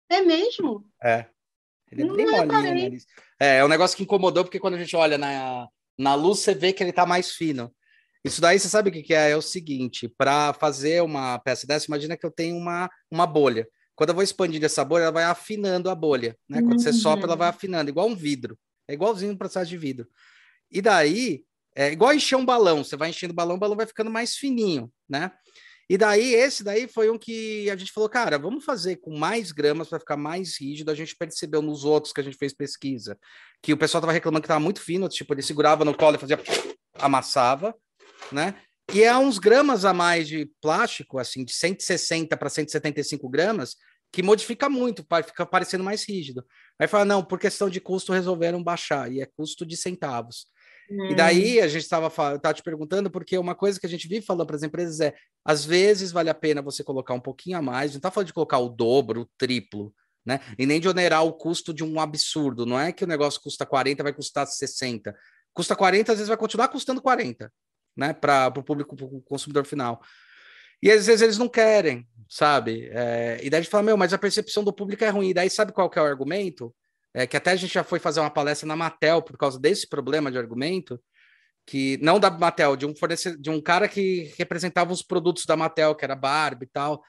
É 0.10 0.22
mesmo? 0.22 0.86
É. 1.04 1.26
Ele 1.92 2.04
é 2.04 2.06
Não 2.06 2.16
bem 2.16 2.28
molinho 2.28 2.60
o 2.60 2.64
nariz. 2.64 3.06
É, 3.38 3.58
é 3.58 3.66
um 3.66 3.68
negócio 3.68 3.98
que 3.98 4.04
incomodou, 4.04 4.46
porque 4.46 4.58
quando 4.58 4.76
a 4.76 4.80
gente 4.80 4.96
olha 4.96 5.18
na, 5.18 5.68
na 5.98 6.16
luz, 6.16 6.40
você 6.40 6.56
vê 6.56 6.72
que 6.72 6.82
ele 6.82 6.94
tá 6.94 7.06
mais 7.06 7.34
fino. 7.34 7.70
Isso 8.24 8.40
daí, 8.40 8.58
você 8.58 8.70
sabe 8.70 8.90
o 8.90 8.94
que, 8.94 9.04
que 9.04 9.14
é? 9.14 9.32
É 9.32 9.36
o 9.36 9.42
seguinte, 9.42 10.08
para 10.08 10.54
fazer 10.54 11.04
uma 11.04 11.38
peça 11.40 11.68
dessa, 11.68 11.88
imagina 11.88 12.16
que 12.16 12.26
eu 12.26 12.32
tenho 12.32 12.56
uma, 12.56 12.90
uma 13.12 13.28
bolha. 13.28 13.68
Quando 13.98 14.12
eu 14.12 14.16
vou 14.16 14.24
expandindo 14.24 14.66
essa 14.66 14.86
bolha, 14.86 15.04
ela 15.04 15.12
vai 15.12 15.26
afinando 15.26 15.90
a 15.90 15.96
bolha, 15.96 16.38
né? 16.48 16.62
Quando 16.62 16.72
uhum. 16.72 16.80
você 16.80 16.94
sopra, 16.94 17.26
ela 17.26 17.36
vai 17.36 17.50
uhum. 17.50 17.54
afinando, 17.54 17.90
igual 17.90 18.08
um 18.08 18.16
vidro. 18.16 18.58
É 18.90 18.94
igualzinho 18.94 19.34
no 19.34 19.38
processo 19.38 19.70
de 19.70 19.78
vidro. 19.78 20.08
E 20.72 20.82
daí, 20.82 21.44
é 21.76 21.92
igual 21.92 22.14
encher 22.14 22.36
um 22.36 22.46
balão. 22.46 22.84
Você 22.84 22.98
vai 22.98 23.10
enchendo 23.10 23.34
o 23.34 23.36
balão, 23.36 23.56
o 23.56 23.60
balão 23.60 23.78
vai 23.78 23.86
ficando 23.86 24.10
mais 24.10 24.36
fininho, 24.36 24.92
né? 25.08 25.32
E 25.88 25.98
daí, 25.98 26.36
esse 26.36 26.64
daí 26.64 26.88
foi 26.88 27.10
um 27.10 27.18
que 27.18 27.70
a 27.70 27.76
gente 27.76 27.92
falou, 27.92 28.10
cara, 28.10 28.38
vamos 28.38 28.64
fazer 28.64 28.98
com 28.98 29.18
mais 29.18 29.52
gramas 29.52 29.88
para 29.90 30.00
ficar 30.00 30.18
mais 30.18 30.60
rígido. 30.60 30.92
A 30.92 30.96
gente 30.96 31.16
percebeu 31.16 31.62
nos 31.62 31.84
outros 31.84 32.14
que 32.14 32.22
a 32.22 32.24
gente 32.24 32.38
fez 32.38 32.54
pesquisa, 32.54 33.18
que 33.62 33.74
o 33.74 33.78
pessoal 33.78 34.02
tava 34.02 34.14
reclamando 34.14 34.42
que 34.42 34.48
tava 34.48 34.60
muito 34.60 34.82
fino, 34.82 35.10
tipo, 35.10 35.34
ele 35.34 35.42
segurava 35.42 35.86
no 35.86 35.96
colo 35.96 36.16
e 36.16 36.20
fazia, 36.20 36.40
amassava 36.96 37.76
né? 38.32 38.56
E 38.94 39.04
é 39.04 39.16
uns 39.16 39.38
gramas 39.38 39.86
a 39.86 39.94
mais 39.94 40.28
de 40.28 40.52
plástico, 40.62 41.20
assim, 41.20 41.46
de 41.46 41.54
160 41.54 42.36
para 42.36 42.50
175 42.50 43.30
gramas, 43.30 43.76
que 44.12 44.24
modifica 44.24 44.70
muito, 44.70 45.06
fica 45.26 45.46
parecendo 45.46 45.84
mais 45.84 46.08
rígido. 46.08 46.46
Aí 46.80 46.88
fala, 46.88 47.06
não, 47.06 47.24
por 47.24 47.40
questão 47.40 47.70
de 47.70 47.80
custo 47.80 48.14
resolveram 48.14 48.64
baixar, 48.64 49.12
e 49.12 49.22
é 49.22 49.26
custo 49.26 49.66
de 49.66 49.78
centavos. 49.78 50.48
Hum. 50.90 51.12
E 51.12 51.16
daí 51.16 51.62
a 51.62 51.68
gente 51.68 51.84
estava 51.84 52.10
te 52.54 52.64
perguntando, 52.64 53.12
porque 53.12 53.38
uma 53.38 53.54
coisa 53.54 53.80
que 53.80 53.86
a 53.86 53.90
gente 53.90 54.08
vive 54.08 54.26
falando 54.26 54.48
para 54.48 54.56
as 54.56 54.64
empresas 54.64 55.00
é: 55.00 55.14
às 55.46 55.64
vezes 55.64 56.12
vale 56.12 56.30
a 56.30 56.34
pena 56.34 56.62
você 56.62 56.84
colocar 56.84 57.14
um 57.14 57.20
pouquinho 57.20 57.58
a 57.58 57.62
mais, 57.62 57.92
não 57.92 57.98
está 57.98 58.10
falando 58.10 58.28
de 58.28 58.34
colocar 58.34 58.58
o 58.58 58.70
dobro, 58.70 59.22
o 59.22 59.30
triplo, 59.38 59.94
né? 60.26 60.40
E 60.58 60.66
nem 60.66 60.80
de 60.80 60.90
onerar 60.90 61.24
o 61.24 61.34
custo 61.34 61.74
de 61.74 61.84
um 61.84 62.00
absurdo. 62.00 62.66
Não 62.66 62.80
é 62.80 62.92
que 62.92 63.04
o 63.04 63.08
negócio 63.08 63.40
custa 63.42 63.66
40, 63.66 64.02
vai 64.02 64.14
custar 64.14 64.48
60. 64.48 65.16
Custa 65.54 65.76
40, 65.76 66.12
às 66.12 66.18
vezes 66.18 66.28
vai 66.28 66.38
continuar 66.38 66.70
custando 66.70 67.02
40 67.02 67.52
né, 67.96 68.14
para 68.14 68.48
o 68.58 68.64
público, 68.64 68.96
para 68.96 69.06
o 69.06 69.22
consumidor 69.22 69.66
final. 69.66 70.02
E 70.82 70.90
às 70.90 71.06
vezes 71.06 71.22
eles 71.22 71.38
não 71.38 71.50
querem, 71.50 72.08
sabe? 72.30 72.88
É, 72.94 73.40
e 73.44 73.50
daí 73.50 73.60
a 73.60 73.62
gente 73.64 73.72
fala, 73.72 73.84
meu, 73.84 73.98
mas 73.98 74.14
a 74.14 74.18
percepção 74.18 74.64
do 74.64 74.72
público 74.72 75.04
é 75.04 75.10
ruim. 75.10 75.30
E 75.30 75.34
daí 75.34 75.50
sabe 75.50 75.74
qual 75.74 75.90
que 75.90 76.00
é 76.00 76.02
o 76.02 76.06
argumento? 76.06 76.74
É 77.14 77.26
que 77.26 77.36
até 77.36 77.52
a 77.52 77.56
gente 77.56 77.74
já 77.74 77.84
foi 77.84 78.00
fazer 78.00 78.20
uma 78.20 78.30
palestra 78.30 78.68
na 78.68 78.76
Matel 78.76 79.22
por 79.22 79.36
causa 79.36 79.60
desse 79.60 79.90
problema 79.90 80.32
de 80.32 80.38
argumento, 80.38 81.02
que 81.66 81.98
não 82.02 82.20
da 82.20 82.30
Matel, 82.30 82.76
de 82.76 82.86
um 82.86 82.96
fornecedor, 82.96 83.42
de 83.42 83.50
um 83.50 83.60
cara 83.60 83.88
que 83.88 84.32
representava 84.38 84.94
os 84.94 85.02
produtos 85.02 85.46
da 85.46 85.58
Matel, 85.58 85.96
que 85.96 86.06
era 86.06 86.16
Barbie 86.16 86.66
e 86.66 86.70
tal, 86.70 87.04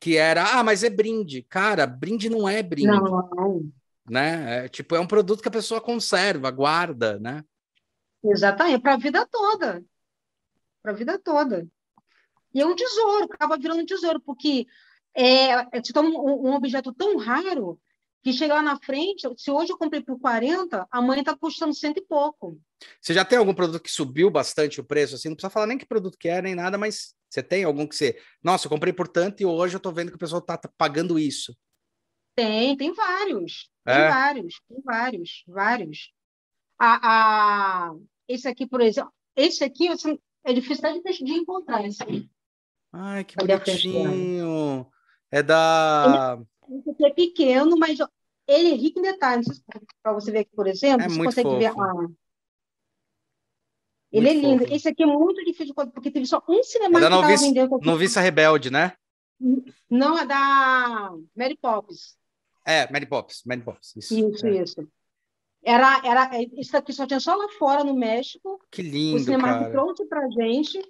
que 0.00 0.16
era, 0.16 0.58
ah, 0.58 0.64
mas 0.64 0.82
é 0.82 0.88
brinde. 0.88 1.42
Cara, 1.42 1.86
brinde 1.86 2.30
não 2.30 2.48
é 2.48 2.62
brinde. 2.62 2.88
Não. 2.88 3.70
Né? 4.08 4.64
É, 4.64 4.68
tipo, 4.68 4.96
é 4.96 5.00
um 5.00 5.06
produto 5.06 5.42
que 5.42 5.48
a 5.48 5.52
pessoa 5.52 5.80
conserva, 5.80 6.50
guarda, 6.50 7.18
né? 7.20 7.44
Exatamente, 8.24 8.80
para 8.80 8.94
a 8.94 8.98
vida 8.98 9.26
toda 9.30 9.84
para 10.82 10.92
a 10.92 10.94
vida 10.94 11.18
toda. 11.18 11.66
E 12.54 12.60
é 12.60 12.66
um 12.66 12.74
tesouro, 12.74 13.24
acaba 13.24 13.56
virando 13.56 13.82
um 13.82 13.86
tesouro, 13.86 14.20
porque 14.20 14.66
é, 15.14 15.52
é 15.52 15.82
um, 15.96 16.48
um 16.48 16.54
objeto 16.54 16.92
tão 16.92 17.16
raro 17.16 17.78
que 18.22 18.32
chega 18.32 18.54
lá 18.54 18.62
na 18.62 18.78
frente, 18.78 19.28
se 19.36 19.50
hoje 19.50 19.72
eu 19.72 19.76
comprei 19.76 20.00
por 20.00 20.18
40, 20.18 20.86
amanhã 20.90 21.20
está 21.20 21.36
custando 21.36 21.74
cento 21.74 21.98
e 21.98 22.06
pouco. 22.06 22.56
Você 23.00 23.12
já 23.12 23.24
tem 23.24 23.36
algum 23.36 23.52
produto 23.52 23.82
que 23.82 23.90
subiu 23.90 24.30
bastante 24.30 24.80
o 24.80 24.84
preço? 24.84 25.16
Assim, 25.16 25.28
não 25.28 25.34
precisa 25.34 25.50
falar 25.50 25.66
nem 25.66 25.76
que 25.76 25.84
produto 25.84 26.16
que 26.16 26.28
é, 26.28 26.40
nem 26.40 26.54
nada, 26.54 26.78
mas 26.78 27.16
você 27.28 27.42
tem 27.42 27.64
algum 27.64 27.86
que 27.86 27.96
você. 27.96 28.16
Nossa, 28.42 28.66
eu 28.66 28.70
comprei 28.70 28.92
por 28.92 29.08
tanto 29.08 29.42
e 29.42 29.46
hoje 29.46 29.74
eu 29.74 29.78
estou 29.78 29.92
vendo 29.92 30.10
que 30.10 30.16
o 30.16 30.20
pessoal 30.20 30.40
está 30.40 30.56
pagando 30.78 31.18
isso. 31.18 31.56
Tem, 32.36 32.76
tem 32.76 32.92
vários. 32.92 33.70
Tem 33.84 33.94
é? 33.94 34.08
vários, 34.08 34.60
tem 34.68 34.80
vários, 34.82 35.44
vários. 35.48 36.12
A, 36.78 37.88
a, 37.88 37.94
esse 38.28 38.46
aqui, 38.46 38.66
por 38.66 38.80
exemplo, 38.80 39.12
esse 39.34 39.64
aqui, 39.64 39.88
é 40.44 40.52
difícil 40.52 40.86
até 40.86 41.10
de, 41.10 41.32
encontrar 41.32 41.84
esse 41.84 42.02
aí. 42.02 42.28
Ai, 42.92 43.24
que 43.24 43.36
bonitinho. 43.36 44.86
É 45.30 45.42
da. 45.42 46.38
Esse 46.70 46.90
aqui 46.90 47.06
é 47.06 47.10
pequeno, 47.10 47.76
mas 47.78 47.98
ele 48.46 48.72
é 48.72 48.74
rico 48.74 48.98
em 48.98 49.02
detalhes. 49.02 49.62
Para 50.02 50.12
você 50.12 50.30
ver 50.30 50.40
aqui, 50.40 50.50
por 50.54 50.66
exemplo, 50.66 51.06
é 51.06 51.08
você 51.08 51.24
consegue 51.24 51.48
fofo. 51.48 51.58
ver. 51.58 51.72
Ah, 51.78 52.08
ele 54.12 54.28
é 54.28 54.34
lindo. 54.34 54.64
Fofo. 54.64 54.74
Esse 54.74 54.88
aqui 54.88 55.02
é 55.02 55.06
muito 55.06 55.42
difícil, 55.44 55.74
porque 55.74 56.10
teve 56.10 56.26
só 56.26 56.42
um 56.48 56.62
cinema 56.62 56.98
é 56.98 57.00
que 57.00 57.06
estava 57.06 57.36
vendendo. 57.36 57.78
Noviça 57.82 58.20
Rebelde, 58.20 58.70
né? 58.70 58.92
Não, 59.90 60.18
é 60.18 60.26
da 60.26 61.10
Mary 61.34 61.56
Poppins. 61.56 62.16
É, 62.64 62.90
Mary 62.92 63.06
Poppins. 63.06 63.42
Mary 63.44 63.62
Poppins. 63.62 63.96
Isso, 63.96 64.14
isso. 64.14 64.46
É. 64.46 64.62
isso. 64.62 64.88
Era, 65.64 66.00
era, 66.04 66.30
isso 66.58 66.76
aqui 66.76 66.92
só 66.92 67.06
tinha 67.06 67.20
só 67.20 67.34
lá 67.36 67.48
fora, 67.58 67.84
no 67.84 67.94
México. 67.94 68.60
Que 68.70 68.82
lindo, 68.82 69.16
O 69.16 69.20
Cinemark 69.20 69.70
trouxe 69.70 70.04
pra 70.06 70.28
gente, 70.30 70.80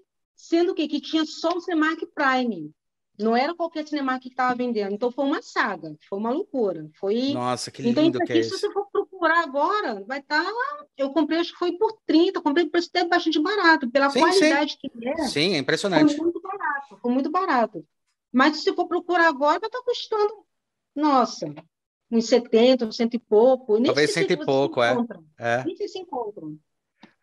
sendo 0.43 0.74
que, 0.74 0.88
que 0.88 1.01
tinha 1.01 1.24
só 1.24 1.51
o 1.51 1.61
Cinemark 1.61 2.03
Prime. 2.12 2.72
Não 3.16 3.36
era 3.36 3.55
qualquer 3.55 3.86
Cinemark 3.86 4.20
que 4.20 4.28
estava 4.28 4.57
vendendo. 4.57 4.93
Então, 4.93 5.12
foi 5.12 5.24
uma 5.24 5.40
saga, 5.40 5.95
foi 6.09 6.18
uma 6.18 6.30
loucura. 6.30 6.90
Foi... 6.99 7.32
Nossa, 7.32 7.70
que 7.70 7.80
então, 7.86 8.03
lindo 8.03 8.18
então, 8.18 8.24
isso 8.24 8.32
aqui, 8.32 8.32
que 8.32 8.38
é 8.55 8.59
se 8.59 8.61
você 8.61 8.72
for 8.72 8.90
procurar 8.90 9.45
agora, 9.45 10.03
vai 10.05 10.18
estar... 10.18 10.43
Tá... 10.43 10.86
Eu 10.99 11.11
comprei, 11.11 11.38
acho 11.38 11.53
que 11.53 11.59
foi 11.59 11.72
por 11.78 11.97
30, 12.05 12.40
comprei 12.40 12.64
por 12.64 12.72
preço 12.72 12.88
até 12.93 13.07
bastante 13.07 13.40
barato, 13.40 13.88
pela 13.88 14.11
sim, 14.11 14.18
qualidade 14.18 14.72
sim. 14.72 14.78
que 14.80 15.09
é. 15.09 15.16
Sim, 15.28 15.55
é 15.55 15.59
impressionante. 15.59 16.16
Foi 16.16 16.24
muito 16.24 16.40
barato, 16.43 16.99
foi 17.01 17.12
muito 17.12 17.30
barato. 17.30 17.86
Mas 18.32 18.57
se 18.57 18.64
você 18.64 18.74
for 18.74 18.88
procurar 18.88 19.28
agora, 19.28 19.61
vai 19.61 19.68
estar 19.68 19.78
tá 19.78 19.84
custando... 19.84 20.34
Nossa, 20.95 21.55
uns 22.11 22.26
70, 22.26 22.86
uns 22.86 22.97
cento 22.97 23.14
e 23.14 23.18
pouco. 23.18 23.74
Nem 23.74 23.84
Talvez 23.84 24.12
cento 24.12 24.32
e 24.32 24.45
pouco, 24.45 24.82
é. 24.82 24.97
é. 25.38 25.64
Nem 25.64 25.76
se 25.76 25.99
encontram. 25.99 26.59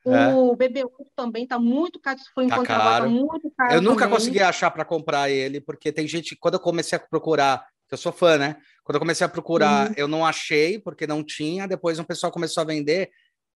É. 0.06 0.34
O 0.34 0.56
BB8 0.56 0.90
também 1.16 1.44
está 1.44 1.60
muito 1.60 2.00
caro, 2.00 2.20
for 2.34 2.48
tá 2.48 2.56
encontrar 2.56 2.78
caro. 2.78 3.06
Tá 3.06 3.10
muito 3.10 3.52
caro. 3.52 3.74
Eu 3.74 3.82
nunca 3.82 4.06
também. 4.06 4.18
consegui 4.18 4.42
achar 4.42 4.72
para 4.72 4.86
comprar 4.86 5.30
ele, 5.30 5.60
porque 5.60 5.92
tem 5.92 6.08
gente, 6.08 6.36
quando 6.36 6.54
eu 6.56 6.60
comecei 6.60 6.98
a 6.98 7.00
procurar, 7.00 7.68
eu 7.92 7.98
sou 7.98 8.12
fã, 8.12 8.38
né? 8.38 8.58
Quando 8.84 8.96
eu 8.96 9.00
comecei 9.00 9.26
a 9.26 9.30
procurar, 9.30 9.90
uhum. 9.90 9.94
eu 9.98 10.08
não 10.08 10.26
achei, 10.26 10.80
porque 10.80 11.06
não 11.06 11.24
tinha. 11.24 11.68
Depois 11.68 12.00
um 12.00 12.04
pessoal 12.04 12.32
começou 12.32 12.62
a 12.62 12.66
vender. 12.66 13.12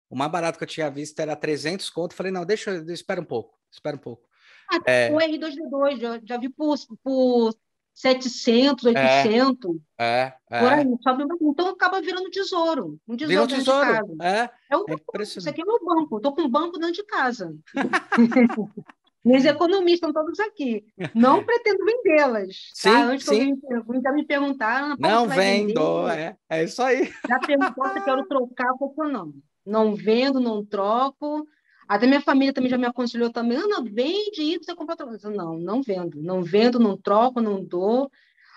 O 0.10 0.16
mais 0.16 0.32
barato 0.32 0.58
que 0.58 0.64
eu 0.64 0.68
tinha 0.68 0.90
visto 0.90 1.20
era 1.20 1.36
300 1.36 1.90
conto. 1.90 2.16
Falei, 2.16 2.32
não, 2.32 2.46
deixa, 2.46 2.72
espera 2.88 3.20
um 3.22 3.26
pouco, 3.26 3.58
espera 3.72 3.96
um 3.96 4.00
pouco. 4.00 4.28
Ah, 4.72 4.80
é... 4.86 5.12
O 5.12 5.18
R2D2, 5.18 6.00
já, 6.00 6.20
já 6.24 6.38
vi 6.38 6.50
por, 6.50 6.76
por 7.04 7.54
700, 8.00 8.86
800. 8.86 9.76
É, 10.00 10.34
é. 10.50 10.60
Por 10.60 10.72
aí, 10.72 10.86
sabe? 11.04 11.26
Então 11.42 11.68
acaba 11.68 12.00
virando 12.00 12.30
tesouro. 12.30 12.98
Um 13.06 13.18
tesouro. 13.18 13.44
Um 13.44 13.48
tesouro. 13.48 14.18
É, 14.22 14.50
é, 14.72 14.78
um, 14.78 14.86
é 14.88 15.22
Isso 15.22 15.50
aqui 15.50 15.62
é 15.62 15.66
meu 15.66 15.84
banco. 15.84 16.16
Estou 16.16 16.34
com 16.34 16.44
um 16.44 16.50
banco 16.50 16.80
dentro 16.80 16.94
de 16.94 17.04
casa. 17.04 17.54
Meus 19.26 19.44
economistas 19.44 20.08
estão 20.10 20.14
todos 20.14 20.40
aqui. 20.40 20.86
Não 21.14 21.44
pretendo 21.44 21.84
vendê-las. 21.84 22.72
Tá? 22.82 22.90
Sim, 22.90 22.90
tá? 22.90 23.04
Antes 23.04 23.26
sim. 23.26 23.56
que 23.58 23.74
eu 23.74 24.02
já 24.02 24.14
me 24.14 24.26
perguntaram. 24.26 24.96
Não 24.98 25.28
vendo, 25.28 26.08
é, 26.08 26.38
é 26.50 26.64
isso 26.64 26.82
aí. 26.82 27.12
Já 27.28 27.38
perguntou 27.40 27.86
se 27.90 28.00
eu 28.00 28.04
quero 28.06 28.26
trocar, 28.28 28.74
ou 28.80 29.10
não. 29.10 29.34
Não 29.66 29.94
vendo, 29.94 30.40
não 30.40 30.64
troco. 30.66 31.46
Até 31.90 32.06
minha 32.06 32.22
família 32.22 32.54
também 32.54 32.70
já 32.70 32.78
me 32.78 32.86
aconselhou 32.86 33.32
também, 33.32 33.58
Ana, 33.58 33.82
vende 33.82 34.44
isso, 34.44 34.64
você 34.64 34.76
compra 34.76 34.94
outra 34.94 35.08
coisa. 35.08 35.28
Não, 35.32 35.58
não 35.58 35.82
vendo. 35.82 36.22
Não 36.22 36.44
vendo, 36.44 36.80
não 36.80 36.96
troco, 36.96 37.42
não 37.42 37.64
dou. 37.64 38.12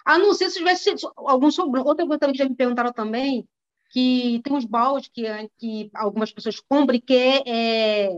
A 0.04 0.18
não 0.18 0.34
ser 0.34 0.50
se 0.50 0.58
tivesse 0.58 0.94
algum 1.16 1.50
sobrando. 1.50 1.88
Outra 1.88 2.04
coisa 2.04 2.18
também 2.20 2.34
que 2.34 2.42
já 2.42 2.46
me 2.46 2.54
perguntaram 2.54 2.92
também, 2.92 3.48
que 3.90 4.42
tem 4.44 4.52
uns 4.52 4.66
baldes 4.66 5.08
que, 5.10 5.22
que 5.56 5.90
algumas 5.94 6.30
pessoas 6.30 6.60
compram 6.60 6.94
e 6.94 7.00
quer 7.00 7.42
é, 7.46 8.10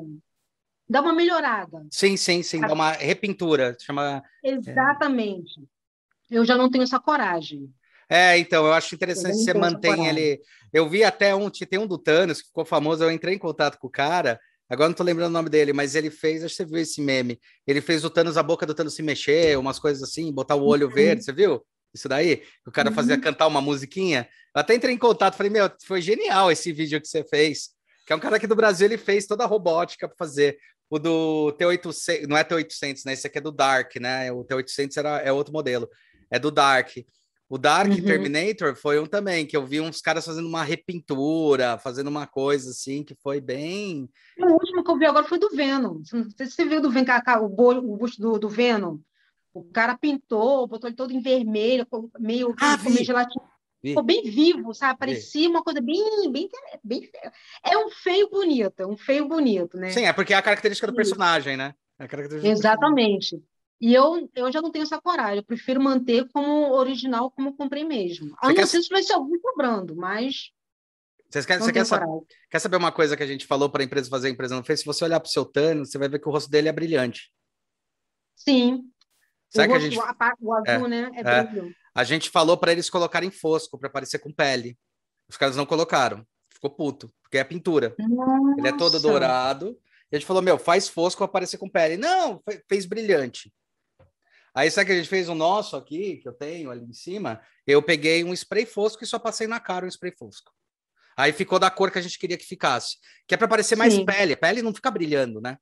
dar 0.89 1.01
uma 1.01 1.15
melhorada. 1.15 1.87
Sim, 1.93 2.17
sim, 2.17 2.43
sim, 2.43 2.61
dar 2.61 2.73
uma 2.73 2.91
repintura. 2.91 3.77
Chama... 3.79 4.21
Exatamente. 4.43 5.61
É... 6.29 6.39
Eu 6.39 6.45
já 6.45 6.57
não 6.57 6.69
tenho 6.69 6.83
essa 6.83 6.99
coragem. 6.99 7.73
É, 8.09 8.37
então, 8.37 8.67
eu 8.67 8.73
acho 8.73 8.97
interessante 8.97 9.37
você 9.37 9.55
manter 9.55 9.97
ele. 9.97 10.41
Eu 10.73 10.89
vi 10.89 11.05
até 11.05 11.37
um, 11.37 11.49
tem 11.49 11.79
um 11.79 11.87
do 11.87 11.99
Thanos 11.99 12.43
que 12.43 12.49
ficou 12.49 12.65
famoso, 12.65 13.05
eu 13.05 13.13
entrei 13.13 13.37
em 13.37 13.39
contato 13.39 13.79
com 13.79 13.87
o 13.87 13.91
cara, 13.91 14.41
Agora 14.69 14.89
não 14.89 14.95
tô 14.95 15.03
lembrando 15.03 15.31
o 15.31 15.33
nome 15.33 15.51
dele, 15.51 15.73
mas 15.73 15.95
ele 15.95 16.11
fez, 16.11 16.43
acho 16.43 16.57
que 16.57 16.63
você 16.63 16.65
viu 16.65 16.79
esse 16.79 17.01
meme. 17.01 17.39
Ele 17.67 17.81
fez 17.81 18.05
o 18.05 18.11
Thanos, 18.11 18.37
a 18.37 18.43
boca 18.43 18.65
do 18.65 18.75
Thanos 18.75 18.95
se 18.95 19.03
mexer, 19.03 19.59
umas 19.59 19.79
coisas 19.79 20.03
assim, 20.03 20.33
botar 20.33 20.55
o 20.55 20.65
olho 20.65 20.89
uhum. 20.89 20.95
verde, 20.95 21.25
você 21.25 21.33
viu? 21.33 21.65
Isso 21.95 22.09
daí? 22.09 22.43
O 22.67 22.73
cara 22.73 22.89
uhum. 22.89 22.95
fazia 22.95 23.21
cantar 23.21 23.47
uma 23.47 23.61
musiquinha. 23.61 24.29
Eu 24.55 24.61
até 24.61 24.75
entrei 24.75 24.95
em 24.95 24.99
contato, 24.99 25.37
falei, 25.37 25.51
meu, 25.51 25.71
foi 25.87 26.01
genial 26.01 26.51
esse 26.51 26.73
vídeo 26.73 27.01
que 27.01 27.07
você 27.07 27.23
fez. 27.23 27.71
Que 28.07 28.13
é 28.13 28.17
um 28.17 28.21
cara 28.21 28.37
aqui 28.37 28.47
do 28.47 28.57
Brasil, 28.57 28.87
ele 28.87 28.99
fez 28.99 29.27
toda 29.27 29.45
a 29.45 29.47
robótica 29.47 30.09
para 30.09 30.17
fazer. 30.17 30.59
O 30.91 30.99
do 30.99 31.57
T800, 31.59 32.27
não 32.27 32.37
é 32.37 32.45
T800, 32.45 33.03
né? 33.07 33.13
Esse 33.13 33.27
aqui 33.27 33.39
é 33.39 33.41
do 33.41 33.53
Dark, 33.53 33.97
né? 33.97 34.31
O 34.33 34.45
T800 34.45 34.97
era, 34.97 35.19
é 35.19 35.33
outro 35.33 35.53
modelo. 35.53 35.89
É 36.31 36.39
do 36.39 36.51
Dark. 36.51 36.91
O 37.55 37.59
Dark 37.59 37.89
uhum. 37.89 38.03
Terminator 38.03 38.75
foi 38.75 38.99
um 38.99 39.07
também, 39.07 39.47
que 39.47 39.57
eu 39.57 39.65
vi 39.65 39.81
uns 39.81 40.01
caras 40.01 40.25
fazendo 40.25 40.49
uma 40.49 40.65
repintura, 40.65 41.79
fazendo 41.79 42.09
uma 42.09 42.27
coisa 42.27 42.71
assim, 42.71 43.05
que 43.05 43.15
foi 43.15 43.41
bem. 43.41 44.11
O 44.37 44.55
último 44.55 44.83
que 44.83 44.91
eu 44.91 44.99
vi 44.99 45.07
agora 45.07 45.25
foi 45.25 45.39
do 45.39 45.49
Venom. 45.51 46.01
Não 46.13 46.31
sei 46.31 46.47
se 46.47 46.51
você 46.51 46.65
viu 46.65 46.81
do 46.81 46.91
Venom, 46.91 47.07
o 47.45 47.97
busto 47.97 48.21
do, 48.21 48.41
do 48.41 48.49
Venom. 48.49 48.99
O 49.53 49.63
cara 49.63 49.97
pintou, 49.97 50.67
botou 50.67 50.89
ele 50.89 50.97
todo 50.97 51.13
em 51.13 51.21
vermelho, 51.21 51.87
meio, 52.19 52.57
ah, 52.61 52.77
meio 52.91 53.05
gelatina. 53.05 53.45
Ficou 53.81 54.03
bem 54.03 54.25
vivo, 54.25 54.75
sabe? 54.75 54.99
Parecia 54.99 55.49
uma 55.49 55.63
coisa 55.63 55.81
bem, 55.81 56.33
bem, 56.33 56.49
bem. 56.83 57.09
É 57.63 57.79
um 57.79 57.89
feio 57.89 58.29
bonito, 58.31 58.81
é 58.81 58.87
um 58.89 58.97
feio 58.97 59.29
bonito, 59.29 59.77
né? 59.77 59.91
Sim, 59.91 60.07
é 60.07 60.13
porque 60.13 60.35
é 60.35 60.37
a 60.37 60.43
característica 60.43 60.89
do 60.89 60.97
personagem, 60.97 61.57
né? 61.57 61.73
É 62.01 62.49
Exatamente. 62.49 63.41
E 63.85 63.93
eu, 63.93 64.31
eu 64.35 64.51
já 64.51 64.63
não 64.63 64.71
tenho 64.71 64.85
essa 64.85 64.99
coragem, 64.99 65.37
eu 65.37 65.45
prefiro 65.45 65.79
manter 65.79 66.27
como 66.33 66.73
original, 66.73 67.31
como 67.31 67.55
comprei 67.55 67.85
mesmo. 67.85 68.35
A 68.41 68.49
não 68.49 68.55
quer... 68.55 68.67
ser 68.67 68.81
se 68.81 68.89
vai 68.89 69.03
ser 69.03 69.13
algum 69.13 69.39
cobrando, 69.39 69.95
mas. 69.95 70.53
Você, 71.29 71.45
quer, 71.45 71.61
você 71.61 71.71
quer, 71.71 71.85
saber, 71.85 72.07
quer, 72.51 72.61
saber, 72.61 72.79
uma 72.79 72.91
coisa 72.91 73.15
que 73.15 73.23
a 73.23 73.27
gente 73.27 73.47
falou 73.47 73.69
para 73.69 73.83
a 73.83 73.85
empresa 73.85 74.09
fazer 74.09 74.29
a 74.29 74.31
empresa 74.31 74.57
não 74.57 74.65
fez? 74.65 74.81
Se 74.81 74.87
você 74.87 75.05
olhar 75.05 75.21
para 75.21 75.29
o 75.29 75.31
seu 75.31 75.45
Thanos, 75.45 75.91
você 75.91 75.99
vai 75.99 76.09
ver 76.09 76.19
que 76.19 76.27
o 76.27 76.33
rosto 76.33 76.49
dele 76.49 76.71
é 76.71 76.73
brilhante. 76.73 77.31
Sim. 78.35 78.91
O, 79.55 79.61
rosto, 79.61 79.81
gente... 79.81 79.99
o 79.99 80.55
azul, 80.55 80.87
é, 80.87 80.89
né? 80.89 81.11
É, 81.17 81.21
é. 81.21 81.73
A 81.95 82.05
gente 82.05 82.31
falou 82.31 82.57
para 82.57 82.73
eles 82.73 82.89
colocarem 82.89 83.31
fosco 83.31 83.79
para 83.79 83.91
parecer 83.91 84.19
com 84.19 84.33
pele. 84.33 84.79
Os 85.29 85.37
caras 85.37 85.57
não 85.57 85.67
colocaram. 85.67 86.27
Ficou 86.49 86.71
puto, 86.71 87.13
porque 87.21 87.37
é 87.37 87.45
pintura. 87.45 87.95
Nossa. 87.99 88.61
Ele 88.61 88.69
é 88.69 88.73
todo 88.73 88.99
dourado. 88.99 89.79
E 90.11 90.17
a 90.17 90.19
gente 90.19 90.27
falou: 90.27 90.41
Meu, 90.41 90.59
faz 90.59 90.89
fosco 90.89 91.19
para 91.19 91.29
parecer 91.29 91.59
com 91.59 91.69
pele. 91.69 91.99
Não, 91.99 92.43
fez 92.67 92.87
brilhante. 92.87 93.53
Aí 94.55 94.71
sabe 94.71 94.87
que 94.87 94.93
a 94.93 94.97
gente 94.97 95.09
fez 95.09 95.29
o 95.29 95.35
nosso 95.35 95.77
aqui, 95.77 96.19
que 96.19 96.29
eu 96.29 96.33
tenho 96.33 96.71
ali 96.71 96.85
em 96.85 96.93
cima? 96.93 97.41
Eu 97.67 97.83
peguei 97.83 98.23
um 98.23 98.33
spray 98.33 98.65
fosco 98.65 99.03
e 99.03 99.07
só 99.07 99.19
passei 99.19 99.47
na 99.47 99.59
cara 99.59 99.85
um 99.85 99.89
spray 99.89 100.13
fosco. 100.13 100.53
Aí 101.17 101.33
ficou 101.33 101.59
da 101.59 101.71
cor 101.71 101.91
que 101.91 101.99
a 101.99 102.03
gente 102.03 102.19
queria 102.19 102.37
que 102.37 102.45
ficasse. 102.45 102.97
Que 103.27 103.35
é 103.35 103.37
para 103.37 103.49
parecer 103.49 103.77
mais 103.77 103.95
Sim. 103.95 104.05
pele. 104.05 104.33
A 104.35 104.37
pele 104.37 104.63
não 104.63 104.75
fica 104.75 104.91
brilhando, 104.91 105.41
né? 105.41 105.59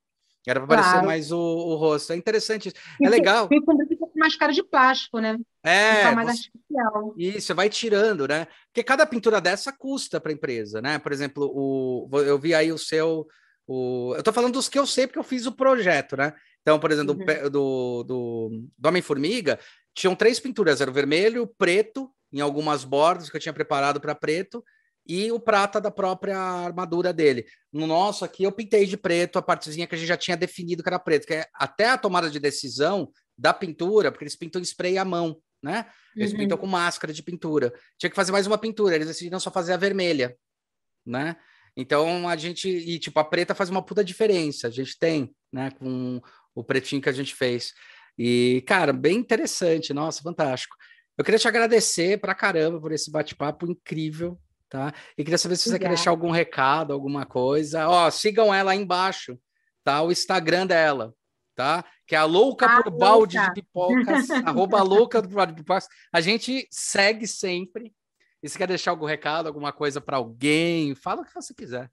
Era 0.47 0.61
para 0.61 0.67
claro. 0.67 0.83
parecer 0.83 1.07
mais 1.07 1.31
o, 1.31 1.39
o, 1.39 1.77
rosto. 1.77 2.13
É 2.13 2.17
interessante. 2.17 2.73
É 3.01 3.09
legal. 3.09 3.49
Fica 3.49 3.73
mais 4.17 4.37
cara 4.37 4.53
de 4.53 4.63
plástico, 4.63 5.21
né? 5.21 5.39
É. 5.63 5.97
Fica 5.97 6.13
mais 6.13 6.29
você... 6.29 6.49
artificial. 6.49 7.15
Isso, 7.17 7.55
vai 7.55 7.69
tirando, 7.69 8.27
né? 8.27 8.47
Porque 8.67 8.83
cada 8.83 9.07
pintura 9.07 9.41
dessa 9.41 9.73
custa 9.73 10.21
para 10.21 10.33
a 10.33 10.35
empresa, 10.35 10.83
né? 10.83 10.99
Por 10.99 11.13
exemplo, 11.13 11.51
o... 11.55 12.09
eu 12.21 12.39
vi 12.39 12.55
aí 12.55 12.73
o 12.73 12.79
seu. 12.79 13.27
O... 13.67 14.15
Eu 14.17 14.23
tô 14.23 14.33
falando 14.33 14.55
dos 14.55 14.69
que 14.69 14.79
eu 14.79 14.87
sei 14.87 15.07
porque 15.07 15.19
eu 15.19 15.25
fiz 15.25 15.47
o 15.47 15.53
projeto, 15.53 16.17
né? 16.17 16.35
Então, 16.63 16.79
por 16.79 16.91
exemplo, 16.91 17.15
uhum. 17.15 17.51
do, 17.51 18.05
do, 18.05 18.65
do 18.79 18.89
Homem-Formiga, 18.89 19.59
tinham 19.95 20.15
três 20.15 20.41
pinturas: 20.41 20.81
era 20.81 20.91
o 20.91 20.95
vermelho, 20.95 21.43
o 21.43 21.47
preto, 21.47 22.11
em 22.33 22.41
algumas 22.41 22.85
bordas 22.85 23.29
que 23.29 23.37
eu 23.37 23.41
tinha 23.41 23.53
preparado 23.53 24.01
para 24.01 24.15
preto, 24.15 24.65
e 25.07 25.31
o 25.33 25.41
prata 25.41 25.81
da 25.81 25.91
própria 25.91 26.39
armadura 26.39 27.13
dele. 27.13 27.45
No 27.73 27.87
nosso 27.87 28.25
aqui, 28.25 28.45
eu 28.45 28.53
pintei 28.53 28.87
de 28.87 28.97
preto 28.97 29.39
a 29.39 29.43
partezinha 29.43 29.87
que 29.87 29.95
a 29.95 29.99
gente 29.99 30.09
já 30.09 30.17
tinha 30.17 30.37
definido 30.37 30.83
que 30.83 30.89
era 30.89 30.99
preto, 30.99 31.27
que 31.27 31.35
é 31.35 31.47
até 31.55 31.91
a 31.91 31.99
tomada 31.99 32.31
de 32.31 32.39
decisão 32.39 33.11
da 33.37 33.53
pintura, 33.53 34.13
porque 34.13 34.25
eles 34.25 34.37
pintam 34.37 34.61
em 34.61 34.65
spray 34.65 34.99
à 34.99 35.05
mão, 35.05 35.37
né? 35.63 35.87
Eles 36.17 36.33
uhum. 36.33 36.39
pintam 36.39 36.59
com 36.59 36.67
máscara 36.67 37.13
de 37.13 37.23
pintura. 37.23 37.73
Tinha 37.99 38.11
que 38.11 38.17
fazer 38.17 38.31
mais 38.31 38.47
uma 38.47 38.59
pintura, 38.59 38.95
eles 38.95 39.09
decidiram 39.09 39.41
só 39.41 39.51
fazer 39.51 39.73
a 39.73 39.77
vermelha, 39.77 40.37
né? 41.05 41.37
Então 41.77 42.29
a 42.29 42.37
gente, 42.37 42.69
e 42.69 42.99
tipo, 42.99 43.19
a 43.19 43.25
preta 43.25 43.55
faz 43.55 43.71
uma 43.71 43.83
puta 43.83 44.05
diferença. 44.05 44.69
A 44.69 44.71
gente 44.71 44.99
tem, 44.99 45.35
né, 45.53 45.71
com 45.71 46.21
o 46.55 46.65
pretinho 46.65 47.03
que 47.03 47.09
a 47.09 47.13
gente 47.13 47.35
fez. 47.35 47.73
E, 48.19 48.63
cara, 48.67 48.93
bem 48.93 49.17
interessante, 49.17 49.93
nossa, 49.93 50.23
fantástico. 50.23 50.77
Eu 51.17 51.25
queria 51.25 51.39
te 51.39 51.49
agradecer 51.49 52.21
pra 52.21 52.35
caramba 52.35 52.81
por 52.81 52.93
esse 52.93 53.11
bate-papo 53.11 53.67
incrível, 53.67 54.39
tá? 54.69 54.93
E 55.17 55.23
queria 55.23 55.39
saber 55.39 55.57
se 55.57 55.69
você 55.69 55.79
quer 55.79 55.89
deixar 55.89 56.11
algum 56.11 56.31
recado, 56.31 56.93
alguma 56.93 57.27
coisa. 57.27 57.87
Ó, 57.89 58.11
sigam 58.11 58.53
ela 58.53 58.73
aí 58.73 58.79
embaixo, 58.79 59.39
tá? 59.85 60.03
O 60.03 60.11
Instagram 60.11 60.67
dela, 60.67 61.15
tá? 61.55 61.85
Que 62.07 62.15
é 62.15 62.19
a 62.19 62.25
louca 62.25 62.67
a 62.67 62.77
por 62.83 62.91
louca. 62.91 62.99
balde 62.99 63.39
de 63.39 63.53
pipocas, 63.53 64.31
arroba 64.47 64.83
louca 64.83 65.23
por 65.23 65.31
balde 65.31 65.53
de 65.53 65.61
pipocas. 65.61 65.87
A 66.13 66.21
gente 66.21 66.67
segue 66.71 67.27
sempre. 67.27 67.95
E 68.43 68.49
se 68.49 68.59
quer 68.59 68.67
deixar 68.67 68.91
algum 68.91 69.07
recado, 69.07 69.47
alguma 69.47 69.73
coisa 69.73 70.01
para 70.01 70.17
alguém, 70.17 70.95
fala 70.97 71.23
o 71.23 71.25
que 71.25 71.33
você 71.33 71.55
quiser. 71.55 71.89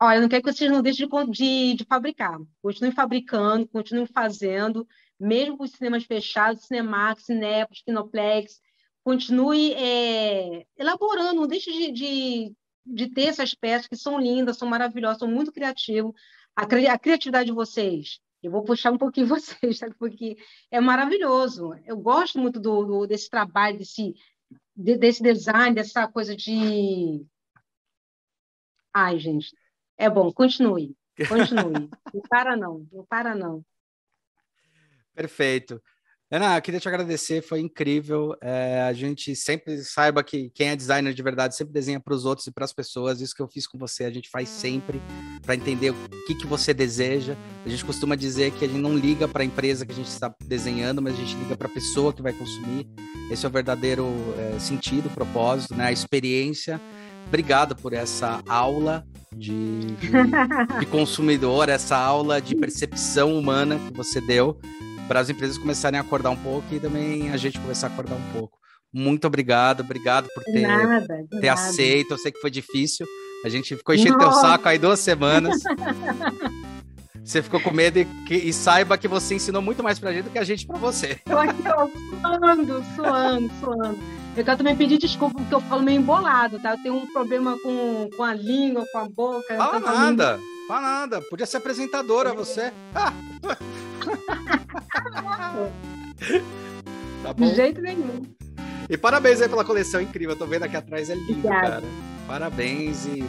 Olha, 0.00 0.20
não 0.20 0.28
quero 0.28 0.44
que 0.44 0.52
vocês 0.52 0.70
não 0.70 0.80
deixem 0.80 1.08
de, 1.08 1.30
de, 1.30 1.74
de 1.74 1.84
fabricar. 1.84 2.38
Continuem 2.62 2.92
fabricando, 2.92 3.66
continuem 3.66 4.06
fazendo, 4.06 4.86
mesmo 5.18 5.56
com 5.56 5.64
os 5.64 5.72
cinemas 5.72 6.04
fechados, 6.04 6.66
Cinemax, 6.66 7.24
Cinepolis, 7.24 7.82
Kinoplex, 7.82 8.60
continue 9.02 9.72
é, 9.72 10.66
elaborando, 10.76 11.40
não 11.40 11.48
deixe 11.48 11.72
de, 11.72 11.92
de, 11.92 12.56
de, 12.86 13.10
ter 13.10 13.22
essas 13.24 13.54
peças 13.54 13.88
que 13.88 13.96
são 13.96 14.20
lindas, 14.20 14.56
são 14.56 14.68
maravilhosas, 14.68 15.18
são 15.18 15.28
muito 15.28 15.50
criativas. 15.50 16.12
A, 16.54 16.62
a 16.62 16.98
criatividade 16.98 17.46
de 17.46 17.54
vocês, 17.54 18.20
eu 18.40 18.52
vou 18.52 18.62
puxar 18.62 18.92
um 18.92 18.98
pouquinho 18.98 19.26
vocês, 19.28 19.80
tá? 19.80 19.90
porque 19.98 20.36
é 20.70 20.80
maravilhoso. 20.80 21.74
Eu 21.84 21.96
gosto 21.96 22.38
muito 22.38 22.60
do, 22.60 22.84
do 22.84 23.06
desse 23.06 23.28
trabalho, 23.28 23.78
desse, 23.78 24.14
desse 24.76 25.22
design, 25.22 25.74
dessa 25.74 26.06
coisa 26.06 26.36
de. 26.36 27.26
Ai, 28.94 29.18
gente, 29.18 29.54
é 29.98 30.08
bom, 30.08 30.32
continue. 30.32 30.96
Continue. 31.28 31.90
não 32.14 32.22
para 32.30 32.56
não, 32.56 32.86
não 32.92 33.04
para 33.04 33.34
não. 33.34 33.64
Perfeito. 35.12 35.82
Ana, 36.30 36.58
eu 36.58 36.62
queria 36.62 36.78
te 36.78 36.86
agradecer, 36.86 37.40
foi 37.40 37.58
incrível. 37.58 38.36
É, 38.42 38.82
a 38.82 38.92
gente 38.92 39.34
sempre 39.34 39.78
saiba 39.78 40.22
que 40.22 40.50
quem 40.50 40.68
é 40.68 40.76
designer 40.76 41.14
de 41.14 41.22
verdade 41.22 41.56
sempre 41.56 41.72
desenha 41.72 41.98
para 41.98 42.12
os 42.12 42.26
outros 42.26 42.46
e 42.46 42.52
para 42.52 42.66
as 42.66 42.72
pessoas. 42.72 43.22
Isso 43.22 43.34
que 43.34 43.40
eu 43.40 43.48
fiz 43.48 43.66
com 43.66 43.78
você, 43.78 44.04
a 44.04 44.10
gente 44.10 44.28
faz 44.28 44.50
sempre 44.50 45.00
para 45.42 45.54
entender 45.54 45.90
o 45.90 46.26
que, 46.26 46.34
que 46.34 46.46
você 46.46 46.74
deseja. 46.74 47.34
A 47.64 47.68
gente 47.68 47.82
costuma 47.82 48.14
dizer 48.14 48.52
que 48.52 48.66
a 48.66 48.68
gente 48.68 48.78
não 48.78 48.94
liga 48.94 49.26
para 49.26 49.42
a 49.42 49.46
empresa 49.46 49.86
que 49.86 49.92
a 49.92 49.94
gente 49.94 50.08
está 50.08 50.32
desenhando, 50.44 51.00
mas 51.00 51.14
a 51.14 51.16
gente 51.16 51.34
liga 51.34 51.56
para 51.56 51.66
a 51.66 51.72
pessoa 51.72 52.12
que 52.12 52.20
vai 52.20 52.34
consumir. 52.34 52.86
Esse 53.32 53.46
é 53.46 53.48
o 53.48 53.52
verdadeiro 53.52 54.06
é, 54.36 54.58
sentido, 54.58 55.08
propósito, 55.08 55.74
né? 55.74 55.86
a 55.86 55.92
experiência. 55.92 56.78
Obrigado 57.26 57.76
por 57.76 57.92
essa 57.92 58.40
aula 58.48 59.04
de, 59.36 59.78
de, 59.96 60.10
de 60.80 60.86
consumidor, 60.90 61.68
essa 61.68 61.96
aula 61.96 62.40
de 62.40 62.54
percepção 62.54 63.36
humana 63.38 63.78
que 63.78 63.94
você 63.94 64.20
deu 64.20 64.58
para 65.06 65.20
as 65.20 65.30
empresas 65.30 65.58
começarem 65.58 65.98
a 65.98 66.02
acordar 66.02 66.30
um 66.30 66.36
pouco 66.36 66.74
e 66.74 66.80
também 66.80 67.30
a 67.30 67.36
gente 67.36 67.58
começar 67.58 67.88
a 67.88 67.90
acordar 67.90 68.14
um 68.14 68.32
pouco. 68.32 68.58
Muito 68.92 69.26
obrigado, 69.26 69.80
obrigado 69.80 70.28
por 70.34 70.42
ter, 70.44 70.62
nada, 70.62 71.06
ter 71.06 71.46
nada. 71.46 71.52
aceito. 71.52 72.12
Eu 72.12 72.18
sei 72.18 72.32
que 72.32 72.40
foi 72.40 72.50
difícil. 72.50 73.06
A 73.44 73.48
gente 73.48 73.76
ficou 73.76 73.94
enchendo 73.94 74.18
teu 74.18 74.32
saco 74.32 74.68
aí 74.68 74.78
duas 74.78 75.00
semanas. 75.00 75.62
Você 77.24 77.42
ficou 77.42 77.60
com 77.60 77.70
medo 77.70 77.98
e, 77.98 78.08
e, 78.30 78.52
saiba 78.54 78.96
que 78.96 79.06
você 79.06 79.34
ensinou 79.34 79.60
muito 79.60 79.82
mais 79.82 79.98
pra 79.98 80.14
gente 80.14 80.24
do 80.24 80.30
que 80.30 80.38
a 80.38 80.44
gente 80.44 80.66
pra 80.66 80.78
você. 80.78 81.20
Eu 81.26 81.38
aqui, 81.38 81.62
ó, 81.66 81.86
suando, 82.22 82.84
suando, 82.96 83.50
suando. 83.60 83.98
Eu 84.38 84.44
quero 84.44 84.56
também 84.56 84.76
pedir 84.76 84.98
desculpa 84.98 85.36
porque 85.36 85.52
eu 85.52 85.60
falo 85.62 85.82
meio 85.82 86.00
embolado, 86.00 86.60
tá? 86.60 86.70
Eu 86.70 86.78
tenho 86.78 86.94
um 86.94 87.08
problema 87.08 87.58
com, 87.58 88.08
com 88.16 88.22
a 88.22 88.32
língua, 88.32 88.86
com 88.92 88.98
a 88.98 89.08
boca. 89.08 89.56
Fala 89.56 89.80
nada, 89.80 90.38
fala 90.68 90.80
nada. 90.80 91.20
Podia 91.22 91.44
ser 91.44 91.56
apresentadora, 91.56 92.32
você. 92.32 92.72
Ah. 92.94 93.12
tá 97.24 97.32
bom? 97.32 97.48
De 97.48 97.54
jeito 97.56 97.80
nenhum. 97.80 98.22
E 98.88 98.96
parabéns 98.96 99.42
aí 99.42 99.48
pela 99.48 99.64
coleção 99.64 100.00
incrível. 100.00 100.34
Eu 100.34 100.38
tô 100.38 100.46
vendo 100.46 100.62
aqui 100.62 100.76
atrás, 100.76 101.10
é 101.10 101.16
lindo, 101.16 101.32
Obrigada. 101.32 101.68
cara. 101.68 101.82
Parabéns 102.28 103.06
e, 103.06 103.24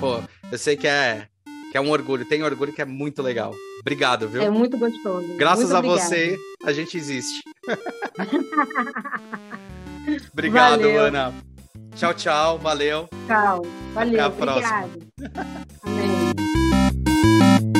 pô, 0.00 0.20
eu 0.50 0.58
sei 0.58 0.76
que 0.76 0.88
é, 0.88 1.28
que 1.70 1.78
é 1.78 1.80
um 1.80 1.90
orgulho. 1.90 2.24
Tenho 2.24 2.44
orgulho 2.44 2.72
que 2.72 2.82
é 2.82 2.84
muito 2.84 3.22
legal. 3.22 3.54
Obrigado, 3.80 4.28
viu? 4.28 4.42
É 4.42 4.50
muito 4.50 4.76
gostoso. 4.76 5.36
Graças 5.36 5.70
muito 5.70 5.76
a 5.76 5.80
você, 5.82 6.36
a 6.64 6.72
gente 6.72 6.98
existe. 6.98 7.44
Obrigado, 10.32 10.80
valeu. 10.80 11.04
Ana. 11.06 11.34
Tchau, 11.94 12.14
tchau. 12.14 12.58
Valeu. 12.58 13.08
Tchau. 13.26 13.62
Valeu. 13.94 14.14
Até 14.14 14.22
a 14.22 14.30
próxima. 14.30 14.88
Amém. 15.82 17.77